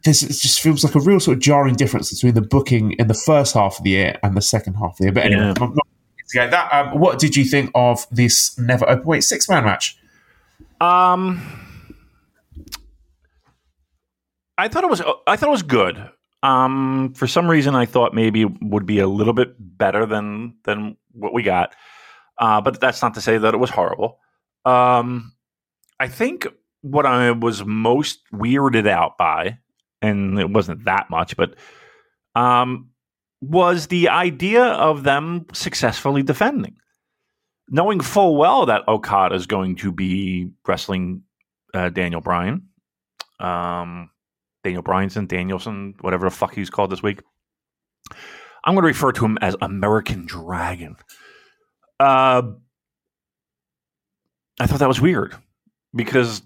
this 0.04 0.24
it 0.24 0.30
just 0.30 0.62
feels 0.62 0.84
like 0.84 0.96
a 0.96 1.00
real 1.00 1.20
sort 1.20 1.38
of 1.38 1.44
jarring 1.44 1.76
difference 1.76 2.14
between 2.14 2.36
the 2.36 2.42
booking 2.42 2.94
in 2.94 3.08
the 3.08 3.14
first 3.14 3.56
half 3.56 3.80
of 3.80 3.84
the 3.84 3.90
year 3.92 4.18
and 4.24 4.38
the 4.38 4.42
second 4.42 4.76
half 4.76 4.92
of 4.92 4.98
the 4.98 5.04
year. 5.06 5.14
But 5.14 5.26
anyway, 5.26 5.42
yeah. 5.42 5.54
I'm 5.60 5.74
not 5.74 5.88
to 6.30 6.48
that. 6.52 6.74
Um, 6.74 7.00
what 7.00 7.20
did 7.20 7.36
you 7.36 7.44
think 7.44 7.72
of 7.76 8.06
this 8.12 8.58
never 8.58 8.90
open 8.90 9.06
weight 9.06 9.24
six 9.24 9.50
man 9.50 9.66
match? 9.66 9.98
Um 10.80 11.65
I 14.58 14.68
thought 14.68 14.84
it 14.84 14.90
was 14.90 15.02
I 15.28 15.36
thought 15.36 15.50
it 15.50 15.52
was 15.52 15.64
good. 15.64 16.10
Um, 16.44 17.14
for 17.16 17.28
some 17.28 17.50
reason, 17.50 17.76
I 17.76 17.86
thought 17.86 18.14
maybe 18.14 18.44
it 18.44 18.52
would 18.62 18.86
be 18.86 19.00
a 19.00 19.08
little 19.08 19.34
bit 19.34 19.56
better 19.60 20.06
than 20.06 20.56
than 20.64 20.98
what 21.12 21.34
we 21.34 21.44
got. 21.44 21.76
Uh, 22.38 22.62
but 22.62 22.80
that's 22.80 23.02
not 23.02 23.14
to 23.16 23.22
say 23.22 23.38
that 23.38 23.54
it 23.54 23.58
was 23.58 23.70
horrible. 23.70 24.20
Um, 24.66 25.34
I 26.00 26.08
think 26.08 26.48
what 26.82 27.06
I 27.06 27.32
was 27.32 27.66
most 27.66 28.20
weirded 28.34 28.88
out 28.88 29.18
by, 29.18 29.60
and 30.02 30.40
it 30.40 30.50
wasn't 30.50 30.86
that 30.86 31.10
much, 31.10 31.38
but 31.38 31.56
um, 32.36 32.90
was 33.42 33.88
the 33.88 34.10
idea 34.10 34.64
of 34.64 35.04
them 35.04 35.46
successfully 35.54 36.24
defending, 36.24 36.76
knowing 37.70 38.02
full 38.02 38.36
well 38.38 38.66
that 38.66 38.88
Okada 38.88 39.36
is 39.36 39.48
going 39.48 39.78
to 39.78 39.92
be 39.92 40.52
wrestling 40.68 41.24
uh, 41.74 41.90
Daniel 41.90 42.22
Bryan. 42.22 42.68
Um, 43.40 44.10
Daniel 44.66 44.82
Bryanson, 44.82 45.28
Danielson, 45.28 45.94
whatever 46.02 46.26
the 46.26 46.36
fuck 46.36 46.56
he's 46.56 46.72
called 46.72 46.90
this 46.90 47.04
week. 47.04 47.22
I'm 48.64 48.74
going 48.74 48.82
to 48.82 48.88
refer 48.88 49.12
to 49.12 49.26
him 49.26 49.38
as 49.42 49.56
American 49.62 50.26
Dragon. 50.26 50.96
Uh, 52.00 52.42
I 54.60 54.66
thought 54.66 54.80
that 54.80 54.88
was 54.88 55.00
weird 55.00 55.36
because 55.94 56.42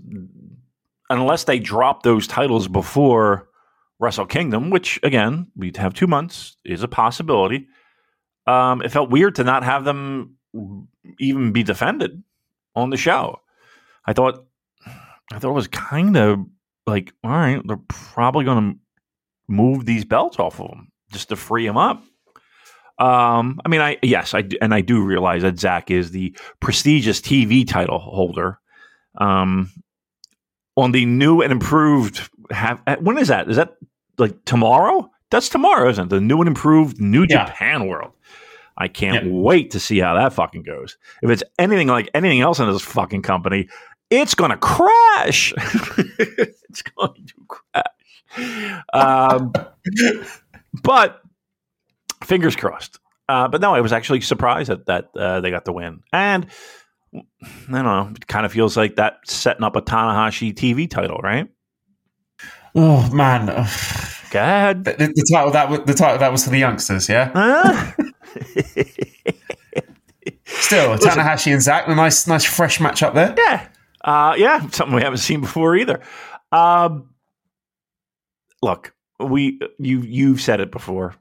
unless 1.09 1.45
they 1.45 1.59
drop 1.59 2.03
those 2.03 2.27
titles 2.27 2.67
before 2.67 3.47
Wrestle 3.99 4.25
Kingdom, 4.25 4.69
which 4.69 4.99
again 5.01 5.47
we'd 5.55 5.77
have 5.77 5.93
two 5.93 6.07
months, 6.07 6.57
is 6.65 6.83
a 6.83 6.89
possibility. 6.89 7.67
Um, 8.45 8.81
it 8.81 8.91
felt 8.91 9.09
weird 9.09 9.35
to 9.35 9.45
not 9.45 9.63
have 9.63 9.85
them 9.85 10.35
even 11.19 11.53
be 11.53 11.63
defended 11.63 12.21
on 12.75 12.89
the 12.89 12.97
show. 12.97 13.39
I 14.05 14.11
thought, 14.11 14.43
I 15.31 15.39
thought 15.39 15.51
it 15.51 15.53
was 15.53 15.67
kind 15.67 16.17
of 16.17 16.39
like, 16.89 17.13
all 17.23 17.31
right, 17.31 17.61
they're 17.65 17.77
probably 17.87 18.45
going 18.45 18.73
to 18.73 18.79
move 19.47 19.85
these 19.85 20.05
belts 20.05 20.39
off 20.39 20.59
of 20.59 20.69
them 20.69 20.91
just 21.11 21.29
to 21.29 21.35
free 21.35 21.65
them 21.65 21.77
up. 21.77 22.03
Um, 22.99 23.61
I 23.63 23.69
mean, 23.69 23.81
I 23.81 23.97
yes, 24.03 24.33
I 24.33 24.43
and 24.61 24.73
I 24.73 24.81
do 24.81 25.01
realize 25.03 25.43
that 25.43 25.57
Zack 25.57 25.89
is 25.89 26.11
the 26.11 26.35
prestigious 26.59 27.21
TV 27.21 27.65
title 27.67 27.97
holder. 27.97 28.59
Um, 29.17 29.71
on 30.75 30.91
the 30.91 31.05
new 31.05 31.41
and 31.41 31.51
improved, 31.51 32.29
have 32.51 32.81
uh, 32.87 32.97
when 32.97 33.17
is 33.17 33.29
that? 33.29 33.49
Is 33.49 33.55
that 33.55 33.75
like 34.17 34.43
tomorrow? 34.45 35.09
That's 35.31 35.49
tomorrow, 35.49 35.89
isn't 35.89 36.07
it? 36.07 36.09
The 36.09 36.19
new 36.19 36.39
and 36.39 36.47
improved 36.47 36.99
New 36.99 37.25
yeah. 37.29 37.45
Japan 37.45 37.87
World. 37.87 38.11
I 38.77 38.87
can't 38.87 39.25
yeah. 39.25 39.31
wait 39.31 39.71
to 39.71 39.79
see 39.79 39.99
how 39.99 40.15
that 40.15 40.33
fucking 40.33 40.63
goes. 40.63 40.97
If 41.21 41.29
it's 41.29 41.43
anything 41.57 41.87
like 41.87 42.09
anything 42.13 42.41
else 42.41 42.59
in 42.59 42.71
this 42.71 42.81
fucking 42.81 43.21
company, 43.21 43.67
it's 44.09 44.35
going 44.35 44.51
to 44.51 44.57
crash. 44.57 45.53
it's 45.57 46.81
going 46.81 47.27
to 47.27 47.33
crash. 47.47 48.83
Um, 48.93 49.53
but 50.83 51.21
fingers 52.23 52.55
crossed. 52.55 52.99
Uh, 53.27 53.47
but 53.47 53.61
no, 53.61 53.75
I 53.75 53.81
was 53.81 53.93
actually 53.93 54.21
surprised 54.21 54.69
that 54.69 54.87
that 54.87 55.09
uh, 55.15 55.41
they 55.41 55.51
got 55.51 55.65
the 55.65 55.73
win, 55.73 56.01
and 56.11 56.47
I 57.13 57.21
don't 57.71 57.83
know. 57.85 58.11
It 58.15 58.25
kind 58.27 58.45
of 58.45 58.51
feels 58.51 58.75
like 58.75 58.95
that 58.95 59.19
setting 59.25 59.63
up 59.63 59.75
a 59.75 59.81
Tanahashi 59.81 60.53
TV 60.53 60.89
title, 60.89 61.17
right? 61.17 61.47
Oh 62.75 63.07
man, 63.13 63.45
go 64.31 64.39
ahead. 64.39 64.83
The, 64.83 64.93
the, 64.93 65.27
title 65.31 65.51
that 65.51 65.69
was, 65.69 65.81
the 65.85 65.93
title 65.93 66.17
that 66.17 66.31
was 66.31 66.43
for 66.43 66.49
the 66.49 66.57
youngsters, 66.57 67.07
yeah. 67.07 67.29
Still, 70.45 70.97
Tanahashi 70.97 71.53
and 71.53 71.61
Zack, 71.61 71.87
a 71.87 71.95
nice, 71.95 72.27
nice, 72.27 72.45
fresh 72.45 72.79
match 72.79 73.03
up 73.03 73.13
there. 73.13 73.35
Yeah, 73.37 73.67
uh, 74.03 74.35
yeah, 74.37 74.67
something 74.69 74.95
we 74.95 75.01
haven't 75.01 75.19
seen 75.19 75.41
before 75.41 75.75
either. 75.75 76.01
Um, 76.51 77.09
look, 78.61 78.93
we 79.19 79.59
you 79.77 80.01
you've 80.01 80.41
said 80.41 80.59
it 80.59 80.71
before. 80.71 81.15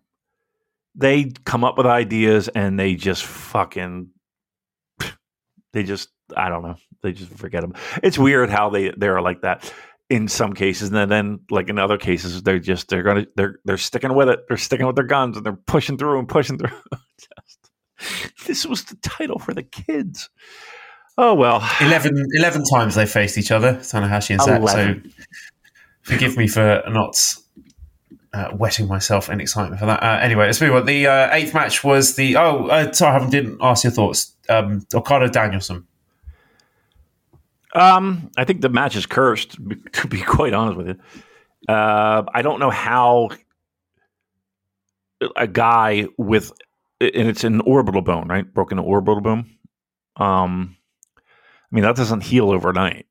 They 0.94 1.32
come 1.44 1.64
up 1.64 1.76
with 1.76 1.86
ideas 1.86 2.48
and 2.48 2.78
they 2.78 2.94
just 2.94 3.24
fucking 3.24 4.10
they 5.72 5.82
just 5.82 6.08
I 6.36 6.48
don't 6.48 6.62
know. 6.62 6.76
They 7.02 7.12
just 7.12 7.32
forget 7.32 7.62
them. 7.62 7.74
It's 8.02 8.18
weird 8.18 8.50
how 8.50 8.70
they 8.70 8.90
they're 8.96 9.20
like 9.20 9.42
that 9.42 9.72
in 10.10 10.26
some 10.26 10.54
cases, 10.54 10.88
and 10.88 10.96
then, 10.96 11.08
then 11.08 11.40
like 11.50 11.68
in 11.68 11.78
other 11.78 11.98
cases, 11.98 12.42
they're 12.42 12.58
just 12.58 12.88
they're 12.88 13.02
gonna 13.02 13.26
they're 13.36 13.58
they're 13.64 13.76
sticking 13.76 14.14
with 14.14 14.28
it. 14.28 14.40
They're 14.48 14.56
sticking 14.56 14.86
with 14.86 14.96
their 14.96 15.04
guns 15.04 15.36
and 15.36 15.44
they're 15.44 15.52
pushing 15.66 15.98
through 15.98 16.18
and 16.18 16.28
pushing 16.28 16.58
through. 16.58 16.70
just, 17.18 18.46
this 18.46 18.64
was 18.64 18.84
the 18.84 18.96
title 18.96 19.38
for 19.38 19.52
the 19.52 19.62
kids. 19.62 20.30
Oh 21.20 21.34
well, 21.34 21.68
11, 21.80 22.28
11 22.34 22.62
times 22.72 22.94
they 22.94 23.04
faced 23.04 23.36
each 23.38 23.50
other, 23.50 23.74
Tanahashi 23.74 24.30
and 24.30 24.40
Zack. 24.40 24.68
So 24.68 24.94
forgive 26.02 26.36
me 26.36 26.46
for 26.46 26.84
not 26.88 27.34
uh, 28.32 28.50
wetting 28.54 28.86
myself 28.86 29.28
in 29.28 29.40
excitement 29.40 29.80
for 29.80 29.86
that. 29.86 30.00
Uh, 30.00 30.20
anyway, 30.22 30.46
let's 30.46 30.60
move 30.60 30.76
on. 30.76 30.86
The 30.86 31.08
uh, 31.08 31.34
eighth 31.34 31.54
match 31.54 31.82
was 31.82 32.14
the 32.14 32.36
oh, 32.36 32.68
uh, 32.68 32.92
sorry, 32.92 33.10
I 33.10 33.12
haven't 33.14 33.30
didn't 33.30 33.58
ask 33.60 33.82
your 33.82 33.90
thoughts. 33.90 34.32
Um, 34.48 34.86
Okada 34.94 35.28
Danielson. 35.28 35.88
Um, 37.74 38.30
I 38.36 38.44
think 38.44 38.60
the 38.60 38.68
match 38.68 38.94
is 38.94 39.04
cursed. 39.04 39.56
To 39.94 40.06
be 40.06 40.20
quite 40.20 40.54
honest 40.54 40.76
with 40.76 40.86
you, 40.86 40.96
uh, 41.68 42.22
I 42.32 42.42
don't 42.42 42.60
know 42.60 42.70
how 42.70 43.30
a 45.34 45.48
guy 45.48 46.06
with 46.16 46.52
and 47.00 47.28
it's 47.28 47.42
an 47.42 47.60
orbital 47.62 48.02
bone, 48.02 48.28
right? 48.28 48.54
Broken 48.54 48.78
orbital 48.78 49.20
bone. 49.20 49.50
Um, 50.16 50.77
I 51.70 51.74
mean, 51.74 51.84
that 51.84 51.96
doesn't 51.96 52.22
heal 52.22 52.50
overnight. 52.50 53.06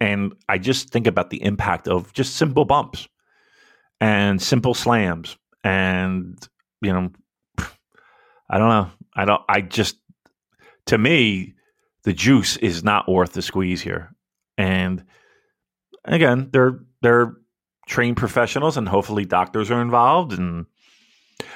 And 0.00 0.34
I 0.48 0.58
just 0.58 0.90
think 0.90 1.06
about 1.06 1.30
the 1.30 1.42
impact 1.42 1.88
of 1.88 2.12
just 2.12 2.36
simple 2.36 2.64
bumps 2.64 3.08
and 4.00 4.42
simple 4.42 4.74
slams. 4.74 5.36
And, 5.64 6.36
you 6.80 6.92
know, 6.92 7.10
I 8.50 8.58
don't 8.58 8.68
know. 8.68 8.90
I 9.14 9.24
don't, 9.24 9.42
I 9.48 9.60
just, 9.60 9.96
to 10.86 10.98
me, 10.98 11.54
the 12.04 12.12
juice 12.12 12.56
is 12.56 12.82
not 12.82 13.08
worth 13.08 13.32
the 13.32 13.42
squeeze 13.42 13.80
here. 13.80 14.14
And 14.58 15.04
again, 16.04 16.50
they're, 16.52 16.80
they're 17.00 17.34
trained 17.86 18.16
professionals 18.16 18.76
and 18.76 18.88
hopefully 18.88 19.24
doctors 19.24 19.70
are 19.70 19.80
involved. 19.80 20.32
And 20.32 20.66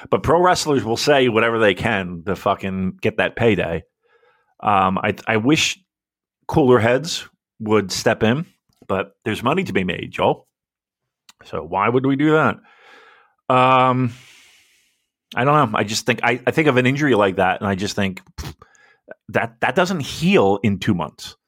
But 0.09 0.23
pro 0.23 0.41
wrestlers 0.41 0.83
will 0.83 0.97
say 0.97 1.29
whatever 1.29 1.59
they 1.59 1.73
can 1.73 2.23
to 2.25 2.35
fucking 2.35 2.97
get 3.01 3.17
that 3.17 3.35
payday. 3.35 3.83
Um, 4.61 4.97
I 4.97 5.15
I 5.27 5.37
wish 5.37 5.79
cooler 6.47 6.79
heads 6.79 7.25
would 7.59 7.91
step 7.91 8.23
in, 8.23 8.45
but 8.87 9.13
there's 9.25 9.43
money 9.43 9.63
to 9.63 9.73
be 9.73 9.83
made, 9.83 10.11
Joel. 10.11 10.47
So 11.45 11.63
why 11.63 11.87
would 11.89 12.05
we 12.05 12.15
do 12.15 12.31
that? 12.31 12.57
Um, 13.49 14.13
I 15.35 15.43
don't 15.43 15.71
know. 15.71 15.77
I 15.77 15.83
just 15.83 16.05
think 16.05 16.21
I, 16.23 16.41
I 16.45 16.51
think 16.51 16.67
of 16.67 16.77
an 16.77 16.85
injury 16.85 17.15
like 17.15 17.37
that, 17.37 17.61
and 17.61 17.69
I 17.69 17.75
just 17.75 17.95
think 17.95 18.21
that 19.29 19.59
that 19.61 19.75
doesn't 19.75 20.01
heal 20.01 20.59
in 20.63 20.79
two 20.79 20.93
months. 20.93 21.35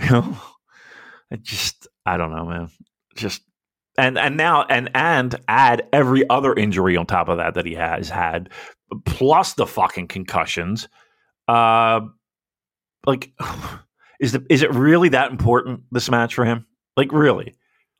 You 0.00 0.10
know, 0.12 0.36
I 1.32 1.36
just 1.42 1.88
I 2.06 2.16
don't 2.16 2.30
know, 2.30 2.44
man. 2.44 2.70
Just 3.16 3.42
and 3.98 4.16
and 4.16 4.36
now 4.36 4.62
and 4.62 4.90
and 4.94 5.34
add 5.48 5.88
every 5.92 6.28
other 6.30 6.54
injury 6.54 6.96
on 6.96 7.04
top 7.04 7.28
of 7.28 7.38
that 7.38 7.54
that 7.54 7.66
he 7.66 7.74
has 7.74 8.08
had, 8.08 8.50
plus 9.04 9.54
the 9.54 9.66
fucking 9.66 10.06
concussions. 10.06 10.88
Uh, 11.48 12.02
like, 13.06 13.32
is 14.20 14.32
the 14.32 14.44
is 14.50 14.62
it 14.62 14.72
really 14.74 15.10
that 15.10 15.30
important 15.30 15.82
this 15.90 16.10
match 16.10 16.34
for 16.34 16.44
him? 16.44 16.66
Like, 16.96 17.12
really? 17.12 17.54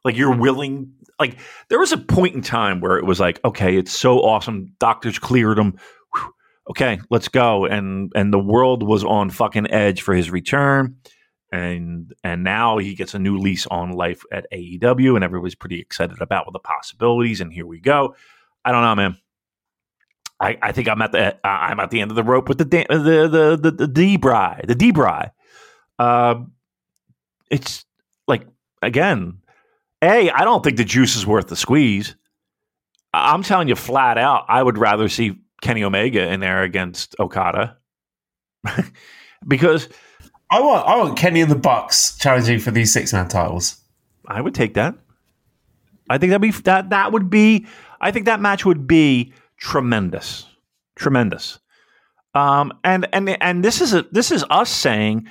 Like, 0.05 0.17
you're 0.17 0.37
willing? 0.37 0.93
Like, 1.21 1.39
there 1.69 1.79
was 1.79 1.93
a 1.93 1.99
point 1.99 2.35
in 2.35 2.43
time 2.43 2.81
where 2.81 2.99
it 2.99 3.05
was 3.05 3.21
like, 3.21 3.41
okay, 3.45 3.77
it's 3.77 3.93
so 3.93 4.21
awesome. 4.21 4.73
Doctors 4.79 5.19
cleared 5.19 5.59
him. 5.59 5.79
Whew. 6.15 6.33
Okay, 6.71 7.01
let's 7.11 7.29
go. 7.29 7.67
And 7.67 8.13
and 8.15 8.33
the 8.33 8.39
world 8.39 8.83
was 8.83 9.05
on 9.05 9.31
fucking 9.31 9.71
edge 9.71 10.03
for 10.03 10.15
his 10.15 10.31
return 10.31 10.97
and 11.53 12.13
and 12.23 12.45
now 12.45 12.79
he 12.79 12.95
gets 12.95 13.15
a 13.15 13.19
new 13.19 13.39
lease 13.39 13.67
on 13.67 13.93
life 13.93 14.23
at 14.33 14.47
AEW, 14.53 15.15
and 15.15 15.25
everybody's 15.25 15.55
pretty 15.55 15.81
excited 15.81 16.21
about 16.21 16.53
the 16.53 16.59
possibilities. 16.59 17.41
And 17.41 17.53
here 17.53 17.67
we 17.67 17.81
go. 17.81 18.15
I 18.65 18.73
don't 18.73 18.83
know, 18.83 18.95
man. 18.95 19.17
I, 20.41 20.57
I 20.63 20.73
think 20.73 20.89
I'm 20.89 21.03
at 21.03 21.13
the 21.13 21.35
uh, 21.35 21.39
I'm 21.45 21.81
at 21.81 21.91
the 21.91 22.01
end 22.01 22.11
of 22.11 22.17
the 22.17 22.23
rope 22.23 22.49
with 22.49 22.59
the 22.59 22.65
the 22.65 23.29
the 23.29 23.59
the, 23.61 23.71
the 23.71 23.89
D-Bry, 23.89 24.65
the 24.67 24.75
D-Bry. 24.75 25.31
Uh, 25.99 26.43
it's 27.51 27.85
like 28.27 28.47
again, 28.83 29.39
a 30.03 30.31
I 30.31 30.45
don't 30.45 30.63
think 30.63 30.77
the 30.77 30.85
juice 30.85 31.17
is 31.17 31.27
worth 31.27 31.49
the 31.49 31.57
squeeze. 31.57 32.15
I'm 33.15 33.43
telling 33.43 33.69
you 33.69 33.75
flat 33.75 34.19
out, 34.19 34.45
I 34.49 34.63
would 34.63 34.79
rather 34.79 35.09
see 35.09 35.39
Kenny 35.63 35.83
Omega 35.83 36.31
in 36.31 36.41
there 36.41 36.63
against 36.63 37.17
Okada 37.19 37.77
because 39.47 39.89
I 40.51 40.61
want 40.61 40.87
I 40.87 40.97
want 40.97 41.19
Kenny 41.19 41.41
and 41.41 41.51
the 41.51 41.57
Bucks 41.57 42.17
challenging 42.19 42.59
for 42.59 42.71
these 42.71 42.93
six 42.93 43.13
man 43.13 43.29
titles. 43.29 43.81
I 44.27 44.41
would 44.41 44.55
take 44.55 44.75
that. 44.75 44.95
I 46.11 46.19
think 46.19 46.31
that'd 46.31 46.43
be 46.43 46.51
that 46.63 46.91
that 46.91 47.13
would 47.13 47.31
be. 47.31 47.67
I 48.01 48.11
think 48.11 48.27
that 48.27 48.41
match 48.41 48.65
would 48.65 48.87
be 48.87 49.33
tremendous, 49.59 50.47
tremendous. 50.97 51.59
Um, 52.35 52.73
and 52.85 53.09
and 53.13 53.31
and 53.43 53.65
this 53.65 53.81
is 53.81 53.95
a 53.95 54.03
this 54.13 54.31
is 54.31 54.45
us 54.51 54.71
saying 54.71 55.29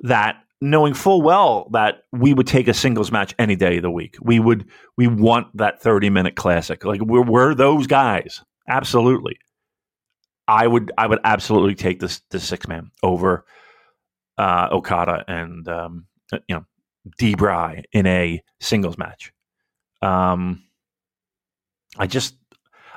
that 0.00 0.42
knowing 0.60 0.94
full 0.94 1.22
well 1.22 1.68
that 1.72 2.02
we 2.12 2.34
would 2.34 2.46
take 2.46 2.68
a 2.68 2.74
singles 2.74 3.12
match 3.12 3.34
any 3.38 3.56
day 3.56 3.76
of 3.76 3.82
the 3.82 3.90
week. 3.90 4.16
We 4.20 4.38
would 4.38 4.66
we 4.96 5.06
want 5.06 5.56
that 5.56 5.80
thirty 5.80 6.10
minute 6.10 6.36
classic. 6.36 6.84
Like 6.84 7.00
we're 7.00 7.22
we're 7.22 7.54
those 7.54 7.86
guys. 7.86 8.42
Absolutely. 8.68 9.38
I 10.46 10.66
would 10.66 10.92
I 10.98 11.06
would 11.06 11.20
absolutely 11.24 11.74
take 11.74 12.00
this 12.00 12.22
this 12.30 12.44
six 12.44 12.66
man 12.66 12.90
over 13.02 13.44
uh, 14.38 14.68
Okada 14.72 15.24
and 15.28 15.68
um, 15.68 16.06
you 16.32 16.56
know 16.56 16.64
D-Bry 17.18 17.84
in 17.92 18.06
a 18.06 18.42
singles 18.60 18.98
match. 18.98 19.32
Um, 20.02 20.62
I 21.98 22.06
just 22.06 22.34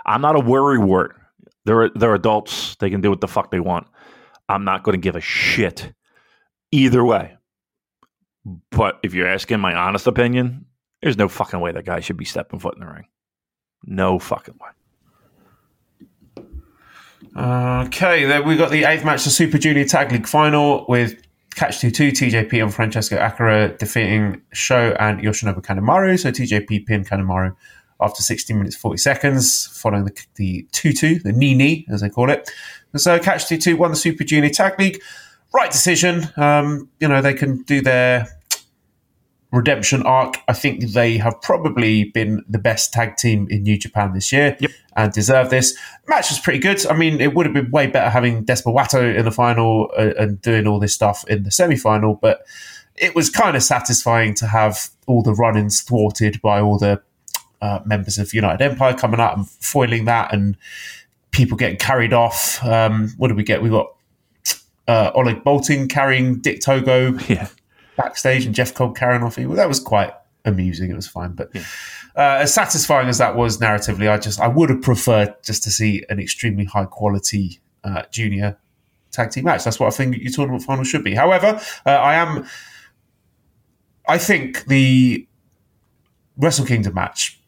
I'm 0.05 0.21
not 0.21 0.35
a 0.35 0.39
worry 0.39 0.77
wart. 0.77 1.15
They're 1.65 1.89
they're 1.89 2.15
adults. 2.15 2.75
They 2.79 2.89
can 2.89 3.01
do 3.01 3.09
what 3.09 3.21
the 3.21 3.27
fuck 3.27 3.51
they 3.51 3.59
want. 3.59 3.87
I'm 4.49 4.63
not 4.63 4.83
going 4.83 4.93
to 4.93 5.01
give 5.01 5.15
a 5.15 5.21
shit 5.21 5.93
either 6.71 7.03
way. 7.03 7.37
But 8.71 8.99
if 9.03 9.13
you're 9.13 9.27
asking 9.27 9.59
my 9.59 9.75
honest 9.75 10.07
opinion, 10.07 10.65
there's 11.01 11.17
no 11.17 11.27
fucking 11.27 11.59
way 11.59 11.71
that 11.71 11.85
guy 11.85 11.99
should 11.99 12.17
be 12.17 12.25
stepping 12.25 12.59
foot 12.59 12.75
in 12.75 12.81
the 12.81 12.87
ring. 12.87 13.07
No 13.83 14.19
fucking 14.19 14.55
way. 14.59 14.69
Okay, 17.35 18.25
then 18.25 18.45
we 18.45 18.57
got 18.57 18.71
the 18.71 18.83
eighth 18.83 19.05
match, 19.05 19.23
the 19.23 19.29
Super 19.29 19.57
Junior 19.57 19.85
Tag 19.85 20.11
League 20.11 20.27
final 20.27 20.85
with 20.89 21.21
Catch 21.55 21.79
2 21.79 21.91
2, 21.91 22.11
TJP 22.11 22.61
and 22.61 22.73
Francesco 22.73 23.17
Akira 23.17 23.75
defeating 23.77 24.41
Sho 24.53 24.95
and 24.99 25.19
Yoshinobu 25.19 25.61
Kanemaru. 25.61 26.19
So 26.19 26.31
TJP 26.31 26.85
pinned 26.85 27.07
Kanemaru 27.07 27.55
after 27.99 28.21
16 28.21 28.57
minutes 28.57 28.75
40 28.75 28.97
seconds, 28.97 29.67
following 29.67 30.05
the, 30.05 30.25
the 30.35 30.67
2 30.71 30.93
2, 30.93 31.19
the 31.19 31.31
knee 31.31 31.53
knee, 31.53 31.85
as 31.89 32.01
they 32.01 32.09
call 32.09 32.29
it. 32.29 32.49
And 32.93 33.01
so 33.01 33.19
Catch 33.19 33.47
2 33.47 33.57
2 33.57 33.77
won 33.77 33.91
the 33.91 33.97
Super 33.97 34.23
Junior 34.23 34.49
Tag 34.49 34.79
League. 34.79 35.01
Right 35.53 35.71
decision. 35.71 36.29
Um, 36.37 36.89
you 36.99 37.07
know, 37.07 37.21
they 37.21 37.33
can 37.33 37.63
do 37.63 37.81
their 37.81 38.27
redemption 39.51 40.03
arc. 40.03 40.37
I 40.47 40.53
think 40.53 40.91
they 40.91 41.17
have 41.17 41.41
probably 41.41 42.05
been 42.05 42.43
the 42.47 42.57
best 42.57 42.93
tag 42.93 43.17
team 43.17 43.47
in 43.49 43.63
New 43.63 43.77
Japan 43.77 44.13
this 44.13 44.31
year 44.31 44.55
Yep. 44.59 44.71
and 44.95 45.11
deserve 45.11 45.49
this. 45.49 45.77
Match 46.07 46.29
was 46.29 46.39
pretty 46.39 46.59
good. 46.59 46.85
I 46.87 46.93
mean, 46.95 47.19
it 47.19 47.35
would 47.35 47.45
have 47.45 47.53
been 47.53 47.69
way 47.69 47.87
better 47.87 48.09
having 48.09 48.45
Desperado 48.45 49.13
in 49.13 49.25
the 49.25 49.31
final 49.31 49.91
uh, 49.97 50.13
and 50.17 50.41
doing 50.41 50.67
all 50.67 50.79
this 50.79 50.93
stuff 50.93 51.25
in 51.27 51.43
the 51.43 51.51
semi 51.51 51.75
final, 51.75 52.15
but 52.15 52.45
it 52.95 53.13
was 53.13 53.29
kind 53.29 53.57
of 53.57 53.63
satisfying 53.63 54.33
to 54.35 54.47
have 54.47 54.89
all 55.05 55.21
the 55.21 55.33
run 55.33 55.57
ins 55.57 55.81
thwarted 55.81 56.41
by 56.41 56.61
all 56.61 56.77
the 56.77 57.01
uh, 57.61 57.79
members 57.85 58.17
of 58.17 58.33
United 58.33 58.63
Empire 58.63 58.93
coming 58.93 59.19
out 59.19 59.35
and 59.37 59.49
foiling 59.49 60.05
that 60.05 60.33
and 60.33 60.55
people 61.31 61.57
getting 61.57 61.77
carried 61.77 62.13
off. 62.13 62.63
Um, 62.65 63.09
what 63.17 63.27
did 63.27 63.37
we 63.37 63.43
get? 63.43 63.61
We 63.61 63.69
got 63.69 63.93
uh, 64.91 65.11
Oleg 65.15 65.43
Boltin 65.43 65.89
carrying 65.89 66.39
Dick 66.41 66.61
Togo 66.61 67.17
Yeah. 67.29 67.47
backstage 67.97 68.45
and 68.45 68.53
Jeff 68.55 68.73
Cobb 68.73 68.95
carrying 68.95 69.23
off. 69.23 69.37
Well, 69.37 69.51
that 69.55 69.67
was 69.69 69.79
quite 69.79 70.13
amusing. 70.45 70.89
It 70.91 70.95
was 70.95 71.07
fine, 71.07 71.33
but 71.33 71.55
uh, 71.55 72.39
as 72.43 72.53
satisfying 72.53 73.07
as 73.07 73.17
that 73.19 73.35
was 73.35 73.57
narratively, 73.59 74.09
I 74.09 74.17
just 74.17 74.39
I 74.39 74.47
would 74.47 74.69
have 74.69 74.81
preferred 74.81 75.33
just 75.43 75.63
to 75.63 75.71
see 75.71 76.03
an 76.09 76.19
extremely 76.19 76.65
high 76.65 76.85
quality 76.85 77.61
uh, 77.83 78.03
junior 78.11 78.57
tag 79.11 79.31
team 79.31 79.45
match. 79.45 79.63
That's 79.63 79.79
what 79.79 79.87
I 79.87 79.95
think 79.95 80.17
your 80.17 80.31
tournament 80.31 80.63
final 80.63 80.83
should 80.83 81.03
be. 81.03 81.13
However, 81.15 81.59
uh, 81.85 81.89
I 81.89 82.15
am. 82.15 82.45
I 84.07 84.17
think 84.17 84.65
the 84.65 85.27
Wrestle 86.37 86.65
Kingdom 86.65 86.95
match 86.95 87.39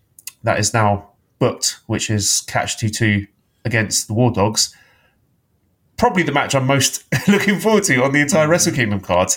that 0.43 0.59
is 0.59 0.73
now 0.73 1.09
booked, 1.39 1.79
which 1.87 2.09
is 2.09 2.41
Catch 2.47 2.77
Two 2.79 2.89
Two 2.89 3.27
against 3.65 4.07
the 4.07 4.13
War 4.13 4.31
Dogs, 4.31 4.75
probably 5.97 6.23
the 6.23 6.31
match 6.31 6.55
I'm 6.55 6.67
most 6.67 7.03
looking 7.27 7.59
forward 7.59 7.83
to 7.85 8.03
on 8.03 8.11
the 8.11 8.21
entire 8.21 8.47
Wrestle 8.47 8.73
Kingdom 8.73 8.99
card. 8.99 9.29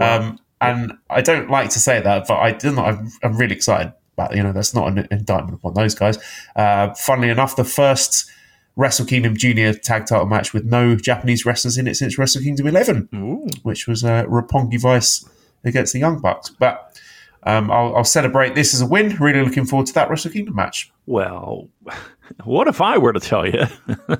Um, 0.00 0.38
and 0.60 0.92
I 1.10 1.20
don't 1.22 1.50
like 1.50 1.70
to 1.70 1.78
say 1.78 2.00
that, 2.00 2.26
but 2.26 2.34
I. 2.34 2.58
I'm, 2.64 3.10
I'm 3.22 3.36
really 3.36 3.54
excited 3.54 3.92
about. 4.14 4.34
You 4.34 4.42
know, 4.42 4.52
that's 4.52 4.74
not 4.74 4.88
an 4.88 5.06
indictment 5.10 5.54
upon 5.54 5.74
those 5.74 5.94
guys. 5.94 6.18
Uh, 6.54 6.94
funnily 6.94 7.28
enough, 7.28 7.56
the 7.56 7.64
first 7.64 8.30
Wrestle 8.76 9.06
Kingdom 9.06 9.36
Junior 9.36 9.72
Tag 9.72 10.06
Title 10.06 10.26
match 10.26 10.52
with 10.52 10.64
no 10.64 10.96
Japanese 10.96 11.46
wrestlers 11.46 11.78
in 11.78 11.86
it 11.86 11.96
since 11.96 12.18
Wrestle 12.18 12.42
Kingdom 12.42 12.66
11, 12.66 13.08
Ooh. 13.14 13.46
which 13.62 13.86
was 13.86 14.04
uh, 14.04 14.24
Roppongi 14.24 14.80
Vice 14.80 15.28
against 15.64 15.92
the 15.94 15.98
Young 15.98 16.20
Bucks. 16.20 16.50
But 16.50 16.98
um, 17.44 17.70
I'll, 17.70 17.96
I'll 17.96 18.04
celebrate 18.04 18.54
this 18.54 18.74
as 18.74 18.82
a 18.82 18.86
win. 18.86 19.16
Really 19.16 19.42
looking 19.42 19.64
forward 19.64 19.86
to 19.88 19.94
that 19.94 20.10
Wrestle 20.10 20.30
Kingdom 20.30 20.56
match. 20.56 20.90
Well, 21.06 21.68
what 22.44 22.68
if 22.68 22.80
I 22.80 22.98
were 22.98 23.12
to 23.12 23.20
tell 23.20 23.46
you? 23.46 23.64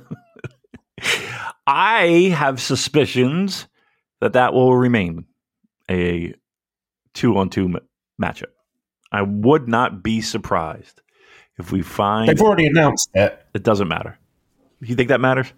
I 1.66 2.32
have 2.36 2.60
suspicions 2.60 3.66
that 4.20 4.34
that 4.34 4.52
will 4.55 4.76
remain 4.76 5.24
a 5.90 6.34
two 7.14 7.36
on 7.36 7.51
two 7.51 7.74
matchup. 8.20 8.44
I 9.12 9.22
would 9.22 9.68
not 9.68 10.02
be 10.02 10.20
surprised 10.20 11.01
if 11.59 11.72
we 11.72 11.82
find 11.82 12.28
They've 12.28 12.40
already 12.40 12.66
announced 12.66 13.10
it. 13.14 13.44
it 13.55 13.62
doesn't 13.62 13.88
matter. 13.88 14.18
You 14.80 14.94
think 14.94 15.09
that 15.09 15.20
matters? 15.20 15.52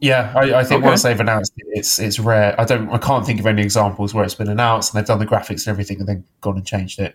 Yeah, 0.00 0.32
I, 0.34 0.54
I 0.60 0.64
think 0.64 0.80
Okay. 0.80 0.88
once 0.88 1.02
they've 1.02 1.20
announced 1.20 1.52
it, 1.58 1.66
it's 1.72 1.98
it's 1.98 2.18
rare. 2.18 2.58
I 2.58 2.64
don't, 2.64 2.88
I 2.90 2.96
can't 2.98 3.24
think 3.26 3.38
of 3.38 3.46
any 3.46 3.62
examples 3.62 4.14
where 4.14 4.24
it's 4.24 4.34
been 4.34 4.48
announced 4.48 4.92
and 4.94 4.98
they've 4.98 5.06
done 5.06 5.18
the 5.18 5.26
graphics 5.26 5.66
and 5.66 5.68
everything 5.68 5.98
and 6.00 6.08
then 6.08 6.24
gone 6.40 6.56
and 6.56 6.66
changed 6.66 6.98
it. 6.98 7.14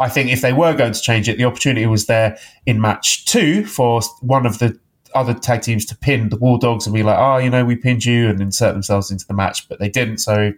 I 0.00 0.08
think 0.08 0.30
if 0.30 0.40
they 0.40 0.54
were 0.54 0.74
going 0.74 0.94
to 0.94 1.00
change 1.00 1.28
it, 1.28 1.36
the 1.36 1.44
opportunity 1.44 1.86
was 1.86 2.06
there 2.06 2.38
in 2.64 2.80
match 2.80 3.26
two 3.26 3.66
for 3.66 4.00
one 4.22 4.46
of 4.46 4.58
the 4.58 4.78
other 5.14 5.34
tag 5.34 5.62
teams 5.62 5.84
to 5.86 5.96
pin 5.96 6.28
the 6.28 6.36
War 6.36 6.58
Dogs 6.58 6.86
and 6.86 6.94
be 6.94 7.02
like, 7.02 7.18
oh, 7.18 7.38
you 7.38 7.50
know, 7.50 7.64
we 7.64 7.76
pinned 7.76 8.04
you 8.04 8.28
and 8.28 8.40
insert 8.40 8.72
themselves 8.72 9.10
into 9.10 9.26
the 9.26 9.34
match, 9.34 9.68
but 9.68 9.78
they 9.78 9.88
didn't. 9.88 10.18
So 10.18 10.52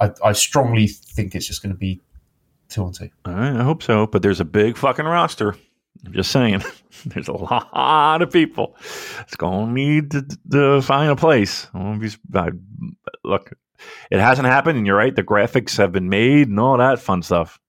I, 0.00 0.10
I 0.24 0.32
strongly 0.32 0.88
think 0.88 1.34
it's 1.34 1.46
just 1.46 1.62
going 1.62 1.74
to 1.74 1.78
be 1.78 2.00
two 2.68 2.84
on 2.84 2.92
two. 2.92 3.10
I 3.24 3.62
hope 3.62 3.82
so. 3.82 4.06
But 4.06 4.22
there's 4.22 4.40
a 4.40 4.44
big 4.44 4.76
fucking 4.76 5.04
roster. 5.04 5.56
I'm 6.04 6.12
just 6.12 6.32
saying, 6.32 6.62
there's 7.06 7.28
a 7.28 7.32
lot 7.32 8.22
of 8.22 8.32
people. 8.32 8.76
It's 9.20 9.36
going 9.36 9.68
to 9.68 9.72
need 9.72 10.10
to, 10.12 10.26
to 10.50 10.82
find 10.82 11.10
a 11.10 11.16
place. 11.16 11.68
Be, 11.72 12.10
look, 13.24 13.52
it 14.10 14.18
hasn't 14.18 14.46
happened, 14.46 14.78
and 14.78 14.86
you're 14.86 14.96
right. 14.96 15.14
The 15.14 15.22
graphics 15.22 15.76
have 15.78 15.92
been 15.92 16.08
made 16.08 16.48
and 16.48 16.58
all 16.58 16.78
that 16.78 16.98
fun 16.98 17.22
stuff. 17.22 17.60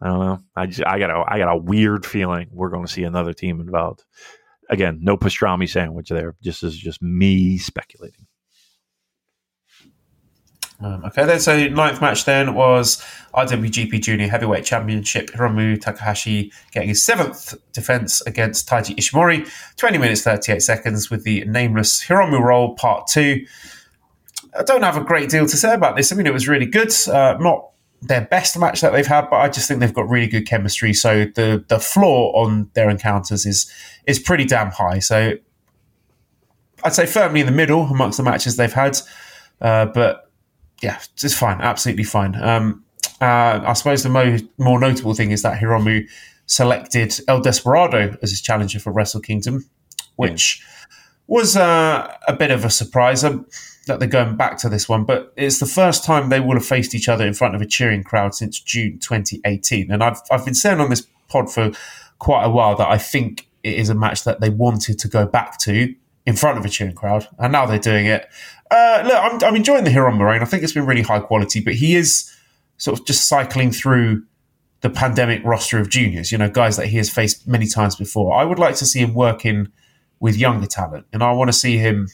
I 0.00 0.08
don't 0.08 0.20
know. 0.20 0.40
I 0.54 0.66
just, 0.66 0.86
I 0.86 0.98
got 0.98 1.10
a 1.10 1.24
I 1.26 1.38
got 1.38 1.52
a 1.52 1.56
weird 1.56 2.04
feeling 2.04 2.48
we're 2.52 2.68
going 2.68 2.84
to 2.84 2.92
see 2.92 3.04
another 3.04 3.32
team 3.32 3.60
involved. 3.60 4.04
Again, 4.70 4.98
no 5.02 5.16
pastrami 5.16 5.68
sandwich 5.68 6.08
there. 6.08 6.34
Just 6.42 6.62
is 6.62 6.76
just 6.76 7.02
me 7.02 7.58
speculating. 7.58 8.26
Um, 10.80 11.04
okay, 11.04 11.24
then 11.24 11.38
so 11.38 11.68
ninth 11.68 12.00
match 12.00 12.24
then 12.24 12.54
was 12.54 13.02
IWGP 13.34 14.02
Junior 14.02 14.28
Heavyweight 14.28 14.64
Championship. 14.64 15.30
Hiromu 15.30 15.80
Takahashi 15.80 16.52
getting 16.72 16.88
his 16.88 17.02
seventh 17.02 17.54
defense 17.72 18.20
against 18.22 18.68
Taiji 18.68 18.96
Ishimori. 18.96 19.48
20 19.76 19.98
minutes 19.98 20.22
38 20.22 20.60
seconds 20.60 21.10
with 21.10 21.24
the 21.24 21.44
nameless 21.44 22.04
Hiromu 22.04 22.40
roll 22.40 22.74
part 22.74 23.06
two. 23.06 23.46
I 24.58 24.62
don't 24.62 24.82
have 24.82 24.96
a 24.96 25.04
great 25.04 25.30
deal 25.30 25.46
to 25.46 25.56
say 25.56 25.74
about 25.74 25.96
this. 25.96 26.12
I 26.12 26.16
mean, 26.16 26.26
it 26.26 26.32
was 26.32 26.48
really 26.48 26.66
good. 26.66 26.92
Uh, 27.08 27.36
not 27.38 27.70
their 28.06 28.22
best 28.22 28.58
match 28.58 28.80
that 28.80 28.92
they've 28.92 29.06
had, 29.06 29.28
but 29.30 29.36
I 29.36 29.48
just 29.48 29.66
think 29.66 29.80
they've 29.80 29.94
got 29.94 30.08
really 30.08 30.26
good 30.26 30.46
chemistry. 30.46 30.92
So 30.92 31.24
the 31.34 31.64
the 31.68 31.80
floor 31.80 32.32
on 32.36 32.70
their 32.74 32.90
encounters 32.90 33.46
is 33.46 33.70
is 34.06 34.18
pretty 34.18 34.44
damn 34.44 34.70
high. 34.70 34.98
So 34.98 35.34
I'd 36.84 36.94
say 36.94 37.06
firmly 37.06 37.40
in 37.40 37.46
the 37.46 37.52
middle 37.52 37.82
amongst 37.82 38.18
the 38.18 38.22
matches 38.22 38.56
they've 38.56 38.72
had. 38.72 38.98
Uh, 39.60 39.86
but 39.86 40.30
yeah, 40.82 41.00
it's 41.22 41.34
fine, 41.34 41.60
absolutely 41.60 42.04
fine. 42.04 42.34
Um, 42.36 42.84
uh, 43.20 43.62
I 43.64 43.72
suppose 43.72 44.02
the 44.02 44.10
mo- 44.10 44.38
more 44.58 44.78
notable 44.78 45.14
thing 45.14 45.30
is 45.30 45.42
that 45.42 45.58
Hiromu 45.58 46.06
selected 46.46 47.18
El 47.26 47.40
Desperado 47.40 48.16
as 48.22 48.30
his 48.30 48.42
challenger 48.42 48.78
for 48.78 48.92
Wrestle 48.92 49.20
Kingdom, 49.20 49.64
which 50.16 50.62
was 51.26 51.56
uh, 51.56 52.14
a 52.28 52.34
bit 52.34 52.50
of 52.50 52.64
a 52.64 52.70
surprise. 52.70 53.24
Um, 53.24 53.46
that 53.86 53.98
they're 53.98 54.08
going 54.08 54.36
back 54.36 54.58
to 54.58 54.68
this 54.68 54.88
one, 54.88 55.04
but 55.04 55.32
it's 55.36 55.58
the 55.58 55.66
first 55.66 56.04
time 56.04 56.28
they 56.28 56.40
will 56.40 56.54
have 56.54 56.64
faced 56.64 56.94
each 56.94 57.08
other 57.08 57.26
in 57.26 57.34
front 57.34 57.54
of 57.54 57.60
a 57.60 57.66
cheering 57.66 58.02
crowd 58.02 58.34
since 58.34 58.58
June 58.60 58.98
2018. 58.98 59.90
And 59.90 60.02
I've 60.02 60.20
I've 60.30 60.44
been 60.44 60.54
saying 60.54 60.80
on 60.80 60.90
this 60.90 61.06
pod 61.28 61.52
for 61.52 61.72
quite 62.18 62.44
a 62.44 62.50
while 62.50 62.76
that 62.76 62.88
I 62.88 62.98
think 62.98 63.48
it 63.62 63.74
is 63.74 63.90
a 63.90 63.94
match 63.94 64.24
that 64.24 64.40
they 64.40 64.50
wanted 64.50 64.98
to 65.00 65.08
go 65.08 65.26
back 65.26 65.58
to 65.60 65.94
in 66.26 66.36
front 66.36 66.58
of 66.58 66.64
a 66.64 66.68
cheering 66.68 66.94
crowd, 66.94 67.28
and 67.38 67.52
now 67.52 67.66
they're 67.66 67.78
doing 67.78 68.06
it. 68.06 68.26
Uh, 68.70 69.02
look, 69.04 69.16
I'm, 69.16 69.44
I'm 69.48 69.56
enjoying 69.56 69.84
the 69.84 69.90
Hiromu 69.90 70.26
reign. 70.26 70.42
I 70.42 70.46
think 70.46 70.62
it's 70.62 70.72
been 70.72 70.86
really 70.86 71.02
high 71.02 71.20
quality, 71.20 71.60
but 71.60 71.74
he 71.74 71.94
is 71.96 72.32
sort 72.78 72.98
of 72.98 73.06
just 73.06 73.28
cycling 73.28 73.70
through 73.70 74.24
the 74.80 74.90
pandemic 74.90 75.44
roster 75.44 75.78
of 75.78 75.90
juniors. 75.90 76.32
You 76.32 76.38
know, 76.38 76.48
guys 76.48 76.76
that 76.76 76.86
he 76.86 76.96
has 76.96 77.10
faced 77.10 77.46
many 77.46 77.66
times 77.66 77.96
before. 77.96 78.34
I 78.34 78.44
would 78.44 78.58
like 78.58 78.76
to 78.76 78.86
see 78.86 79.00
him 79.00 79.14
working 79.14 79.68
with 80.20 80.36
younger 80.36 80.66
talent, 80.66 81.06
and 81.12 81.22
I 81.22 81.32
want 81.32 81.48
to 81.48 81.52
see 81.52 81.76
him 81.76 82.08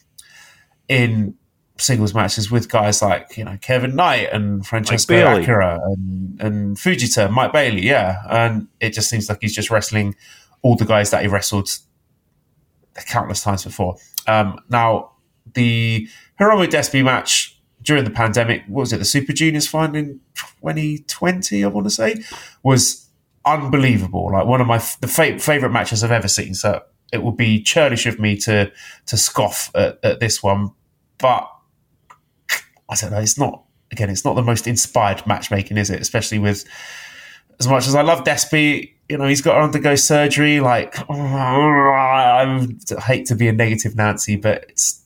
in 0.88 1.36
singles 1.80 2.14
matches 2.14 2.50
with 2.50 2.68
guys 2.68 3.02
like 3.02 3.36
you 3.36 3.44
know 3.44 3.58
Kevin 3.60 3.96
Knight 3.96 4.28
and 4.32 4.66
Francesco 4.66 5.38
Akira 5.38 5.80
and, 5.84 6.40
and 6.40 6.76
Fujita, 6.76 7.30
Mike 7.30 7.52
Bailey, 7.52 7.82
yeah. 7.82 8.22
And 8.28 8.68
it 8.80 8.92
just 8.92 9.08
seems 9.08 9.28
like 9.28 9.38
he's 9.40 9.54
just 9.54 9.70
wrestling 9.70 10.14
all 10.62 10.76
the 10.76 10.84
guys 10.84 11.10
that 11.10 11.22
he 11.22 11.28
wrestled 11.28 11.70
countless 13.06 13.42
times 13.42 13.64
before. 13.64 13.96
Um, 14.26 14.60
now, 14.68 15.12
the 15.54 16.08
Hiromu 16.38 16.66
Despy 16.66 17.04
match 17.04 17.58
during 17.82 18.04
the 18.04 18.10
pandemic, 18.10 18.62
what 18.68 18.80
was 18.80 18.92
it, 18.92 18.98
the 18.98 19.04
Super 19.04 19.32
Juniors 19.32 19.66
final 19.66 19.96
in 19.96 20.20
2020, 20.34 21.64
I 21.64 21.68
want 21.68 21.86
to 21.86 21.90
say, 21.90 22.22
was 22.62 23.08
unbelievable. 23.44 24.32
Like 24.32 24.46
one 24.46 24.60
of 24.60 24.66
my 24.66 24.78
the 25.00 25.08
fa- 25.08 25.38
favorite 25.38 25.70
matches 25.70 26.04
I've 26.04 26.10
ever 26.10 26.28
seen. 26.28 26.54
So 26.54 26.82
it 27.12 27.22
would 27.22 27.36
be 27.36 27.62
churlish 27.62 28.06
of 28.06 28.18
me 28.18 28.36
to 28.38 28.70
to 29.06 29.16
scoff 29.16 29.70
at, 29.74 29.98
at 30.02 30.20
this 30.20 30.42
one, 30.42 30.72
but 31.18 31.50
I 32.90 32.96
don't 32.96 33.12
know. 33.12 33.20
It's 33.20 33.38
not 33.38 33.64
again. 33.92 34.10
It's 34.10 34.24
not 34.24 34.34
the 34.34 34.42
most 34.42 34.66
inspired 34.66 35.26
matchmaking, 35.26 35.76
is 35.76 35.90
it? 35.90 36.00
Especially 36.00 36.38
with 36.38 36.64
as 37.60 37.68
much 37.68 37.86
as 37.86 37.94
I 37.94 38.02
love 38.02 38.24
Despy, 38.24 38.90
you 39.08 39.18
know, 39.18 39.26
he's 39.26 39.42
got 39.42 39.54
to 39.54 39.60
undergo 39.60 39.94
surgery. 39.94 40.60
Like, 40.60 40.96
I 41.10 42.68
hate 43.06 43.26
to 43.26 43.34
be 43.34 43.48
a 43.48 43.52
negative 43.52 43.94
Nancy, 43.94 44.36
but 44.36 44.64
it's 44.68 45.04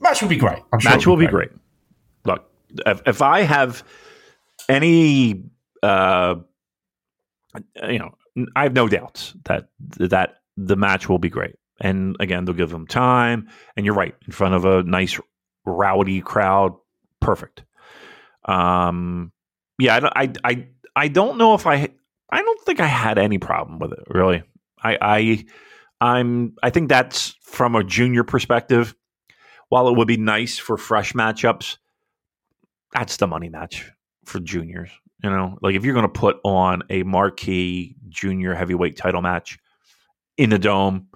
match 0.00 0.22
will 0.22 0.28
be 0.28 0.36
great. 0.36 0.58
I'm 0.72 0.80
sure 0.80 0.90
match 0.90 1.06
will 1.06 1.16
be 1.16 1.26
great. 1.26 1.50
great. 1.50 1.60
Look, 2.24 2.50
if, 2.86 3.02
if, 3.06 3.22
I 3.22 3.40
have 3.40 3.82
any, 4.68 5.44
uh, 5.82 6.36
you 7.88 7.98
know, 7.98 8.14
I 8.54 8.64
have 8.64 8.74
no 8.74 8.86
doubts 8.88 9.34
that 9.44 9.68
that 9.98 10.36
the 10.56 10.76
match 10.76 11.08
will 11.08 11.18
be 11.18 11.30
great. 11.30 11.56
And 11.80 12.16
again, 12.20 12.44
they'll 12.44 12.54
give 12.54 12.70
them 12.70 12.86
time. 12.86 13.48
And 13.76 13.86
you're 13.86 13.94
right, 13.94 14.14
in 14.26 14.32
front 14.32 14.54
of 14.54 14.64
a 14.64 14.82
nice 14.82 15.18
rowdy 15.64 16.20
crowd, 16.20 16.74
perfect. 17.20 17.64
Um, 18.44 19.32
yeah, 19.78 20.08
I, 20.14 20.32
I, 20.44 20.66
I, 20.96 21.08
don't 21.08 21.38
know 21.38 21.54
if 21.54 21.66
I, 21.66 21.88
I 22.30 22.42
don't 22.42 22.60
think 22.62 22.80
I 22.80 22.86
had 22.86 23.18
any 23.18 23.38
problem 23.38 23.78
with 23.78 23.92
it 23.92 24.04
really. 24.08 24.42
I, 24.82 24.98
I, 25.00 25.44
I'm, 26.00 26.54
I 26.62 26.70
think 26.70 26.88
that's 26.88 27.36
from 27.42 27.74
a 27.74 27.84
junior 27.84 28.24
perspective. 28.24 28.94
While 29.68 29.88
it 29.88 29.96
would 29.96 30.08
be 30.08 30.16
nice 30.16 30.56
for 30.56 30.78
fresh 30.78 31.12
matchups, 31.12 31.76
that's 32.92 33.18
the 33.18 33.26
money 33.26 33.50
match 33.50 33.90
for 34.24 34.40
juniors. 34.40 34.90
You 35.22 35.30
know, 35.30 35.58
like 35.60 35.74
if 35.74 35.84
you're 35.84 35.94
going 35.94 36.06
to 36.06 36.08
put 36.08 36.38
on 36.44 36.82
a 36.90 37.02
marquee 37.02 37.96
junior 38.08 38.54
heavyweight 38.54 38.96
title 38.96 39.20
match 39.20 39.58
in 40.36 40.50
the 40.50 40.58
dome, 40.58 41.08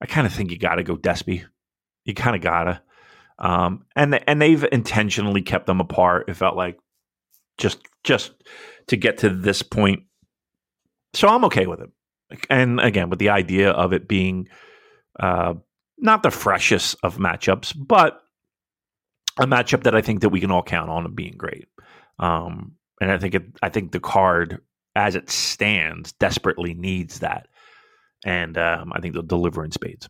I 0.00 0.06
kind 0.06 0.26
of 0.26 0.32
think 0.32 0.50
you 0.50 0.58
got 0.58 0.76
to 0.76 0.82
go 0.82 0.96
Despy. 0.96 1.44
You 2.04 2.14
kind 2.14 2.34
of 2.34 2.42
gotta. 2.42 2.82
Um, 3.38 3.84
and 3.94 4.20
and 4.28 4.42
they've 4.42 4.64
intentionally 4.72 5.42
kept 5.42 5.66
them 5.66 5.80
apart. 5.80 6.28
It 6.28 6.34
felt 6.34 6.56
like 6.56 6.78
just 7.56 7.78
just 8.04 8.32
to 8.88 8.96
get 8.96 9.18
to 9.18 9.28
this 9.30 9.62
point. 9.62 10.04
So 11.14 11.28
I'm 11.28 11.44
okay 11.44 11.66
with 11.66 11.80
it. 11.80 11.90
And 12.50 12.80
again, 12.80 13.10
with 13.10 13.18
the 13.18 13.30
idea 13.30 13.70
of 13.70 13.92
it 13.92 14.08
being 14.08 14.48
uh, 15.18 15.54
not 15.98 16.22
the 16.22 16.30
freshest 16.30 16.96
of 17.02 17.18
matchups, 17.18 17.74
but 17.76 18.20
a 19.38 19.46
matchup 19.46 19.84
that 19.84 19.94
I 19.94 20.02
think 20.02 20.20
that 20.20 20.28
we 20.30 20.40
can 20.40 20.50
all 20.50 20.62
count 20.62 20.90
on 20.90 21.14
being 21.14 21.34
great. 21.36 21.68
Um, 22.18 22.72
and 23.00 23.10
I 23.10 23.18
think 23.18 23.34
it, 23.34 23.44
I 23.62 23.68
think 23.68 23.92
the 23.92 24.00
card 24.00 24.60
as 24.94 25.14
it 25.14 25.30
stands 25.30 26.12
desperately 26.12 26.74
needs 26.74 27.20
that, 27.20 27.46
and 28.24 28.58
um, 28.58 28.92
I 28.92 29.00
think 29.00 29.14
they'll 29.14 29.22
deliver 29.22 29.64
in 29.64 29.70
spades. 29.70 30.08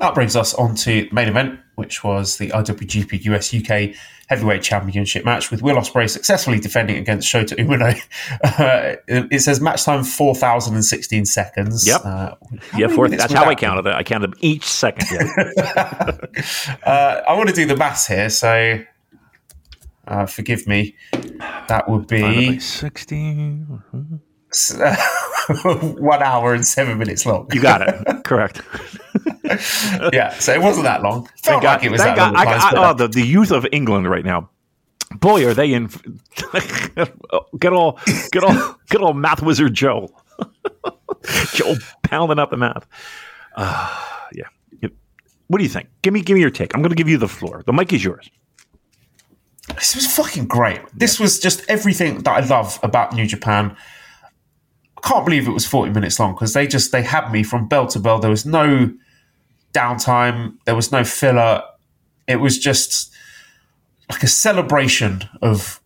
That 0.00 0.14
brings 0.14 0.36
us 0.36 0.54
on 0.54 0.74
to 0.76 1.08
the 1.08 1.08
main 1.12 1.28
event, 1.28 1.60
which 1.76 2.02
was 2.02 2.38
the 2.38 2.48
IWGP 2.48 3.24
US 3.26 3.54
UK 3.54 3.96
Heavyweight 4.28 4.62
Championship 4.62 5.24
match 5.24 5.50
with 5.50 5.62
Will 5.62 5.76
Ospreay 5.76 6.08
successfully 6.08 6.58
defending 6.58 6.96
against 6.96 7.32
Shota 7.32 7.56
Umino. 7.58 7.94
Uh, 8.42 8.96
it 9.06 9.40
says 9.40 9.60
match 9.60 9.84
time 9.84 10.02
4,016 10.02 11.26
seconds. 11.26 11.86
Yep. 11.86 12.00
Uh, 12.04 12.34
yeah, 12.76 12.88
four, 12.88 13.08
that's 13.08 13.32
how 13.32 13.40
that? 13.44 13.48
I 13.48 13.54
counted 13.54 13.86
it. 13.86 13.94
I 13.94 14.02
counted 14.02 14.34
each 14.40 14.64
second. 14.64 15.06
Yeah. 15.14 16.18
uh, 16.84 17.22
I 17.28 17.34
want 17.36 17.48
to 17.48 17.54
do 17.54 17.66
the 17.66 17.76
maths 17.76 18.06
here, 18.06 18.28
so 18.30 18.80
uh, 20.06 20.26
forgive 20.26 20.66
me. 20.66 20.94
That 21.68 21.88
would 21.88 22.06
be 22.06 22.58
16. 22.58 23.82
one 25.64 26.22
hour 26.22 26.54
and 26.54 26.66
seven 26.66 26.98
minutes 26.98 27.26
long. 27.26 27.48
You 27.52 27.60
got 27.60 27.82
it. 27.82 28.04
Correct. 28.24 28.62
yeah, 30.12 30.30
so 30.38 30.52
it 30.52 30.60
wasn't 30.60 30.84
that 30.84 31.02
long. 31.02 31.28
Felt 31.42 31.62
like 31.62 31.84
it 31.84 31.90
was 31.90 32.00
that 32.00 32.16
God, 32.16 32.34
long. 32.34 32.46
I, 32.46 32.52
I, 32.52 32.90
oh, 32.90 32.94
the, 32.94 33.08
the 33.08 33.22
youth 33.22 33.50
of 33.50 33.66
England 33.72 34.08
right 34.08 34.24
now. 34.24 34.50
Boy, 35.20 35.46
are 35.46 35.54
they 35.54 35.72
in? 35.72 35.88
get 37.60 37.72
all, 37.72 37.98
get 38.32 38.42
all, 38.42 38.76
get 38.88 39.00
all 39.00 39.12
math 39.12 39.42
wizard 39.42 39.74
Joe. 39.74 40.08
Joe 41.52 41.76
pounding 42.02 42.38
up 42.38 42.50
the 42.50 42.56
math. 42.56 42.86
Uh, 43.54 44.02
yeah. 44.32 44.48
What 45.48 45.58
do 45.58 45.64
you 45.64 45.70
think? 45.70 45.88
Give 46.02 46.12
me, 46.12 46.22
give 46.22 46.34
me 46.34 46.40
your 46.40 46.50
take. 46.50 46.74
I'm 46.74 46.80
going 46.80 46.90
to 46.90 46.96
give 46.96 47.08
you 47.08 47.18
the 47.18 47.28
floor. 47.28 47.62
The 47.66 47.72
mic 47.72 47.92
is 47.92 48.02
yours. 48.02 48.28
This 49.74 49.94
was 49.94 50.06
fucking 50.06 50.46
great. 50.46 50.80
This 50.92 51.20
was 51.20 51.38
just 51.38 51.64
everything 51.68 52.22
that 52.22 52.30
I 52.30 52.46
love 52.46 52.78
about 52.82 53.14
New 53.14 53.26
Japan 53.26 53.76
can't 55.04 55.24
believe 55.24 55.46
it 55.46 55.52
was 55.52 55.66
40 55.66 55.92
minutes 55.92 56.18
long 56.18 56.32
because 56.34 56.54
they 56.54 56.66
just 56.66 56.90
they 56.90 57.02
had 57.02 57.30
me 57.30 57.42
from 57.42 57.68
bell 57.68 57.86
to 57.88 57.98
bell. 57.98 58.18
There 58.18 58.30
was 58.30 58.46
no 58.46 58.92
downtime. 59.74 60.56
There 60.64 60.74
was 60.74 60.90
no 60.90 61.04
filler. 61.04 61.62
It 62.26 62.36
was 62.36 62.58
just 62.58 63.12
like 64.10 64.22
a 64.22 64.28
celebration 64.28 65.28
of 65.42 65.80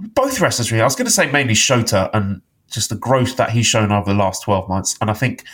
both 0.00 0.40
wrestlers. 0.40 0.72
Really, 0.72 0.82
I 0.82 0.86
was 0.86 0.96
going 0.96 1.06
to 1.06 1.12
say 1.12 1.30
mainly 1.30 1.54
Shota 1.54 2.10
and 2.12 2.42
just 2.70 2.88
the 2.88 2.96
growth 2.96 3.36
that 3.36 3.50
he's 3.50 3.66
shown 3.66 3.92
over 3.92 4.12
the 4.12 4.18
last 4.18 4.42
12 4.42 4.68
months. 4.68 4.96
And 5.00 5.10
I 5.10 5.14
think 5.14 5.44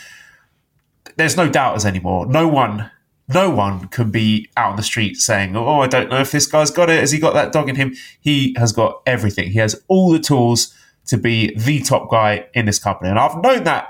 there's 1.17 1.37
no 1.37 1.47
doubters 1.47 1.85
anymore. 1.85 2.25
No 2.25 2.47
one, 2.47 2.89
no 3.27 3.51
one 3.51 3.89
can 3.89 4.09
be 4.09 4.49
out 4.57 4.71
on 4.71 4.77
the 4.77 4.83
street 4.83 5.17
saying, 5.17 5.55
"Oh, 5.55 5.81
I 5.81 5.87
don't 5.87 6.09
know 6.09 6.19
if 6.19 6.31
this 6.31 6.47
guy's 6.47 6.71
got 6.71 6.89
it. 6.89 6.99
Has 6.99 7.11
he 7.11 7.19
got 7.19 7.35
that 7.35 7.51
dog 7.51 7.69
in 7.69 7.75
him?" 7.75 7.95
He 8.19 8.55
has 8.57 8.71
got 8.71 9.01
everything. 9.05 9.51
He 9.51 9.59
has 9.59 9.81
all 9.87 10.11
the 10.11 10.19
tools 10.19 10.73
to 11.11 11.17
be 11.17 11.53
the 11.55 11.81
top 11.81 12.09
guy 12.09 12.45
in 12.53 12.65
this 12.65 12.79
company. 12.79 13.09
And 13.09 13.19
I've 13.19 13.35
known 13.43 13.65
that 13.65 13.89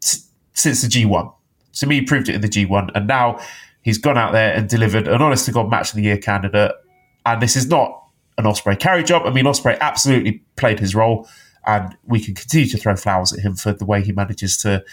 t- 0.00 0.18
since 0.54 0.80
the 0.82 0.86
G1. 0.86 1.34
To 1.74 1.86
me, 1.88 1.96
he 1.96 2.02
proved 2.02 2.28
it 2.28 2.36
in 2.36 2.40
the 2.40 2.48
G1. 2.48 2.92
And 2.94 3.08
now 3.08 3.40
he's 3.82 3.98
gone 3.98 4.16
out 4.16 4.30
there 4.30 4.54
and 4.54 4.68
delivered 4.68 5.08
an 5.08 5.20
honest 5.20 5.44
to 5.46 5.52
God 5.52 5.68
match 5.68 5.90
of 5.90 5.96
the 5.96 6.02
year 6.02 6.18
candidate. 6.18 6.70
And 7.26 7.42
this 7.42 7.56
is 7.56 7.66
not 7.66 8.00
an 8.38 8.44
Ospreay 8.44 8.78
carry 8.78 9.02
job. 9.02 9.22
I 9.26 9.30
mean, 9.30 9.44
Ospreay 9.44 9.76
absolutely 9.80 10.44
played 10.54 10.78
his 10.78 10.94
role 10.94 11.28
and 11.66 11.96
we 12.04 12.20
can 12.20 12.36
continue 12.36 12.68
to 12.68 12.78
throw 12.78 12.94
flowers 12.94 13.32
at 13.32 13.40
him 13.40 13.56
for 13.56 13.72
the 13.72 13.84
way 13.84 14.00
he 14.00 14.12
manages 14.12 14.56
to 14.58 14.84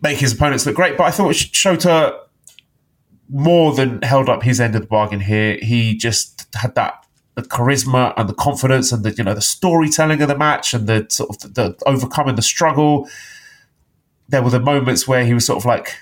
make 0.00 0.18
his 0.18 0.32
opponents 0.32 0.64
look 0.64 0.76
great. 0.76 0.96
But 0.96 1.04
I 1.08 1.10
thought 1.10 1.34
Shota 1.34 2.16
more 3.28 3.74
than 3.74 4.00
held 4.02 4.28
up 4.28 4.44
his 4.44 4.60
end 4.60 4.76
of 4.76 4.82
the 4.82 4.86
bargain 4.86 5.18
here. 5.18 5.58
He 5.60 5.96
just 5.96 6.46
had 6.54 6.76
that 6.76 7.04
the 7.38 7.48
charisma 7.48 8.12
and 8.16 8.28
the 8.28 8.34
confidence 8.34 8.90
and 8.90 9.04
the 9.04 9.12
you 9.12 9.22
know 9.22 9.32
the 9.32 9.40
storytelling 9.40 10.20
of 10.20 10.26
the 10.26 10.36
match 10.36 10.74
and 10.74 10.88
the 10.88 11.06
sort 11.08 11.30
of 11.30 11.40
the, 11.40 11.48
the 11.48 11.76
overcoming 11.86 12.34
the 12.34 12.42
struggle. 12.42 13.08
There 14.28 14.42
were 14.42 14.50
the 14.50 14.60
moments 14.60 15.06
where 15.06 15.24
he 15.24 15.34
was 15.34 15.46
sort 15.46 15.58
of 15.58 15.64
like 15.64 15.94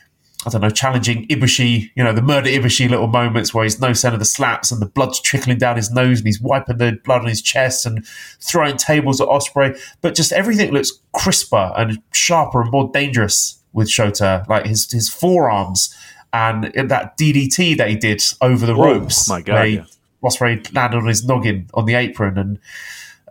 I 0.46 0.50
don't 0.50 0.62
know, 0.62 0.70
challenging 0.70 1.26
Ibushi, 1.26 1.90
you 1.94 2.04
know, 2.04 2.12
the 2.12 2.22
murder 2.22 2.48
Ibushi 2.48 2.88
little 2.88 3.08
moments 3.08 3.52
where 3.52 3.64
he's 3.64 3.80
no 3.80 3.88
of 3.88 4.18
the 4.18 4.24
slaps 4.24 4.70
and 4.70 4.80
the 4.80 4.86
blood's 4.86 5.20
trickling 5.20 5.58
down 5.58 5.76
his 5.76 5.90
nose 5.90 6.20
and 6.20 6.26
he's 6.26 6.40
wiping 6.40 6.78
the 6.78 6.98
blood 7.04 7.22
on 7.22 7.26
his 7.26 7.42
chest 7.42 7.84
and 7.84 8.06
throwing 8.40 8.76
tables 8.76 9.20
at 9.20 9.28
Ospreay. 9.28 9.78
But 10.00 10.14
just 10.14 10.32
everything 10.32 10.70
looks 10.70 10.92
crisper 11.12 11.72
and 11.76 12.00
sharper 12.12 12.62
and 12.62 12.70
more 12.70 12.88
dangerous 12.94 13.60
with 13.72 13.88
Shota. 13.88 14.48
Like 14.48 14.66
his 14.66 14.90
his 14.90 15.10
forearms 15.10 15.94
and 16.32 16.64
that 16.74 17.18
DDT 17.18 17.76
that 17.76 17.90
he 17.90 17.96
did 17.96 18.22
over 18.40 18.64
the 18.64 18.74
ropes. 18.74 19.28
my 19.28 19.42
God, 19.42 19.54
yeah. 19.64 19.84
Ospreay 20.22 20.74
landed 20.74 20.98
on 20.98 21.06
his 21.06 21.24
noggin 21.24 21.68
on 21.74 21.84
the 21.84 21.94
apron 21.94 22.38
and 22.38 22.58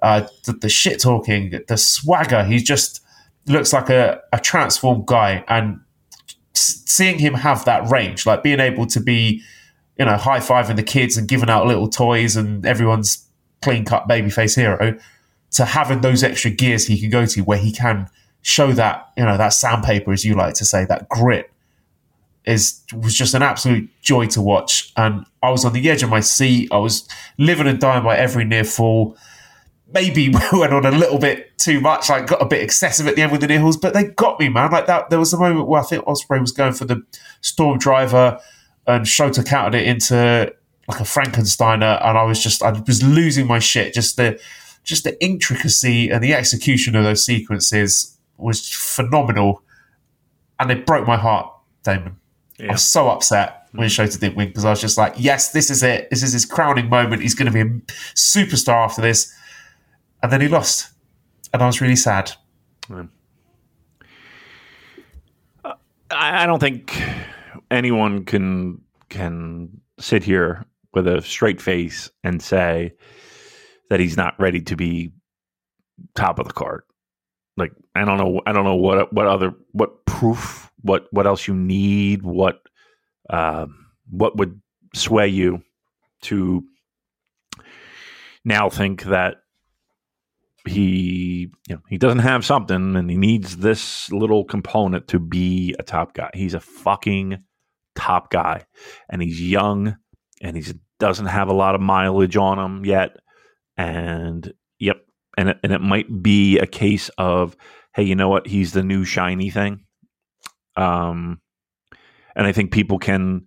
uh, 0.02 0.28
the, 0.46 0.54
the 0.54 0.70
shit 0.70 1.02
talking, 1.02 1.60
the 1.68 1.78
swagger. 1.78 2.44
He 2.44 2.60
just 2.60 3.02
looks 3.48 3.74
like 3.74 3.90
a, 3.90 4.22
a 4.32 4.40
transformed 4.40 5.06
guy. 5.06 5.44
And 5.48 5.80
seeing 6.54 7.20
him 7.20 7.34
have 7.34 7.66
that 7.66 7.90
range, 7.90 8.26
like 8.26 8.44
being 8.44 8.60
able 8.60 8.86
to 8.88 9.00
be, 9.00 9.42
you 9.98 10.06
know, 10.06 10.18
high 10.18 10.40
fiving 10.40 10.76
the 10.76 10.84
kids 10.84 11.18
and 11.18 11.28
giving 11.28 11.50
out 11.50 11.68
little 11.68 11.90
toys 11.90 12.36
and 12.36 12.66
everyone's 12.66 13.28
clean 13.62 13.86
cut 13.86 14.08
babyface 14.08 14.56
hero, 14.56 14.98
to 15.52 15.66
having 15.66 16.02
those 16.02 16.24
extra 16.24 16.52
gears 16.52 16.86
he 16.88 17.00
can 17.00 17.10
go 17.10 17.26
to 17.26 17.42
where 17.42 17.58
he 17.58 17.72
can 17.72 18.10
show 18.42 18.72
that, 18.74 19.12
you 19.18 19.26
know, 19.26 19.38
that 19.38 19.54
sandpaper, 19.54 20.12
as 20.12 20.24
you 20.24 20.36
like 20.36 20.54
to 20.56 20.66
say, 20.66 20.86
that 20.86 21.10
grit 21.10 21.50
is 22.46 22.82
was 22.94 23.16
just 23.16 23.34
an 23.34 23.42
absolute 23.42 23.90
joy 24.02 24.28
to 24.28 24.42
watch. 24.42 24.92
And 24.98 25.26
I 25.42 25.50
was 25.50 25.66
on 25.66 25.74
the 25.74 25.90
edge 25.90 26.04
of 26.04 26.10
my 26.10 26.20
seat. 26.20 26.70
I 26.72 26.78
was 26.78 27.08
living 27.38 27.68
and 27.68 27.80
dying 27.80 28.04
by 28.04 28.18
every 28.18 28.46
near 28.46 28.64
fall. 28.64 29.18
Maybe 29.92 30.30
went 30.52 30.74
on 30.74 30.86
a 30.86 30.92
little 30.92 31.20
bit 31.20 31.58
too 31.58 31.80
much, 31.80 32.10
like 32.10 32.28
got 32.28 32.42
a 32.42 32.46
bit 32.46 32.62
excessive 32.62 33.08
at 33.08 33.16
the 33.16 33.22
end 33.22 33.32
with 33.32 33.42
the 33.42 33.48
near 33.48 33.60
falls, 33.60 33.78
but 33.78 33.94
they 33.94 34.06
got 34.06 34.40
me, 34.40 34.50
man. 34.50 34.72
Like 34.72 34.88
that, 34.88 35.10
there 35.10 35.20
was 35.20 35.34
a 35.34 35.40
moment 35.40 35.68
where 35.68 35.82
I 35.82 35.84
think 35.84 36.06
Ospreay 36.06 36.40
was 36.40 36.52
going 36.52 36.74
for 36.74 36.86
the 36.86 37.02
storm 37.42 37.78
driver, 37.78 38.40
and 38.88 39.06
Shota 39.06 39.46
countered 39.46 39.76
it 39.76 39.88
into 39.88 40.54
like 40.88 41.00
a 41.00 41.04
Frankensteiner, 41.04 42.04
and 42.06 42.18
I 42.18 42.24
was 42.24 42.42
just, 42.42 42.62
I 42.62 42.72
was 42.72 43.02
losing 43.02 43.48
my 43.48 43.60
shit. 43.60 43.94
Just 43.94 44.18
the, 44.18 44.40
just 44.84 45.04
the 45.04 45.24
intricacy 45.24 46.10
and 46.10 46.24
the 46.24 46.34
execution 46.36 46.96
of 46.96 47.04
those 47.04 47.26
sequences 47.26 48.18
was 48.38 48.70
phenomenal, 48.70 49.64
and 50.60 50.70
it 50.70 50.86
broke 50.86 51.08
my 51.08 51.18
heart, 51.18 51.52
Damon. 51.84 52.18
I 52.60 52.72
was 52.72 52.84
so 52.84 53.10
upset 53.10 53.68
when 53.74 53.88
mm. 53.88 53.92
Shota 53.92 54.20
didn't 54.20 54.38
win 54.38 54.48
because 54.48 54.66
I 54.66 54.70
was 54.70 54.82
just 54.82 54.98
like, 54.98 55.16
yes, 55.18 55.52
this 55.52 55.70
is 55.70 55.84
it. 55.84 56.10
This 56.10 56.24
is 56.24 56.34
his 56.34 56.46
crowning 56.46 56.90
moment. 56.90 57.22
He's 57.22 57.36
going 57.36 57.52
to 57.52 57.54
be 57.54 57.62
a 57.62 57.82
superstar 58.16 58.86
after 58.86 59.02
this. 59.02 59.34
And 60.24 60.32
then 60.32 60.42
he 60.42 60.48
lost. 60.48 60.92
And 61.54 61.62
I 61.62 61.66
was 61.66 61.82
really 61.82 61.96
sad. 61.96 62.32
I, 66.12 66.44
I 66.44 66.46
don't 66.46 66.60
think 66.60 67.02
anyone 67.72 68.26
can 68.26 68.82
can 69.10 69.82
sit 70.00 70.24
here 70.24 70.66
with 70.94 71.08
a 71.08 71.22
straight 71.22 71.62
face 71.62 72.10
and 72.24 72.42
say 72.42 72.94
that 73.90 74.00
he's 74.00 74.18
not 74.18 74.40
ready 74.40 74.62
to 74.62 74.76
be 74.76 75.12
top 76.16 76.40
of 76.40 76.48
the 76.48 76.54
card. 76.54 76.84
Like 77.58 77.72
I 77.96 78.06
don't 78.06 78.18
know, 78.18 78.42
I 78.46 78.52
don't 78.52 78.66
know 78.66 78.76
what 78.76 79.14
what 79.14 79.28
other 79.28 79.54
what 79.72 80.06
proof, 80.06 80.65
what 80.86 81.08
what 81.12 81.26
else 81.26 81.48
you 81.48 81.56
need, 81.56 82.22
what 82.22 82.60
um, 83.30 83.88
what 84.10 84.38
would 84.38 84.62
sway 84.94 85.28
you 85.28 85.62
to 86.22 86.64
now 88.46 88.70
think 88.70 89.04
that 89.04 89.38
he 90.68 91.52
you 91.68 91.76
know 91.76 91.82
he 91.90 91.98
doesn't 91.98 92.20
have 92.20 92.46
something 92.46 92.96
and 92.96 93.10
he 93.10 93.18
needs 93.18 93.58
this 93.58 94.12
little 94.12 94.46
component 94.46 95.08
to 95.08 95.20
be 95.20 95.76
a 95.80 95.84
top 95.84 96.14
guy. 96.14 96.30
He's 96.34 96.54
a 96.54 96.60
fucking 96.60 97.44
top 97.96 98.30
guy 98.30 98.66
and 99.10 99.22
he's 99.22 99.42
young 99.42 99.98
and 100.42 100.56
he 100.56 100.74
doesn't 101.00 101.26
have 101.26 101.50
a 101.50 101.54
lot 101.54 101.76
of 101.76 101.82
mileage 101.82 102.38
on 102.38 102.60
him 102.60 102.86
yet. 102.86 103.18
And 103.76 104.54
yep 104.80 104.98
and 105.36 105.50
it, 105.50 105.58
and 105.64 105.74
it 105.74 105.82
might 105.82 106.22
be 106.22 106.60
a 106.60 106.68
case 106.68 107.10
of 107.18 107.58
hey 107.96 108.04
you 108.04 108.16
know 108.16 108.30
what? 108.30 108.46
He's 108.46 108.74
the 108.74 108.84
new 108.84 109.04
shiny 109.04 109.50
thing 109.50 109.85
um 110.78 111.40
and 112.36 112.46
I 112.48 112.52
think 112.52 112.72
people 112.72 113.00
can 113.00 113.46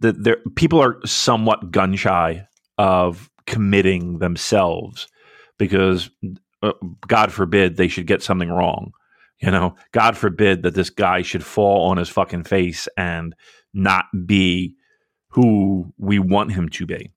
that 0.00 0.22
there 0.22 0.38
people 0.56 0.80
are 0.80 0.98
somewhat 1.04 1.70
gun 1.70 1.96
shy 1.96 2.46
of 2.78 3.30
committing 3.46 4.18
themselves 4.18 5.08
because 5.58 6.10
uh, 6.62 6.72
God 7.06 7.32
forbid 7.32 7.76
they 7.76 7.88
should 7.88 8.06
get 8.06 8.22
something 8.22 8.50
wrong. 8.50 8.92
You 9.40 9.50
know, 9.50 9.74
God 9.90 10.16
forbid 10.16 10.62
that 10.62 10.74
this 10.74 10.90
guy 10.90 11.22
should 11.22 11.44
fall 11.44 11.90
on 11.90 11.96
his 11.96 12.08
fucking 12.08 12.44
face 12.44 12.86
and 12.96 13.34
not 13.74 14.04
be 14.26 14.76
who 15.30 15.92
we 15.98 16.18
want 16.18 16.52
him 16.52 16.68
to 16.68 16.86
be. 16.86 17.10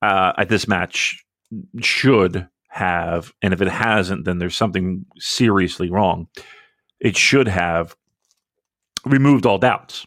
Uh, 0.00 0.32
at 0.38 0.48
this 0.48 0.66
match 0.66 1.22
should 1.82 2.48
have, 2.68 3.32
and 3.42 3.52
if 3.52 3.60
it 3.60 3.68
hasn't, 3.68 4.24
then 4.24 4.38
there's 4.38 4.56
something 4.56 5.04
seriously 5.18 5.90
wrong. 5.90 6.28
It 7.00 7.16
should 7.16 7.48
have 7.48 7.94
removed 9.04 9.46
all 9.46 9.58
doubts, 9.58 10.06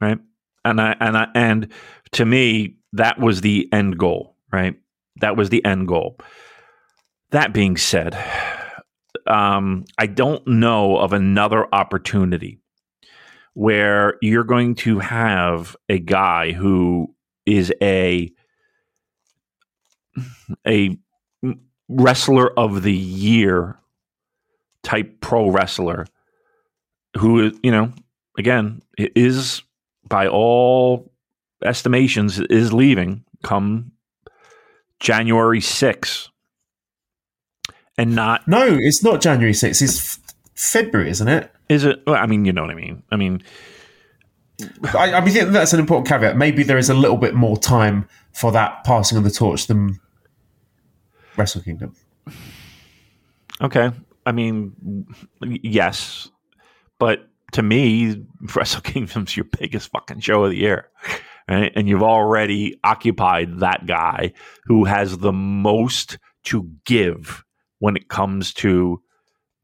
right? 0.00 0.18
And 0.64 0.80
I 0.80 0.96
and 1.00 1.16
I 1.16 1.28
and 1.34 1.72
to 2.12 2.24
me, 2.24 2.76
that 2.92 3.18
was 3.18 3.40
the 3.40 3.68
end 3.72 3.98
goal, 3.98 4.36
right? 4.52 4.76
That 5.20 5.36
was 5.36 5.50
the 5.50 5.64
end 5.64 5.88
goal. 5.88 6.18
That 7.30 7.52
being 7.52 7.76
said, 7.76 8.16
um, 9.26 9.84
I 9.98 10.06
don't 10.06 10.46
know 10.46 10.98
of 10.98 11.12
another 11.12 11.66
opportunity 11.72 12.60
where 13.54 14.16
you're 14.20 14.44
going 14.44 14.74
to 14.74 14.98
have 14.98 15.76
a 15.88 15.98
guy 15.98 16.52
who 16.52 17.14
is 17.46 17.72
a 17.82 18.30
a 20.66 20.96
wrestler 21.88 22.50
of 22.58 22.82
the 22.82 22.92
year 22.92 23.78
type 24.82 25.20
pro 25.20 25.48
wrestler 25.48 26.06
who 27.16 27.52
you 27.62 27.70
know 27.70 27.92
again 28.38 28.82
is 28.98 29.62
by 30.08 30.26
all 30.28 31.10
estimations 31.64 32.38
is 32.38 32.72
leaving 32.72 33.24
come 33.42 33.92
January 35.00 35.60
6th 35.60 36.28
and 37.98 38.14
not 38.14 38.46
No, 38.46 38.76
it's 38.80 39.02
not 39.02 39.20
January 39.20 39.52
6th. 39.52 39.82
It's 39.82 39.98
f- 40.00 40.34
February, 40.54 41.10
isn't 41.10 41.28
it? 41.28 41.50
is 41.68 41.84
it 41.84 42.02
well, 42.06 42.16
I 42.16 42.26
mean 42.26 42.44
you 42.44 42.52
know 42.52 42.62
what 42.62 42.70
I 42.70 42.74
mean 42.74 43.02
I 43.10 43.16
mean 43.16 43.42
I, 44.94 45.12
I 45.12 45.20
mean, 45.20 45.34
think 45.34 45.50
that's 45.50 45.74
an 45.74 45.80
important 45.80 46.08
caveat. 46.08 46.36
Maybe 46.36 46.62
there 46.62 46.78
is 46.78 46.88
a 46.88 46.94
little 46.94 47.18
bit 47.18 47.34
more 47.34 47.58
time 47.58 48.08
for 48.32 48.50
that 48.52 48.84
passing 48.84 49.18
of 49.18 49.24
the 49.24 49.30
torch 49.30 49.66
than 49.66 50.00
Wrestle 51.36 51.60
Kingdom. 51.60 51.94
Okay. 53.60 53.90
I 54.24 54.32
mean, 54.32 55.06
yes, 55.42 56.30
but 56.98 57.28
to 57.52 57.62
me, 57.62 58.24
Wrestle 58.54 58.80
Kingdom's 58.82 59.36
your 59.36 59.46
biggest 59.58 59.90
fucking 59.90 60.20
show 60.20 60.44
of 60.44 60.50
the 60.50 60.58
year? 60.58 60.88
And 61.48 61.88
you've 61.88 62.02
already 62.02 62.74
occupied 62.82 63.60
that 63.60 63.86
guy 63.86 64.32
who 64.64 64.84
has 64.84 65.18
the 65.18 65.32
most 65.32 66.18
to 66.44 66.68
give 66.84 67.44
when 67.78 67.94
it 67.94 68.08
comes 68.08 68.52
to 68.54 69.00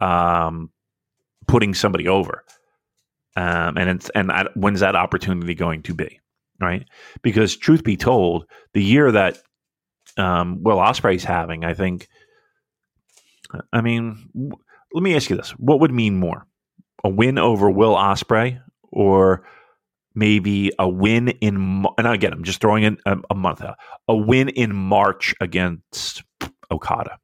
um, 0.00 0.70
putting 1.48 1.74
somebody 1.74 2.06
over. 2.06 2.44
Um, 3.36 3.76
and 3.76 3.88
it's, 3.90 4.10
and 4.10 4.30
I, 4.30 4.46
when's 4.54 4.80
that 4.80 4.94
opportunity 4.94 5.54
going 5.54 5.82
to 5.84 5.94
be, 5.94 6.20
right? 6.60 6.86
Because 7.22 7.56
truth 7.56 7.82
be 7.82 7.96
told, 7.96 8.44
the 8.74 8.82
year 8.84 9.10
that 9.10 9.38
um, 10.16 10.62
Will 10.62 10.76
Ospreay's 10.76 11.24
having, 11.24 11.64
I 11.64 11.74
think. 11.74 12.08
I 13.72 13.80
mean, 13.80 14.28
w- 14.34 14.52
let 14.92 15.02
me 15.02 15.14
ask 15.16 15.30
you 15.30 15.36
this: 15.36 15.50
What 15.52 15.80
would 15.80 15.92
mean 15.92 16.16
more, 16.16 16.46
a 17.04 17.08
win 17.08 17.38
over 17.38 17.70
Will 17.70 17.94
Ospreay, 17.94 18.60
or 18.90 19.44
maybe 20.14 20.70
a 20.78 20.88
win 20.88 21.28
in? 21.28 21.84
And 21.98 22.06
again, 22.06 22.32
I'm 22.32 22.44
just 22.44 22.60
throwing 22.60 22.84
in 22.84 22.98
a, 23.06 23.18
a 23.30 23.34
month 23.34 23.62
out. 23.62 23.76
A 24.08 24.16
win 24.16 24.48
in 24.48 24.74
March 24.74 25.34
against 25.40 26.22
Okada. 26.70 27.18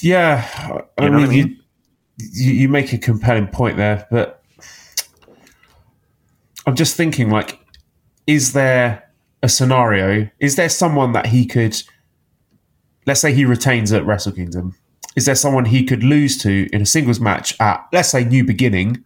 Yeah, 0.00 0.46
I 0.98 1.04
You 1.04 1.10
know 1.10 1.16
mean, 1.18 1.26
I 1.26 1.28
mean? 1.30 1.60
You, 2.18 2.26
you 2.32 2.52
you 2.52 2.68
make 2.68 2.92
a 2.92 2.98
compelling 2.98 3.48
point 3.48 3.76
there, 3.76 4.06
but 4.10 4.42
I'm 6.66 6.74
just 6.74 6.96
thinking, 6.96 7.30
like, 7.30 7.58
is 8.26 8.52
there 8.52 9.10
a 9.42 9.48
scenario? 9.48 10.28
Is 10.38 10.56
there 10.56 10.68
someone 10.68 11.12
that 11.12 11.26
he 11.26 11.46
could 11.46 11.82
let's 13.06 13.20
say 13.20 13.32
he 13.34 13.44
retains 13.44 13.92
at 13.92 14.04
Wrestle 14.06 14.32
Kingdom, 14.32 14.74
is 15.16 15.26
there 15.26 15.34
someone 15.34 15.66
he 15.66 15.84
could 15.84 16.02
lose 16.02 16.36
to 16.38 16.68
in 16.72 16.82
a 16.82 16.86
singles 16.86 17.20
match 17.20 17.58
at, 17.60 17.86
let's 17.92 18.10
say, 18.10 18.24
New 18.24 18.44
Beginning, 18.44 19.04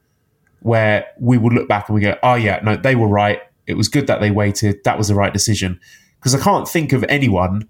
where 0.61 1.07
we 1.21 1.39
would 1.39 1.53
look 1.53 1.69
back 1.69 1.89
and 1.89 1.95
we 1.95 2.01
go, 2.01 2.17
oh, 2.23 2.35
yeah, 2.35 2.61
no, 2.63 2.77
they 2.77 2.95
were 2.95 3.09
right. 3.09 3.41
It 3.67 3.75
was 3.75 3.89
good 3.89 4.07
that 4.07 4.21
they 4.21 4.31
waited. 4.31 4.83
That 4.85 4.97
was 4.97 5.09
the 5.09 5.15
right 5.15 5.33
decision. 5.33 5.79
Because 6.19 6.35
I 6.35 6.43
can't 6.43 6.67
think 6.67 6.93
of 6.93 7.05
anyone 7.09 7.69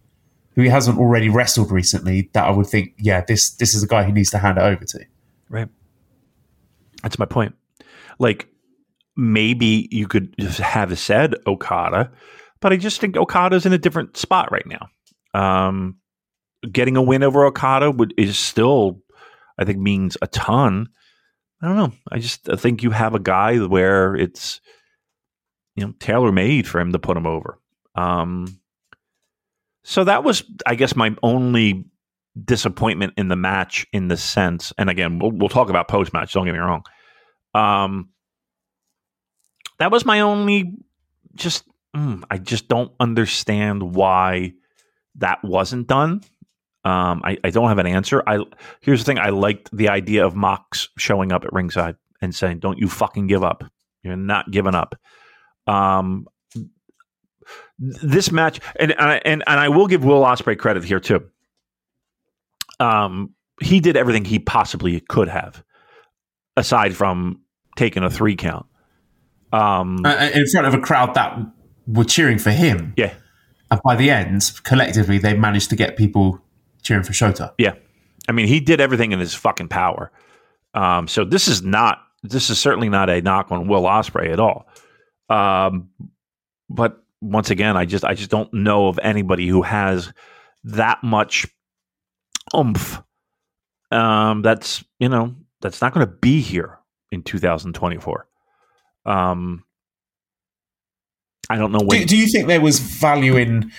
who 0.55 0.63
he 0.63 0.69
hasn't 0.69 0.99
already 0.99 1.29
wrestled 1.29 1.71
recently 1.71 2.31
that 2.33 2.45
I 2.45 2.51
would 2.51 2.67
think, 2.67 2.95
yeah, 2.99 3.25
this 3.27 3.51
this 3.51 3.75
is 3.75 3.83
a 3.83 3.87
guy 3.87 4.03
who 4.03 4.13
needs 4.13 4.31
to 4.31 4.39
hand 4.39 4.59
it 4.59 4.63
over 4.63 4.85
to. 4.85 5.05
Right. 5.49 5.69
That's 7.03 7.19
my 7.19 7.27
point. 7.27 7.55
Like 8.19 8.49
maybe 9.17 9.89
you 9.91 10.09
could 10.09 10.35
just 10.39 10.59
have 10.59 10.99
said 10.99 11.35
Okada, 11.47 12.11
but 12.61 12.73
I 12.73 12.77
just 12.77 13.01
think 13.01 13.17
Okada's 13.17 13.67
in 13.67 13.73
a 13.73 13.79
different 13.79 14.17
spot 14.17 14.51
right 14.51 14.67
now. 14.67 14.89
Um, 15.35 15.97
getting 16.71 16.97
a 16.97 17.03
win 17.03 17.23
over 17.23 17.45
Okada 17.45 17.91
would 17.91 18.15
is 18.17 18.39
still, 18.39 19.01
I 19.59 19.65
think, 19.65 19.79
means 19.79 20.17
a 20.23 20.27
ton. 20.27 20.89
I 21.63 21.67
don't 21.67 21.77
know. 21.77 21.93
I 22.11 22.19
just 22.19 22.49
I 22.49 22.57
think 22.57 22.83
you 22.83 22.91
have 22.91 23.15
a 23.15 23.21
guy 23.21 23.59
where 23.59 24.15
it's 24.15 24.61
you 25.75 25.85
know 25.85 25.93
tailor 25.99 26.33
made 26.33 26.67
for 26.67 26.81
him 26.81 26.93
to 26.93 26.99
put 26.99 27.17
him 27.17 27.27
over. 27.27 27.59
Um, 27.95 28.61
so 29.83 30.05
that 30.05 30.23
was, 30.23 30.45
I 30.67 30.75
guess, 30.75 30.95
my 30.95 31.17
only 31.23 31.87
disappointment 32.45 33.15
in 33.17 33.29
the 33.29 33.37
match 33.37 33.87
in 33.93 34.09
the 34.09 34.17
sense. 34.17 34.73
And 34.79 34.91
again, 34.91 35.19
we'll, 35.19 35.33
we'll 35.33 35.49
talk 35.49 35.71
about 35.71 35.89
post 35.89 36.13
match. 36.13 36.33
Don't 36.33 36.45
get 36.45 36.53
me 36.53 36.59
wrong. 36.59 36.85
Um, 37.55 38.11
that 39.79 39.91
was 39.91 40.05
my 40.05 40.21
only. 40.21 40.75
Just 41.35 41.65
mm, 41.97 42.23
I 42.31 42.39
just 42.39 42.69
don't 42.69 42.93
understand 43.01 43.95
why 43.95 44.53
that 45.17 45.43
wasn't 45.43 45.87
done. 45.87 46.21
Um, 46.85 47.23
I, 47.25 47.37
I 47.43 47.51
don't 47.51 47.69
have 47.69 47.79
an 47.79 47.87
answer. 47.87 48.23
I 48.27 48.45
here's 48.81 49.01
the 49.01 49.05
thing. 49.05 49.19
I 49.19 49.31
liked 49.31 49.69
the 49.77 49.89
idea 49.89 50.25
of 50.25 50.35
Mox 50.35 50.89
showing 50.97 51.33
up 51.33 51.45
at 51.45 51.53
ringside 51.53 51.97
and 52.23 52.35
saying, 52.35 52.61
"Don't 52.61 52.79
you 52.79 52.89
fucking 52.89 53.27
give 53.27 53.43
up. 53.43 53.65
You're 54.03 54.17
not 54.17 54.51
giving 54.51 54.75
up." 54.75 54.95
Um, 55.67 56.27
this 57.79 58.31
match, 58.31 58.61
and 58.77 58.93
and 58.93 59.01
I, 59.01 59.21
and, 59.25 59.45
and 59.47 59.61
I 59.61 59.69
will 59.69 59.87
give 59.87 60.05
Will 60.05 60.23
Ospreay 60.23 60.59
credit 60.59 60.85
here 60.85 61.01
too. 61.01 61.25
Um, 62.81 63.35
he 63.61 63.81
did 63.81 63.97
everything 63.97 64.25
he 64.25 64.39
possibly 64.39 65.01
could 65.01 65.29
have, 65.29 65.65
aside 66.57 66.95
from 66.97 67.43
taking 67.77 68.03
a 68.03 68.11
three 68.11 68.37
count. 68.37 68.67
Um, 69.53 70.05
uh, 70.05 70.31
in 70.33 70.47
front 70.47 70.67
of 70.67 70.75
a 70.75 70.79
crowd 70.79 71.15
that 71.15 71.39
were 71.87 72.05
cheering 72.05 72.39
for 72.39 72.51
him. 72.51 72.93
Yeah. 72.97 73.15
And 73.71 73.81
by 73.85 73.97
the 73.97 74.11
end, 74.11 74.53
collectively, 74.65 75.19
they 75.19 75.35
managed 75.35 75.71
to 75.71 75.77
get 75.77 75.97
people 75.97 76.41
cheering 76.83 77.03
for 77.03 77.13
Shota. 77.13 77.53
Yeah. 77.59 77.75
I 78.29 78.33
mean, 78.33 78.47
he 78.47 78.61
did 78.61 78.81
everything 78.81 79.13
in 79.13 79.19
his 79.19 79.35
fucking 79.35 79.69
power. 79.69 80.11
Um, 80.75 81.09
so 81.09 81.25
this 81.25 81.49
is 81.49 81.63
not, 81.63 81.99
this 82.23 82.51
is 82.51 82.61
certainly 82.61 82.89
not 82.89 83.09
a 83.09 83.23
knock 83.23 83.51
on 83.51 83.69
Will 83.69 83.83
Ospreay 83.83 84.33
at 84.33 84.41
all. 84.41 84.69
Um, 85.29 85.91
but 86.69 87.03
once 87.21 87.51
again, 87.51 87.77
I 87.77 87.85
just, 87.85 88.05
I 88.05 88.15
just 88.15 88.31
don't 88.31 88.53
know 88.53 88.89
of 88.89 88.99
anybody 89.03 89.49
who 89.49 89.63
has 89.63 90.13
that 90.65 91.03
much 91.03 91.47
oomph. 92.55 93.03
Um, 93.91 94.43
that's, 94.43 94.85
you 94.99 95.09
know, 95.09 95.35
that's 95.61 95.81
not 95.81 95.95
going 95.95 96.07
to 96.07 96.13
be 96.13 96.41
here 96.41 96.79
in 97.11 97.23
2024. 97.23 98.27
Um, 99.07 99.65
I 101.51 101.57
don't 101.57 101.73
know 101.73 101.81
when. 101.83 102.01
Do, 102.01 102.07
do, 102.07 102.17
you 102.17 102.27
think 102.27 102.47
there 102.47 102.61
was 102.61 102.79
value 102.79 103.37
in 103.37 103.73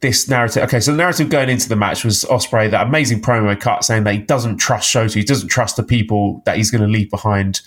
this 0.00 0.28
narrative? 0.28 0.62
Okay, 0.64 0.80
so 0.80 0.92
the 0.92 0.96
narrative 0.96 1.28
going 1.28 1.48
into 1.48 1.68
the 1.68 1.76
match 1.76 2.04
was 2.04 2.24
Ospreay 2.24 2.70
that 2.70 2.86
amazing 2.86 3.20
promo 3.20 3.58
cut 3.58 3.84
saying 3.84 4.04
that 4.04 4.14
he 4.14 4.20
doesn't 4.20 4.56
trust 4.56 4.92
Shota, 4.92 5.14
he 5.14 5.24
doesn't 5.24 5.48
trust 5.48 5.76
the 5.76 5.82
people 5.82 6.42
that 6.46 6.56
he's 6.56 6.70
going 6.70 6.82
to 6.82 6.88
leave 6.88 7.10
behind 7.10 7.60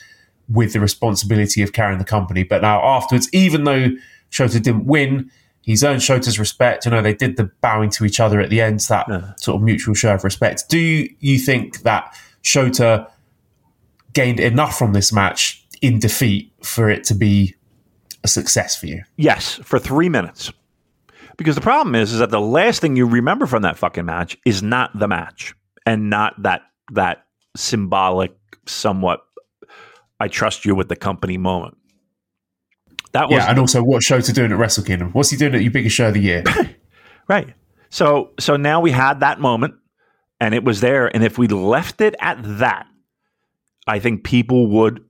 with 0.50 0.74
the 0.74 0.80
responsibility 0.80 1.62
of 1.62 1.74
carrying 1.74 2.00
the 2.00 2.06
company. 2.06 2.44
But 2.44 2.62
now 2.62 2.84
afterwards, 2.84 3.30
even 3.34 3.64
though 3.64 3.90
Shota 4.32 4.62
didn't 4.62 4.86
win, 4.86 5.32
he's 5.62 5.84
earned 5.84 6.02
Shota's 6.02 6.38
respect. 6.38 6.86
You 6.86 6.92
know, 6.92 7.02
they 7.02 7.14
did 7.14 7.38
the 7.38 7.46
bowing 7.62 7.90
to 7.92 8.06
each 8.06 8.20
other 8.20 8.40
at 8.40 8.50
the 8.50 8.62
end, 8.62 8.82
so 8.82 8.96
that 8.96 9.08
yeah. 9.10 9.34
sort 9.38 9.56
of 9.56 9.62
mutual 9.62 9.96
show 9.96 10.14
of 10.14 10.24
respect. 10.24 10.70
Do 10.70 11.08
you 11.20 11.40
think 11.40 11.82
that 11.82 12.16
Shota 12.44 13.10
gained 14.14 14.40
enough 14.40 14.78
from 14.78 14.94
this 14.94 15.12
match 15.12 15.66
in 15.82 16.00
defeat 16.00 16.52
for 16.62 16.90
it 16.90 17.04
to 17.06 17.16
be 17.16 17.56
a 18.24 18.28
success 18.28 18.76
for 18.76 18.88
you? 18.88 19.04
Yes, 19.18 19.60
for 19.64 19.80
three 19.80 20.10
minutes. 20.10 20.52
Because 21.38 21.56
the 21.56 21.62
problem 21.62 21.96
is, 21.96 22.14
is 22.14 22.20
that 22.20 22.30
the 22.30 22.42
last 22.42 22.82
thing 22.82 22.96
you 22.96 23.06
remember 23.06 23.46
from 23.46 23.64
that 23.64 23.78
fucking 23.78 24.06
match 24.06 24.38
is 24.46 24.62
not 24.62 24.98
the 24.98 25.08
match 25.08 25.56
and 25.86 26.10
not 26.10 26.42
that 26.44 26.62
that 26.92 27.26
symbolic, 27.56 28.34
somewhat 28.68 29.22
I 30.20 30.28
trust 30.28 30.66
you 30.66 30.76
with 30.76 30.90
the 30.90 30.96
company 30.96 31.38
moment. 31.38 31.78
That 33.14 33.30
was 33.30 33.38
yeah, 33.38 33.50
and 33.50 33.60
also 33.60 33.84
what 33.84 34.02
Shota 34.02 34.34
doing 34.34 34.52
at 34.52 34.58
Wrestle 34.58 34.84
Kingdom? 34.84 35.12
What's 35.12 35.30
he 35.30 35.38
doing 35.38 35.54
at 35.54 35.62
your 35.62 35.72
biggest 35.72 35.96
show 35.96 36.08
of 36.08 36.16
the 36.16 36.22
year? 36.22 36.44
right. 37.28 37.54
So 37.90 38.32
so 38.40 38.56
now 38.58 38.82
we 38.82 38.92
had 38.92 39.20
that 39.20 39.40
moment, 39.40 39.76
and 40.40 40.56
it 40.56 40.64
was 40.64 40.82
there. 40.82 41.14
And 41.14 41.24
if 41.24 41.38
we 41.38 41.48
left 41.48 42.02
it 42.02 42.16
at 42.20 42.38
that, 42.60 42.88
I 43.88 44.00
think 44.00 44.24
people 44.24 44.68
would 44.68 45.04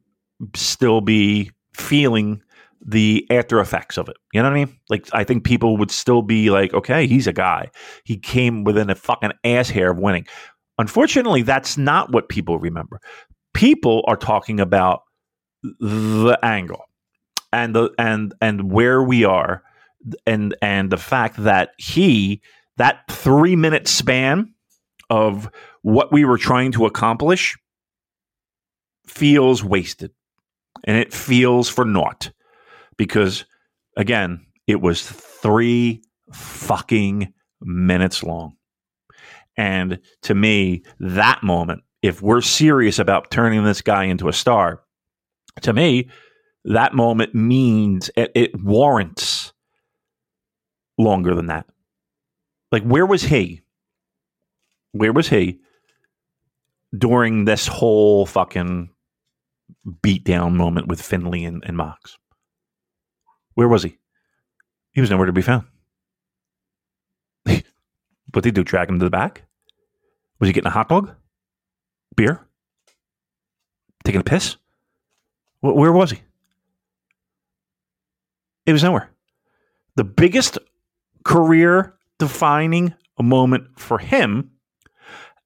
still 0.55 0.99
be 1.01 1.51
feeling 1.73 2.41
the 2.85 3.25
after 3.29 3.59
effects 3.59 3.97
of 3.97 4.09
it. 4.09 4.17
You 4.33 4.41
know 4.41 4.49
what 4.49 4.57
I 4.57 4.65
mean? 4.65 4.77
Like, 4.89 5.07
I 5.13 5.23
think 5.23 5.43
people 5.43 5.77
would 5.77 5.91
still 5.91 6.21
be 6.21 6.49
like, 6.49 6.73
okay, 6.73 7.07
he's 7.07 7.27
a 7.27 7.33
guy. 7.33 7.71
He 8.03 8.17
came 8.17 8.63
within 8.63 8.89
a 8.89 8.95
fucking 8.95 9.31
ass 9.43 9.69
hair 9.69 9.91
of 9.91 9.97
winning. 9.97 10.25
Unfortunately, 10.77 11.43
that's 11.43 11.77
not 11.77 12.11
what 12.11 12.29
people 12.29 12.59
remember. 12.59 12.99
People 13.53 14.03
are 14.07 14.17
talking 14.17 14.59
about 14.59 15.03
the 15.79 16.37
angle 16.43 16.83
and 17.53 17.75
the 17.75 17.91
and 17.97 18.33
and 18.41 18.71
where 18.71 19.01
we 19.01 19.23
are 19.23 19.63
and 20.25 20.55
and 20.61 20.91
the 20.91 20.97
fact 20.97 21.41
that 21.43 21.69
he 21.77 22.41
that 22.77 23.09
3 23.09 23.55
minute 23.55 23.87
span 23.87 24.53
of 25.09 25.49
what 25.83 26.11
we 26.11 26.25
were 26.25 26.37
trying 26.37 26.71
to 26.73 26.85
accomplish 26.85 27.55
feels 29.05 29.63
wasted 29.63 30.11
and 30.83 30.97
it 30.97 31.13
feels 31.13 31.69
for 31.69 31.85
naught 31.85 32.31
because 32.97 33.45
again, 33.97 34.45
it 34.67 34.81
was 34.81 35.03
three 35.03 36.01
fucking 36.31 37.33
minutes 37.61 38.23
long. 38.23 38.55
And 39.57 39.99
to 40.23 40.33
me, 40.33 40.83
that 40.99 41.43
moment, 41.43 41.83
if 42.01 42.21
we're 42.21 42.41
serious 42.41 42.99
about 42.99 43.31
turning 43.31 43.63
this 43.63 43.81
guy 43.81 44.05
into 44.05 44.27
a 44.27 44.33
star, 44.33 44.81
to 45.61 45.73
me, 45.73 46.09
that 46.65 46.93
moment 46.93 47.35
means 47.35 48.09
it, 48.15 48.31
it 48.35 48.63
warrants 48.63 49.53
longer 50.97 51.35
than 51.35 51.47
that. 51.47 51.65
Like, 52.71 52.83
where 52.83 53.05
was 53.05 53.23
he? 53.23 53.61
Where 54.91 55.13
was 55.13 55.29
he 55.29 55.59
during 56.97 57.45
this 57.45 57.67
whole 57.67 58.25
fucking 58.25 58.89
beatdown 60.01 60.53
moment 60.53 60.87
with 60.87 61.01
Finlay 61.01 61.43
and, 61.43 61.63
and 61.65 61.77
Mox? 61.77 62.17
Where 63.55 63.67
was 63.67 63.83
he? 63.83 63.97
He 64.91 65.01
was 65.01 65.09
nowhere 65.09 65.25
to 65.25 65.33
be 65.33 65.41
found. 65.41 65.65
what 67.45 67.63
did 68.33 68.45
he 68.45 68.51
do? 68.51 68.63
Drag 68.63 68.89
him 68.89 68.99
to 68.99 69.05
the 69.05 69.09
back? 69.09 69.43
Was 70.39 70.47
he 70.47 70.53
getting 70.53 70.67
a 70.67 70.71
hot 70.71 70.89
dog? 70.89 71.11
Beer? 72.15 72.45
Taking 74.03 74.21
a 74.21 74.23
piss? 74.23 74.57
Where 75.61 75.93
was 75.93 76.11
he? 76.11 76.21
He 78.65 78.73
was 78.73 78.83
nowhere. 78.83 79.09
The 79.95 80.03
biggest 80.03 80.57
career 81.23 81.95
defining 82.19 82.93
moment 83.21 83.79
for 83.79 83.97
him 83.99 84.51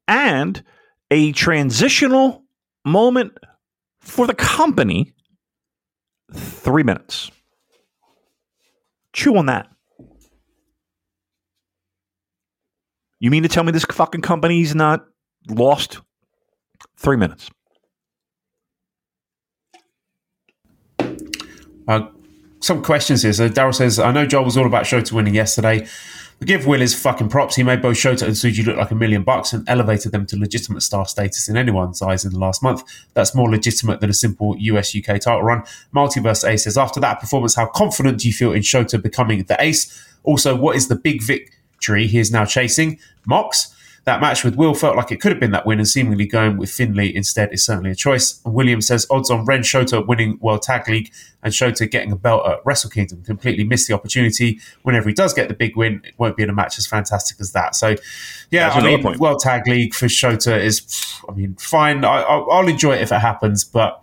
and 0.07 0.63
a 1.11 1.31
transitional 1.33 2.43
moment 2.85 3.37
for 3.99 4.25
the 4.25 4.33
company 4.33 5.13
three 6.33 6.83
minutes. 6.83 7.31
Chew 9.17 9.35
on 9.35 9.47
that. 9.47 9.67
You 13.19 13.31
mean 13.31 13.41
to 13.41 13.49
tell 13.49 13.63
me 13.63 13.71
this 13.71 13.83
fucking 13.83 14.21
company's 14.21 14.75
not 14.75 15.05
lost 15.49 16.01
three 16.99 17.17
minutes? 17.17 17.49
Uh, 21.87 22.09
some 22.59 22.83
questions 22.83 23.23
here. 23.23 23.33
So 23.33 23.49
Daryl 23.49 23.73
says, 23.73 23.97
I 23.97 24.11
know 24.11 24.27
Joel 24.27 24.45
was 24.45 24.55
all 24.55 24.67
about 24.67 24.83
Shota 24.83 25.11
winning 25.11 25.33
yesterday. 25.33 25.87
But 26.39 26.47
give 26.47 26.67
Will 26.67 26.79
his 26.79 26.93
fucking 26.93 27.29
props. 27.29 27.55
He 27.55 27.63
made 27.63 27.81
both 27.81 27.97
Shota 27.97 28.23
and 28.23 28.33
Tsuji 28.33 28.65
look 28.65 28.77
like 28.77 28.91
a 28.91 28.95
million 28.95 29.23
bucks 29.23 29.53
and 29.53 29.67
elevated 29.67 30.11
them 30.11 30.25
to 30.27 30.37
legitimate 30.37 30.81
star 30.81 31.05
status 31.05 31.49
in 31.49 31.57
anyone's 31.57 32.01
eyes 32.01 32.25
in 32.25 32.31
the 32.31 32.39
last 32.39 32.61
month. 32.61 32.83
That's 33.15 33.33
more 33.33 33.49
legitimate 33.49 34.01
than 34.01 34.09
a 34.09 34.13
simple 34.13 34.55
US 34.57 34.95
UK 34.95 35.19
title 35.19 35.41
run. 35.41 35.63
Multiverse 35.95 36.47
Ace 36.47 36.65
says, 36.65 36.77
after 36.77 36.99
that 36.99 37.19
performance, 37.19 37.55
how 37.55 37.65
confident 37.65 38.19
do 38.19 38.27
you 38.27 38.33
feel 38.33 38.51
in 38.51 38.61
Shota 38.61 39.01
becoming 39.01 39.43
the 39.43 39.59
ace? 39.59 40.05
Also, 40.23 40.55
what 40.55 40.75
is 40.75 40.89
the 40.89 40.95
big 40.95 41.23
victory 41.23 42.07
he 42.07 42.19
is 42.19 42.31
now 42.31 42.45
chasing. 42.45 42.99
Mox. 43.25 43.73
That 44.07 44.21
match 44.21 44.45
with 44.45 44.55
Will 44.55 44.73
felt 44.73 44.95
like 44.95 45.11
it 45.11 45.19
could 45.19 45.33
have 45.33 45.39
been 45.41 45.51
that 45.51 45.65
win, 45.65 45.79
and 45.79 45.87
seemingly 45.87 46.25
going 46.25 46.55
with 46.55 46.71
Finlay 46.71 47.13
instead 47.13 47.51
is 47.51 47.65
certainly 47.65 47.91
a 47.91 47.95
choice. 47.95 48.41
And 48.45 48.53
William 48.53 48.79
says 48.79 49.05
odds 49.09 49.29
on 49.29 49.43
Ren 49.43 49.63
Shota 49.63 50.07
winning 50.07 50.37
World 50.39 50.61
Tag 50.61 50.87
League 50.87 51.11
and 51.43 51.51
Shota 51.51 51.91
getting 51.91 52.13
a 52.13 52.15
belt 52.15 52.47
at 52.47 52.59
Wrestle 52.63 52.89
Kingdom 52.89 53.21
completely 53.23 53.65
missed 53.65 53.89
the 53.89 53.93
opportunity. 53.93 54.61
Whenever 54.83 55.09
he 55.09 55.13
does 55.13 55.33
get 55.33 55.49
the 55.49 55.53
big 55.53 55.75
win, 55.75 55.99
it 56.05 56.13
won't 56.17 56.37
be 56.37 56.43
in 56.43 56.49
a 56.49 56.53
match 56.53 56.77
as 56.77 56.87
fantastic 56.87 57.41
as 57.41 57.51
that. 57.51 57.75
So, 57.75 57.97
yeah, 58.49 58.69
That's 58.69 58.77
I 58.77 58.87
mean, 58.87 59.03
point. 59.03 59.19
World 59.19 59.41
Tag 59.41 59.67
League 59.67 59.93
for 59.93 60.05
Shota 60.05 60.57
is, 60.57 61.05
I 61.27 61.33
mean, 61.33 61.55
fine. 61.55 62.05
I, 62.05 62.21
I'll, 62.21 62.69
enjoy 62.69 62.93
it 62.93 63.01
if 63.01 63.11
it 63.11 63.19
happens, 63.19 63.65
but 63.65 64.01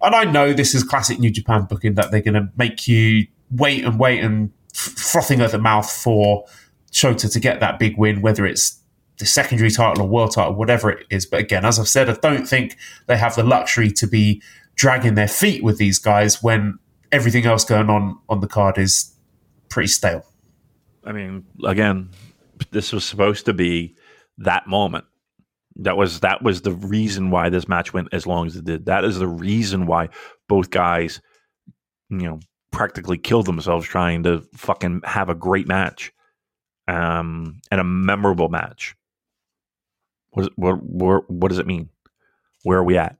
and 0.00 0.14
I 0.14 0.22
know 0.22 0.52
this 0.52 0.76
is 0.76 0.84
classic 0.84 1.18
New 1.18 1.32
Japan 1.32 1.66
booking 1.68 1.94
that 1.94 2.12
they're 2.12 2.22
going 2.22 2.34
to 2.34 2.50
make 2.56 2.86
you 2.86 3.26
wait 3.50 3.84
and 3.84 3.98
wait 3.98 4.22
and 4.22 4.52
f- 4.72 4.92
frothing 4.96 5.40
at 5.40 5.50
the 5.50 5.58
mouth 5.58 5.90
for 5.90 6.44
Shota 6.92 7.32
to 7.32 7.40
get 7.40 7.58
that 7.58 7.80
big 7.80 7.98
win, 7.98 8.22
whether 8.22 8.46
it's 8.46 8.78
the 9.18 9.26
secondary 9.26 9.70
title 9.70 10.04
or 10.04 10.08
world 10.08 10.32
title, 10.32 10.54
whatever 10.54 10.90
it 10.90 11.06
is. 11.10 11.26
But 11.26 11.40
again, 11.40 11.64
as 11.64 11.78
I've 11.78 11.88
said, 11.88 12.08
I 12.08 12.14
don't 12.14 12.46
think 12.46 12.76
they 13.06 13.16
have 13.16 13.36
the 13.36 13.44
luxury 13.44 13.90
to 13.92 14.06
be 14.06 14.42
dragging 14.74 15.14
their 15.14 15.28
feet 15.28 15.62
with 15.62 15.78
these 15.78 15.98
guys 15.98 16.42
when 16.42 16.78
everything 17.12 17.46
else 17.46 17.64
going 17.64 17.88
on 17.88 18.18
on 18.28 18.40
the 18.40 18.48
card 18.48 18.76
is 18.78 19.14
pretty 19.68 19.88
stale. 19.88 20.24
I 21.04 21.12
mean, 21.12 21.44
again, 21.64 22.10
this 22.70 22.92
was 22.92 23.04
supposed 23.04 23.46
to 23.46 23.52
be 23.52 23.94
that 24.38 24.66
moment. 24.66 25.04
That 25.76 25.96
was 25.96 26.20
that 26.20 26.42
was 26.42 26.62
the 26.62 26.72
reason 26.72 27.30
why 27.30 27.48
this 27.48 27.68
match 27.68 27.92
went 27.92 28.08
as 28.12 28.26
long 28.26 28.46
as 28.46 28.56
it 28.56 28.64
did. 28.64 28.86
That 28.86 29.04
is 29.04 29.18
the 29.18 29.28
reason 29.28 29.86
why 29.86 30.08
both 30.48 30.70
guys, 30.70 31.20
you 32.10 32.18
know, 32.18 32.40
practically 32.70 33.18
killed 33.18 33.46
themselves 33.46 33.86
trying 33.86 34.22
to 34.24 34.40
fucking 34.54 35.02
have 35.04 35.28
a 35.28 35.34
great 35.34 35.66
match, 35.66 36.12
um, 36.88 37.60
and 37.70 37.80
a 37.80 37.84
memorable 37.84 38.48
match. 38.48 38.94
What 40.34 40.52
what 40.56 40.82
what, 40.82 41.30
what 41.30 41.48
does 41.48 41.58
it 41.58 41.66
mean? 41.66 41.88
Where 42.64 42.78
are 42.78 42.84
we 42.84 42.98
at? 42.98 43.16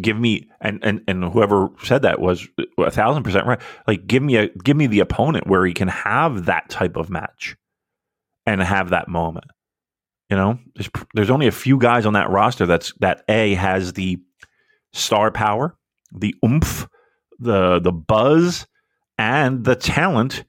Give 0.00 0.18
me 0.18 0.48
and 0.60 0.78
and 0.82 1.02
and 1.08 1.24
whoever 1.24 1.70
said 1.82 2.02
that 2.02 2.20
was 2.20 2.46
a 2.78 2.90
thousand 2.90 3.24
percent 3.24 3.46
right. 3.46 3.60
Like, 3.86 4.06
give 4.06 4.22
me 4.22 4.36
a 4.36 4.48
give 4.48 4.76
me 4.76 4.86
the 4.86 5.00
opponent 5.00 5.46
where 5.46 5.64
he 5.66 5.72
can 5.72 5.88
have 5.88 6.44
that 6.44 6.68
type 6.68 6.96
of 6.96 7.10
match 7.10 7.56
and 8.46 8.62
have 8.62 8.90
that 8.90 9.08
moment. 9.08 9.46
You 10.30 10.36
know, 10.36 10.58
there's 10.76 10.90
there's 11.14 11.30
only 11.30 11.46
a 11.46 11.52
few 11.52 11.78
guys 11.78 12.06
on 12.06 12.12
that 12.12 12.30
roster 12.30 12.66
that's 12.66 12.92
that 13.00 13.24
a 13.28 13.54
has 13.54 13.94
the 13.94 14.20
star 14.92 15.30
power, 15.30 15.76
the 16.12 16.34
oomph, 16.44 16.86
the 17.38 17.80
the 17.80 17.92
buzz, 17.92 18.66
and 19.18 19.64
the 19.64 19.74
talent 19.74 20.44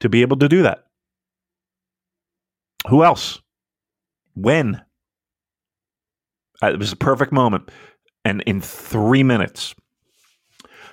to 0.00 0.08
be 0.08 0.22
able 0.22 0.38
to 0.38 0.48
do 0.48 0.62
that. 0.62 0.84
Who 2.88 3.04
else? 3.04 3.40
When? 4.40 4.82
Uh, 6.62 6.72
it 6.72 6.78
was 6.78 6.92
a 6.92 6.96
perfect 6.96 7.32
moment, 7.32 7.70
and 8.24 8.42
in 8.42 8.60
three 8.60 9.22
minutes, 9.22 9.74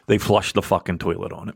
they 0.08 0.18
flushed 0.18 0.56
the 0.56 0.62
fucking 0.62 1.00
toilet 1.00 1.32
on 1.32 1.50
it. 1.50 1.56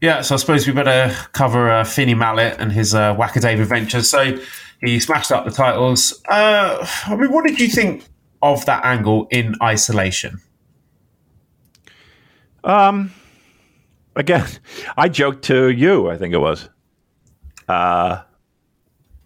Yeah, 0.00 0.20
so 0.22 0.34
I 0.34 0.38
suppose 0.38 0.66
we 0.66 0.72
better 0.72 1.14
cover 1.32 1.70
uh, 1.70 1.84
Finney 1.84 2.14
Mallet 2.14 2.56
and 2.58 2.72
his 2.72 2.92
uh, 2.92 3.14
Wacaday 3.14 3.60
adventures. 3.60 4.10
So 4.10 4.36
he 4.80 4.98
smashed 4.98 5.30
up 5.30 5.44
the 5.44 5.52
titles. 5.52 6.20
Uh, 6.28 6.84
I 7.06 7.14
mean, 7.14 7.30
what 7.30 7.46
did 7.46 7.60
you 7.60 7.68
think 7.68 8.04
of 8.42 8.66
that 8.66 8.84
angle 8.84 9.28
in 9.30 9.54
isolation? 9.62 10.40
Um, 12.64 13.12
again, 14.16 14.48
I 14.96 15.08
joked 15.08 15.44
to 15.44 15.68
you. 15.68 16.10
I 16.10 16.16
think 16.16 16.34
it 16.34 16.38
was, 16.38 16.68
uh, 17.68 18.22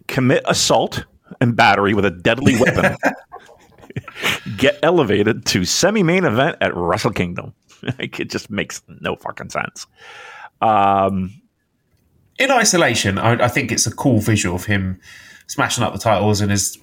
commit 0.07 0.43
assault 0.47 1.05
and 1.41 1.55
battery 1.55 1.93
with 1.93 2.05
a 2.05 2.11
deadly 2.11 2.59
weapon. 2.59 2.95
Get 4.57 4.79
elevated 4.83 5.45
to 5.47 5.65
semi-main 5.65 6.23
event 6.25 6.57
at 6.61 6.75
Wrestle 6.75 7.11
Kingdom. 7.11 7.53
like, 7.99 8.19
it 8.19 8.29
just 8.29 8.49
makes 8.49 8.81
no 9.01 9.15
fucking 9.15 9.49
sense. 9.49 9.85
Um, 10.61 11.33
In 12.39 12.51
isolation, 12.51 13.17
I, 13.17 13.45
I 13.45 13.47
think 13.47 13.71
it's 13.71 13.85
a 13.85 13.95
cool 13.95 14.19
visual 14.19 14.55
of 14.55 14.65
him 14.65 14.99
smashing 15.47 15.83
up 15.83 15.93
the 15.93 15.99
titles 15.99 16.41
and 16.41 16.51
his 16.51 16.77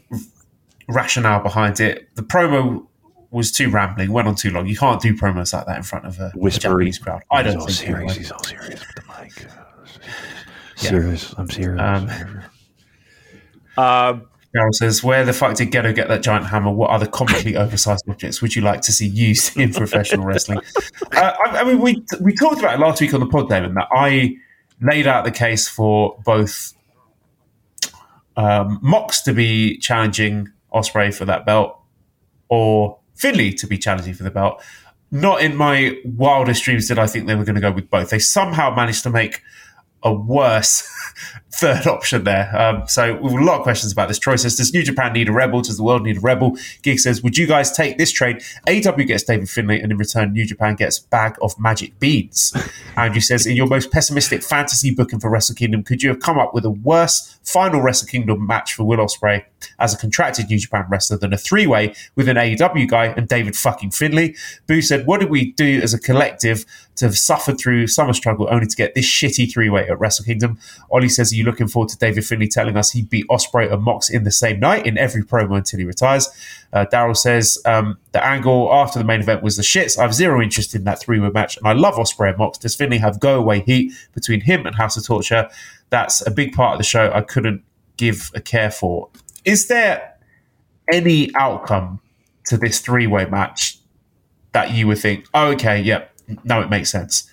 rationale 0.89 1.41
behind 1.43 1.81
it. 1.81 2.09
The 2.15 2.23
promo 2.23 2.87
was 3.31 3.51
too 3.51 3.69
rambling, 3.71 4.13
went 4.13 4.29
on 4.29 4.37
too 4.37 4.51
long. 4.51 4.67
You 4.67 4.77
can't 4.77 5.01
do 5.01 5.15
promos 5.17 5.53
like 5.53 5.67
that 5.67 5.77
in 5.77 5.83
front 5.83 6.05
of 6.07 6.21
a, 6.21 6.27
a 6.35 6.39
whispery 6.39 6.87
Japanese 6.87 6.99
crowd. 6.99 7.23
I 7.33 7.43
don't 7.43 7.55
he's 7.55 7.61
all 7.61 7.67
think. 7.67 7.79
serious. 7.79 8.17
He's 8.17 8.31
all 8.31 8.45
serious 8.45 8.81
with 8.81 8.95
the 8.95 9.03
mic. 9.23 9.47
Yeah. 10.83 10.91
Serious. 10.91 11.35
I'm 11.37 11.51
serious. 11.51 11.81
Um, 11.81 12.11
uh, 13.77 14.19
Daryl 14.55 14.73
says, 14.75 15.03
"Where 15.03 15.25
the 15.25 15.33
fuck 15.33 15.57
did 15.57 15.73
Gedo 15.73 15.95
get 15.95 16.09
that 16.09 16.23
giant 16.23 16.47
hammer? 16.47 16.71
What 16.71 16.91
other 16.91 17.07
comically 17.07 17.57
oversized 17.65 18.05
objects 18.09 18.41
would 18.41 18.55
you 18.55 18.63
like 18.63 18.83
to 18.83 18.93
see 18.93 19.07
used 19.07 19.57
in 19.57 19.73
professional 19.73 20.27
wrestling?" 20.27 20.61
Uh, 21.13 21.33
I, 21.47 21.61
I 21.61 21.65
mean, 21.65 21.81
we 21.81 22.03
we 22.21 22.35
talked 22.35 22.59
about 22.59 22.75
it 22.75 22.81
last 22.81 23.01
week 23.01 23.15
on 23.15 23.21
the 23.21 23.27
pod, 23.27 23.49
Damon, 23.49 23.75
that 23.75 23.87
I 23.93 24.37
laid 24.81 25.07
out 25.07 25.25
the 25.25 25.31
case 25.31 25.69
for 25.69 26.19
both 26.25 26.73
um, 28.37 28.81
Mox 28.83 29.23
to 29.23 29.33
be 29.33 29.79
challenging 29.79 30.49
Ospreay 30.73 31.15
for 31.15 31.25
that 31.25 31.47
belt, 31.47 31.79
or 32.49 32.99
Finlay 33.15 33.53
to 33.53 33.67
be 33.67 33.79
challenging 33.79 34.15
for 34.15 34.25
the 34.25 34.31
belt. 34.31 34.63
Not 35.13 35.41
in 35.41 35.57
my 35.57 35.97
wildest 36.05 36.65
dreams 36.65 36.89
did 36.89 36.99
I 36.99 37.07
think 37.07 37.27
they 37.27 37.37
were 37.37 37.45
going 37.45 37.55
to 37.55 37.61
go 37.61 37.71
with 37.71 37.89
both. 37.89 38.11
They 38.11 38.19
somehow 38.19 38.75
managed 38.75 39.05
to 39.05 39.11
make 39.11 39.41
a 40.05 40.13
worse 40.13 40.89
third 41.55 41.87
option 41.87 42.25
there. 42.25 42.55
Um, 42.57 42.87
so 42.89 43.15
we 43.15 43.31
have 43.31 43.41
a 43.41 43.45
lot 43.45 43.59
of 43.59 43.63
questions 43.63 43.93
about 43.93 44.09
this. 44.09 44.19
Troy 44.19 44.37
says, 44.37 44.57
does 44.57 44.75
New 44.75 44.83
Japan 44.83 45.13
need 45.13 45.29
a 45.29 45.33
rebel? 45.33 45.63
Does 45.63 45.77
the 45.77 45.85
world 45.85 46.03
need 46.03 46.17
a 46.17 46.21
rebel? 46.21 46.57
Gig 46.83 46.99
says, 46.99 47.23
would 47.23 47.39
you 47.39 47.47
guys 47.47 47.71
take 47.71 47.97
this 47.97 48.11
trade? 48.11 48.43
AW 48.69 48.93
gets 49.05 49.23
David 49.23 49.49
Finlay 49.49 49.81
and 49.81 49.93
in 49.93 49.99
return 49.99 50.33
New 50.33 50.45
Japan 50.45 50.75
gets 50.75 50.99
bag 50.99 51.37
of 51.41 51.59
magic 51.59 51.99
beads. 52.01 52.57
Andrew 52.97 53.21
says, 53.21 53.47
in 53.47 53.57
your 53.57 53.69
most 53.69 53.93
pessimistic 53.93 54.43
fantasy 54.43 54.93
booking 54.93 55.21
for 55.21 55.31
Wrestle 55.31 55.55
Kingdom, 55.55 55.85
could 55.85 56.03
you 56.03 56.11
have 56.11 56.21
come 56.21 56.39
up 56.39 56.55
with 56.55 56.65
a 56.65 56.71
worse 56.71 57.39
final 57.45 57.81
Wrestle 57.81 58.09
Kingdom 58.09 58.47
match 58.47 58.75
for 58.75 58.85
Will 58.85 58.99
Ospreay 58.99 59.45
as 59.79 59.95
a 59.95 59.97
contracted 59.97 60.49
New 60.49 60.59
Japan 60.59 60.87
wrestler 60.91 61.17
than 61.17 61.33
a 61.33 61.39
three-way 61.39 61.95
with 62.17 62.29
an 62.29 62.37
AEW 62.37 62.89
guy 62.89 63.07
and 63.07 63.29
David 63.29 63.57
fucking 63.57 63.93
Finlay? 63.93 64.35
Boo 64.67 64.83
said, 64.83 65.07
what 65.07 65.21
did 65.21 65.31
we 65.31 65.53
do 65.53 65.81
as 65.83 65.95
a 65.95 66.01
collective 66.01 66.65
to 66.97 67.07
have 67.07 67.17
suffered 67.17 67.59
through 67.59 67.87
summer 67.87 68.13
struggle 68.13 68.49
only 68.51 68.67
to 68.67 68.77
get 68.77 68.95
this 68.95 69.07
shitty 69.07 69.53
three-way 69.53 69.89
at 69.95 70.01
Wrestle 70.01 70.25
Kingdom? 70.25 70.59
Ollie 70.91 71.09
says, 71.09 71.33
are 71.33 71.37
you 71.37 71.45
looking 71.45 71.69
forward 71.69 71.89
to 71.89 71.99
David 71.99 72.27
Finlay 72.27 72.49
telling 72.49 72.77
us 72.77 72.91
he 72.91 73.03
beat 73.03 73.27
Ospreay 73.29 73.73
and 73.73 73.83
Mox 73.83 74.11
in 74.11 74.25
the 74.25 74.31
same 74.31 74.61
night 74.61 74.87
in 74.87 74.99
every 74.99 75.23
promo 75.23 75.57
until 75.57 75.79
he 75.79 75.87
retires? 75.87 76.29
Uh, 76.73 76.85
Daryl 76.93 77.17
says, 77.17 77.59
um, 77.65 77.97
the 78.13 78.25
angle 78.25 78.69
after 78.73 78.99
the 78.99 79.05
main 79.05 79.21
event 79.21 79.43
was 79.43 79.57
the 79.57 79.63
shits. 79.63 79.99
I 79.99 80.03
have 80.03 80.15
zero 80.15 80.43
interest 80.43 80.75
in 80.75 80.85
that 80.85 81.01
three-way 81.01 81.31
match 81.31 81.57
and 81.57 81.67
I 81.67 81.73
love 81.73 81.95
Ospreay 81.95 82.31
and 82.31 82.39
Mox. 82.39 82.59
Does 82.59 82.75
Finlay 82.75 82.99
have 82.99 83.21
go-away 83.21 83.61
heat 83.61 83.93
between 84.13 84.41
him 84.43 84.67
and 84.67 84.77
House 84.77 84.97
of 84.97 85.07
Torture? 85.07 85.49
That's 85.91 86.27
a 86.27 86.31
big 86.31 86.53
part 86.53 86.75
of 86.75 86.79
the 86.79 86.85
show 86.85 87.11
I 87.15 87.23
couldn't 87.23 87.63
give 87.97 88.31
a 88.35 88.41
care 88.41 88.71
for. 88.71 89.09
Is 89.45 89.69
there 89.69 90.19
any 90.93 91.35
outcome 91.37 92.01
to 92.47 92.57
this 92.57 92.81
three-way 92.81 93.27
match 93.27 93.79
that 94.53 94.73
you 94.73 94.87
would 94.87 94.99
think, 94.99 95.27
oh, 95.35 95.53
okay, 95.53 95.81
yep, 95.81 96.13
now 96.45 96.61
it 96.61 96.71
makes 96.71 96.91
sense? 96.91 97.31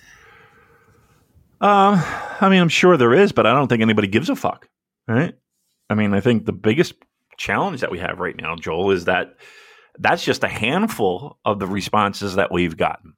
Um, 1.62 2.02
I 2.40 2.48
mean, 2.48 2.60
I'm 2.60 2.68
sure 2.68 2.96
there 2.96 3.14
is, 3.14 3.30
but 3.30 3.46
I 3.46 3.54
don't 3.54 3.68
think 3.68 3.82
anybody 3.82 4.08
gives 4.08 4.28
a 4.28 4.34
fuck, 4.34 4.68
right? 5.06 5.34
I 5.88 5.94
mean, 5.94 6.12
I 6.12 6.18
think 6.18 6.44
the 6.44 6.52
biggest 6.52 6.94
challenge 7.38 7.82
that 7.82 7.92
we 7.92 8.00
have 8.00 8.18
right 8.18 8.34
now, 8.36 8.56
Joel, 8.56 8.90
is 8.90 9.04
that 9.04 9.36
that's 9.96 10.24
just 10.24 10.42
a 10.42 10.48
handful 10.48 11.38
of 11.44 11.60
the 11.60 11.68
responses 11.68 12.34
that 12.34 12.50
we've 12.50 12.76
gotten. 12.76 13.14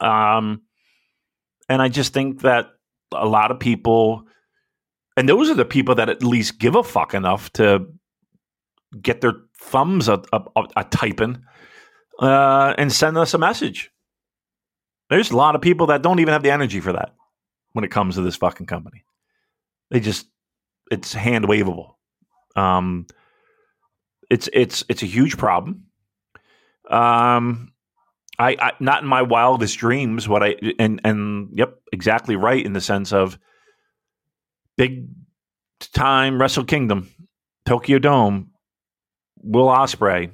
Um, 0.00 0.62
and 1.68 1.80
I 1.80 1.88
just 1.88 2.12
think 2.12 2.42
that 2.42 2.70
a 3.12 3.26
lot 3.26 3.52
of 3.52 3.60
people, 3.60 4.24
and 5.16 5.28
those 5.28 5.48
are 5.48 5.54
the 5.54 5.64
people 5.64 5.94
that 5.94 6.08
at 6.08 6.24
least 6.24 6.58
give 6.58 6.74
a 6.74 6.82
fuck 6.82 7.14
enough 7.14 7.52
to 7.52 7.86
get 9.00 9.20
their 9.20 9.34
thumbs 9.60 10.08
a, 10.08 10.20
a, 10.32 10.42
a, 10.74 10.84
typing 10.84 11.40
uh, 12.18 12.74
and 12.76 12.92
send 12.92 13.16
us 13.16 13.32
a 13.32 13.38
message. 13.38 13.92
There's 15.08 15.30
a 15.30 15.36
lot 15.36 15.54
of 15.54 15.60
people 15.60 15.86
that 15.88 16.02
don't 16.02 16.18
even 16.18 16.32
have 16.32 16.42
the 16.42 16.50
energy 16.50 16.80
for 16.80 16.92
that 16.94 17.14
when 17.72 17.84
it 17.84 17.90
comes 17.90 18.14
to 18.14 18.22
this 18.22 18.36
fucking 18.36 18.66
company. 18.66 19.04
They 19.90 20.00
just 20.00 20.26
it's 20.90 21.12
hand 21.12 21.46
waveable. 21.46 21.94
Um, 22.56 23.06
it's 24.30 24.48
it's 24.52 24.84
it's 24.88 25.02
a 25.02 25.06
huge 25.06 25.36
problem. 25.36 25.84
Um, 26.90 27.72
I, 28.38 28.56
I 28.60 28.72
not 28.80 29.02
in 29.02 29.08
my 29.08 29.22
wildest 29.22 29.78
dreams. 29.78 30.28
What 30.28 30.42
I 30.42 30.56
and 30.78 31.00
and 31.04 31.50
yep, 31.52 31.78
exactly 31.92 32.36
right 32.36 32.64
in 32.64 32.72
the 32.72 32.80
sense 32.80 33.12
of 33.12 33.38
big 34.76 35.08
time 35.92 36.40
Wrestle 36.40 36.64
Kingdom, 36.64 37.10
Tokyo 37.66 37.98
Dome, 37.98 38.50
Will 39.42 39.66
Ospreay. 39.66 40.30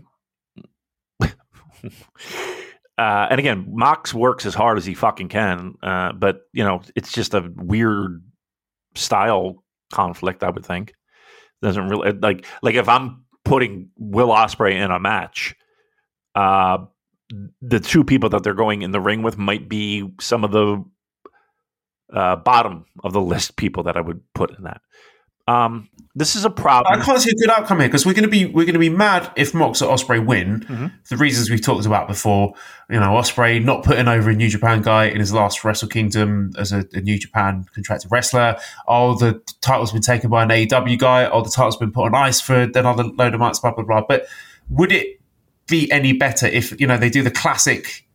uh, 2.97 3.27
and 3.31 3.39
again, 3.39 3.67
Mox 3.69 4.15
works 4.15 4.47
as 4.47 4.55
hard 4.55 4.79
as 4.79 4.87
he 4.87 4.95
fucking 4.95 5.29
can, 5.29 5.75
uh, 5.83 6.13
but 6.13 6.43
you 6.53 6.63
know, 6.63 6.83
it's 6.95 7.13
just 7.13 7.35
a 7.35 7.51
weird 7.57 8.23
style 8.95 9.65
conflict. 9.93 10.45
I 10.45 10.51
would 10.51 10.65
think 10.65 10.95
doesn't 11.63 11.89
really 11.89 12.13
like 12.13 12.47
like 12.63 12.75
if 12.75 12.89
I'm 12.89 13.25
putting 13.45 13.91
Will 13.97 14.29
Ospreay 14.29 14.75
in 14.75 14.91
a 14.91 15.01
match, 15.01 15.55
uh, 16.35 16.79
the 17.61 17.81
two 17.81 18.05
people 18.05 18.31
that 18.31 18.43
they're 18.43 18.55
going 18.55 18.83
in 18.83 18.93
the 18.93 19.01
ring 19.01 19.23
with 19.23 19.39
might 19.39 19.69
be 19.69 20.09
some 20.21 20.45
of 20.45 20.53
the 20.53 20.85
uh, 22.13 22.37
bottom 22.37 22.85
of 23.03 23.13
the 23.13 23.21
list 23.21 23.57
people 23.57 23.85
that 23.85 23.97
I 23.97 24.01
would 24.01 24.21
put 24.35 24.57
in 24.57 24.65
that. 24.65 24.83
Um, 25.47 25.91
this 26.15 26.37
is 26.37 26.45
a 26.45 26.51
problem. 26.51 27.01
I 27.01 27.05
can't 27.05 27.21
see 27.21 27.31
a 27.31 27.35
good 27.35 27.51
outcome 27.51 27.81
here 27.81 27.89
because 27.89 28.07
we're 28.07 28.15
going 28.15 28.25
to 28.25 28.31
be 28.31 28.47
we're 28.47 28.65
going 28.65 28.75
to 28.75 28.79
be 28.79 28.89
mad 28.89 29.31
if 29.37 29.53
Mox 29.53 29.83
or 29.83 29.93
Ospreay 29.93 30.25
win. 30.25 30.61
Mm-hmm. 30.61 30.87
The 31.09 31.17
reasons 31.17 31.51
we've 31.51 31.61
talked 31.61 31.87
about 31.87 32.07
before, 32.07 32.55
you 32.89 33.01
know, 33.01 33.09
Ospreay 33.09 33.63
not 33.63 33.83
putting 33.83 34.07
over 34.07 34.31
a 34.31 34.35
New 34.35 34.49
Japan 34.49 34.81
guy 34.81 35.07
in 35.07 35.19
his 35.19 35.33
last 35.33 35.65
Wrestle 35.65 35.89
Kingdom 35.89 36.53
as 36.57 36.73
a, 36.73 36.87
a 36.93 37.01
New 37.01 37.19
Japan 37.19 37.67
contracted 37.75 38.13
wrestler. 38.13 38.57
Oh, 38.87 39.19
the 39.19 39.43
title's 39.61 39.93
been 39.93 40.03
taken 40.03 40.31
by 40.31 40.45
an 40.45 40.51
AEW 40.51 40.99
guy. 40.99 41.29
Oh, 41.29 41.43
the 41.43 41.51
title's 41.51 41.77
been 41.77 41.93
put 41.93 42.05
on 42.05 42.15
ice 42.15 42.41
for 42.41 42.63
another 42.63 43.05
load 43.05 43.35
of 43.35 43.41
months. 43.41 43.59
Blah 43.59 43.73
blah 43.73 43.85
blah. 43.85 44.05
But 44.09 44.27
would 44.71 44.93
it 44.93 45.21
be 45.67 45.91
any 45.91 46.13
better 46.13 46.47
if 46.47 46.79
you 46.81 46.87
know 46.87 46.97
they 46.97 47.11
do 47.11 47.23
the 47.23 47.31
classic 47.31 48.07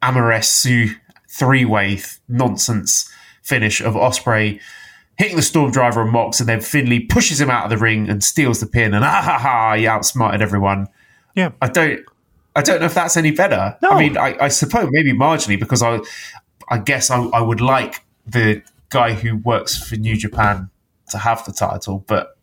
Amoresu 0.00 0.94
three 1.28 1.64
way 1.64 1.98
nonsense 2.28 3.12
finish 3.42 3.80
of 3.80 3.94
Ospreay? 3.94 4.60
Hitting 5.18 5.36
the 5.36 5.42
storm 5.42 5.70
driver 5.70 6.02
and 6.02 6.10
Mox, 6.10 6.40
and 6.40 6.48
then 6.48 6.60
Finlay 6.60 7.00
pushes 7.00 7.40
him 7.40 7.50
out 7.50 7.64
of 7.64 7.70
the 7.70 7.78
ring 7.78 8.08
and 8.08 8.22
steals 8.22 8.60
the 8.60 8.66
pin, 8.66 8.92
and 8.92 9.04
ah 9.04 9.22
ha 9.22 9.38
ha, 9.38 9.74
he 9.76 9.86
outsmarted 9.86 10.42
everyone. 10.42 10.88
Yeah, 11.34 11.52
I 11.62 11.68
don't, 11.68 12.00
I 12.54 12.62
don't 12.62 12.80
know 12.80 12.86
if 12.86 12.94
that's 12.94 13.16
any 13.16 13.30
better. 13.30 13.76
No. 13.82 13.90
I 13.90 13.98
mean, 13.98 14.16
I, 14.16 14.36
I 14.40 14.48
suppose 14.48 14.88
maybe 14.90 15.12
marginally 15.12 15.58
because 15.58 15.82
I, 15.82 16.00
I 16.68 16.78
guess 16.78 17.10
I, 17.10 17.22
I 17.22 17.40
would 17.40 17.60
like 17.60 18.04
the 18.26 18.62
guy 18.90 19.14
who 19.14 19.36
works 19.38 19.76
for 19.76 19.96
New 19.96 20.16
Japan 20.16 20.70
to 21.10 21.18
have 21.18 21.44
the 21.44 21.52
title, 21.52 22.04
but 22.06 22.35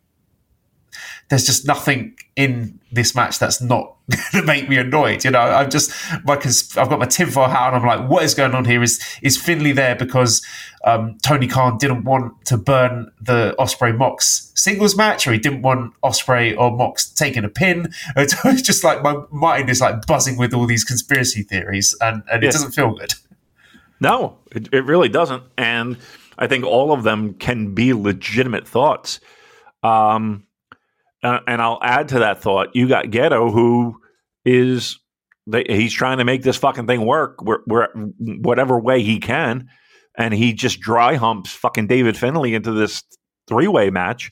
there's 1.30 1.46
just 1.46 1.66
nothing 1.68 2.16
in 2.36 2.80
this 2.92 3.16
match 3.16 3.40
that's 3.40 3.62
not 3.62 3.96
going 4.10 4.44
to 4.44 4.44
make 4.44 4.70
me 4.70 4.78
annoyed. 4.78 5.24
You 5.24 5.32
know, 5.32 5.40
I'm 5.40 5.70
just 5.70 5.92
like, 6.26 6.46
I've 6.46 6.90
got 6.90 7.00
my 7.00 7.06
tinfoil 7.06 7.48
hat 7.48 7.74
and 7.74 7.78
I'm 7.78 7.86
like, 7.86 8.10
what 8.10 8.24
is 8.24 8.34
going 8.34 8.54
on 8.54 8.66
here? 8.66 8.84
Is 8.84 9.02
is 9.22 9.38
Finlay 9.38 9.72
there 9.72 9.96
because 9.96 10.46
um, 10.84 11.18
Tony 11.24 11.48
Khan 11.48 11.78
didn't 11.78 12.04
want 12.04 12.46
to 12.46 12.58
burn 12.58 13.12
the 13.22 13.56
Ospreay 13.60 13.96
Mox 13.98 14.52
singles 14.56 14.96
match, 14.96 15.26
or 15.26 15.32
he 15.32 15.40
didn't 15.40 15.62
want 15.62 15.94
Ospreay 16.04 16.58
or 16.58 16.76
Mox 16.76 17.10
taking 17.10 17.44
a 17.44 17.50
pin? 17.50 17.94
It's 18.16 18.62
just 18.62 18.84
like 18.84 19.02
my 19.02 19.16
mind 19.32 19.70
is 19.70 19.82
like 19.82 20.06
buzzing 20.06 20.38
with 20.38 20.54
all 20.54 20.66
these 20.66 20.84
conspiracy 20.84 21.44
theories, 21.44 21.96
and, 22.02 22.24
and 22.32 22.44
it 22.44 22.52
doesn't 22.52 22.72
feel 22.72 22.96
good. 22.96 23.14
No, 24.00 24.38
it, 24.52 24.68
it 24.74 24.84
really 24.86 25.10
doesn't. 25.10 25.44
And 25.58 25.98
I 26.38 26.48
think 26.48 26.66
all 26.66 26.92
of 26.92 27.04
them 27.04 27.36
can 27.36 27.74
be 27.74 27.94
legitimate 27.94 28.68
thoughts. 28.68 29.20
Um, 29.82 30.46
uh, 31.24 31.40
and 31.48 31.62
I'll 31.62 31.80
add 31.82 32.10
to 32.10 32.20
that 32.20 32.42
thought. 32.42 32.76
You 32.76 32.88
got 32.88 33.06
Gedo, 33.06 33.52
who 33.52 34.00
is 34.46 35.00
he's 35.68 35.94
trying 35.94 36.20
to 36.20 36.26
make 36.26 36.44
this 36.44 36.58
fucking 36.58 36.88
thing 36.88 37.06
work, 37.06 37.42
where, 37.42 37.60
where, 37.66 37.90
whatever 38.18 38.80
way 38.80 39.02
he 39.02 39.20
can, 39.20 39.70
and 40.18 40.34
he 40.34 40.54
just 40.54 40.80
dry 40.80 41.16
humps 41.16 41.52
fucking 41.52 41.88
David 41.88 42.18
Finlay 42.18 42.54
into 42.54 42.72
this 42.72 43.04
three 43.48 43.68
way 43.68 43.90
match. 43.90 44.32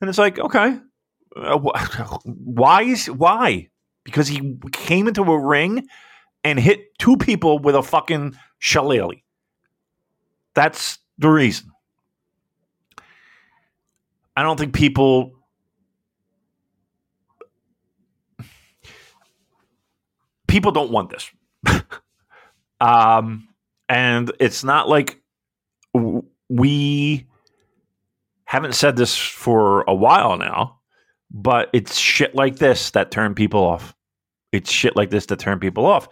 And 0.00 0.08
it's 0.08 0.18
like, 0.18 0.38
okay, 0.38 0.78
uh, 1.36 1.58
wh- 1.58 2.18
why 2.24 2.82
is 2.82 3.06
why? 3.06 3.68
Because 4.04 4.28
he 4.28 4.58
came 4.72 5.08
into 5.08 5.22
a 5.22 5.38
ring 5.38 5.86
and 6.44 6.58
hit 6.58 6.98
two 6.98 7.16
people 7.16 7.58
with 7.58 7.74
a 7.74 7.82
fucking 7.82 8.36
shillelagh. 8.58 9.22
That's 10.54 10.98
the 11.18 11.28
reason. 11.28 11.70
I 14.36 14.42
don't 14.42 14.56
think 14.56 14.72
people. 14.72 15.32
People 20.48 20.72
don't 20.72 20.90
want 20.90 21.10
this. 21.10 21.30
um, 22.80 23.48
and 23.88 24.32
it's 24.40 24.64
not 24.64 24.88
like 24.88 25.22
we 26.48 27.26
haven't 28.44 28.74
said 28.74 28.96
this 28.96 29.16
for 29.16 29.82
a 29.82 29.94
while 29.94 30.36
now, 30.36 30.80
but 31.30 31.68
it's 31.72 31.98
shit 31.98 32.34
like 32.34 32.56
this 32.56 32.90
that 32.92 33.10
turn 33.10 33.34
people 33.34 33.62
off. 33.62 33.94
It's 34.52 34.70
shit 34.70 34.96
like 34.96 35.10
this 35.10 35.26
that 35.26 35.38
turn 35.38 35.60
people 35.60 35.86
off. 35.86 36.08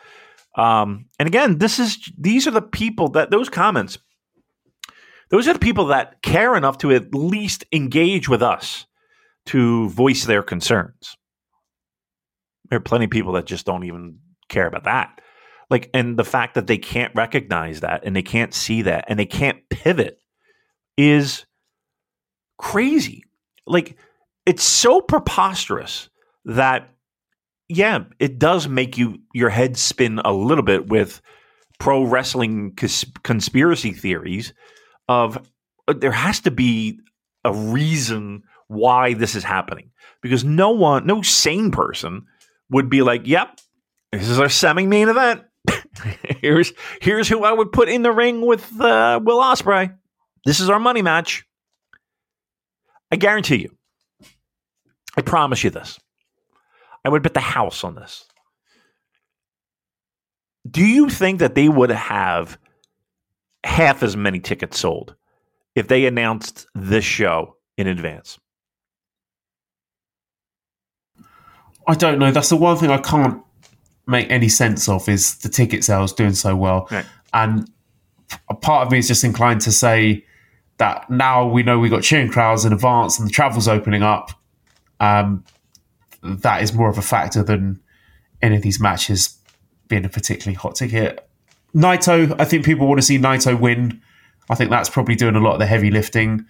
Um, 0.54 1.06
and 1.18 1.26
again, 1.26 1.58
this 1.58 1.78
is 1.78 1.98
these 2.18 2.46
are 2.46 2.50
the 2.50 2.62
people 2.62 3.08
that 3.10 3.30
those 3.30 3.48
comments. 3.48 3.98
Those 5.30 5.48
are 5.48 5.54
the 5.54 5.58
people 5.58 5.86
that 5.86 6.22
care 6.22 6.54
enough 6.56 6.78
to 6.78 6.92
at 6.92 7.14
least 7.14 7.64
engage 7.72 8.28
with 8.28 8.42
us 8.42 8.86
to 9.46 9.88
voice 9.88 10.24
their 10.24 10.42
concerns. 10.42 11.16
There 12.70 12.76
are 12.76 12.82
plenty 12.82 13.06
of 13.06 13.10
people 13.10 13.32
that 13.32 13.46
just 13.46 13.66
don't 13.66 13.84
even 13.84 14.18
care 14.48 14.66
about 14.66 14.84
that. 14.84 15.20
Like, 15.68 15.90
and 15.92 16.16
the 16.16 16.24
fact 16.24 16.54
that 16.54 16.66
they 16.66 16.78
can't 16.78 17.14
recognize 17.14 17.80
that 17.80 18.04
and 18.04 18.14
they 18.14 18.22
can't 18.22 18.54
see 18.54 18.82
that 18.82 19.04
and 19.08 19.18
they 19.18 19.26
can't 19.26 19.68
pivot 19.68 20.18
is 20.96 21.44
crazy. 22.58 23.24
Like, 23.66 23.96
it's 24.44 24.62
so 24.62 25.00
preposterous 25.00 26.08
that 26.44 26.90
yeah, 27.68 28.04
it 28.20 28.38
does 28.38 28.68
make 28.68 28.96
you 28.96 29.18
your 29.34 29.50
head 29.50 29.76
spin 29.76 30.20
a 30.24 30.32
little 30.32 30.62
bit 30.62 30.86
with 30.88 31.20
pro 31.78 32.04
wrestling 32.04 32.74
cons- 32.76 33.04
conspiracy 33.22 33.92
theories 33.92 34.52
of 35.08 35.36
uh, 35.88 35.94
there 35.94 36.12
has 36.12 36.40
to 36.40 36.50
be 36.50 37.00
a 37.44 37.52
reason 37.52 38.42
why 38.68 39.14
this 39.14 39.34
is 39.34 39.44
happening 39.44 39.90
because 40.22 40.44
no 40.44 40.70
one, 40.70 41.06
no 41.06 41.22
sane 41.22 41.70
person 41.70 42.24
would 42.70 42.88
be 42.88 43.02
like, 43.02 43.26
"Yep, 43.26 43.58
this 44.12 44.28
is 44.28 44.38
our 44.38 44.48
semi 44.48 44.86
main 44.86 45.08
event. 45.08 45.42
here's 46.40 46.72
here's 47.00 47.28
who 47.28 47.44
I 47.44 47.52
would 47.52 47.72
put 47.72 47.88
in 47.88 48.02
the 48.02 48.12
ring 48.12 48.44
with 48.44 48.64
uh, 48.80 49.20
Will 49.22 49.38
Ospreay. 49.38 49.96
This 50.44 50.60
is 50.60 50.70
our 50.70 50.78
money 50.78 51.02
match." 51.02 51.44
I 53.10 53.16
guarantee 53.16 53.56
you. 53.56 53.76
I 55.16 55.22
promise 55.22 55.62
you 55.62 55.70
this. 55.70 55.98
I 57.04 57.08
would 57.08 57.22
bet 57.22 57.34
the 57.34 57.40
house 57.40 57.84
on 57.84 57.94
this. 57.94 58.26
Do 60.68 60.84
you 60.84 61.08
think 61.08 61.38
that 61.38 61.54
they 61.54 61.68
would 61.68 61.90
have 61.90 62.58
half 63.64 64.02
as 64.02 64.16
many 64.16 64.40
tickets 64.40 64.78
sold 64.78 65.14
if 65.76 65.86
they 65.86 66.06
announced 66.06 66.66
this 66.74 67.04
show 67.04 67.56
in 67.78 67.86
advance? 67.86 68.38
I 71.86 71.94
don't 71.94 72.18
know. 72.18 72.32
That's 72.32 72.48
the 72.48 72.56
one 72.56 72.76
thing 72.76 72.90
I 72.90 72.98
can't 72.98 73.45
make 74.06 74.30
any 74.30 74.48
sense 74.48 74.88
of 74.88 75.08
is 75.08 75.36
the 75.38 75.48
ticket 75.48 75.84
sales 75.84 76.12
doing 76.12 76.34
so 76.34 76.54
well. 76.54 76.88
Right. 76.90 77.06
And 77.32 77.70
a 78.48 78.54
part 78.54 78.86
of 78.86 78.92
me 78.92 78.98
is 78.98 79.08
just 79.08 79.24
inclined 79.24 79.60
to 79.62 79.72
say 79.72 80.24
that 80.78 81.08
now 81.10 81.46
we 81.46 81.62
know 81.62 81.78
we 81.78 81.88
got 81.88 82.02
cheering 82.02 82.30
crowds 82.30 82.64
in 82.64 82.72
advance 82.72 83.18
and 83.18 83.26
the 83.26 83.32
travel's 83.32 83.68
opening 83.68 84.02
up. 84.02 84.30
Um, 85.00 85.44
that 86.22 86.62
is 86.62 86.72
more 86.72 86.88
of 86.88 86.98
a 86.98 87.02
factor 87.02 87.42
than 87.42 87.80
any 88.42 88.56
of 88.56 88.62
these 88.62 88.80
matches 88.80 89.38
being 89.88 90.04
a 90.04 90.08
particularly 90.08 90.54
hot 90.54 90.74
ticket. 90.74 91.28
Naito, 91.74 92.34
I 92.38 92.44
think 92.44 92.64
people 92.64 92.86
want 92.86 92.98
to 92.98 93.06
see 93.06 93.18
Naito 93.18 93.58
win. 93.58 94.00
I 94.48 94.54
think 94.54 94.70
that's 94.70 94.88
probably 94.88 95.14
doing 95.14 95.36
a 95.36 95.40
lot 95.40 95.54
of 95.54 95.58
the 95.58 95.66
heavy 95.66 95.90
lifting. 95.90 96.46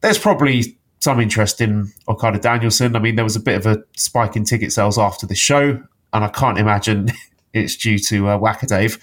There's 0.00 0.18
probably 0.18 0.78
some 1.00 1.20
interest 1.20 1.60
in 1.60 1.92
Okada 2.08 2.38
Danielson. 2.38 2.96
I 2.96 2.98
mean, 2.98 3.16
there 3.16 3.24
was 3.24 3.36
a 3.36 3.40
bit 3.40 3.56
of 3.56 3.66
a 3.66 3.82
spike 3.96 4.36
in 4.36 4.44
ticket 4.44 4.72
sales 4.72 4.98
after 4.98 5.26
the 5.26 5.34
show, 5.34 5.82
and 6.12 6.24
I 6.24 6.28
can't 6.28 6.58
imagine 6.58 7.08
it's 7.52 7.76
due 7.76 7.98
to 7.98 8.28
uh, 8.28 8.38
Wackadave. 8.38 8.98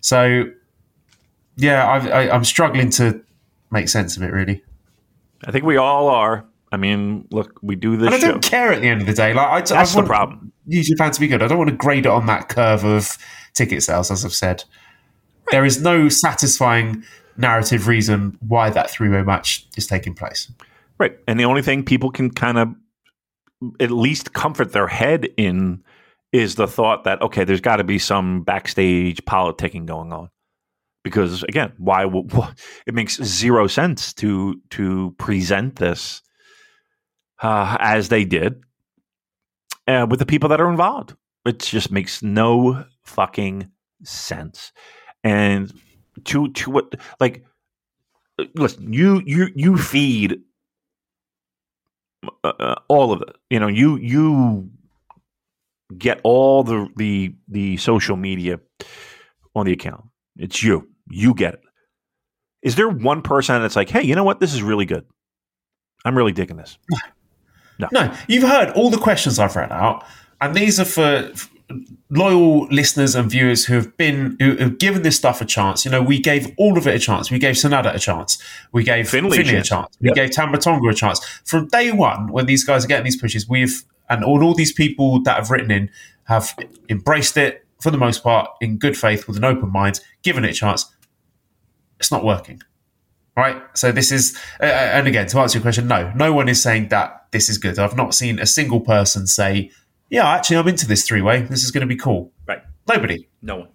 So, 0.00 0.44
yeah, 1.56 1.86
I, 1.86 2.08
I, 2.08 2.34
I'm 2.34 2.44
struggling 2.44 2.90
to 2.90 3.22
make 3.70 3.88
sense 3.88 4.16
of 4.16 4.22
it, 4.22 4.32
really. 4.32 4.62
I 5.44 5.50
think 5.52 5.64
we 5.64 5.76
all 5.76 6.08
are. 6.08 6.44
I 6.72 6.76
mean, 6.76 7.26
look, 7.30 7.58
we 7.62 7.74
do 7.74 7.96
this 7.96 8.06
And 8.06 8.14
I 8.14 8.18
show. 8.18 8.28
don't 8.32 8.42
care 8.44 8.72
at 8.72 8.80
the 8.80 8.88
end 8.88 9.00
of 9.00 9.06
the 9.06 9.12
day. 9.12 9.34
Like, 9.34 9.46
I, 9.46 9.60
That's 9.74 9.96
I 9.96 10.00
the 10.00 10.06
problem. 10.06 10.52
New 10.66 10.82
Japan 10.82 11.10
to 11.10 11.20
be 11.20 11.26
good. 11.26 11.42
I 11.42 11.48
don't 11.48 11.58
want 11.58 11.70
to 11.70 11.76
grade 11.76 12.06
it 12.06 12.10
on 12.10 12.26
that 12.26 12.48
curve 12.48 12.84
of 12.84 13.18
ticket 13.54 13.82
sales, 13.82 14.10
as 14.10 14.24
I've 14.24 14.32
said. 14.32 14.62
There 15.50 15.64
is 15.64 15.82
no 15.82 16.08
satisfying 16.08 17.02
narrative 17.36 17.88
reason 17.88 18.38
why 18.46 18.70
that 18.70 18.88
three-way 18.90 19.22
match 19.22 19.66
is 19.76 19.86
taking 19.86 20.14
place. 20.14 20.50
Right. 20.98 21.18
And 21.26 21.40
the 21.40 21.44
only 21.44 21.62
thing 21.62 21.82
people 21.82 22.10
can 22.10 22.30
kind 22.30 22.58
of 22.58 22.68
at 23.80 23.90
least 23.90 24.32
comfort 24.32 24.72
their 24.72 24.86
head 24.86 25.28
in 25.36 25.82
is 26.32 26.56
the 26.56 26.68
thought 26.68 27.04
that, 27.04 27.22
okay, 27.22 27.44
there's 27.44 27.60
got 27.60 27.76
to 27.76 27.84
be 27.84 27.98
some 27.98 28.42
backstage 28.42 29.24
politicking 29.24 29.86
going 29.86 30.12
on. 30.12 30.30
Because 31.04 31.42
again, 31.44 31.72
why? 31.78 32.02
w- 32.04 32.28
wh- 32.30 32.50
It 32.86 32.94
makes 32.94 33.16
zero 33.22 33.66
sense 33.68 34.12
to 34.14 34.60
to 34.70 35.14
present 35.18 35.76
this 35.76 36.22
uh, 37.42 37.76
as 37.80 38.08
they 38.10 38.24
did 38.24 38.62
uh, 39.88 40.06
with 40.08 40.18
the 40.20 40.26
people 40.26 40.48
that 40.50 40.60
are 40.60 40.70
involved. 40.70 41.14
It 41.46 41.60
just 41.60 41.90
makes 41.90 42.22
no 42.22 42.84
fucking 43.04 43.70
sense. 44.04 44.72
And 45.24 45.72
to 46.26 46.50
to 46.52 46.70
what 46.70 46.94
like 47.20 47.44
listen, 48.54 48.92
you 48.92 49.22
you 49.26 49.48
you 49.54 49.76
feed 49.78 50.40
uh, 52.44 52.52
uh, 52.60 52.74
all 52.88 53.12
of 53.12 53.22
it. 53.22 53.36
You 53.50 53.60
know, 53.60 53.68
you 53.68 53.96
you 53.98 54.69
get 55.96 56.20
all 56.22 56.62
the 56.62 56.88
the 56.96 57.34
the 57.48 57.76
social 57.76 58.16
media 58.16 58.60
on 59.54 59.66
the 59.66 59.72
account. 59.72 60.04
It's 60.36 60.62
you. 60.62 60.88
You 61.10 61.34
get 61.34 61.54
it. 61.54 61.60
Is 62.62 62.76
there 62.76 62.88
one 62.88 63.22
person 63.22 63.60
that's 63.62 63.76
like, 63.76 63.88
hey, 63.88 64.02
you 64.02 64.14
know 64.14 64.24
what? 64.24 64.40
This 64.40 64.54
is 64.54 64.62
really 64.62 64.84
good. 64.84 65.04
I'm 66.04 66.16
really 66.16 66.32
digging 66.32 66.56
this. 66.56 66.78
No. 67.78 67.88
No. 67.92 68.14
You've 68.28 68.48
heard 68.48 68.70
all 68.70 68.90
the 68.90 68.98
questions 68.98 69.38
I've 69.38 69.56
read 69.56 69.72
out, 69.72 70.04
and 70.40 70.54
these 70.54 70.78
are 70.78 70.84
for 70.84 71.32
loyal 72.10 72.66
listeners 72.66 73.14
and 73.14 73.30
viewers 73.30 73.64
who 73.64 73.74
have 73.74 73.96
been 73.96 74.36
who 74.40 74.56
have 74.56 74.78
given 74.78 75.02
this 75.02 75.16
stuff 75.16 75.40
a 75.40 75.44
chance. 75.44 75.84
You 75.84 75.90
know, 75.90 76.02
we 76.02 76.18
gave 76.18 76.52
all 76.56 76.76
of 76.76 76.86
it 76.86 76.94
a 76.94 76.98
chance. 76.98 77.30
We 77.30 77.38
gave 77.38 77.54
Sanada 77.54 77.94
a 77.94 77.98
chance. 77.98 78.42
We 78.72 78.82
gave 78.82 79.08
Finlay, 79.08 79.38
Finlay 79.38 79.56
a 79.56 79.62
chance. 79.62 79.96
We 80.00 80.08
yep. 80.08 80.16
gave 80.16 80.32
Tama 80.32 80.58
Tonga 80.58 80.88
a 80.88 80.94
chance. 80.94 81.24
From 81.44 81.68
day 81.68 81.92
one, 81.92 82.32
when 82.32 82.46
these 82.46 82.64
guys 82.64 82.84
are 82.84 82.88
getting 82.88 83.04
these 83.04 83.20
pushes, 83.20 83.48
we've 83.48 83.84
and 84.10 84.22
all, 84.22 84.44
all 84.44 84.54
these 84.54 84.72
people 84.72 85.22
that 85.22 85.36
have 85.36 85.50
written 85.50 85.70
in 85.70 85.90
have 86.24 86.54
embraced 86.88 87.36
it 87.36 87.64
for 87.80 87.90
the 87.90 87.96
most 87.96 88.22
part 88.22 88.50
in 88.60 88.76
good 88.76 88.96
faith 88.96 89.26
with 89.26 89.36
an 89.38 89.44
open 89.44 89.72
mind, 89.72 90.00
given 90.22 90.44
it 90.44 90.50
a 90.50 90.54
chance. 90.54 90.84
It's 91.98 92.10
not 92.10 92.24
working. 92.24 92.60
Right. 93.36 93.62
So 93.74 93.92
this 93.92 94.12
is, 94.12 94.36
uh, 94.60 94.64
and 94.64 95.06
again, 95.06 95.26
to 95.28 95.38
answer 95.38 95.58
your 95.58 95.62
question, 95.62 95.88
no, 95.88 96.12
no 96.14 96.32
one 96.32 96.48
is 96.48 96.60
saying 96.62 96.88
that 96.88 97.26
this 97.30 97.48
is 97.48 97.56
good. 97.56 97.78
I've 97.78 97.96
not 97.96 98.14
seen 98.14 98.38
a 98.38 98.46
single 98.46 98.80
person 98.80 99.26
say, 99.26 99.70
yeah, 100.10 100.28
actually, 100.28 100.58
I'm 100.58 100.68
into 100.68 100.86
this 100.86 101.06
three 101.06 101.22
way. 101.22 101.42
This 101.42 101.64
is 101.64 101.70
going 101.70 101.82
to 101.82 101.86
be 101.86 101.96
cool. 101.96 102.32
Right. 102.46 102.62
Nobody. 102.88 103.28
No 103.40 103.56
one. 103.56 103.68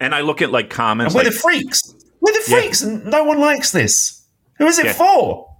And 0.00 0.14
I 0.14 0.20
look 0.20 0.40
at 0.40 0.50
like 0.50 0.70
comments. 0.70 1.14
And 1.14 1.18
we're 1.18 1.24
like, 1.24 1.34
the 1.34 1.38
freaks. 1.38 1.94
We're 2.20 2.32
the 2.32 2.50
freaks, 2.50 2.82
yeah. 2.82 2.88
and 2.88 3.04
no 3.06 3.24
one 3.24 3.40
likes 3.40 3.72
this. 3.72 4.24
Who 4.58 4.66
is 4.66 4.78
it 4.78 4.86
yeah. 4.86 4.92
for? 4.92 5.52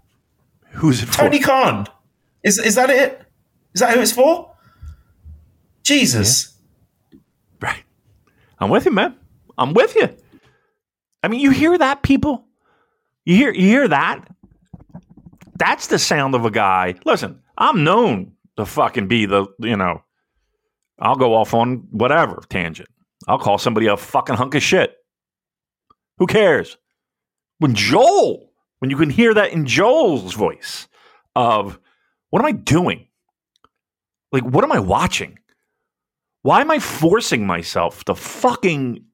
Who's 0.70 1.02
it 1.02 1.10
Tony 1.10 1.40
for? 1.40 1.48
Khan. 1.48 1.86
Is 2.44 2.58
is 2.58 2.76
that 2.76 2.88
it? 2.88 3.20
Is 3.74 3.80
that 3.80 3.94
who 3.94 4.00
it's 4.00 4.12
for? 4.12 4.54
Jesus. 5.82 6.56
Yeah. 7.10 7.18
Right. 7.60 7.84
I'm 8.58 8.70
with 8.70 8.84
you, 8.84 8.92
man. 8.92 9.16
I'm 9.58 9.74
with 9.74 9.94
you. 9.96 10.08
I 11.22 11.28
mean, 11.28 11.40
you 11.40 11.50
hear 11.50 11.76
that, 11.78 12.02
people? 12.02 12.44
You 13.24 13.36
hear 13.36 13.52
you 13.52 13.66
hear 13.66 13.88
that? 13.88 14.26
That's 15.56 15.86
the 15.86 15.98
sound 15.98 16.34
of 16.34 16.44
a 16.44 16.50
guy. 16.50 16.94
Listen, 17.04 17.40
I'm 17.56 17.84
known 17.84 18.32
to 18.56 18.66
fucking 18.66 19.06
be 19.06 19.26
the, 19.26 19.46
you 19.60 19.76
know, 19.76 20.02
I'll 20.98 21.16
go 21.16 21.34
off 21.34 21.54
on 21.54 21.86
whatever 21.90 22.42
tangent. 22.48 22.88
I'll 23.28 23.38
call 23.38 23.58
somebody 23.58 23.86
a 23.86 23.96
fucking 23.96 24.34
hunk 24.34 24.54
of 24.54 24.62
shit. 24.62 24.96
Who 26.18 26.26
cares? 26.26 26.76
When 27.58 27.74
Joel, 27.74 28.50
when 28.80 28.90
you 28.90 28.96
can 28.96 29.10
hear 29.10 29.34
that 29.34 29.52
in 29.52 29.66
Joel's 29.66 30.34
voice 30.34 30.88
of, 31.36 31.78
what 32.30 32.40
am 32.40 32.46
I 32.46 32.52
doing? 32.52 33.06
Like, 34.32 34.44
what 34.44 34.64
am 34.64 34.72
I 34.72 34.80
watching? 34.80 35.38
Why 36.42 36.60
am 36.60 36.70
I 36.70 36.78
forcing 36.78 37.46
myself 37.46 38.04
to 38.04 38.14
fucking 38.14 39.04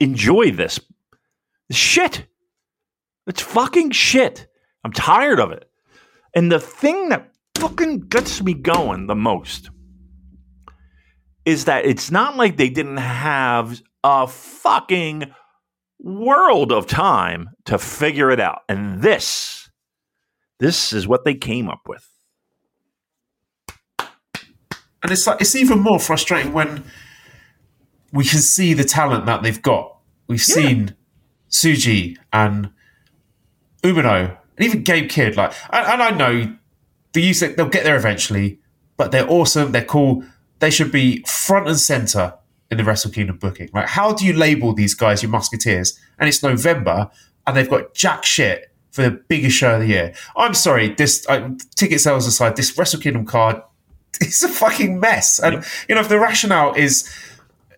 enjoy 0.00 0.50
this 0.50 0.80
shit? 1.70 2.26
It's 3.26 3.40
fucking 3.40 3.92
shit. 3.92 4.46
I'm 4.84 4.92
tired 4.92 5.40
of 5.40 5.52
it. 5.52 5.68
And 6.34 6.52
the 6.52 6.60
thing 6.60 7.08
that 7.08 7.32
fucking 7.56 8.00
gets 8.08 8.42
me 8.42 8.54
going 8.54 9.06
the 9.06 9.14
most 9.14 9.70
is 11.44 11.64
that 11.64 11.86
it's 11.86 12.10
not 12.10 12.36
like 12.36 12.56
they 12.56 12.68
didn't 12.68 12.98
have 12.98 13.80
a 14.04 14.26
fucking 14.26 15.32
world 15.98 16.72
of 16.72 16.86
time 16.86 17.48
to 17.64 17.78
figure 17.78 18.30
it 18.30 18.40
out. 18.40 18.62
And 18.68 19.00
this, 19.00 19.70
this 20.58 20.92
is 20.92 21.08
what 21.08 21.24
they 21.24 21.34
came 21.34 21.68
up 21.68 21.82
with. 21.88 22.06
And 25.06 25.12
it's 25.12 25.24
like 25.24 25.40
it's 25.40 25.54
even 25.54 25.78
more 25.78 26.00
frustrating 26.00 26.52
when 26.52 26.82
we 28.12 28.24
can 28.24 28.40
see 28.40 28.74
the 28.74 28.82
talent 28.82 29.24
that 29.26 29.44
they've 29.44 29.62
got. 29.62 29.98
We've 30.26 30.44
yeah. 30.48 30.54
seen 30.56 30.96
Tsuji 31.48 32.16
and 32.32 32.70
Umino 33.84 34.36
and 34.56 34.66
even 34.66 34.82
Gabe 34.82 35.08
Kidd. 35.08 35.36
Like, 35.36 35.52
and, 35.70 35.86
and 35.86 36.02
I 36.02 36.10
know 36.10 36.56
the 37.12 37.20
use 37.20 37.38
they'll 37.38 37.68
get 37.68 37.84
there 37.84 37.94
eventually, 37.94 38.58
but 38.96 39.12
they're 39.12 39.30
awesome. 39.30 39.70
They're 39.70 39.84
cool 39.84 40.24
they 40.58 40.70
should 40.70 40.90
be 40.90 41.22
front 41.22 41.68
and 41.68 41.78
center 41.78 42.34
in 42.68 42.78
the 42.78 42.82
Wrestle 42.82 43.12
Kingdom 43.12 43.38
booking. 43.38 43.70
Like, 43.72 43.86
how 43.86 44.12
do 44.12 44.26
you 44.26 44.32
label 44.32 44.72
these 44.72 44.94
guys 44.94 45.22
your 45.22 45.30
musketeers? 45.30 45.96
And 46.18 46.28
it's 46.28 46.42
November, 46.42 47.12
and 47.46 47.56
they've 47.56 47.70
got 47.70 47.94
jack 47.94 48.24
shit 48.24 48.72
for 48.90 49.02
the 49.02 49.12
biggest 49.28 49.56
show 49.56 49.74
of 49.74 49.82
the 49.82 49.86
year. 49.86 50.14
I'm 50.36 50.54
sorry, 50.54 50.88
this 50.88 51.24
uh, 51.28 51.50
ticket 51.76 52.00
sales 52.00 52.26
aside, 52.26 52.56
this 52.56 52.76
Wrestle 52.76 52.98
Kingdom 52.98 53.24
card 53.24 53.62
is 54.20 54.42
a 54.42 54.48
fucking 54.48 55.00
mess. 55.00 55.38
And 55.38 55.64
you 55.88 55.94
know, 55.94 56.00
if 56.00 56.08
the 56.08 56.18
rationale 56.18 56.74
is 56.74 57.12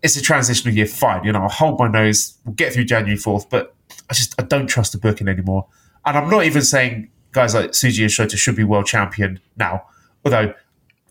it's 0.03 0.17
a 0.17 0.23
transitional 0.23 0.75
year, 0.75 0.87
fine. 0.87 1.25
You 1.25 1.33
know, 1.33 1.43
I'll 1.43 1.49
hold 1.49 1.79
my 1.79 1.89
nose. 1.89 2.39
We'll 2.45 2.55
get 2.55 2.73
through 2.73 2.85
January 2.85 3.17
fourth, 3.17 3.51
but 3.51 3.75
I 4.11 4.15
just 4.15 4.41
I 4.41 4.45
don't 4.45 4.67
trust 4.67 4.93
the 4.93 4.99
booking 4.99 5.29
anymore. 5.29 5.67
And 6.05 6.17
I'm 6.17 6.31
not 6.31 6.45
even 6.45 6.63
saying 6.63 7.11
guys 7.33 7.55
like 7.55 7.71
Tsuji 7.71 7.99
Yoshida 7.99 8.37
should 8.37 8.57
be 8.57 8.65
world 8.65 8.87
champion 8.87 9.41
now, 9.57 9.85
although 10.25 10.55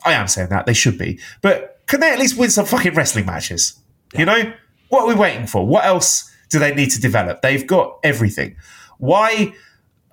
I 0.06 0.14
am 0.14 0.28
saying 0.28 0.50
that 0.50 0.66
they 0.66 0.74
should 0.74 0.98
be, 0.98 1.20
but 1.42 1.82
can 1.88 2.00
they 2.00 2.12
at 2.12 2.20
least 2.20 2.38
win 2.38 2.50
some 2.50 2.66
fucking 2.66 2.94
wrestling 2.94 3.26
matches? 3.26 3.80
Yeah. 4.14 4.20
You 4.20 4.26
know, 4.26 4.54
what 4.90 5.02
are 5.04 5.08
we 5.08 5.16
waiting 5.16 5.48
for? 5.48 5.66
What 5.66 5.86
else 5.86 6.32
do 6.50 6.60
they 6.60 6.74
need 6.74 6.92
to 6.92 7.02
develop? 7.02 7.42
They've 7.42 7.66
got 7.66 8.00
everything. 8.04 8.56
Why 8.98 9.54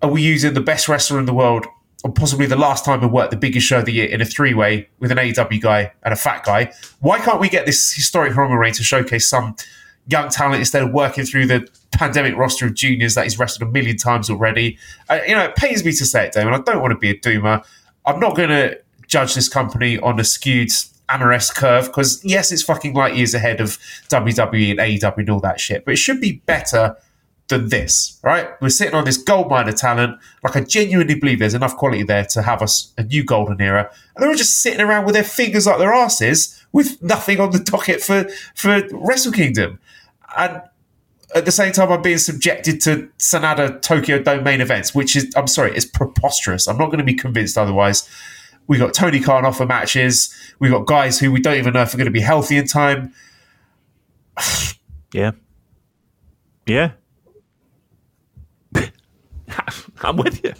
are 0.03 0.11
we 0.11 0.23
using 0.23 0.55
the 0.55 0.61
best 0.61 0.89
wrestler 0.89 1.19
in 1.19 1.27
the 1.27 1.35
world, 1.35 1.67
possibly 2.13 2.47
the 2.47 2.57
last 2.57 2.85
time 2.85 3.01
we 3.01 3.07
worked 3.07 3.31
the 3.31 3.37
biggest 3.37 3.67
show 3.67 3.79
of 3.79 3.87
the 3.87 3.93
year 3.93 4.07
in 4.07 4.21
a 4.21 4.25
three 4.25 4.53
way 4.53 4.89
with 4.99 5.11
an 5.11 5.19
AEW 5.19 5.61
guy 5.61 5.93
and 6.03 6.13
a 6.13 6.17
fat 6.17 6.45
guy? 6.45 6.73
Why 7.01 7.19
can't 7.19 7.41
we 7.41 7.49
get 7.49 7.67
this 7.67 7.93
historic 7.93 8.37
reign 8.37 8.73
to 8.75 8.83
showcase 8.83 9.29
some 9.29 9.57
young 10.07 10.29
talent 10.29 10.61
instead 10.61 10.83
of 10.83 10.93
working 10.93 11.25
through 11.25 11.47
the 11.47 11.67
pandemic 11.93 12.37
roster 12.37 12.67
of 12.67 12.75
juniors 12.75 13.15
that 13.15 13.25
he's 13.25 13.39
wrestled 13.39 13.69
a 13.69 13.73
million 13.73 13.97
times 13.97 14.29
already? 14.29 14.79
Uh, 15.09 15.21
you 15.27 15.35
know, 15.35 15.45
it 15.45 15.57
pains 15.57 15.85
me 15.85 15.93
to 15.93 16.05
say 16.05 16.27
it, 16.27 16.33
Damon. 16.33 16.53
I 16.53 16.59
don't 16.59 16.83
want 16.83 16.93
to 16.93 16.99
be 16.99 17.11
a 17.11 17.19
doomer. 17.19 17.65
I'm 18.05 18.21
not 18.21 18.37
going 18.37 18.51
to 18.51 18.79
judge 19.07 19.35
this 19.35 19.49
company 19.49 19.99
on 20.01 20.21
a 20.21 20.25
skewed 20.25 20.69
Amares 21.09 21.55
curve 21.55 21.87
because 21.87 22.23
yes, 22.25 22.53
it's 22.53 22.63
fucking 22.63 22.95
light 22.95 23.17
years 23.17 23.35
ahead 23.35 23.61
of 23.61 23.79
WWE 24.09 24.71
and 24.71 24.79
AEW 24.79 25.19
and 25.19 25.31
all 25.31 25.41
that 25.41 25.61
shit, 25.61 25.85
but 25.85 25.93
it 25.95 25.99
should 25.99 26.21
be 26.21 26.43
better 26.47 26.97
than 27.49 27.69
this, 27.69 28.19
right? 28.23 28.49
We're 28.61 28.71
sitting 28.71 28.95
on 28.95 29.05
this 29.05 29.19
gold 29.19 29.51
mine 29.51 29.69
of 29.69 29.77
talent. 29.77 30.19
Like 30.43 30.57
I 30.57 30.61
genuinely 30.61 31.15
believe 31.15 31.39
there's 31.39 31.55
enough 31.55 31.77
quality 31.77 32.03
there 32.03 32.25
to 32.27 32.43
have 32.43 32.63
us 32.63 32.93
a 32.97 33.05
new 33.05 33.25
golden 33.25 33.61
era, 33.61 33.91
and 34.15 34.23
they're 34.23 34.31
all 34.31 34.37
just 34.37 34.63
sitting 34.63 34.81
around 34.81 35.05
with 35.05 35.15
their 35.15 35.25
fingers 35.25 35.67
up 35.67 35.79
their 35.79 35.93
asses 35.93 36.65
with 36.73 37.03
nothing 37.03 37.41
on 37.41 37.51
the 37.51 37.59
docket 37.59 38.03
for 38.03 38.29
for 38.55 38.83
Wrestle 38.93 39.33
Kingdom, 39.33 39.79
and 40.37 40.63
at 41.35 41.45
the 41.45 41.53
same 41.53 41.73
time, 41.73 41.91
I'm 41.91 42.01
being 42.01 42.19
subjected 42.19 42.81
to 42.83 43.09
Sanada 43.19 43.83
Tokyo 43.83 44.23
Dome 44.23 44.45
main 44.45 44.61
events, 44.61 44.95
which 44.95 45.17
is, 45.17 45.33
I'm 45.35 45.49
sorry, 45.49 45.75
it's 45.75 45.85
preposterous. 45.85 46.69
I'm 46.69 46.79
not 46.79 46.87
going 46.87 46.99
to 46.99 47.05
be 47.05 47.15
convinced 47.15 47.59
otherwise. 47.59 48.09
We 48.69 48.79
got 48.79 48.95
Tony 48.95 49.21
Khan 49.21 49.45
offer 49.45 49.67
matches. 49.67 50.33
We 50.61 50.71
got 50.71 50.87
guys 50.87 51.19
who 51.19 51.33
we 51.33 51.41
don't 51.41 51.59
even 51.59 51.75
know 51.75 51.83
if 51.83 51.93
are 51.93 51.97
going 51.97 52.07
to 52.07 52.13
be 52.13 52.21
healthy 52.21 52.57
in 52.57 52.67
time. 52.67 53.13
yeah, 55.13 55.33
yeah. 56.67 56.93
I'm 60.03 60.17
with 60.17 60.45
you. 60.45 60.53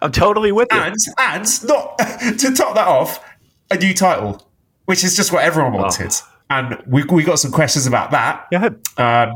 I'm 0.00 0.12
totally 0.12 0.52
with 0.52 0.68
you. 0.72 0.78
And 0.78 0.96
and 1.18 1.64
not 1.64 1.98
to 2.38 2.54
top 2.54 2.74
that 2.74 2.86
off, 2.86 3.24
a 3.70 3.76
new 3.76 3.94
title, 3.94 4.46
which 4.84 5.04
is 5.04 5.16
just 5.16 5.32
what 5.32 5.44
everyone 5.44 5.72
wanted. 5.72 6.12
Oh. 6.12 6.28
And 6.50 6.82
we, 6.86 7.02
we 7.04 7.24
got 7.24 7.38
some 7.38 7.50
questions 7.50 7.86
about 7.86 8.10
that. 8.10 8.46
Yeah. 8.52 8.66
Um, 8.66 8.74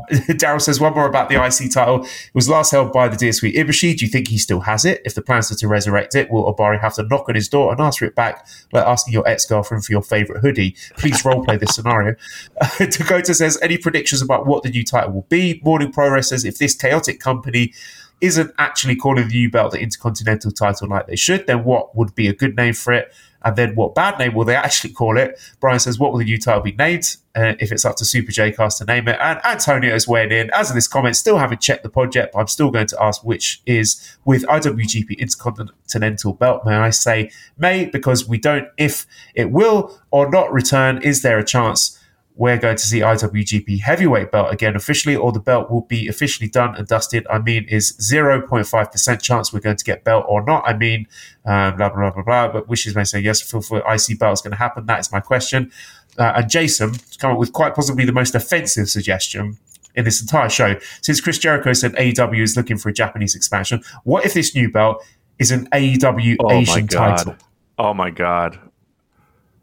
Daryl 0.37 0.61
says 0.61 0.79
one 0.79 0.93
more 0.93 1.07
about 1.07 1.29
the 1.29 1.43
IC 1.43 1.71
title. 1.71 2.03
It 2.03 2.35
was 2.35 2.47
last 2.47 2.71
held 2.71 2.93
by 2.93 3.07
the 3.07 3.15
DSW 3.15 3.55
Ibushi. 3.55 3.97
Do 3.97 4.05
you 4.05 4.11
think 4.11 4.27
he 4.27 4.37
still 4.37 4.59
has 4.59 4.85
it? 4.85 5.01
If 5.03 5.15
the 5.15 5.23
plans 5.23 5.51
are 5.51 5.55
to 5.55 5.67
resurrect 5.67 6.13
it, 6.13 6.29
will 6.29 6.53
Obari 6.53 6.79
have 6.79 6.93
to 6.95 7.03
knock 7.03 7.27
on 7.27 7.33
his 7.33 7.49
door 7.49 7.71
and 7.71 7.81
ask 7.81 7.99
for 7.99 8.05
it 8.05 8.13
back, 8.13 8.47
like 8.71 8.85
asking 8.85 9.13
your 9.13 9.27
ex 9.27 9.45
girlfriend 9.45 9.83
for 9.83 9.93
your 9.93 10.03
favorite 10.03 10.41
hoodie? 10.41 10.75
Please 10.97 11.23
roleplay 11.23 11.59
this 11.59 11.73
scenario. 11.73 12.15
Uh, 12.61 12.85
Dakota 12.85 13.33
says, 13.33 13.57
any 13.63 13.79
predictions 13.79 14.21
about 14.21 14.45
what 14.45 14.61
the 14.61 14.69
new 14.69 14.83
title 14.83 15.11
will 15.11 15.27
be? 15.27 15.59
Morning 15.63 15.91
Progress 15.91 16.29
says, 16.29 16.45
if 16.45 16.59
this 16.59 16.75
chaotic 16.75 17.19
company 17.19 17.73
isn't 18.21 18.51
actually 18.57 18.95
calling 18.95 19.27
the 19.27 19.33
new 19.33 19.49
belt 19.49 19.71
the 19.71 19.79
Intercontinental 19.79 20.51
title 20.51 20.87
like 20.87 21.07
they 21.07 21.15
should, 21.15 21.47
then 21.47 21.63
what 21.63 21.95
would 21.95 22.15
be 22.15 22.27
a 22.27 22.33
good 22.33 22.55
name 22.55 22.73
for 22.73 22.93
it? 22.93 23.13
And 23.43 23.55
then 23.55 23.75
what 23.75 23.95
bad 23.95 24.17
name 24.17 24.33
will 24.33 24.45
they 24.45 24.55
actually 24.55 24.93
call 24.93 25.17
it? 25.17 25.39
Brian 25.59 25.79
says, 25.79 25.99
what 25.99 26.11
will 26.11 26.19
the 26.19 26.25
new 26.25 26.37
title 26.39 26.61
be 26.61 26.71
named? 26.73 27.17
Uh, 27.35 27.53
if 27.59 27.71
it's 27.71 27.85
up 27.85 27.95
to 27.97 28.03
Super 28.03 28.31
J 28.31 28.51
Cast 28.51 28.79
to 28.79 28.85
name 28.85 29.07
it. 29.07 29.17
And 29.21 29.39
Antonio 29.45 29.93
is 29.93 30.07
weighing 30.07 30.31
in. 30.31 30.49
As 30.53 30.69
of 30.69 30.75
this 30.75 30.87
comment, 30.87 31.15
still 31.15 31.37
haven't 31.37 31.61
checked 31.61 31.83
the 31.83 31.89
pod 31.89 32.15
yet, 32.15 32.31
but 32.33 32.39
I'm 32.39 32.47
still 32.47 32.71
going 32.71 32.87
to 32.87 33.01
ask 33.01 33.23
which 33.23 33.61
is 33.65 34.17
with 34.25 34.43
IWGP 34.47 35.17
Intercontinental 35.19 36.33
Belt. 36.33 36.65
May 36.65 36.75
I 36.75 36.89
say 36.89 37.31
may, 37.57 37.85
because 37.85 38.27
we 38.27 38.39
don't, 38.39 38.67
if 38.75 39.05
it 39.35 39.51
will 39.51 39.97
or 40.09 40.29
not 40.29 40.51
return, 40.51 41.01
is 41.03 41.21
there 41.21 41.37
a 41.37 41.45
chance 41.45 41.97
we're 42.37 42.57
going 42.57 42.77
to 42.77 42.83
see 42.83 42.99
IWGP 42.99 43.81
heavyweight 43.81 44.31
belt 44.31 44.53
again 44.53 44.75
officially, 44.75 45.15
or 45.15 45.31
the 45.31 45.39
belt 45.39 45.71
will 45.71 45.81
be 45.81 46.07
officially 46.07 46.47
done 46.47 46.75
and 46.75 46.87
dusted. 46.87 47.25
I 47.31 47.39
mean, 47.39 47.65
is 47.67 47.93
0.5% 47.93 49.21
chance 49.21 49.51
we're 49.51 49.59
going 49.59 49.75
to 49.75 49.83
get 49.83 50.03
belt 50.03 50.23
or 50.27 50.45
not. 50.45 50.63
I 50.67 50.77
mean, 50.77 51.07
um, 51.45 51.77
blah, 51.77 51.89
blah, 51.89 52.11
blah, 52.11 52.23
blah, 52.23 52.47
But 52.49 52.69
wishes 52.69 52.95
may 52.95 53.05
say 53.05 53.19
yes, 53.19 53.41
for, 53.41 53.61
for 53.61 53.79
IC 53.79 54.19
belt 54.19 54.33
is 54.33 54.41
going 54.41 54.51
to 54.51 54.57
happen. 54.57 54.85
That 54.85 54.99
is 54.99 55.11
my 55.11 55.19
question. 55.19 55.71
Uh, 56.17 56.33
and 56.37 56.49
Jason 56.49 56.93
come 57.17 57.31
up 57.31 57.39
with 57.39 57.53
quite 57.53 57.73
possibly 57.73 58.05
the 58.05 58.11
most 58.11 58.35
offensive 58.35 58.87
suggestion 58.87 59.57
in 59.95 60.05
this 60.05 60.21
entire 60.21 60.49
show. 60.49 60.75
Since 61.01 61.21
Chris 61.21 61.39
Jericho 61.39 61.73
said 61.73 61.93
AEW 61.93 62.41
is 62.41 62.55
looking 62.55 62.77
for 62.77 62.89
a 62.89 62.93
Japanese 62.93 63.35
expansion, 63.35 63.81
what 64.03 64.25
if 64.25 64.35
this 64.35 64.53
new 64.53 64.71
belt 64.71 65.03
is 65.39 65.49
an 65.49 65.67
AEW 65.71 66.35
Oh 66.39 66.49
my 66.49 66.55
Asian 66.55 66.85
god. 66.85 67.17
title? 67.17 67.35
Oh 67.79 67.93
my 67.95 68.11
god. 68.11 68.59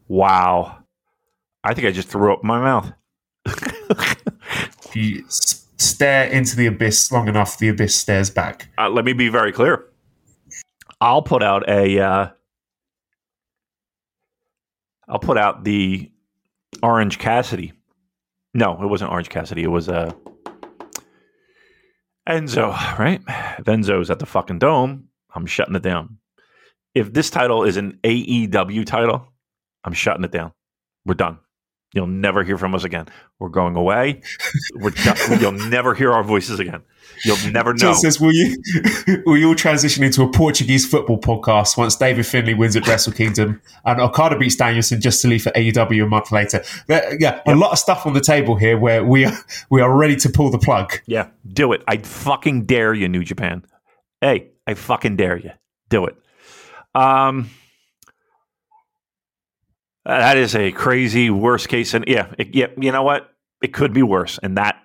Wow. 0.09 0.79
I 1.65 1.73
think 1.73 1.87
I 1.87 1.91
just 1.91 2.07
threw 2.07 2.31
up 2.31 2.43
my 2.43 2.59
mouth. 2.61 2.91
You 4.93 5.25
s- 5.25 5.65
stare 5.77 6.25
into 6.27 6.55
the 6.55 6.67
abyss 6.67 7.11
long 7.11 7.27
enough, 7.27 7.57
the 7.57 7.67
abyss 7.67 7.93
stares 7.95 8.29
back. 8.29 8.69
Uh, 8.77 8.89
let 8.89 9.03
me 9.03 9.11
be 9.13 9.27
very 9.27 9.51
clear. 9.51 9.85
I'll 11.01 11.21
put 11.21 11.43
out 11.43 11.67
a. 11.67 11.99
Uh, 11.99 12.29
I'll 15.09 15.19
put 15.19 15.37
out 15.37 15.63
the 15.65 16.09
Orange 16.81 17.19
Cassidy. 17.19 17.73
No, 18.53 18.81
it 18.81 18.87
wasn't 18.87 19.11
Orange 19.11 19.29
Cassidy. 19.29 19.63
It 19.63 19.67
was 19.71 19.89
uh, 19.89 20.13
Enzo, 22.27 22.97
right? 22.97 23.21
If 23.59 23.65
Enzo's 23.65 24.09
at 24.09 24.19
the 24.19 24.25
fucking 24.25 24.59
dome, 24.59 25.09
I'm 25.33 25.45
shutting 25.45 25.75
it 25.75 25.83
down. 25.83 26.17
If 26.93 27.11
this 27.13 27.29
title 27.29 27.63
is 27.65 27.75
an 27.77 27.99
AEW 28.03 28.85
title, 28.85 29.27
I'm 29.83 29.93
shutting 29.93 30.23
it 30.23 30.31
down. 30.31 30.53
We're 31.05 31.15
done. 31.15 31.39
You'll 31.95 32.07
never 32.07 32.43
hear 32.43 32.57
from 32.57 32.75
us 32.75 32.83
again. 32.83 33.07
We're 33.39 33.49
going 33.49 33.75
away. 33.75 34.21
We're 34.75 34.89
done. 34.91 35.39
You'll 35.39 35.53
never 35.53 35.95
hear 35.95 36.11
our 36.11 36.23
voices 36.23 36.59
again. 36.59 36.81
You'll 37.23 37.37
never 37.51 37.73
know. 37.73 37.93
Says, 37.93 38.19
"Will 38.19 38.33
you 38.33 38.61
will 39.25 39.37
you 39.37 39.47
all 39.47 39.55
transition 39.55 40.03
into 40.03 40.21
a 40.21 40.29
Portuguese 40.29 40.85
football 40.85 41.17
podcast 41.17 41.77
once 41.77 41.95
David 41.95 42.25
Finlay 42.25 42.53
wins 42.53 42.75
at 42.75 42.85
Wrestle 42.85 43.13
Kingdom 43.13 43.61
and 43.85 44.01
Okada 44.01 44.37
beats 44.37 44.57
Danielson 44.57 44.99
just 44.99 45.21
to 45.21 45.29
leave 45.29 45.43
for 45.43 45.51
AEW 45.51 46.03
a 46.03 46.07
month 46.07 46.33
later?" 46.33 46.61
There- 46.87 47.17
yeah, 47.19 47.39
a 47.47 47.55
lot 47.55 47.71
of 47.71 47.79
stuff 47.79 48.05
on 48.05 48.11
the 48.13 48.19
table 48.21 48.57
here 48.57 48.77
where 48.77 49.03
we 49.03 49.23
are 49.25 49.37
we 49.69 49.79
are 49.81 49.95
ready 49.97 50.17
to 50.17 50.29
pull 50.29 50.51
the 50.51 50.59
plug. 50.59 50.99
Yeah, 51.07 51.29
do 51.47 51.71
it. 51.71 51.81
I 51.87 51.97
fucking 51.97 52.65
dare 52.65 52.93
you, 52.93 53.07
New 53.07 53.23
Japan. 53.23 53.63
Hey, 54.19 54.49
I 54.67 54.73
fucking 54.73 55.15
dare 55.15 55.37
you. 55.37 55.51
Do 55.89 56.05
it. 56.07 56.17
Um, 56.93 57.49
that 60.05 60.37
is 60.37 60.55
a 60.55 60.71
crazy 60.71 61.29
worst 61.29 61.67
case, 61.69 61.93
and 61.93 62.05
yeah, 62.07 62.33
it, 62.37 62.53
yeah. 62.55 62.67
You 62.77 62.91
know 62.91 63.03
what? 63.03 63.29
It 63.61 63.73
could 63.73 63.93
be 63.93 64.03
worse, 64.03 64.39
and 64.41 64.57
that 64.57 64.75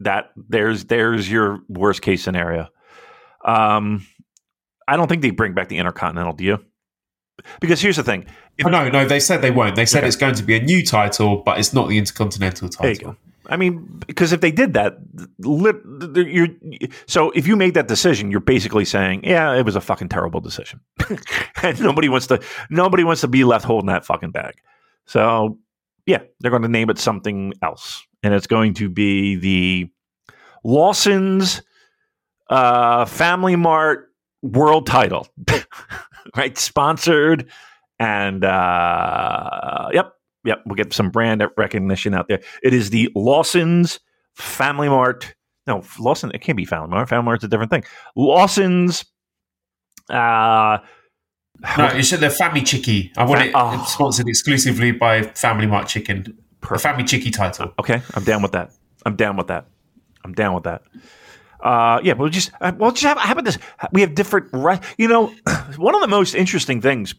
that 0.00 0.30
there's 0.36 0.84
there's 0.84 1.30
your 1.30 1.60
worst 1.68 2.02
case 2.02 2.22
scenario. 2.22 2.68
Um, 3.44 4.06
I 4.86 4.96
don't 4.96 5.08
think 5.08 5.22
they 5.22 5.30
bring 5.30 5.54
back 5.54 5.68
the 5.68 5.78
Intercontinental. 5.78 6.34
Do 6.34 6.44
you? 6.44 6.64
Because 7.60 7.80
here's 7.80 7.96
the 7.96 8.02
thing. 8.02 8.26
If, 8.56 8.66
Oh, 8.66 8.70
no, 8.70 8.88
no, 8.88 9.06
they 9.06 9.20
said 9.20 9.42
they 9.42 9.50
won't. 9.52 9.76
They 9.76 9.86
said 9.86 10.04
it's 10.04 10.16
going 10.16 10.34
to 10.34 10.42
be 10.42 10.56
a 10.56 10.62
new 10.62 10.84
title, 10.84 11.42
but 11.44 11.58
it's 11.58 11.72
not 11.72 11.88
the 11.88 11.96
Intercontinental 11.96 12.68
title. 12.68 13.16
I 13.48 13.56
mean, 13.56 14.00
because 14.06 14.32
if 14.32 14.40
they 14.40 14.50
did 14.50 14.74
that, 14.74 14.98
you're 15.38 16.48
so 17.06 17.30
if 17.30 17.46
you 17.46 17.56
made 17.56 17.74
that 17.74 17.88
decision, 17.88 18.30
you're 18.30 18.40
basically 18.40 18.84
saying, 18.84 19.22
"Yeah, 19.24 19.54
it 19.54 19.64
was 19.64 19.74
a 19.74 19.80
fucking 19.80 20.10
terrible 20.10 20.40
decision," 20.40 20.80
and 21.62 21.80
nobody 21.80 22.08
wants 22.10 22.26
to 22.26 22.40
nobody 22.68 23.04
wants 23.04 23.22
to 23.22 23.28
be 23.28 23.44
left 23.44 23.64
holding 23.64 23.88
that 23.88 24.04
fucking 24.04 24.32
bag. 24.32 24.56
So, 25.06 25.58
yeah, 26.04 26.20
they're 26.40 26.50
going 26.50 26.62
to 26.62 26.68
name 26.68 26.90
it 26.90 26.98
something 26.98 27.54
else, 27.62 28.06
and 28.22 28.34
it's 28.34 28.46
going 28.46 28.74
to 28.74 28.90
be 28.90 29.36
the 29.36 29.90
Lawson's 30.62 31.62
uh, 32.50 33.06
Family 33.06 33.56
Mart 33.56 34.12
World 34.42 34.86
Title, 34.86 35.26
right? 36.36 36.56
Sponsored, 36.58 37.48
and 37.98 38.44
uh, 38.44 39.88
yep, 39.92 40.12
Yep, 40.48 40.62
we'll 40.66 40.74
get 40.76 40.92
some 40.92 41.10
brand 41.10 41.42
recognition 41.56 42.14
out 42.14 42.26
there. 42.28 42.40
It 42.62 42.72
is 42.74 42.88
the 42.90 43.10
Lawson's 43.14 44.00
Family 44.34 44.88
Mart. 44.88 45.34
No, 45.66 45.84
Lawson. 46.00 46.30
It 46.34 46.40
can't 46.40 46.56
be 46.56 46.64
Family 46.64 46.88
Mart. 46.88 47.08
Family 47.08 47.24
Mart's 47.26 47.44
a 47.44 47.48
different 47.48 47.70
thing. 47.70 47.84
Lawson's. 48.16 49.04
Uh, 50.08 50.78
No, 51.76 51.92
you 51.92 52.02
said 52.02 52.20
the 52.20 52.30
Family 52.30 52.62
Chicky. 52.62 53.12
I 53.16 53.24
want 53.24 53.42
it 53.42 53.52
Oh. 53.54 53.84
sponsored 53.86 54.28
exclusively 54.28 54.92
by 54.92 55.22
Family 55.22 55.66
Mart 55.66 55.88
Chicken. 55.88 56.38
The 56.68 56.78
Family 56.78 57.04
Chicky 57.04 57.30
title. 57.30 57.72
okay, 57.78 58.00
I'm 58.14 58.24
down 58.24 58.42
with 58.42 58.52
that. 58.52 58.70
I'm 59.04 59.16
down 59.16 59.36
with 59.36 59.48
that. 59.48 59.66
I'm 60.24 60.32
down 60.34 60.54
with 60.54 60.64
that. 60.64 60.82
Uh, 61.60 62.00
yeah, 62.04 62.12
we'll 62.14 62.28
just 62.30 62.52
uh, 62.60 62.72
we'll 62.78 62.92
just 62.92 63.02
have 63.04 63.18
how 63.18 63.32
about 63.32 63.44
this? 63.44 63.58
We 63.92 64.00
have 64.02 64.14
different. 64.14 64.48
Re- 64.52 64.80
you 64.96 65.08
know, 65.08 65.26
one 65.76 65.94
of 65.94 66.00
the 66.00 66.06
most 66.08 66.34
interesting 66.34 66.80
things 66.80 67.14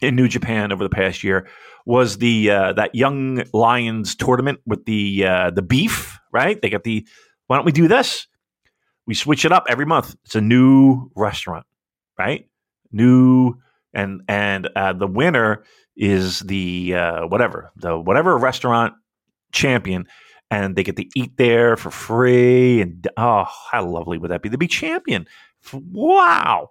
in 0.00 0.16
New 0.16 0.26
Japan 0.28 0.72
over 0.72 0.82
the 0.82 0.88
past 0.90 1.22
year 1.22 1.46
was 1.84 2.18
the 2.18 2.50
uh, 2.50 2.72
that 2.74 2.94
Young 2.94 3.44
Lions 3.52 4.14
tournament 4.14 4.60
with 4.66 4.84
the 4.84 5.26
uh, 5.26 5.50
the 5.50 5.62
beef. 5.62 6.18
Right? 6.32 6.60
They 6.60 6.70
got 6.70 6.84
the. 6.84 7.06
Why 7.46 7.56
don't 7.56 7.66
we 7.66 7.72
do 7.72 7.88
this? 7.88 8.26
We 9.06 9.14
switch 9.14 9.44
it 9.44 9.52
up 9.52 9.66
every 9.68 9.84
month. 9.84 10.16
It's 10.24 10.34
a 10.34 10.40
new 10.40 11.10
restaurant, 11.14 11.66
right? 12.18 12.48
New 12.90 13.56
and 13.92 14.22
and 14.28 14.68
uh, 14.74 14.92
the 14.94 15.06
winner 15.06 15.62
is 15.96 16.40
the 16.40 16.94
uh, 16.94 17.26
whatever 17.26 17.70
the 17.76 17.98
whatever 17.98 18.36
restaurant 18.36 18.94
champion, 19.52 20.06
and 20.50 20.74
they 20.74 20.82
get 20.82 20.96
to 20.96 21.06
eat 21.14 21.36
there 21.36 21.76
for 21.76 21.90
free. 21.90 22.80
And 22.80 23.06
oh, 23.16 23.46
how 23.70 23.84
lovely 23.86 24.18
would 24.18 24.30
that 24.30 24.42
be 24.42 24.50
to 24.50 24.58
be 24.58 24.66
champion? 24.66 25.26
Wow. 25.72 26.70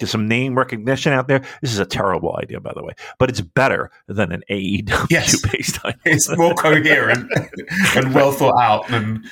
Get 0.00 0.08
some 0.08 0.26
name 0.26 0.56
recognition 0.58 1.12
out 1.12 1.28
there. 1.28 1.42
This 1.60 1.72
is 1.72 1.78
a 1.78 1.84
terrible 1.86 2.36
idea, 2.42 2.58
by 2.60 2.72
the 2.74 2.82
way, 2.82 2.92
but 3.18 3.28
it's 3.30 3.40
better 3.40 3.90
than 4.08 4.32
an 4.32 4.42
AEW 4.50 5.06
Yes. 5.10 5.40
based 5.52 5.76
title. 5.76 6.00
It's 6.04 6.34
more 6.36 6.54
coherent 6.54 7.30
and 7.96 8.14
well 8.14 8.32
thought 8.32 8.60
out 8.60 8.88
than 8.88 9.22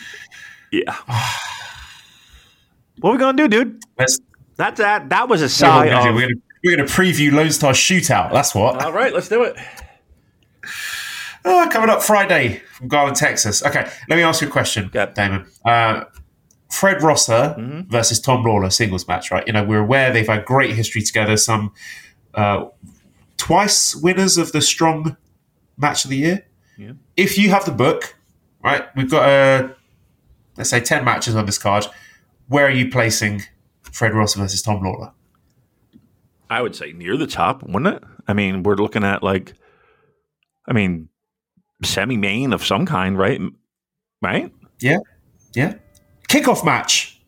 Yeah. 0.70 0.94
what 3.00 3.10
are 3.10 3.12
we 3.12 3.18
gonna 3.18 3.36
do, 3.36 3.48
dude? 3.48 3.82
let's 3.98 4.18
That's 4.56 4.78
that. 4.78 5.08
That 5.08 5.28
was 5.28 5.42
a 5.42 5.46
we're 5.66 5.84
gonna, 5.90 6.08
of. 6.10 6.14
we're 6.14 6.20
gonna, 6.22 6.34
we're 6.62 6.76
gonna 6.76 6.88
preview 6.88 7.32
Lone 7.32 7.50
Star 7.50 7.72
Shootout. 7.72 8.32
That's 8.32 8.54
what. 8.54 8.84
All 8.84 8.92
right, 8.92 9.12
let's 9.12 9.28
do 9.28 9.42
it. 9.44 9.56
Oh, 11.44 11.66
coming 11.72 11.88
up 11.88 12.02
Friday 12.02 12.60
from 12.74 12.88
Garland, 12.88 13.16
Texas. 13.16 13.64
Okay, 13.64 13.90
let 14.08 14.16
me 14.16 14.22
ask 14.22 14.42
you 14.42 14.48
a 14.48 14.50
question, 14.50 14.90
Yep. 14.92 15.14
Damon. 15.14 15.46
Uh, 15.64 16.04
Fred 16.70 17.02
Rosser 17.02 17.54
Mm-hmm. 17.58 17.90
versus 17.90 18.20
Tom 18.20 18.44
Lawlor 18.44 18.70
singles 18.70 19.06
match, 19.08 19.30
right? 19.30 19.46
You 19.46 19.52
know, 19.52 19.64
we're 19.64 19.80
aware 19.80 20.12
they've 20.12 20.26
had 20.26 20.44
great 20.44 20.74
history 20.74 21.02
together. 21.02 21.36
Some 21.36 21.72
uh, 22.34 22.66
twice 23.36 23.94
winners 23.94 24.38
of 24.38 24.52
the 24.52 24.60
Strong 24.60 25.16
Match 25.76 26.04
of 26.04 26.10
the 26.10 26.16
Year. 26.16 26.46
Yeah. 26.76 26.92
If 27.16 27.36
you 27.36 27.50
have 27.50 27.64
the 27.64 27.72
book, 27.72 28.14
right, 28.62 28.84
we've 28.96 29.10
got 29.10 29.28
uh, 29.28 29.68
let's 30.56 30.70
say 30.70 30.80
ten 30.80 31.04
matches 31.04 31.34
on 31.34 31.46
this 31.46 31.58
card. 31.58 31.86
Where 32.48 32.66
are 32.66 32.70
you 32.70 32.88
placing 32.90 33.42
Fred 33.82 34.14
Rosser 34.14 34.40
versus 34.40 34.62
Tom 34.62 34.82
Lawlor? 34.82 35.12
I 36.48 36.62
would 36.62 36.74
say 36.74 36.92
near 36.92 37.16
the 37.16 37.26
top, 37.26 37.62
wouldn't 37.62 37.94
it? 37.96 38.02
I 38.26 38.32
mean, 38.32 38.62
we're 38.64 38.74
looking 38.76 39.04
at 39.04 39.22
like, 39.22 39.54
I 40.66 40.72
mean, 40.72 41.08
semi 41.84 42.16
main 42.16 42.52
of 42.52 42.64
some 42.64 42.86
kind, 42.86 43.16
right? 43.18 43.40
Right? 44.22 44.52
Yeah, 44.80 44.98
yeah. 45.54 45.74
Kickoff 46.30 46.64
match. 46.64 47.20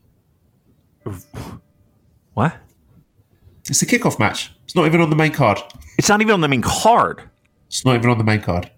What? 2.35 2.55
It's 3.69 3.83
a 3.83 3.87
kickoff 3.87 4.21
match. 4.21 4.53
It's 4.63 4.77
not 4.77 4.87
even 4.87 5.01
on 5.01 5.11
the 5.11 5.17
main 5.17 5.33
card. 5.33 5.59
It's 5.99 6.09
not 6.09 6.21
even 6.21 6.35
on 6.35 6.41
the 6.41 6.47
main 6.47 6.63
card. 6.63 7.29
It's 7.67 7.85
not 7.85 7.97
even 7.97 8.11
on 8.11 8.19
the 8.19 8.25
main 8.25 8.41
card. 8.41 8.71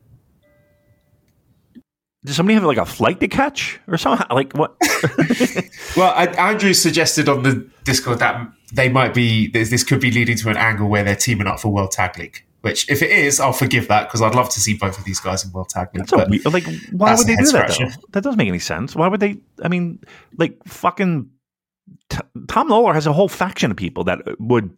Does 2.25 2.37
somebody 2.37 2.55
have 2.55 2.65
like 2.65 2.79
a 2.79 2.87
flight 2.87 3.21
to 3.21 3.29
catch 3.29 3.79
or 3.87 3.99
something? 3.99 4.27
Like 4.35 4.55
what? 4.55 4.77
Well, 5.97 6.13
I, 6.17 6.27
Andrew 6.27 6.73
suggested 6.73 7.29
on 7.29 7.43
the 7.43 7.71
Discord 7.85 8.19
that 8.21 8.51
they 8.73 8.89
might 8.89 9.13
be 9.13 9.49
this, 9.49 9.69
this 9.69 9.85
could 9.85 10.01
be 10.01 10.11
leading 10.11 10.37
to 10.39 10.49
an 10.49 10.57
angle 10.57 10.89
where 10.89 11.05
they're 11.05 11.15
teaming 11.15 11.47
up 11.47 11.61
for 11.61 11.69
World 11.69 11.93
Tag 11.93 12.19
League. 12.19 12.43
Which, 12.65 12.91
if 12.91 13.03
it 13.03 13.11
is, 13.11 13.41
I'll 13.41 13.53
forgive 13.53 13.89
that 13.89 14.05
because 14.09 14.23
I'd 14.23 14.35
love 14.35 14.49
to 14.49 14.59
see 14.59 14.73
both 14.73 14.97
of 14.97 15.05
these 15.05 15.21
guys 15.21 15.45
in 15.45 15.53
World 15.53 15.69
Tag 15.69 15.89
League. 15.93 16.07
That's 16.07 16.31
we- 16.31 16.39
like, 16.51 16.65
why 16.93 17.15
would 17.15 17.27
they 17.27 17.37
do 17.37 17.53
that? 17.53 17.77
Though? 17.79 17.91
That 18.13 18.23
doesn't 18.23 18.39
make 18.39 18.49
any 18.49 18.59
sense. 18.59 18.97
Why 18.97 19.07
would 19.07 19.21
they? 19.21 19.37
I 19.63 19.69
mean, 19.69 20.01
like 20.39 20.57
fucking 20.65 21.29
T- 22.09 22.19
Tom 22.49 22.69
Lawlor 22.71 22.95
has 22.95 23.07
a 23.07 23.13
whole 23.13 23.29
faction 23.29 23.71
of 23.71 23.77
people 23.77 24.05
that 24.05 24.27
uh, 24.27 24.35
would 24.39 24.75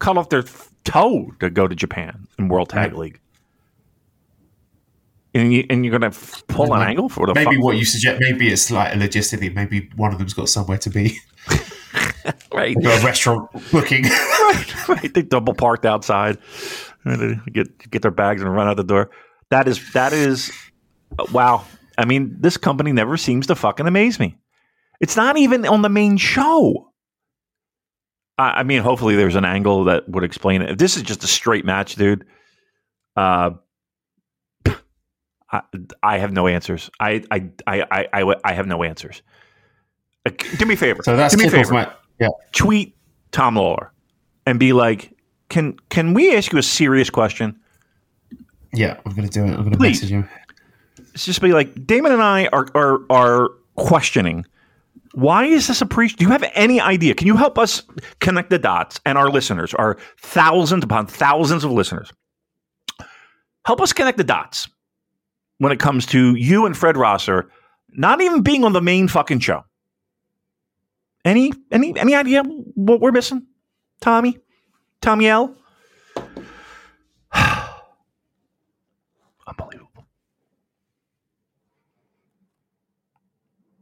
cut 0.00 0.18
off 0.18 0.30
their 0.30 0.42
toe 0.82 1.30
to 1.38 1.48
go 1.48 1.68
to 1.68 1.76
Japan 1.76 2.26
in 2.40 2.48
World 2.48 2.70
Tag. 2.70 2.92
League. 2.94 3.20
And, 5.32 5.52
you, 5.52 5.64
and 5.70 5.84
you're 5.84 5.96
going 5.96 6.10
to 6.10 6.18
pull 6.48 6.74
an 6.74 6.82
angle 6.82 7.08
for 7.08 7.24
the 7.24 7.34
maybe 7.34 7.54
fuck? 7.54 7.64
what 7.64 7.76
you 7.76 7.84
suggest, 7.84 8.20
maybe 8.20 8.48
it's 8.48 8.68
like 8.68 8.96
a 8.96 8.98
logistically, 8.98 9.54
maybe 9.54 9.88
one 9.94 10.12
of 10.12 10.18
them's 10.18 10.34
got 10.34 10.48
somewhere 10.48 10.78
to 10.78 10.90
be, 10.90 11.20
right, 12.52 12.76
a 12.76 13.04
restaurant 13.04 13.48
booking. 13.70 14.06
Right, 14.50 14.88
right. 14.88 15.14
They 15.14 15.22
double 15.22 15.54
parked 15.54 15.86
outside, 15.86 16.38
get 17.52 17.90
get 17.90 18.02
their 18.02 18.10
bags 18.10 18.42
and 18.42 18.54
run 18.54 18.68
out 18.68 18.76
the 18.76 18.84
door. 18.84 19.10
That 19.50 19.68
is 19.68 19.92
that 19.92 20.12
is 20.12 20.50
wow. 21.32 21.64
I 21.98 22.04
mean, 22.04 22.36
this 22.40 22.56
company 22.56 22.92
never 22.92 23.16
seems 23.16 23.46
to 23.48 23.54
fucking 23.54 23.86
amaze 23.86 24.18
me. 24.18 24.36
It's 25.00 25.16
not 25.16 25.36
even 25.36 25.66
on 25.66 25.82
the 25.82 25.88
main 25.88 26.16
show. 26.16 26.92
I, 28.38 28.60
I 28.60 28.62
mean, 28.62 28.82
hopefully 28.82 29.16
there's 29.16 29.36
an 29.36 29.44
angle 29.44 29.84
that 29.84 30.08
would 30.08 30.24
explain 30.24 30.62
it. 30.62 30.70
If 30.70 30.78
this 30.78 30.96
is 30.96 31.02
just 31.02 31.24
a 31.24 31.26
straight 31.26 31.64
match, 31.64 31.96
dude, 31.96 32.24
uh, 33.16 33.50
I, 35.52 35.62
I 36.02 36.18
have 36.18 36.32
no 36.32 36.46
answers. 36.46 36.90
I 36.98 37.22
I 37.30 37.50
I 37.66 38.06
I, 38.12 38.34
I, 38.44 38.52
have 38.52 38.66
no 38.66 38.82
answers. 38.82 39.22
Uh, 40.24 40.30
do 40.58 40.64
me 40.64 40.74
a 40.74 40.76
favor. 40.76 41.02
So 41.02 41.16
that's 41.16 41.34
do 41.34 41.42
me 41.42 41.48
a 41.48 41.50
favor. 41.50 41.72
match. 41.74 41.92
Yeah. 42.18 42.28
Tweet 42.52 42.96
Tom 43.32 43.56
Lawlor 43.56 43.90
and 44.50 44.58
be 44.58 44.72
like, 44.72 45.16
"Can 45.48 45.78
can 45.88 46.12
we 46.12 46.34
ask 46.36 46.52
you 46.52 46.58
a 46.58 46.62
serious 46.62 47.08
question?" 47.08 47.58
Yeah, 48.72 49.00
I'm 49.04 49.14
going 49.14 49.28
to 49.28 49.32
do 49.32 49.44
it. 49.44 49.50
I'm 49.50 49.56
going 49.56 49.72
to 49.72 49.78
Please. 49.78 50.02
message 50.02 50.10
him. 50.10 50.28
It's 51.14 51.24
just 51.24 51.40
be 51.40 51.52
like, 51.52 51.86
Damon 51.86 52.12
and 52.12 52.22
I 52.22 52.46
are 52.48 52.66
are 52.74 53.00
are 53.10 53.48
questioning. 53.76 54.44
Why 55.14 55.44
is 55.46 55.66
this 55.66 55.80
a 55.80 55.86
pre? 55.86 56.08
Do 56.08 56.24
you 56.24 56.30
have 56.30 56.44
any 56.54 56.80
idea? 56.80 57.14
Can 57.14 57.26
you 57.26 57.36
help 57.36 57.58
us 57.58 57.82
connect 58.20 58.50
the 58.50 58.58
dots 58.58 59.00
and 59.04 59.18
our 59.18 59.28
listeners, 59.28 59.74
our 59.74 59.96
thousands 60.20 60.84
upon 60.84 61.06
thousands 61.06 61.64
of 61.64 61.72
listeners, 61.72 62.12
help 63.64 63.80
us 63.80 63.92
connect 63.92 64.18
the 64.18 64.24
dots 64.24 64.68
when 65.58 65.72
it 65.72 65.80
comes 65.80 66.06
to 66.06 66.34
you 66.36 66.64
and 66.66 66.76
Fred 66.76 66.96
Rosser 66.96 67.50
not 67.92 68.20
even 68.20 68.42
being 68.42 68.62
on 68.62 68.72
the 68.72 68.80
main 68.80 69.08
fucking 69.08 69.40
show. 69.40 69.64
Any 71.24 71.52
any 71.72 71.98
any 71.98 72.14
idea 72.14 72.44
what 72.74 73.00
we're 73.00 73.10
missing, 73.12 73.46
Tommy, 74.00 74.38
Tommy 75.00 75.26
L? 75.28 75.54
Unbelievable. 79.46 80.06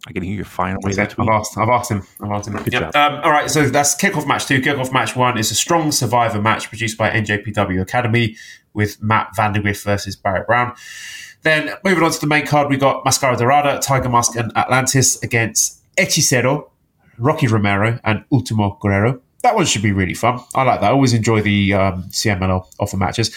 I 0.06 0.12
can 0.12 0.22
hear 0.22 0.36
you 0.36 0.44
firing 0.44 0.76
away 0.82 0.94
that 0.94 1.14
I've 1.18 1.28
asked. 1.28 1.58
I've 1.58 1.68
asked 1.68 1.90
him. 1.90 2.02
I've 2.22 2.30
asked 2.30 2.48
him. 2.48 2.54
Good 2.56 2.72
Yep. 2.72 2.92
job. 2.92 2.96
Um, 2.96 3.20
all 3.24 3.30
right. 3.30 3.50
So 3.50 3.68
that's 3.68 3.94
kickoff 3.94 4.26
match 4.26 4.46
two. 4.46 4.60
Kickoff 4.60 4.92
match 4.92 5.14
one 5.14 5.36
is 5.38 5.50
a 5.50 5.54
strong 5.54 5.92
survivor 5.92 6.40
match 6.40 6.68
produced 6.68 6.96
by 6.96 7.10
NJPW 7.10 7.80
Academy 7.80 8.36
with 8.72 9.02
Matt 9.02 9.30
Vandergrift 9.36 9.84
versus 9.84 10.16
Barrett 10.16 10.46
Brown. 10.46 10.74
Then 11.42 11.70
moving 11.84 12.02
on 12.04 12.10
to 12.10 12.20
the 12.20 12.26
main 12.26 12.46
card, 12.46 12.68
we 12.70 12.76
got 12.76 13.04
Mascara 13.04 13.36
Dorada, 13.36 13.78
Tiger 13.80 14.08
Mask, 14.08 14.34
and 14.36 14.50
Atlantis 14.56 15.22
against 15.22 15.80
Hechicero, 15.96 16.68
Rocky 17.18 17.46
Romero, 17.46 17.98
and 18.02 18.24
Ultimo 18.32 18.76
Guerrero. 18.80 19.20
That 19.42 19.54
one 19.54 19.66
should 19.66 19.82
be 19.82 19.92
really 19.92 20.14
fun. 20.14 20.40
I 20.54 20.64
like 20.64 20.80
that. 20.80 20.88
I 20.88 20.92
always 20.92 21.14
enjoy 21.14 21.42
the 21.42 21.74
um, 21.74 22.04
CMLL 22.04 22.66
offer 22.80 22.96
matches. 22.96 23.34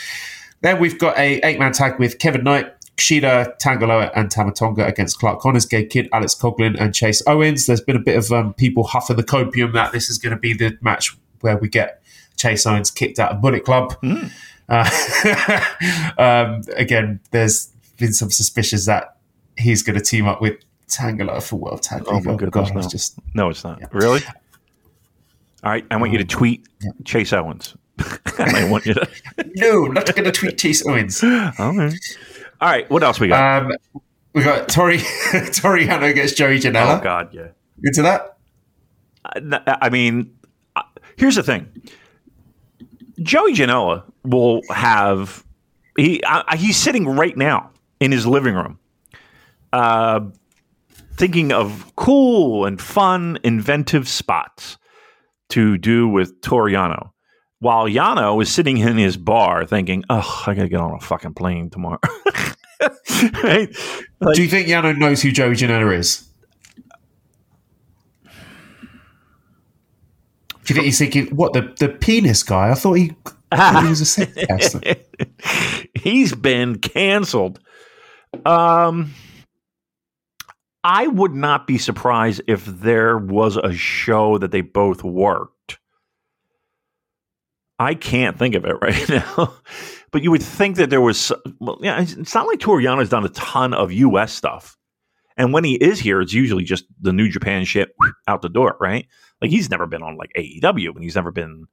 Then 0.62 0.80
we've 0.80 0.98
got 0.98 1.18
a 1.18 1.40
eight 1.46 1.60
man 1.60 1.74
tag 1.74 2.00
with 2.00 2.20
Kevin 2.20 2.44
Knight, 2.44 2.74
Kushida, 2.98 3.58
Tanga 3.58 3.88
Loa, 3.88 4.12
and 4.16 4.30
Tama 4.30 4.52
Tonga 4.52 4.86
against 4.86 5.20
Clark 5.20 5.40
Connors, 5.40 5.66
Gabe 5.66 5.90
Kidd, 5.90 6.10
Alex 6.14 6.36
Coughlin, 6.36 6.80
and 6.80 6.94
Chase 6.94 7.22
Owens. 7.28 7.66
There's 7.66 7.82
been 7.82 7.96
a 7.96 8.02
bit 8.02 8.18
of 8.18 8.32
um, 8.32 8.54
people 8.54 8.84
huffing 8.84 9.16
the 9.16 9.24
copium 9.24 9.74
that 9.74 9.92
this 9.92 10.10
is 10.10 10.18
going 10.18 10.36
to 10.36 10.40
be 10.40 10.54
the 10.54 10.78
match 10.82 11.16
where 11.42 11.58
we 11.58 11.68
get 11.68 12.02
Chase 12.36 12.66
Owens 12.66 12.92
kicked 12.92 13.20
out 13.20 13.32
of 13.32 13.42
Bullet 13.42 13.66
Club. 13.66 13.96
Uh, 14.70 14.90
um, 16.18 16.62
again, 16.76 17.20
there's 17.32 17.68
been 17.98 18.14
some 18.14 18.32
suspicions 18.32 18.86
that 18.86 19.18
he's 19.58 19.84
going 19.84 19.98
to 19.98 20.04
team 20.04 20.28
up 20.28 20.42
with 20.42 20.58
Tanga 20.88 21.24
Loa 21.24 21.42
for 21.42 21.56
World 21.58 21.82
Tag 21.82 22.04
Oh 22.08 22.20
my 22.22 22.36
goodness, 22.36 22.70
God, 22.70 22.74
no. 22.74 22.80
it's 22.80 22.92
just 22.92 23.20
No, 23.34 23.50
it's 23.50 23.64
not. 23.64 23.82
Really? 23.94 24.22
All 25.64 25.72
right. 25.72 25.86
I 25.92 25.98
want 25.98 26.12
you 26.12 26.18
to 26.18 26.26
tweet. 26.26 26.68
Chase 27.06 27.34
Owens. 27.34 27.76
I 28.40 28.68
want 28.70 28.86
you 28.86 28.96
to. 28.96 29.08
no, 29.56 29.86
not 29.86 30.08
going 30.16 30.26
to 30.26 30.32
tweet 30.32 30.58
Chase 30.58 30.86
Owens. 30.88 31.24
All 31.24 31.30
right. 31.30 31.94
All 32.60 32.70
right. 32.70 32.90
What 32.90 33.04
else 33.04 33.20
we 33.20 33.28
got? 33.28 33.64
Um, 33.64 33.72
we 34.34 34.44
got 34.44 34.70
Tori 34.70 34.98
Toru 35.54 35.86
Yano 35.86 36.10
against 36.10 36.38
Joey 36.38 36.60
Janela. 36.60 37.00
oh 37.00 37.04
God, 37.04 37.34
yeah. 37.34 37.50
Into 37.84 38.02
that? 38.04 38.38
I 39.26 39.78
I 39.82 39.90
mean, 39.90 40.36
uh, 40.76 40.84
here's 41.16 41.36
the 41.36 41.44
thing. 41.44 41.70
Joey 43.22 43.54
Janela 43.54 44.04
will 44.24 44.62
have 44.70 45.46
he 45.98 46.24
I, 46.26 46.56
he's 46.56 46.78
sitting 46.78 47.08
right 47.08 47.36
now 47.36 47.72
in 48.00 48.12
his 48.12 48.26
living 48.26 48.56
room, 48.56 48.80
uh, 49.74 50.22
thinking 51.18 51.52
of 51.52 51.92
cool 51.96 52.66
and 52.66 52.82
fun, 52.82 53.38
inventive 53.44 54.08
spots 54.08 54.78
to 55.52 55.78
do 55.78 56.08
with 56.08 56.42
Toru 56.42 56.72
Yano, 56.72 57.12
while 57.60 57.88
Yano 57.88 58.42
is 58.42 58.52
sitting 58.52 58.78
in 58.78 58.98
his 58.98 59.18
bar 59.18 59.66
thinking, 59.66 60.04
"Oh, 60.10 60.44
I 60.48 60.54
gotta 60.54 60.70
get 60.70 60.80
on 60.82 60.94
a 60.94 61.00
fucking 61.00 61.34
plane 61.36 61.70
tomorrow." 61.70 62.00
right? 63.44 63.70
Like- 64.20 64.36
Do 64.36 64.42
you 64.44 64.50
think 64.50 64.68
Yano 64.68 64.98
knows 64.98 65.22
who 65.22 65.32
Joey 65.32 65.56
Janela 65.56 65.98
is? 65.98 66.28
Do 70.64 70.74
you 70.74 70.76
think 70.76 70.86
he's 70.86 71.00
thinking, 71.00 71.28
what, 71.36 71.54
the, 71.54 71.74
the 71.80 71.90
penis 71.90 72.44
guy? 72.44 72.70
I 72.70 72.76
thought 72.76 72.94
he, 72.94 73.06
he 73.56 73.88
was 73.90 74.02
a 74.02 74.06
sex. 74.06 74.76
He's 75.96 76.36
been 76.36 76.78
canceled. 76.78 77.60
Um, 78.46 79.14
I 80.84 81.08
would 81.08 81.34
not 81.34 81.68
be 81.68 81.78
surprised 81.78 82.42
if 82.48 82.66
there 82.66 83.18
was 83.18 83.58
a 83.58 83.74
show 83.74 84.38
that 84.40 84.52
they 84.52 84.62
both 84.62 85.04
worked. 85.04 85.80
I 87.78 87.96
can't 87.96 88.38
think 88.38 88.56
of 88.56 88.66
it 88.66 88.76
right 88.82 89.10
now, 89.38 89.56
but 90.12 90.22
you 90.24 90.32
would 90.32 90.44
think 90.44 90.78
that 90.78 90.90
there 90.90 91.02
was. 91.02 91.32
Well, 91.60 91.80
yeah, 91.82 92.02
it's 92.02 92.36
not 92.36 92.48
like 92.48 92.60
Toru 92.60 92.84
Yano's 92.84 93.10
done 93.10 93.26
a 93.26 93.30
ton 93.30 93.74
of 93.74 93.92
U.S. 93.92 94.34
stuff, 94.34 94.78
and 95.36 95.52
when 95.52 95.64
he 95.64 95.76
is 95.76 96.00
here, 96.00 96.22
it's 96.22 96.34
usually 96.34 96.64
just 96.64 96.86
the 97.02 97.14
New 97.14 97.30
Japan 97.30 97.66
shit 97.66 97.90
out 98.28 98.42
the 98.42 98.50
door, 98.50 98.78
right? 98.80 99.08
Like 99.42 99.50
he's 99.50 99.70
never 99.72 99.88
been 99.88 100.04
on 100.04 100.16
like 100.16 100.32
AEW, 100.38 100.94
and 100.94 101.04
he's 101.04 101.16
never 101.16 101.32
been 101.32 101.66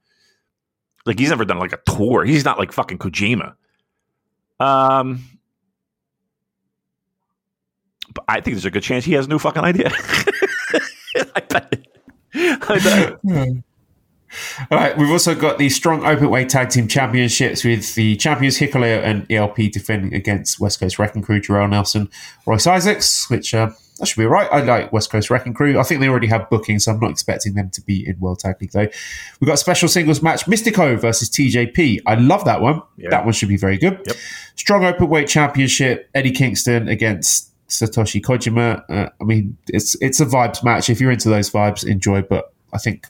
like 1.05 1.19
he's 1.19 1.31
never 1.31 1.45
done 1.45 1.59
like 1.59 1.75
a 1.75 1.81
tour. 1.87 2.25
He's 2.25 2.45
not 2.45 2.59
like 2.59 2.73
fucking 2.73 2.99
Kojima. 2.99 3.55
Um, 4.61 5.23
I 8.27 8.41
think 8.41 8.57
there's 8.57 8.65
a 8.65 8.71
good 8.71 8.83
chance 8.83 9.05
he 9.05 9.13
has 9.15 9.29
no 9.29 9.39
fucking 9.39 9.63
idea. 9.63 9.91
I 11.35 11.41
bet. 11.49 11.87
I 12.35 13.19
bet. 13.25 13.65
All 14.71 14.79
right, 14.79 14.97
we've 14.99 15.11
also 15.11 15.35
got 15.35 15.59
the 15.59 15.71
strong 15.71 16.05
open 16.05 16.29
weight 16.31 16.49
tag 16.49 16.69
team 16.69 16.87
championships 16.87 17.65
with 17.65 17.95
the 17.95 18.17
champions 18.17 18.59
Hikuleo 18.59 19.03
and 19.03 19.31
ELP 19.31 19.57
defending 19.73 20.15
against 20.15 20.61
West 20.61 20.81
Coast 20.81 20.99
Wrecking 20.99 21.23
Crew, 21.23 21.41
Jorel 21.41 21.71
Nelson, 21.71 22.11
Royce 22.47 22.67
Isaacs, 22.67 23.31
which 23.31 23.55
uh, 23.55 23.71
that 23.99 24.07
should 24.07 24.19
be 24.19 24.25
all 24.25 24.31
right. 24.31 24.49
I 24.53 24.61
like 24.61 24.93
West 24.93 25.11
Coast 25.11 25.31
Wrecking 25.31 25.55
Crew. 25.55 25.79
I 25.79 25.83
think 25.83 26.01
they 26.01 26.09
already 26.09 26.27
have 26.27 26.49
bookings, 26.51 26.85
so 26.85 26.93
I'm 26.93 27.01
not 27.01 27.11
expecting 27.11 27.55
them 27.55 27.71
to 27.71 27.81
be 27.81 28.07
in 28.07 28.19
World 28.21 28.41
Tag 28.41 28.57
League 28.61 28.73
though. 28.73 28.89
We've 29.41 29.47
got 29.47 29.55
a 29.55 29.59
special 29.59 29.89
singles 29.89 30.23
match, 30.23 30.45
Mystico 30.45 30.99
versus 31.01 31.31
TJP. 31.31 32.01
I 32.07 32.15
love 32.15 32.45
that 32.45 32.61
one. 32.61 32.83
Yeah. 32.97 33.11
That 33.11 33.25
one 33.25 33.33
should 33.33 33.49
be 33.49 33.57
very 33.57 33.79
good. 33.79 34.01
Yep. 34.07 34.17
Strong 34.57 34.85
open 34.85 35.09
weight 35.09 35.29
championship, 35.29 36.11
Eddie 36.15 36.33
Kingston 36.33 36.89
against 36.89 37.51
Satoshi 37.69 38.21
Kojima. 38.21 38.83
Uh, 38.89 39.11
I 39.21 39.25
mean, 39.25 39.57
it's 39.69 39.95
it's 40.01 40.21
a 40.21 40.27
vibes 40.27 40.65
match. 40.65 40.89
If 40.91 41.01
you're 41.01 41.11
into 41.11 41.29
those 41.29 41.51
vibes, 41.51 41.87
enjoy. 41.87 42.23
But 42.23 42.53
I 42.73 42.79
think 42.79 43.07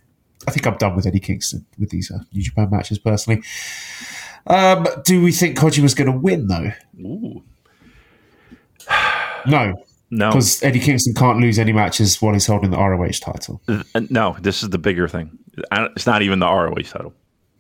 I 0.47 0.51
think 0.51 0.67
I'm 0.67 0.77
done 0.77 0.97
with 0.97 1.07
Eddie 1.07 1.21
Kingston 1.21 1.65
with 1.79 1.91
these 1.91 2.11
uh, 2.11 2.19
New 2.33 2.43
Japan 2.43 2.69
matches 2.71 2.99
personally. 2.99 3.43
Um, 4.47 4.87
do 5.05 5.23
we 5.23 5.33
think 5.33 5.59
Kojima's 5.59 5.95
going 5.95 6.11
to 6.11 6.19
win 6.19 6.49
though? 6.49 6.73
Ooh. 7.01 7.43
No, 9.47 9.85
No, 10.11 10.31
because 10.31 10.63
Eddie 10.63 10.81
Kingston 10.81 11.15
can't 11.15 11.39
lose 11.39 11.59
any 11.59 11.73
matches 11.73 12.21
while 12.21 12.33
he's 12.33 12.47
holding 12.47 12.71
the 12.71 12.77
ROH 12.79 13.21
title. 13.21 13.61
Uh, 13.69 13.83
no. 14.11 14.37
This 14.41 14.63
is 14.63 14.71
the 14.71 14.79
bigger 14.79 15.07
thing. 15.07 15.39
It's 15.73 16.07
not 16.07 16.23
even 16.23 16.39
the 16.39 16.47
ROH 16.47 16.75
title. 16.83 17.15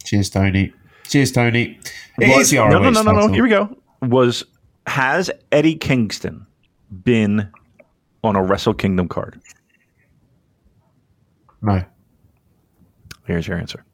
Cheers, 0.04 0.30
Tony. 0.30 0.72
Cheers, 1.08 1.32
Tony. 1.32 1.78
It 2.18 2.28
is 2.28 2.50
the 2.50 2.58
ROH 2.58 2.70
no, 2.70 2.78
no, 2.78 2.90
no, 2.90 3.02
no, 3.02 3.12
no. 3.12 3.28
Here 3.28 3.42
we 3.42 3.50
go. 3.50 3.76
Was 4.02 4.44
has 4.86 5.30
Eddie 5.52 5.76
Kingston 5.76 6.46
been 6.90 7.50
on 8.24 8.36
a 8.36 8.42
Wrestle 8.42 8.74
Kingdom 8.74 9.08
card? 9.08 9.40
No. 11.62 11.82
Here's 13.26 13.46
your 13.46 13.58
answer. 13.58 13.84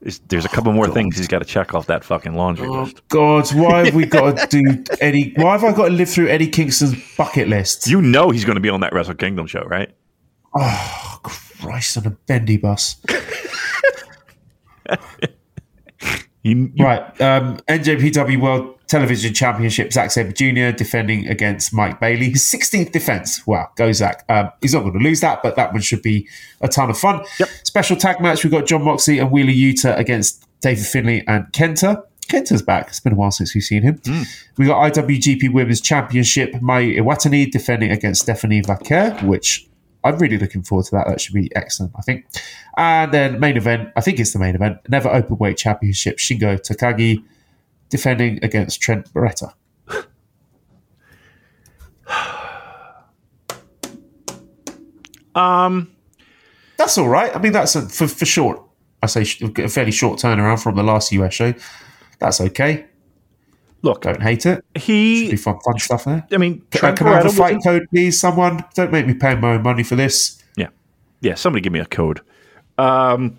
Is- 0.00 0.20
There's 0.28 0.44
a 0.44 0.48
couple 0.48 0.72
more 0.72 0.88
things 0.88 1.16
he's 1.16 1.26
got 1.28 1.40
to 1.40 1.44
check 1.44 1.74
off 1.74 1.86
that 1.86 2.04
fucking 2.04 2.34
laundry 2.34 2.68
Oh 2.68 2.82
list. 2.82 3.06
God, 3.08 3.48
why 3.54 3.84
have 3.86 3.94
we 3.94 4.06
got 4.06 4.50
to 4.50 4.62
do 4.62 4.84
Eddie? 5.00 5.32
Why 5.36 5.52
have 5.52 5.64
I 5.64 5.72
got 5.72 5.86
to 5.88 5.94
live 5.94 6.08
through 6.08 6.28
Eddie 6.28 6.48
Kingston's 6.48 6.94
bucket 7.16 7.48
list? 7.48 7.88
You 7.88 8.00
know 8.00 8.30
he's 8.30 8.44
going 8.44 8.54
to 8.56 8.60
be 8.60 8.68
on 8.68 8.80
that 8.80 8.92
Wrestle 8.92 9.14
Kingdom 9.14 9.46
show, 9.46 9.62
right? 9.62 9.90
Oh, 10.54 11.18
Christ 11.22 11.98
on 11.98 12.06
a 12.06 12.10
bendy 12.10 12.56
bus. 12.56 12.96
You, 16.44 16.70
you- 16.74 16.84
Right. 16.84 17.20
Um, 17.20 17.56
NJPW 17.68 18.40
World 18.40 18.77
Television 18.88 19.34
Championship, 19.34 19.92
Zack 19.92 20.10
Sabre 20.10 20.32
Jr. 20.32 20.74
defending 20.76 21.28
against 21.28 21.74
Mike 21.74 22.00
Bailey. 22.00 22.30
His 22.30 22.42
16th 22.42 22.90
defense. 22.90 23.46
Wow, 23.46 23.70
go 23.76 23.92
Zack. 23.92 24.24
Um, 24.30 24.50
he's 24.62 24.72
not 24.72 24.80
going 24.80 24.94
to 24.94 24.98
lose 24.98 25.20
that, 25.20 25.42
but 25.42 25.56
that 25.56 25.72
one 25.72 25.82
should 25.82 26.00
be 26.00 26.26
a 26.62 26.68
ton 26.68 26.88
of 26.88 26.98
fun. 26.98 27.22
Yep. 27.38 27.48
Special 27.64 27.96
tag 27.96 28.20
match. 28.20 28.42
We've 28.42 28.52
got 28.52 28.66
Jon 28.66 28.82
Moxley 28.82 29.18
and 29.18 29.30
Wheeler 29.30 29.52
Yuta 29.52 29.96
against 29.98 30.42
David 30.62 30.86
Finlay 30.86 31.22
and 31.28 31.44
Kenta. 31.52 32.02
Kenta's 32.28 32.62
back. 32.62 32.88
It's 32.88 33.00
been 33.00 33.12
a 33.12 33.16
while 33.16 33.30
since 33.30 33.54
we've 33.54 33.64
seen 33.64 33.82
him. 33.82 34.00
We've 34.56 34.68
got 34.68 34.92
IWGP 34.92 35.52
Women's 35.52 35.80
Championship. 35.80 36.60
Mai 36.60 36.84
Iwatani 36.84 37.50
defending 37.50 37.90
against 37.90 38.22
Stephanie 38.22 38.62
Vaquer, 38.62 39.22
which 39.22 39.66
I'm 40.04 40.18
really 40.18 40.38
looking 40.38 40.62
forward 40.62 40.86
to 40.86 40.90
that. 40.92 41.06
That 41.08 41.20
should 41.20 41.34
be 41.34 41.54
excellent, 41.54 41.92
I 41.96 42.02
think. 42.02 42.26
And 42.76 43.12
then 43.12 43.40
main 43.40 43.56
event, 43.56 43.90
I 43.96 44.00
think 44.00 44.18
it's 44.18 44.32
the 44.32 44.38
main 44.38 44.54
event, 44.54 44.78
Never 44.88 45.08
Openweight 45.08 45.56
Championship. 45.56 46.18
Shingo 46.18 46.58
Takagi 46.58 47.22
defending 47.88 48.38
against 48.42 48.80
Trent 48.80 49.12
Beretta. 49.12 49.52
Um, 55.34 55.90
That's 56.76 56.98
all 56.98 57.08
right. 57.08 57.34
I 57.34 57.38
mean, 57.40 57.52
that's 57.52 57.76
a, 57.76 57.82
for 57.82 58.08
for 58.08 58.24
short. 58.24 58.60
I 59.02 59.06
say 59.06 59.24
sh- 59.24 59.42
a 59.42 59.68
fairly 59.68 59.92
short 59.92 60.18
turnaround 60.18 60.60
from 60.62 60.76
the 60.76 60.82
last 60.82 61.12
US 61.12 61.34
show. 61.34 61.54
That's 62.18 62.40
okay. 62.40 62.86
look, 63.82 64.02
Don't 64.02 64.20
hate 64.20 64.44
it. 64.46 64.64
Should 64.76 64.82
he. 64.82 65.30
be 65.30 65.36
fun, 65.36 65.58
fun 65.64 65.78
stuff 65.78 66.04
there. 66.04 66.26
I 66.32 66.36
mean, 66.36 66.62
Uh, 66.74 66.78
Trent 66.78 66.98
can 66.98 67.06
I 67.06 67.14
have 67.16 67.26
a 67.26 67.30
FITE 67.30 67.58
code, 67.62 67.86
please? 67.90 68.18
Someone 68.20 68.64
don't 68.74 68.90
make 68.90 69.06
me 69.06 69.14
pay 69.14 69.36
my 69.36 69.54
own 69.54 69.62
money 69.62 69.84
for 69.84 69.94
this. 69.94 70.42
Yeah. 70.56 70.68
Yeah, 71.20 71.34
somebody 71.36 71.60
give 71.62 71.72
me 71.72 71.78
a 71.78 71.86
code. 71.86 72.20
Um 72.76 73.36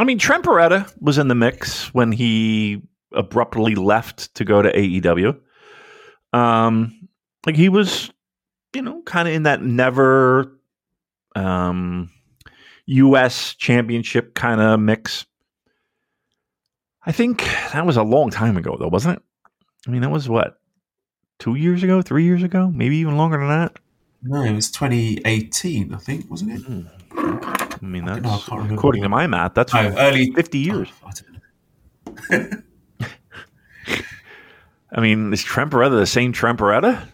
I 0.00 0.04
mean 0.04 0.18
Trent 0.18 0.44
Beretta 0.44 0.92
was 1.00 1.18
in 1.18 1.28
the 1.28 1.34
mix 1.36 1.92
when 1.94 2.10
he 2.12 2.82
abruptly 3.12 3.74
left 3.74 4.34
to 4.34 4.44
go 4.44 4.62
to 4.62 4.72
AEW. 4.72 5.38
Um 6.32 7.08
like 7.46 7.56
he 7.56 7.68
was, 7.68 8.10
you 8.74 8.82
know, 8.82 9.02
kind 9.02 9.28
of 9.28 9.34
in 9.34 9.44
that 9.44 9.62
never 9.62 10.58
um 11.34 12.10
US 12.86 13.54
championship 13.54 14.34
kind 14.34 14.60
of 14.60 14.80
mix. 14.80 15.26
I 17.06 17.12
think 17.12 17.44
that 17.72 17.86
was 17.86 17.96
a 17.96 18.02
long 18.02 18.30
time 18.30 18.56
ago 18.56 18.76
though, 18.78 18.88
wasn't 18.88 19.16
it? 19.16 19.22
I 19.86 19.90
mean, 19.90 20.02
that 20.02 20.10
was 20.10 20.28
what? 20.28 20.60
2 21.38 21.54
years 21.54 21.82
ago, 21.82 22.02
3 22.02 22.24
years 22.24 22.42
ago, 22.42 22.70
maybe 22.70 22.96
even 22.96 23.16
longer 23.16 23.38
than 23.38 23.48
that. 23.48 23.78
No, 24.22 24.42
it 24.42 24.52
was 24.52 24.70
2018, 24.72 25.94
I 25.94 25.98
think, 25.98 26.28
wasn't 26.28 26.52
it? 26.52 26.62
I 27.16 27.86
mean, 27.86 28.04
that's 28.04 28.20
know, 28.20 28.42
I 28.50 28.68
according 28.74 29.02
to 29.02 29.08
my 29.08 29.26
math, 29.26 29.54
that's 29.54 29.72
Oh, 29.74 29.94
early 29.96 30.32
50 30.32 30.58
years. 30.58 30.88
Oh, 31.04 31.10
I 34.90 34.96
don't 34.96 35.04
know. 35.04 35.08
I 35.08 35.14
mean, 35.14 35.32
is 35.32 35.42
Trent 35.42 35.70
Beretta 35.70 35.98
the 35.98 36.06
same 36.06 36.32
Trent 36.32 36.58
Beretta? 36.58 37.06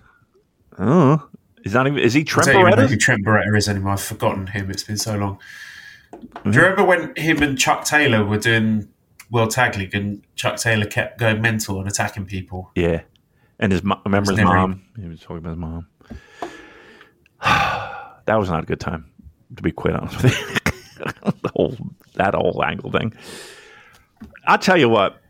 Oh, 0.78 1.28
is 1.64 1.72
not 1.72 1.86
even 1.86 1.98
is 1.98 2.12
he 2.14 2.20
I 2.20 2.24
don't 2.24 2.48
even 2.48 2.76
know 2.76 2.86
who 2.86 2.96
Beretta 2.96 3.56
is 3.56 3.68
anymore. 3.68 3.92
I've 3.92 4.02
forgotten 4.02 4.46
him. 4.48 4.70
It's 4.70 4.82
been 4.82 4.96
so 4.96 5.16
long. 5.16 5.38
Mm-hmm. 6.12 6.50
Do 6.50 6.56
you 6.56 6.62
remember 6.62 6.84
when 6.84 7.14
him 7.16 7.42
and 7.42 7.58
Chuck 7.58 7.84
Taylor 7.84 8.24
were 8.24 8.38
doing 8.38 8.88
World 9.30 9.50
Tag 9.50 9.76
League 9.76 9.94
and 9.94 10.22
Chuck 10.36 10.56
Taylor 10.56 10.86
kept 10.86 11.18
going 11.18 11.40
mental 11.40 11.78
and 11.78 11.88
attacking 11.88 12.26
people? 12.26 12.70
Yeah, 12.74 13.02
and 13.58 13.72
his 13.72 13.82
mo- 13.82 14.00
remember 14.04 14.32
his 14.32 14.38
never- 14.38 14.54
mom. 14.54 14.82
He 15.00 15.08
was 15.08 15.20
talking 15.20 15.38
about 15.38 15.50
his 15.50 15.58
mom. 15.58 15.86
that 18.26 18.36
was 18.36 18.50
not 18.50 18.62
a 18.62 18.66
good 18.66 18.80
time, 18.80 19.10
to 19.56 19.62
be 19.62 19.72
quite 19.72 19.94
honest 19.94 20.22
with 20.22 20.38
you. 20.38 21.02
the 21.42 21.50
whole 21.54 21.76
that 22.14 22.34
whole 22.34 22.62
angle 22.64 22.90
thing. 22.90 23.12
I'll 24.46 24.58
tell 24.58 24.76
you 24.76 24.88
what. 24.88 25.20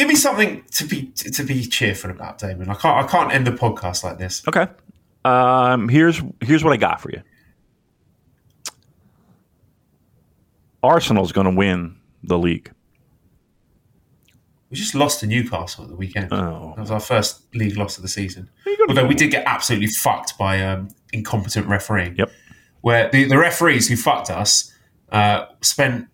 Give 0.00 0.08
me 0.08 0.14
something 0.14 0.64
to 0.70 0.86
be 0.86 1.08
to 1.08 1.44
be 1.44 1.62
cheerful 1.66 2.10
about, 2.10 2.38
Damon. 2.38 2.70
I 2.70 2.74
can't 2.74 3.04
I 3.04 3.06
can't 3.06 3.34
end 3.34 3.46
the 3.46 3.50
podcast 3.50 4.02
like 4.02 4.16
this. 4.16 4.42
Okay, 4.48 4.66
um, 5.26 5.90
here's 5.90 6.22
here's 6.40 6.64
what 6.64 6.72
I 6.72 6.78
got 6.78 7.02
for 7.02 7.10
you. 7.10 7.20
Arsenal's 10.82 11.32
going 11.32 11.44
to 11.44 11.54
win 11.54 11.96
the 12.22 12.38
league. 12.38 12.72
We 14.70 14.78
just 14.78 14.94
lost 14.94 15.20
to 15.20 15.26
Newcastle 15.26 15.84
at 15.84 15.90
the 15.90 15.96
weekend. 15.96 16.32
Oh. 16.32 16.72
That 16.76 16.80
was 16.80 16.90
our 16.90 16.98
first 16.98 17.54
league 17.54 17.76
loss 17.76 17.98
of 17.98 18.02
the 18.02 18.08
season. 18.08 18.48
Although 18.88 19.06
we 19.06 19.14
did 19.14 19.30
get 19.30 19.44
absolutely 19.44 19.88
fucked 19.88 20.38
by 20.38 20.64
um, 20.64 20.88
incompetent 21.12 21.66
refereeing. 21.66 22.16
Yep. 22.16 22.32
Where 22.80 23.10
the, 23.10 23.24
the 23.24 23.36
referees 23.36 23.86
who 23.86 23.96
fucked 23.96 24.30
us 24.30 24.72
uh, 25.12 25.44
spent 25.60 26.08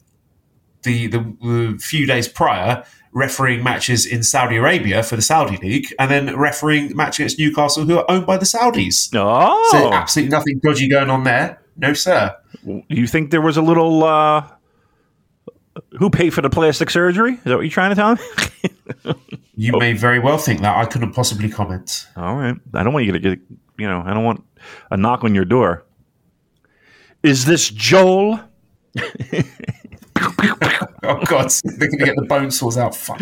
the, 0.83 1.07
the 1.07 1.19
the 1.41 1.79
few 1.81 2.05
days 2.05 2.27
prior 2.27 2.85
refereeing 3.17 3.65
matches 3.65 4.05
in 4.05 4.23
Saudi 4.23 4.57
Arabia 4.57 5.03
for 5.03 5.17
the 5.17 5.23
Saudi 5.23 5.57
league, 5.57 5.87
and 5.99 6.11
then 6.11 6.37
refereeing 6.37 6.95
match 6.95 7.19
against 7.19 7.39
Newcastle, 7.39 7.85
who 7.85 7.97
are 7.99 8.05
owned 8.11 8.27
by 8.27 8.37
the 8.37 8.45
Saudis. 8.45 9.09
Oh, 9.15 9.69
So 9.73 9.91
absolutely 9.93 10.31
nothing 10.31 10.61
dodgy 10.63 10.87
going 10.89 11.09
on 11.09 11.25
there. 11.25 11.63
No, 11.79 11.95
sir. 11.95 12.37
you 12.89 13.07
think 13.07 13.31
there 13.31 13.41
was 13.41 13.57
a 13.57 13.63
little 13.63 14.05
uh 14.05 14.47
who 15.99 16.11
paid 16.11 16.31
for 16.35 16.43
the 16.43 16.51
plastic 16.51 16.91
surgery? 16.91 17.33
Is 17.35 17.45
that 17.45 17.57
what 17.57 17.63
you're 17.63 17.71
trying 17.71 17.91
to 17.91 17.97
tell 17.97 18.15
me? 18.15 19.15
You 19.59 19.73
may 19.79 19.95
very 19.95 20.19
well 20.19 20.37
think 20.37 20.61
that. 20.61 20.77
I 20.77 20.85
couldn't 20.85 21.13
possibly 21.15 21.49
comment. 21.49 22.07
All 22.15 22.37
right. 22.37 22.55
I 22.75 22.83
don't 22.83 22.93
want 22.93 23.07
you 23.07 23.13
to 23.13 23.19
get 23.19 23.39
you 23.79 23.89
know, 23.89 24.03
I 24.05 24.13
don't 24.13 24.23
want 24.25 24.45
a 24.91 24.97
knock 24.99 25.25
on 25.25 25.35
your 25.35 25.47
door. 25.47 25.87
Is 27.23 27.47
this 27.47 27.71
Joel? 27.71 28.39
Oh 31.03 31.23
God, 31.25 31.51
they're 31.65 31.89
going 31.89 31.99
to 31.99 32.05
get 32.05 32.17
the 32.17 32.27
bone 32.27 32.51
saws 32.51 32.79
out. 32.79 32.95
Fuck. 32.95 33.21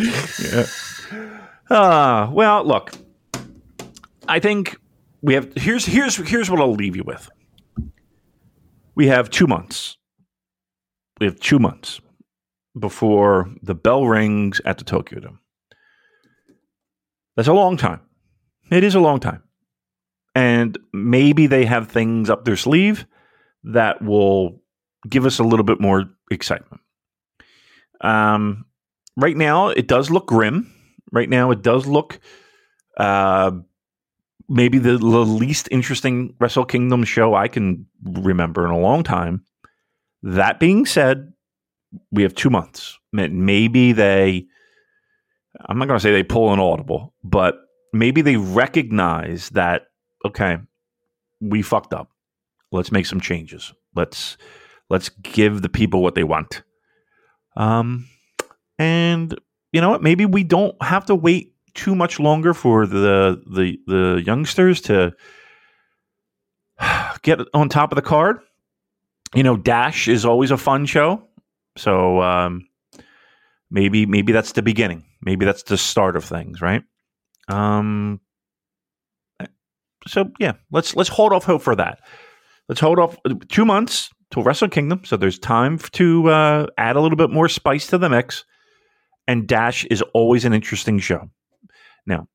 Uh 1.71 2.29
well, 2.33 2.65
look. 2.65 2.93
I 4.29 4.39
think 4.39 4.77
we 5.23 5.35
have 5.35 5.53
here's 5.57 5.87
here's 5.87 6.17
here's 6.17 6.51
what 6.51 6.61
I'll 6.61 6.75
leave 6.75 6.97
you 6.97 7.05
with. 7.05 7.31
We 8.95 9.09
have 9.09 9.31
2 9.31 9.47
months. 9.47 9.97
We 11.21 11.27
have 11.27 11.41
2 11.41 11.59
months 11.59 12.01
before 12.79 13.51
the 13.63 13.75
bell 13.75 14.07
rings 14.07 14.61
at 14.65 14.79
the 14.79 14.85
Tokyo 14.85 15.21
Dome. 15.21 15.41
That's 17.37 17.49
a 17.49 17.53
long 17.53 17.77
time. 17.77 18.01
It 18.71 18.85
is 18.85 18.95
a 18.95 19.01
long 19.01 19.21
time. 19.21 19.43
And 20.35 20.79
maybe 20.93 21.47
they 21.47 21.65
have 21.65 21.89
things 21.89 22.29
up 22.29 22.45
their 22.45 22.57
sleeve 22.57 23.07
that 23.65 24.03
will 24.03 24.61
give 25.09 25.27
us 25.27 25.39
a 25.39 25.45
little 25.45 25.65
bit 25.65 25.81
more 25.81 26.05
excitement. 26.31 26.81
Um, 28.05 28.67
right 29.17 29.37
now, 29.37 29.69
it 29.69 29.89
does 29.89 30.11
look 30.11 30.27
grim. 30.27 30.71
Right 31.11 31.29
now, 31.29 31.51
it 31.51 31.63
does 31.63 31.87
look 31.87 32.21
uh, 32.99 33.53
maybe 34.49 34.79
the, 34.79 34.99
the 34.99 35.25
least 35.25 35.69
interesting 35.71 36.35
Wrestle 36.39 36.65
Kingdom 36.65 37.05
show 37.05 37.35
I 37.35 37.49
can 37.49 37.87
remember 38.03 38.65
in 38.65 38.71
a 38.71 38.79
long 38.79 39.03
time. 39.03 39.45
That 40.23 40.61
being 40.61 40.87
said, 40.87 41.33
we 42.11 42.23
have 42.23 42.35
two 42.35 42.51
months. 42.51 42.99
Maybe 43.13 43.93
they, 43.93 44.47
I'm 45.67 45.79
not 45.79 45.89
going 45.89 45.99
to 45.99 46.03
say 46.03 46.13
they 46.13 46.23
pull 46.23 46.53
an 46.53 46.61
audible, 46.61 47.15
but 47.23 47.57
maybe 47.93 48.23
they 48.23 48.37
recognize 48.37 49.51
that, 49.51 49.83
okay, 50.25 50.59
we 51.41 51.63
fucked 51.63 51.95
up. 51.95 52.11
Let's 52.73 52.91
make 52.91 53.07
some 53.07 53.21
changes. 53.21 53.73
Let's 53.95 54.37
let's 54.91 55.09
give 55.09 55.63
the 55.63 55.69
people 55.69 56.03
what 56.03 56.17
they 56.17 56.25
want. 56.25 56.63
Um, 57.57 58.09
and 58.79 59.35
you 59.73 59.81
know 59.81 59.91
what? 59.91 60.03
Maybe 60.03 60.27
we 60.27 60.45
don't 60.45 60.81
have 60.83 61.07
to 61.07 61.15
wait 61.15 61.55
too 61.75 61.95
much 61.95 62.21
longer 62.21 62.55
for 62.55 62.87
the 62.87 63.43
the 63.47 63.79
the 63.87 64.23
youngsters 64.25 64.81
to 64.83 65.13
get 67.23 67.41
on 67.53 67.69
top 67.69 67.93
of 67.93 67.97
the 67.97 68.03
card. 68.03 68.39
You 69.35 69.43
know, 69.43 69.57
Dash 69.57 70.07
is 70.09 70.25
always 70.25 70.51
a 70.51 70.57
fun 70.57 70.87
show, 70.87 71.27
so 71.77 72.21
um, 72.21 72.69
maybe 73.71 74.07
maybe 74.07 74.33
that's 74.33 74.53
the 74.53 74.63
beginning. 74.63 75.05
Maybe 75.23 75.45
that's 75.45 75.65
the 75.65 75.77
start 75.77 76.17
of 76.17 76.25
things, 76.25 76.61
right? 76.61 76.83
Um, 77.49 78.21
so 80.07 80.31
yeah, 80.39 80.53
let's 80.71 80.95
let's 80.95 81.09
hold 81.09 81.33
off 81.33 81.45
hope 81.45 81.63
for 81.63 81.75
that. 81.77 82.01
Let's 82.69 82.81
hold 82.81 82.99
off 82.99 83.17
two 83.49 83.65
months 83.65 84.11
till 84.35 84.43
Wrestle 84.43 84.69
Kingdom, 84.69 85.03
so 85.05 85.17
there's 85.17 85.39
time 85.39 85.79
to 85.93 86.29
uh, 86.29 86.67
add 86.77 86.97
a 86.97 87.01
little 87.01 87.17
bit 87.17 87.31
more 87.31 87.49
spice 87.49 87.87
to 87.87 87.99
the 87.99 88.09
mix. 88.09 88.45
And 89.29 89.47
Dash 89.47 89.85
is 89.85 90.03
always 90.13 90.45
an 90.45 90.53
interesting 90.53 90.99
show. 90.99 91.31
Now, 92.05 92.27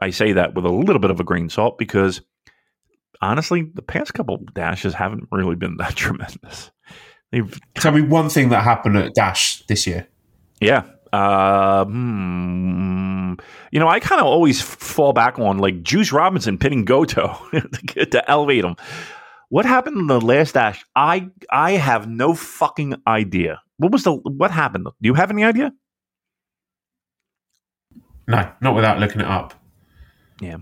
I 0.00 0.10
say 0.10 0.32
that 0.32 0.54
with 0.54 0.64
a 0.64 0.70
little 0.70 1.00
bit 1.00 1.10
of 1.10 1.18
a 1.18 1.24
grain 1.24 1.46
of 1.46 1.52
salt 1.52 1.76
because 1.76 2.22
honestly, 3.20 3.68
the 3.74 3.82
past 3.82 4.14
couple 4.14 4.38
dashes 4.54 4.94
haven't 4.94 5.24
really 5.32 5.56
been 5.56 5.76
that 5.78 5.96
tremendous. 5.96 6.70
They've 7.32 7.60
Tell 7.74 7.92
me 7.92 8.02
one 8.02 8.28
thing 8.28 8.50
that 8.50 8.62
happened 8.62 8.96
at 8.96 9.14
Dash 9.14 9.64
this 9.66 9.88
year. 9.88 10.06
Yeah. 10.60 10.84
Uh, 11.12 11.84
hmm. 11.84 13.34
you 13.72 13.80
know, 13.80 13.88
I 13.88 13.98
kind 13.98 14.20
of 14.20 14.28
always 14.28 14.62
fall 14.62 15.12
back 15.12 15.40
on 15.40 15.58
like 15.58 15.82
Juice 15.82 16.12
Robinson 16.12 16.58
pinning 16.58 16.84
Goto 16.84 17.36
to, 17.88 18.06
to 18.06 18.30
elevate 18.30 18.64
him. 18.64 18.76
What 19.50 19.66
happened 19.66 19.96
in 19.98 20.06
the 20.06 20.20
last 20.20 20.54
dash? 20.54 20.84
I 20.94 21.28
I 21.50 21.72
have 21.72 22.08
no 22.08 22.34
fucking 22.34 22.94
idea. 23.06 23.60
What 23.78 23.90
was 23.92 24.04
the 24.04 24.12
what 24.14 24.50
happened? 24.52 24.84
Do 24.84 25.06
you 25.08 25.14
have 25.14 25.30
any 25.30 25.42
idea? 25.44 25.72
No, 28.28 28.48
not 28.60 28.76
without 28.76 29.00
looking 29.00 29.20
it 29.20 29.26
up. 29.26 29.54
Yeah. 30.40 30.58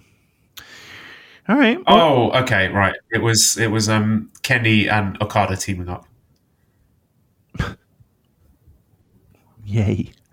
All 1.49 1.57
right. 1.57 1.79
well, 1.87 2.31
Oh, 2.33 2.41
okay, 2.43 2.69
right. 2.69 2.95
It 3.11 3.19
was 3.19 3.59
it 3.59 3.67
was 3.71 3.91
um 3.91 4.31
Kenny 4.43 4.89
and 4.89 5.21
Okada 5.23 5.57
teaming 5.57 5.91
up. 5.91 6.07
Yay. 9.67 10.11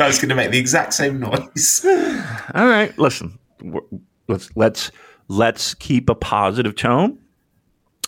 I 0.00 0.06
was 0.06 0.18
going 0.18 0.28
to 0.28 0.34
make 0.36 0.52
the 0.52 0.58
exact 0.58 0.94
same 0.94 1.18
noise. 1.20 1.84
All 2.54 2.66
right, 2.66 2.96
listen. 2.98 3.38
Let's 4.28 4.48
let's 4.56 4.90
let's 5.28 5.74
keep 5.74 6.08
a 6.08 6.14
positive 6.14 6.74
tone. 6.74 7.18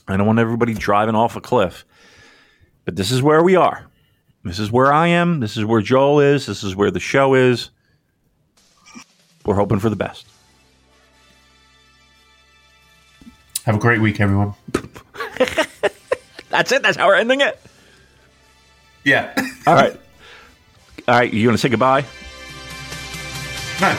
I 0.08 0.16
don't 0.16 0.26
want 0.26 0.38
everybody 0.38 0.74
driving 0.74 1.14
off 1.14 1.36
a 1.36 1.40
cliff. 1.40 1.84
But 2.84 2.96
this 2.96 3.10
is 3.10 3.22
where 3.22 3.42
we 3.42 3.56
are. 3.56 3.86
This 4.42 4.58
is 4.58 4.72
where 4.72 4.92
I 4.92 5.08
am. 5.08 5.40
This 5.40 5.56
is 5.56 5.64
where 5.64 5.82
Joel 5.82 6.20
is. 6.20 6.46
This 6.46 6.64
is 6.64 6.74
where 6.74 6.90
the 6.90 7.00
show 7.00 7.34
is. 7.34 7.70
We're 9.44 9.54
hoping 9.54 9.78
for 9.78 9.90
the 9.90 9.96
best. 9.96 10.26
Have 13.64 13.76
a 13.76 13.78
great 13.78 14.00
week, 14.00 14.20
everyone. 14.20 14.54
That's 16.48 16.72
it. 16.72 16.82
That's 16.82 16.96
how 16.96 17.06
we're 17.06 17.16
ending 17.16 17.42
it. 17.42 17.60
Yeah. 19.04 19.32
All 19.66 19.74
right. 19.74 19.98
All 21.06 21.14
right. 21.14 21.32
You 21.32 21.48
want 21.48 21.58
to 21.58 21.62
say 21.62 21.68
goodbye? 21.68 22.04
No. 23.80 23.98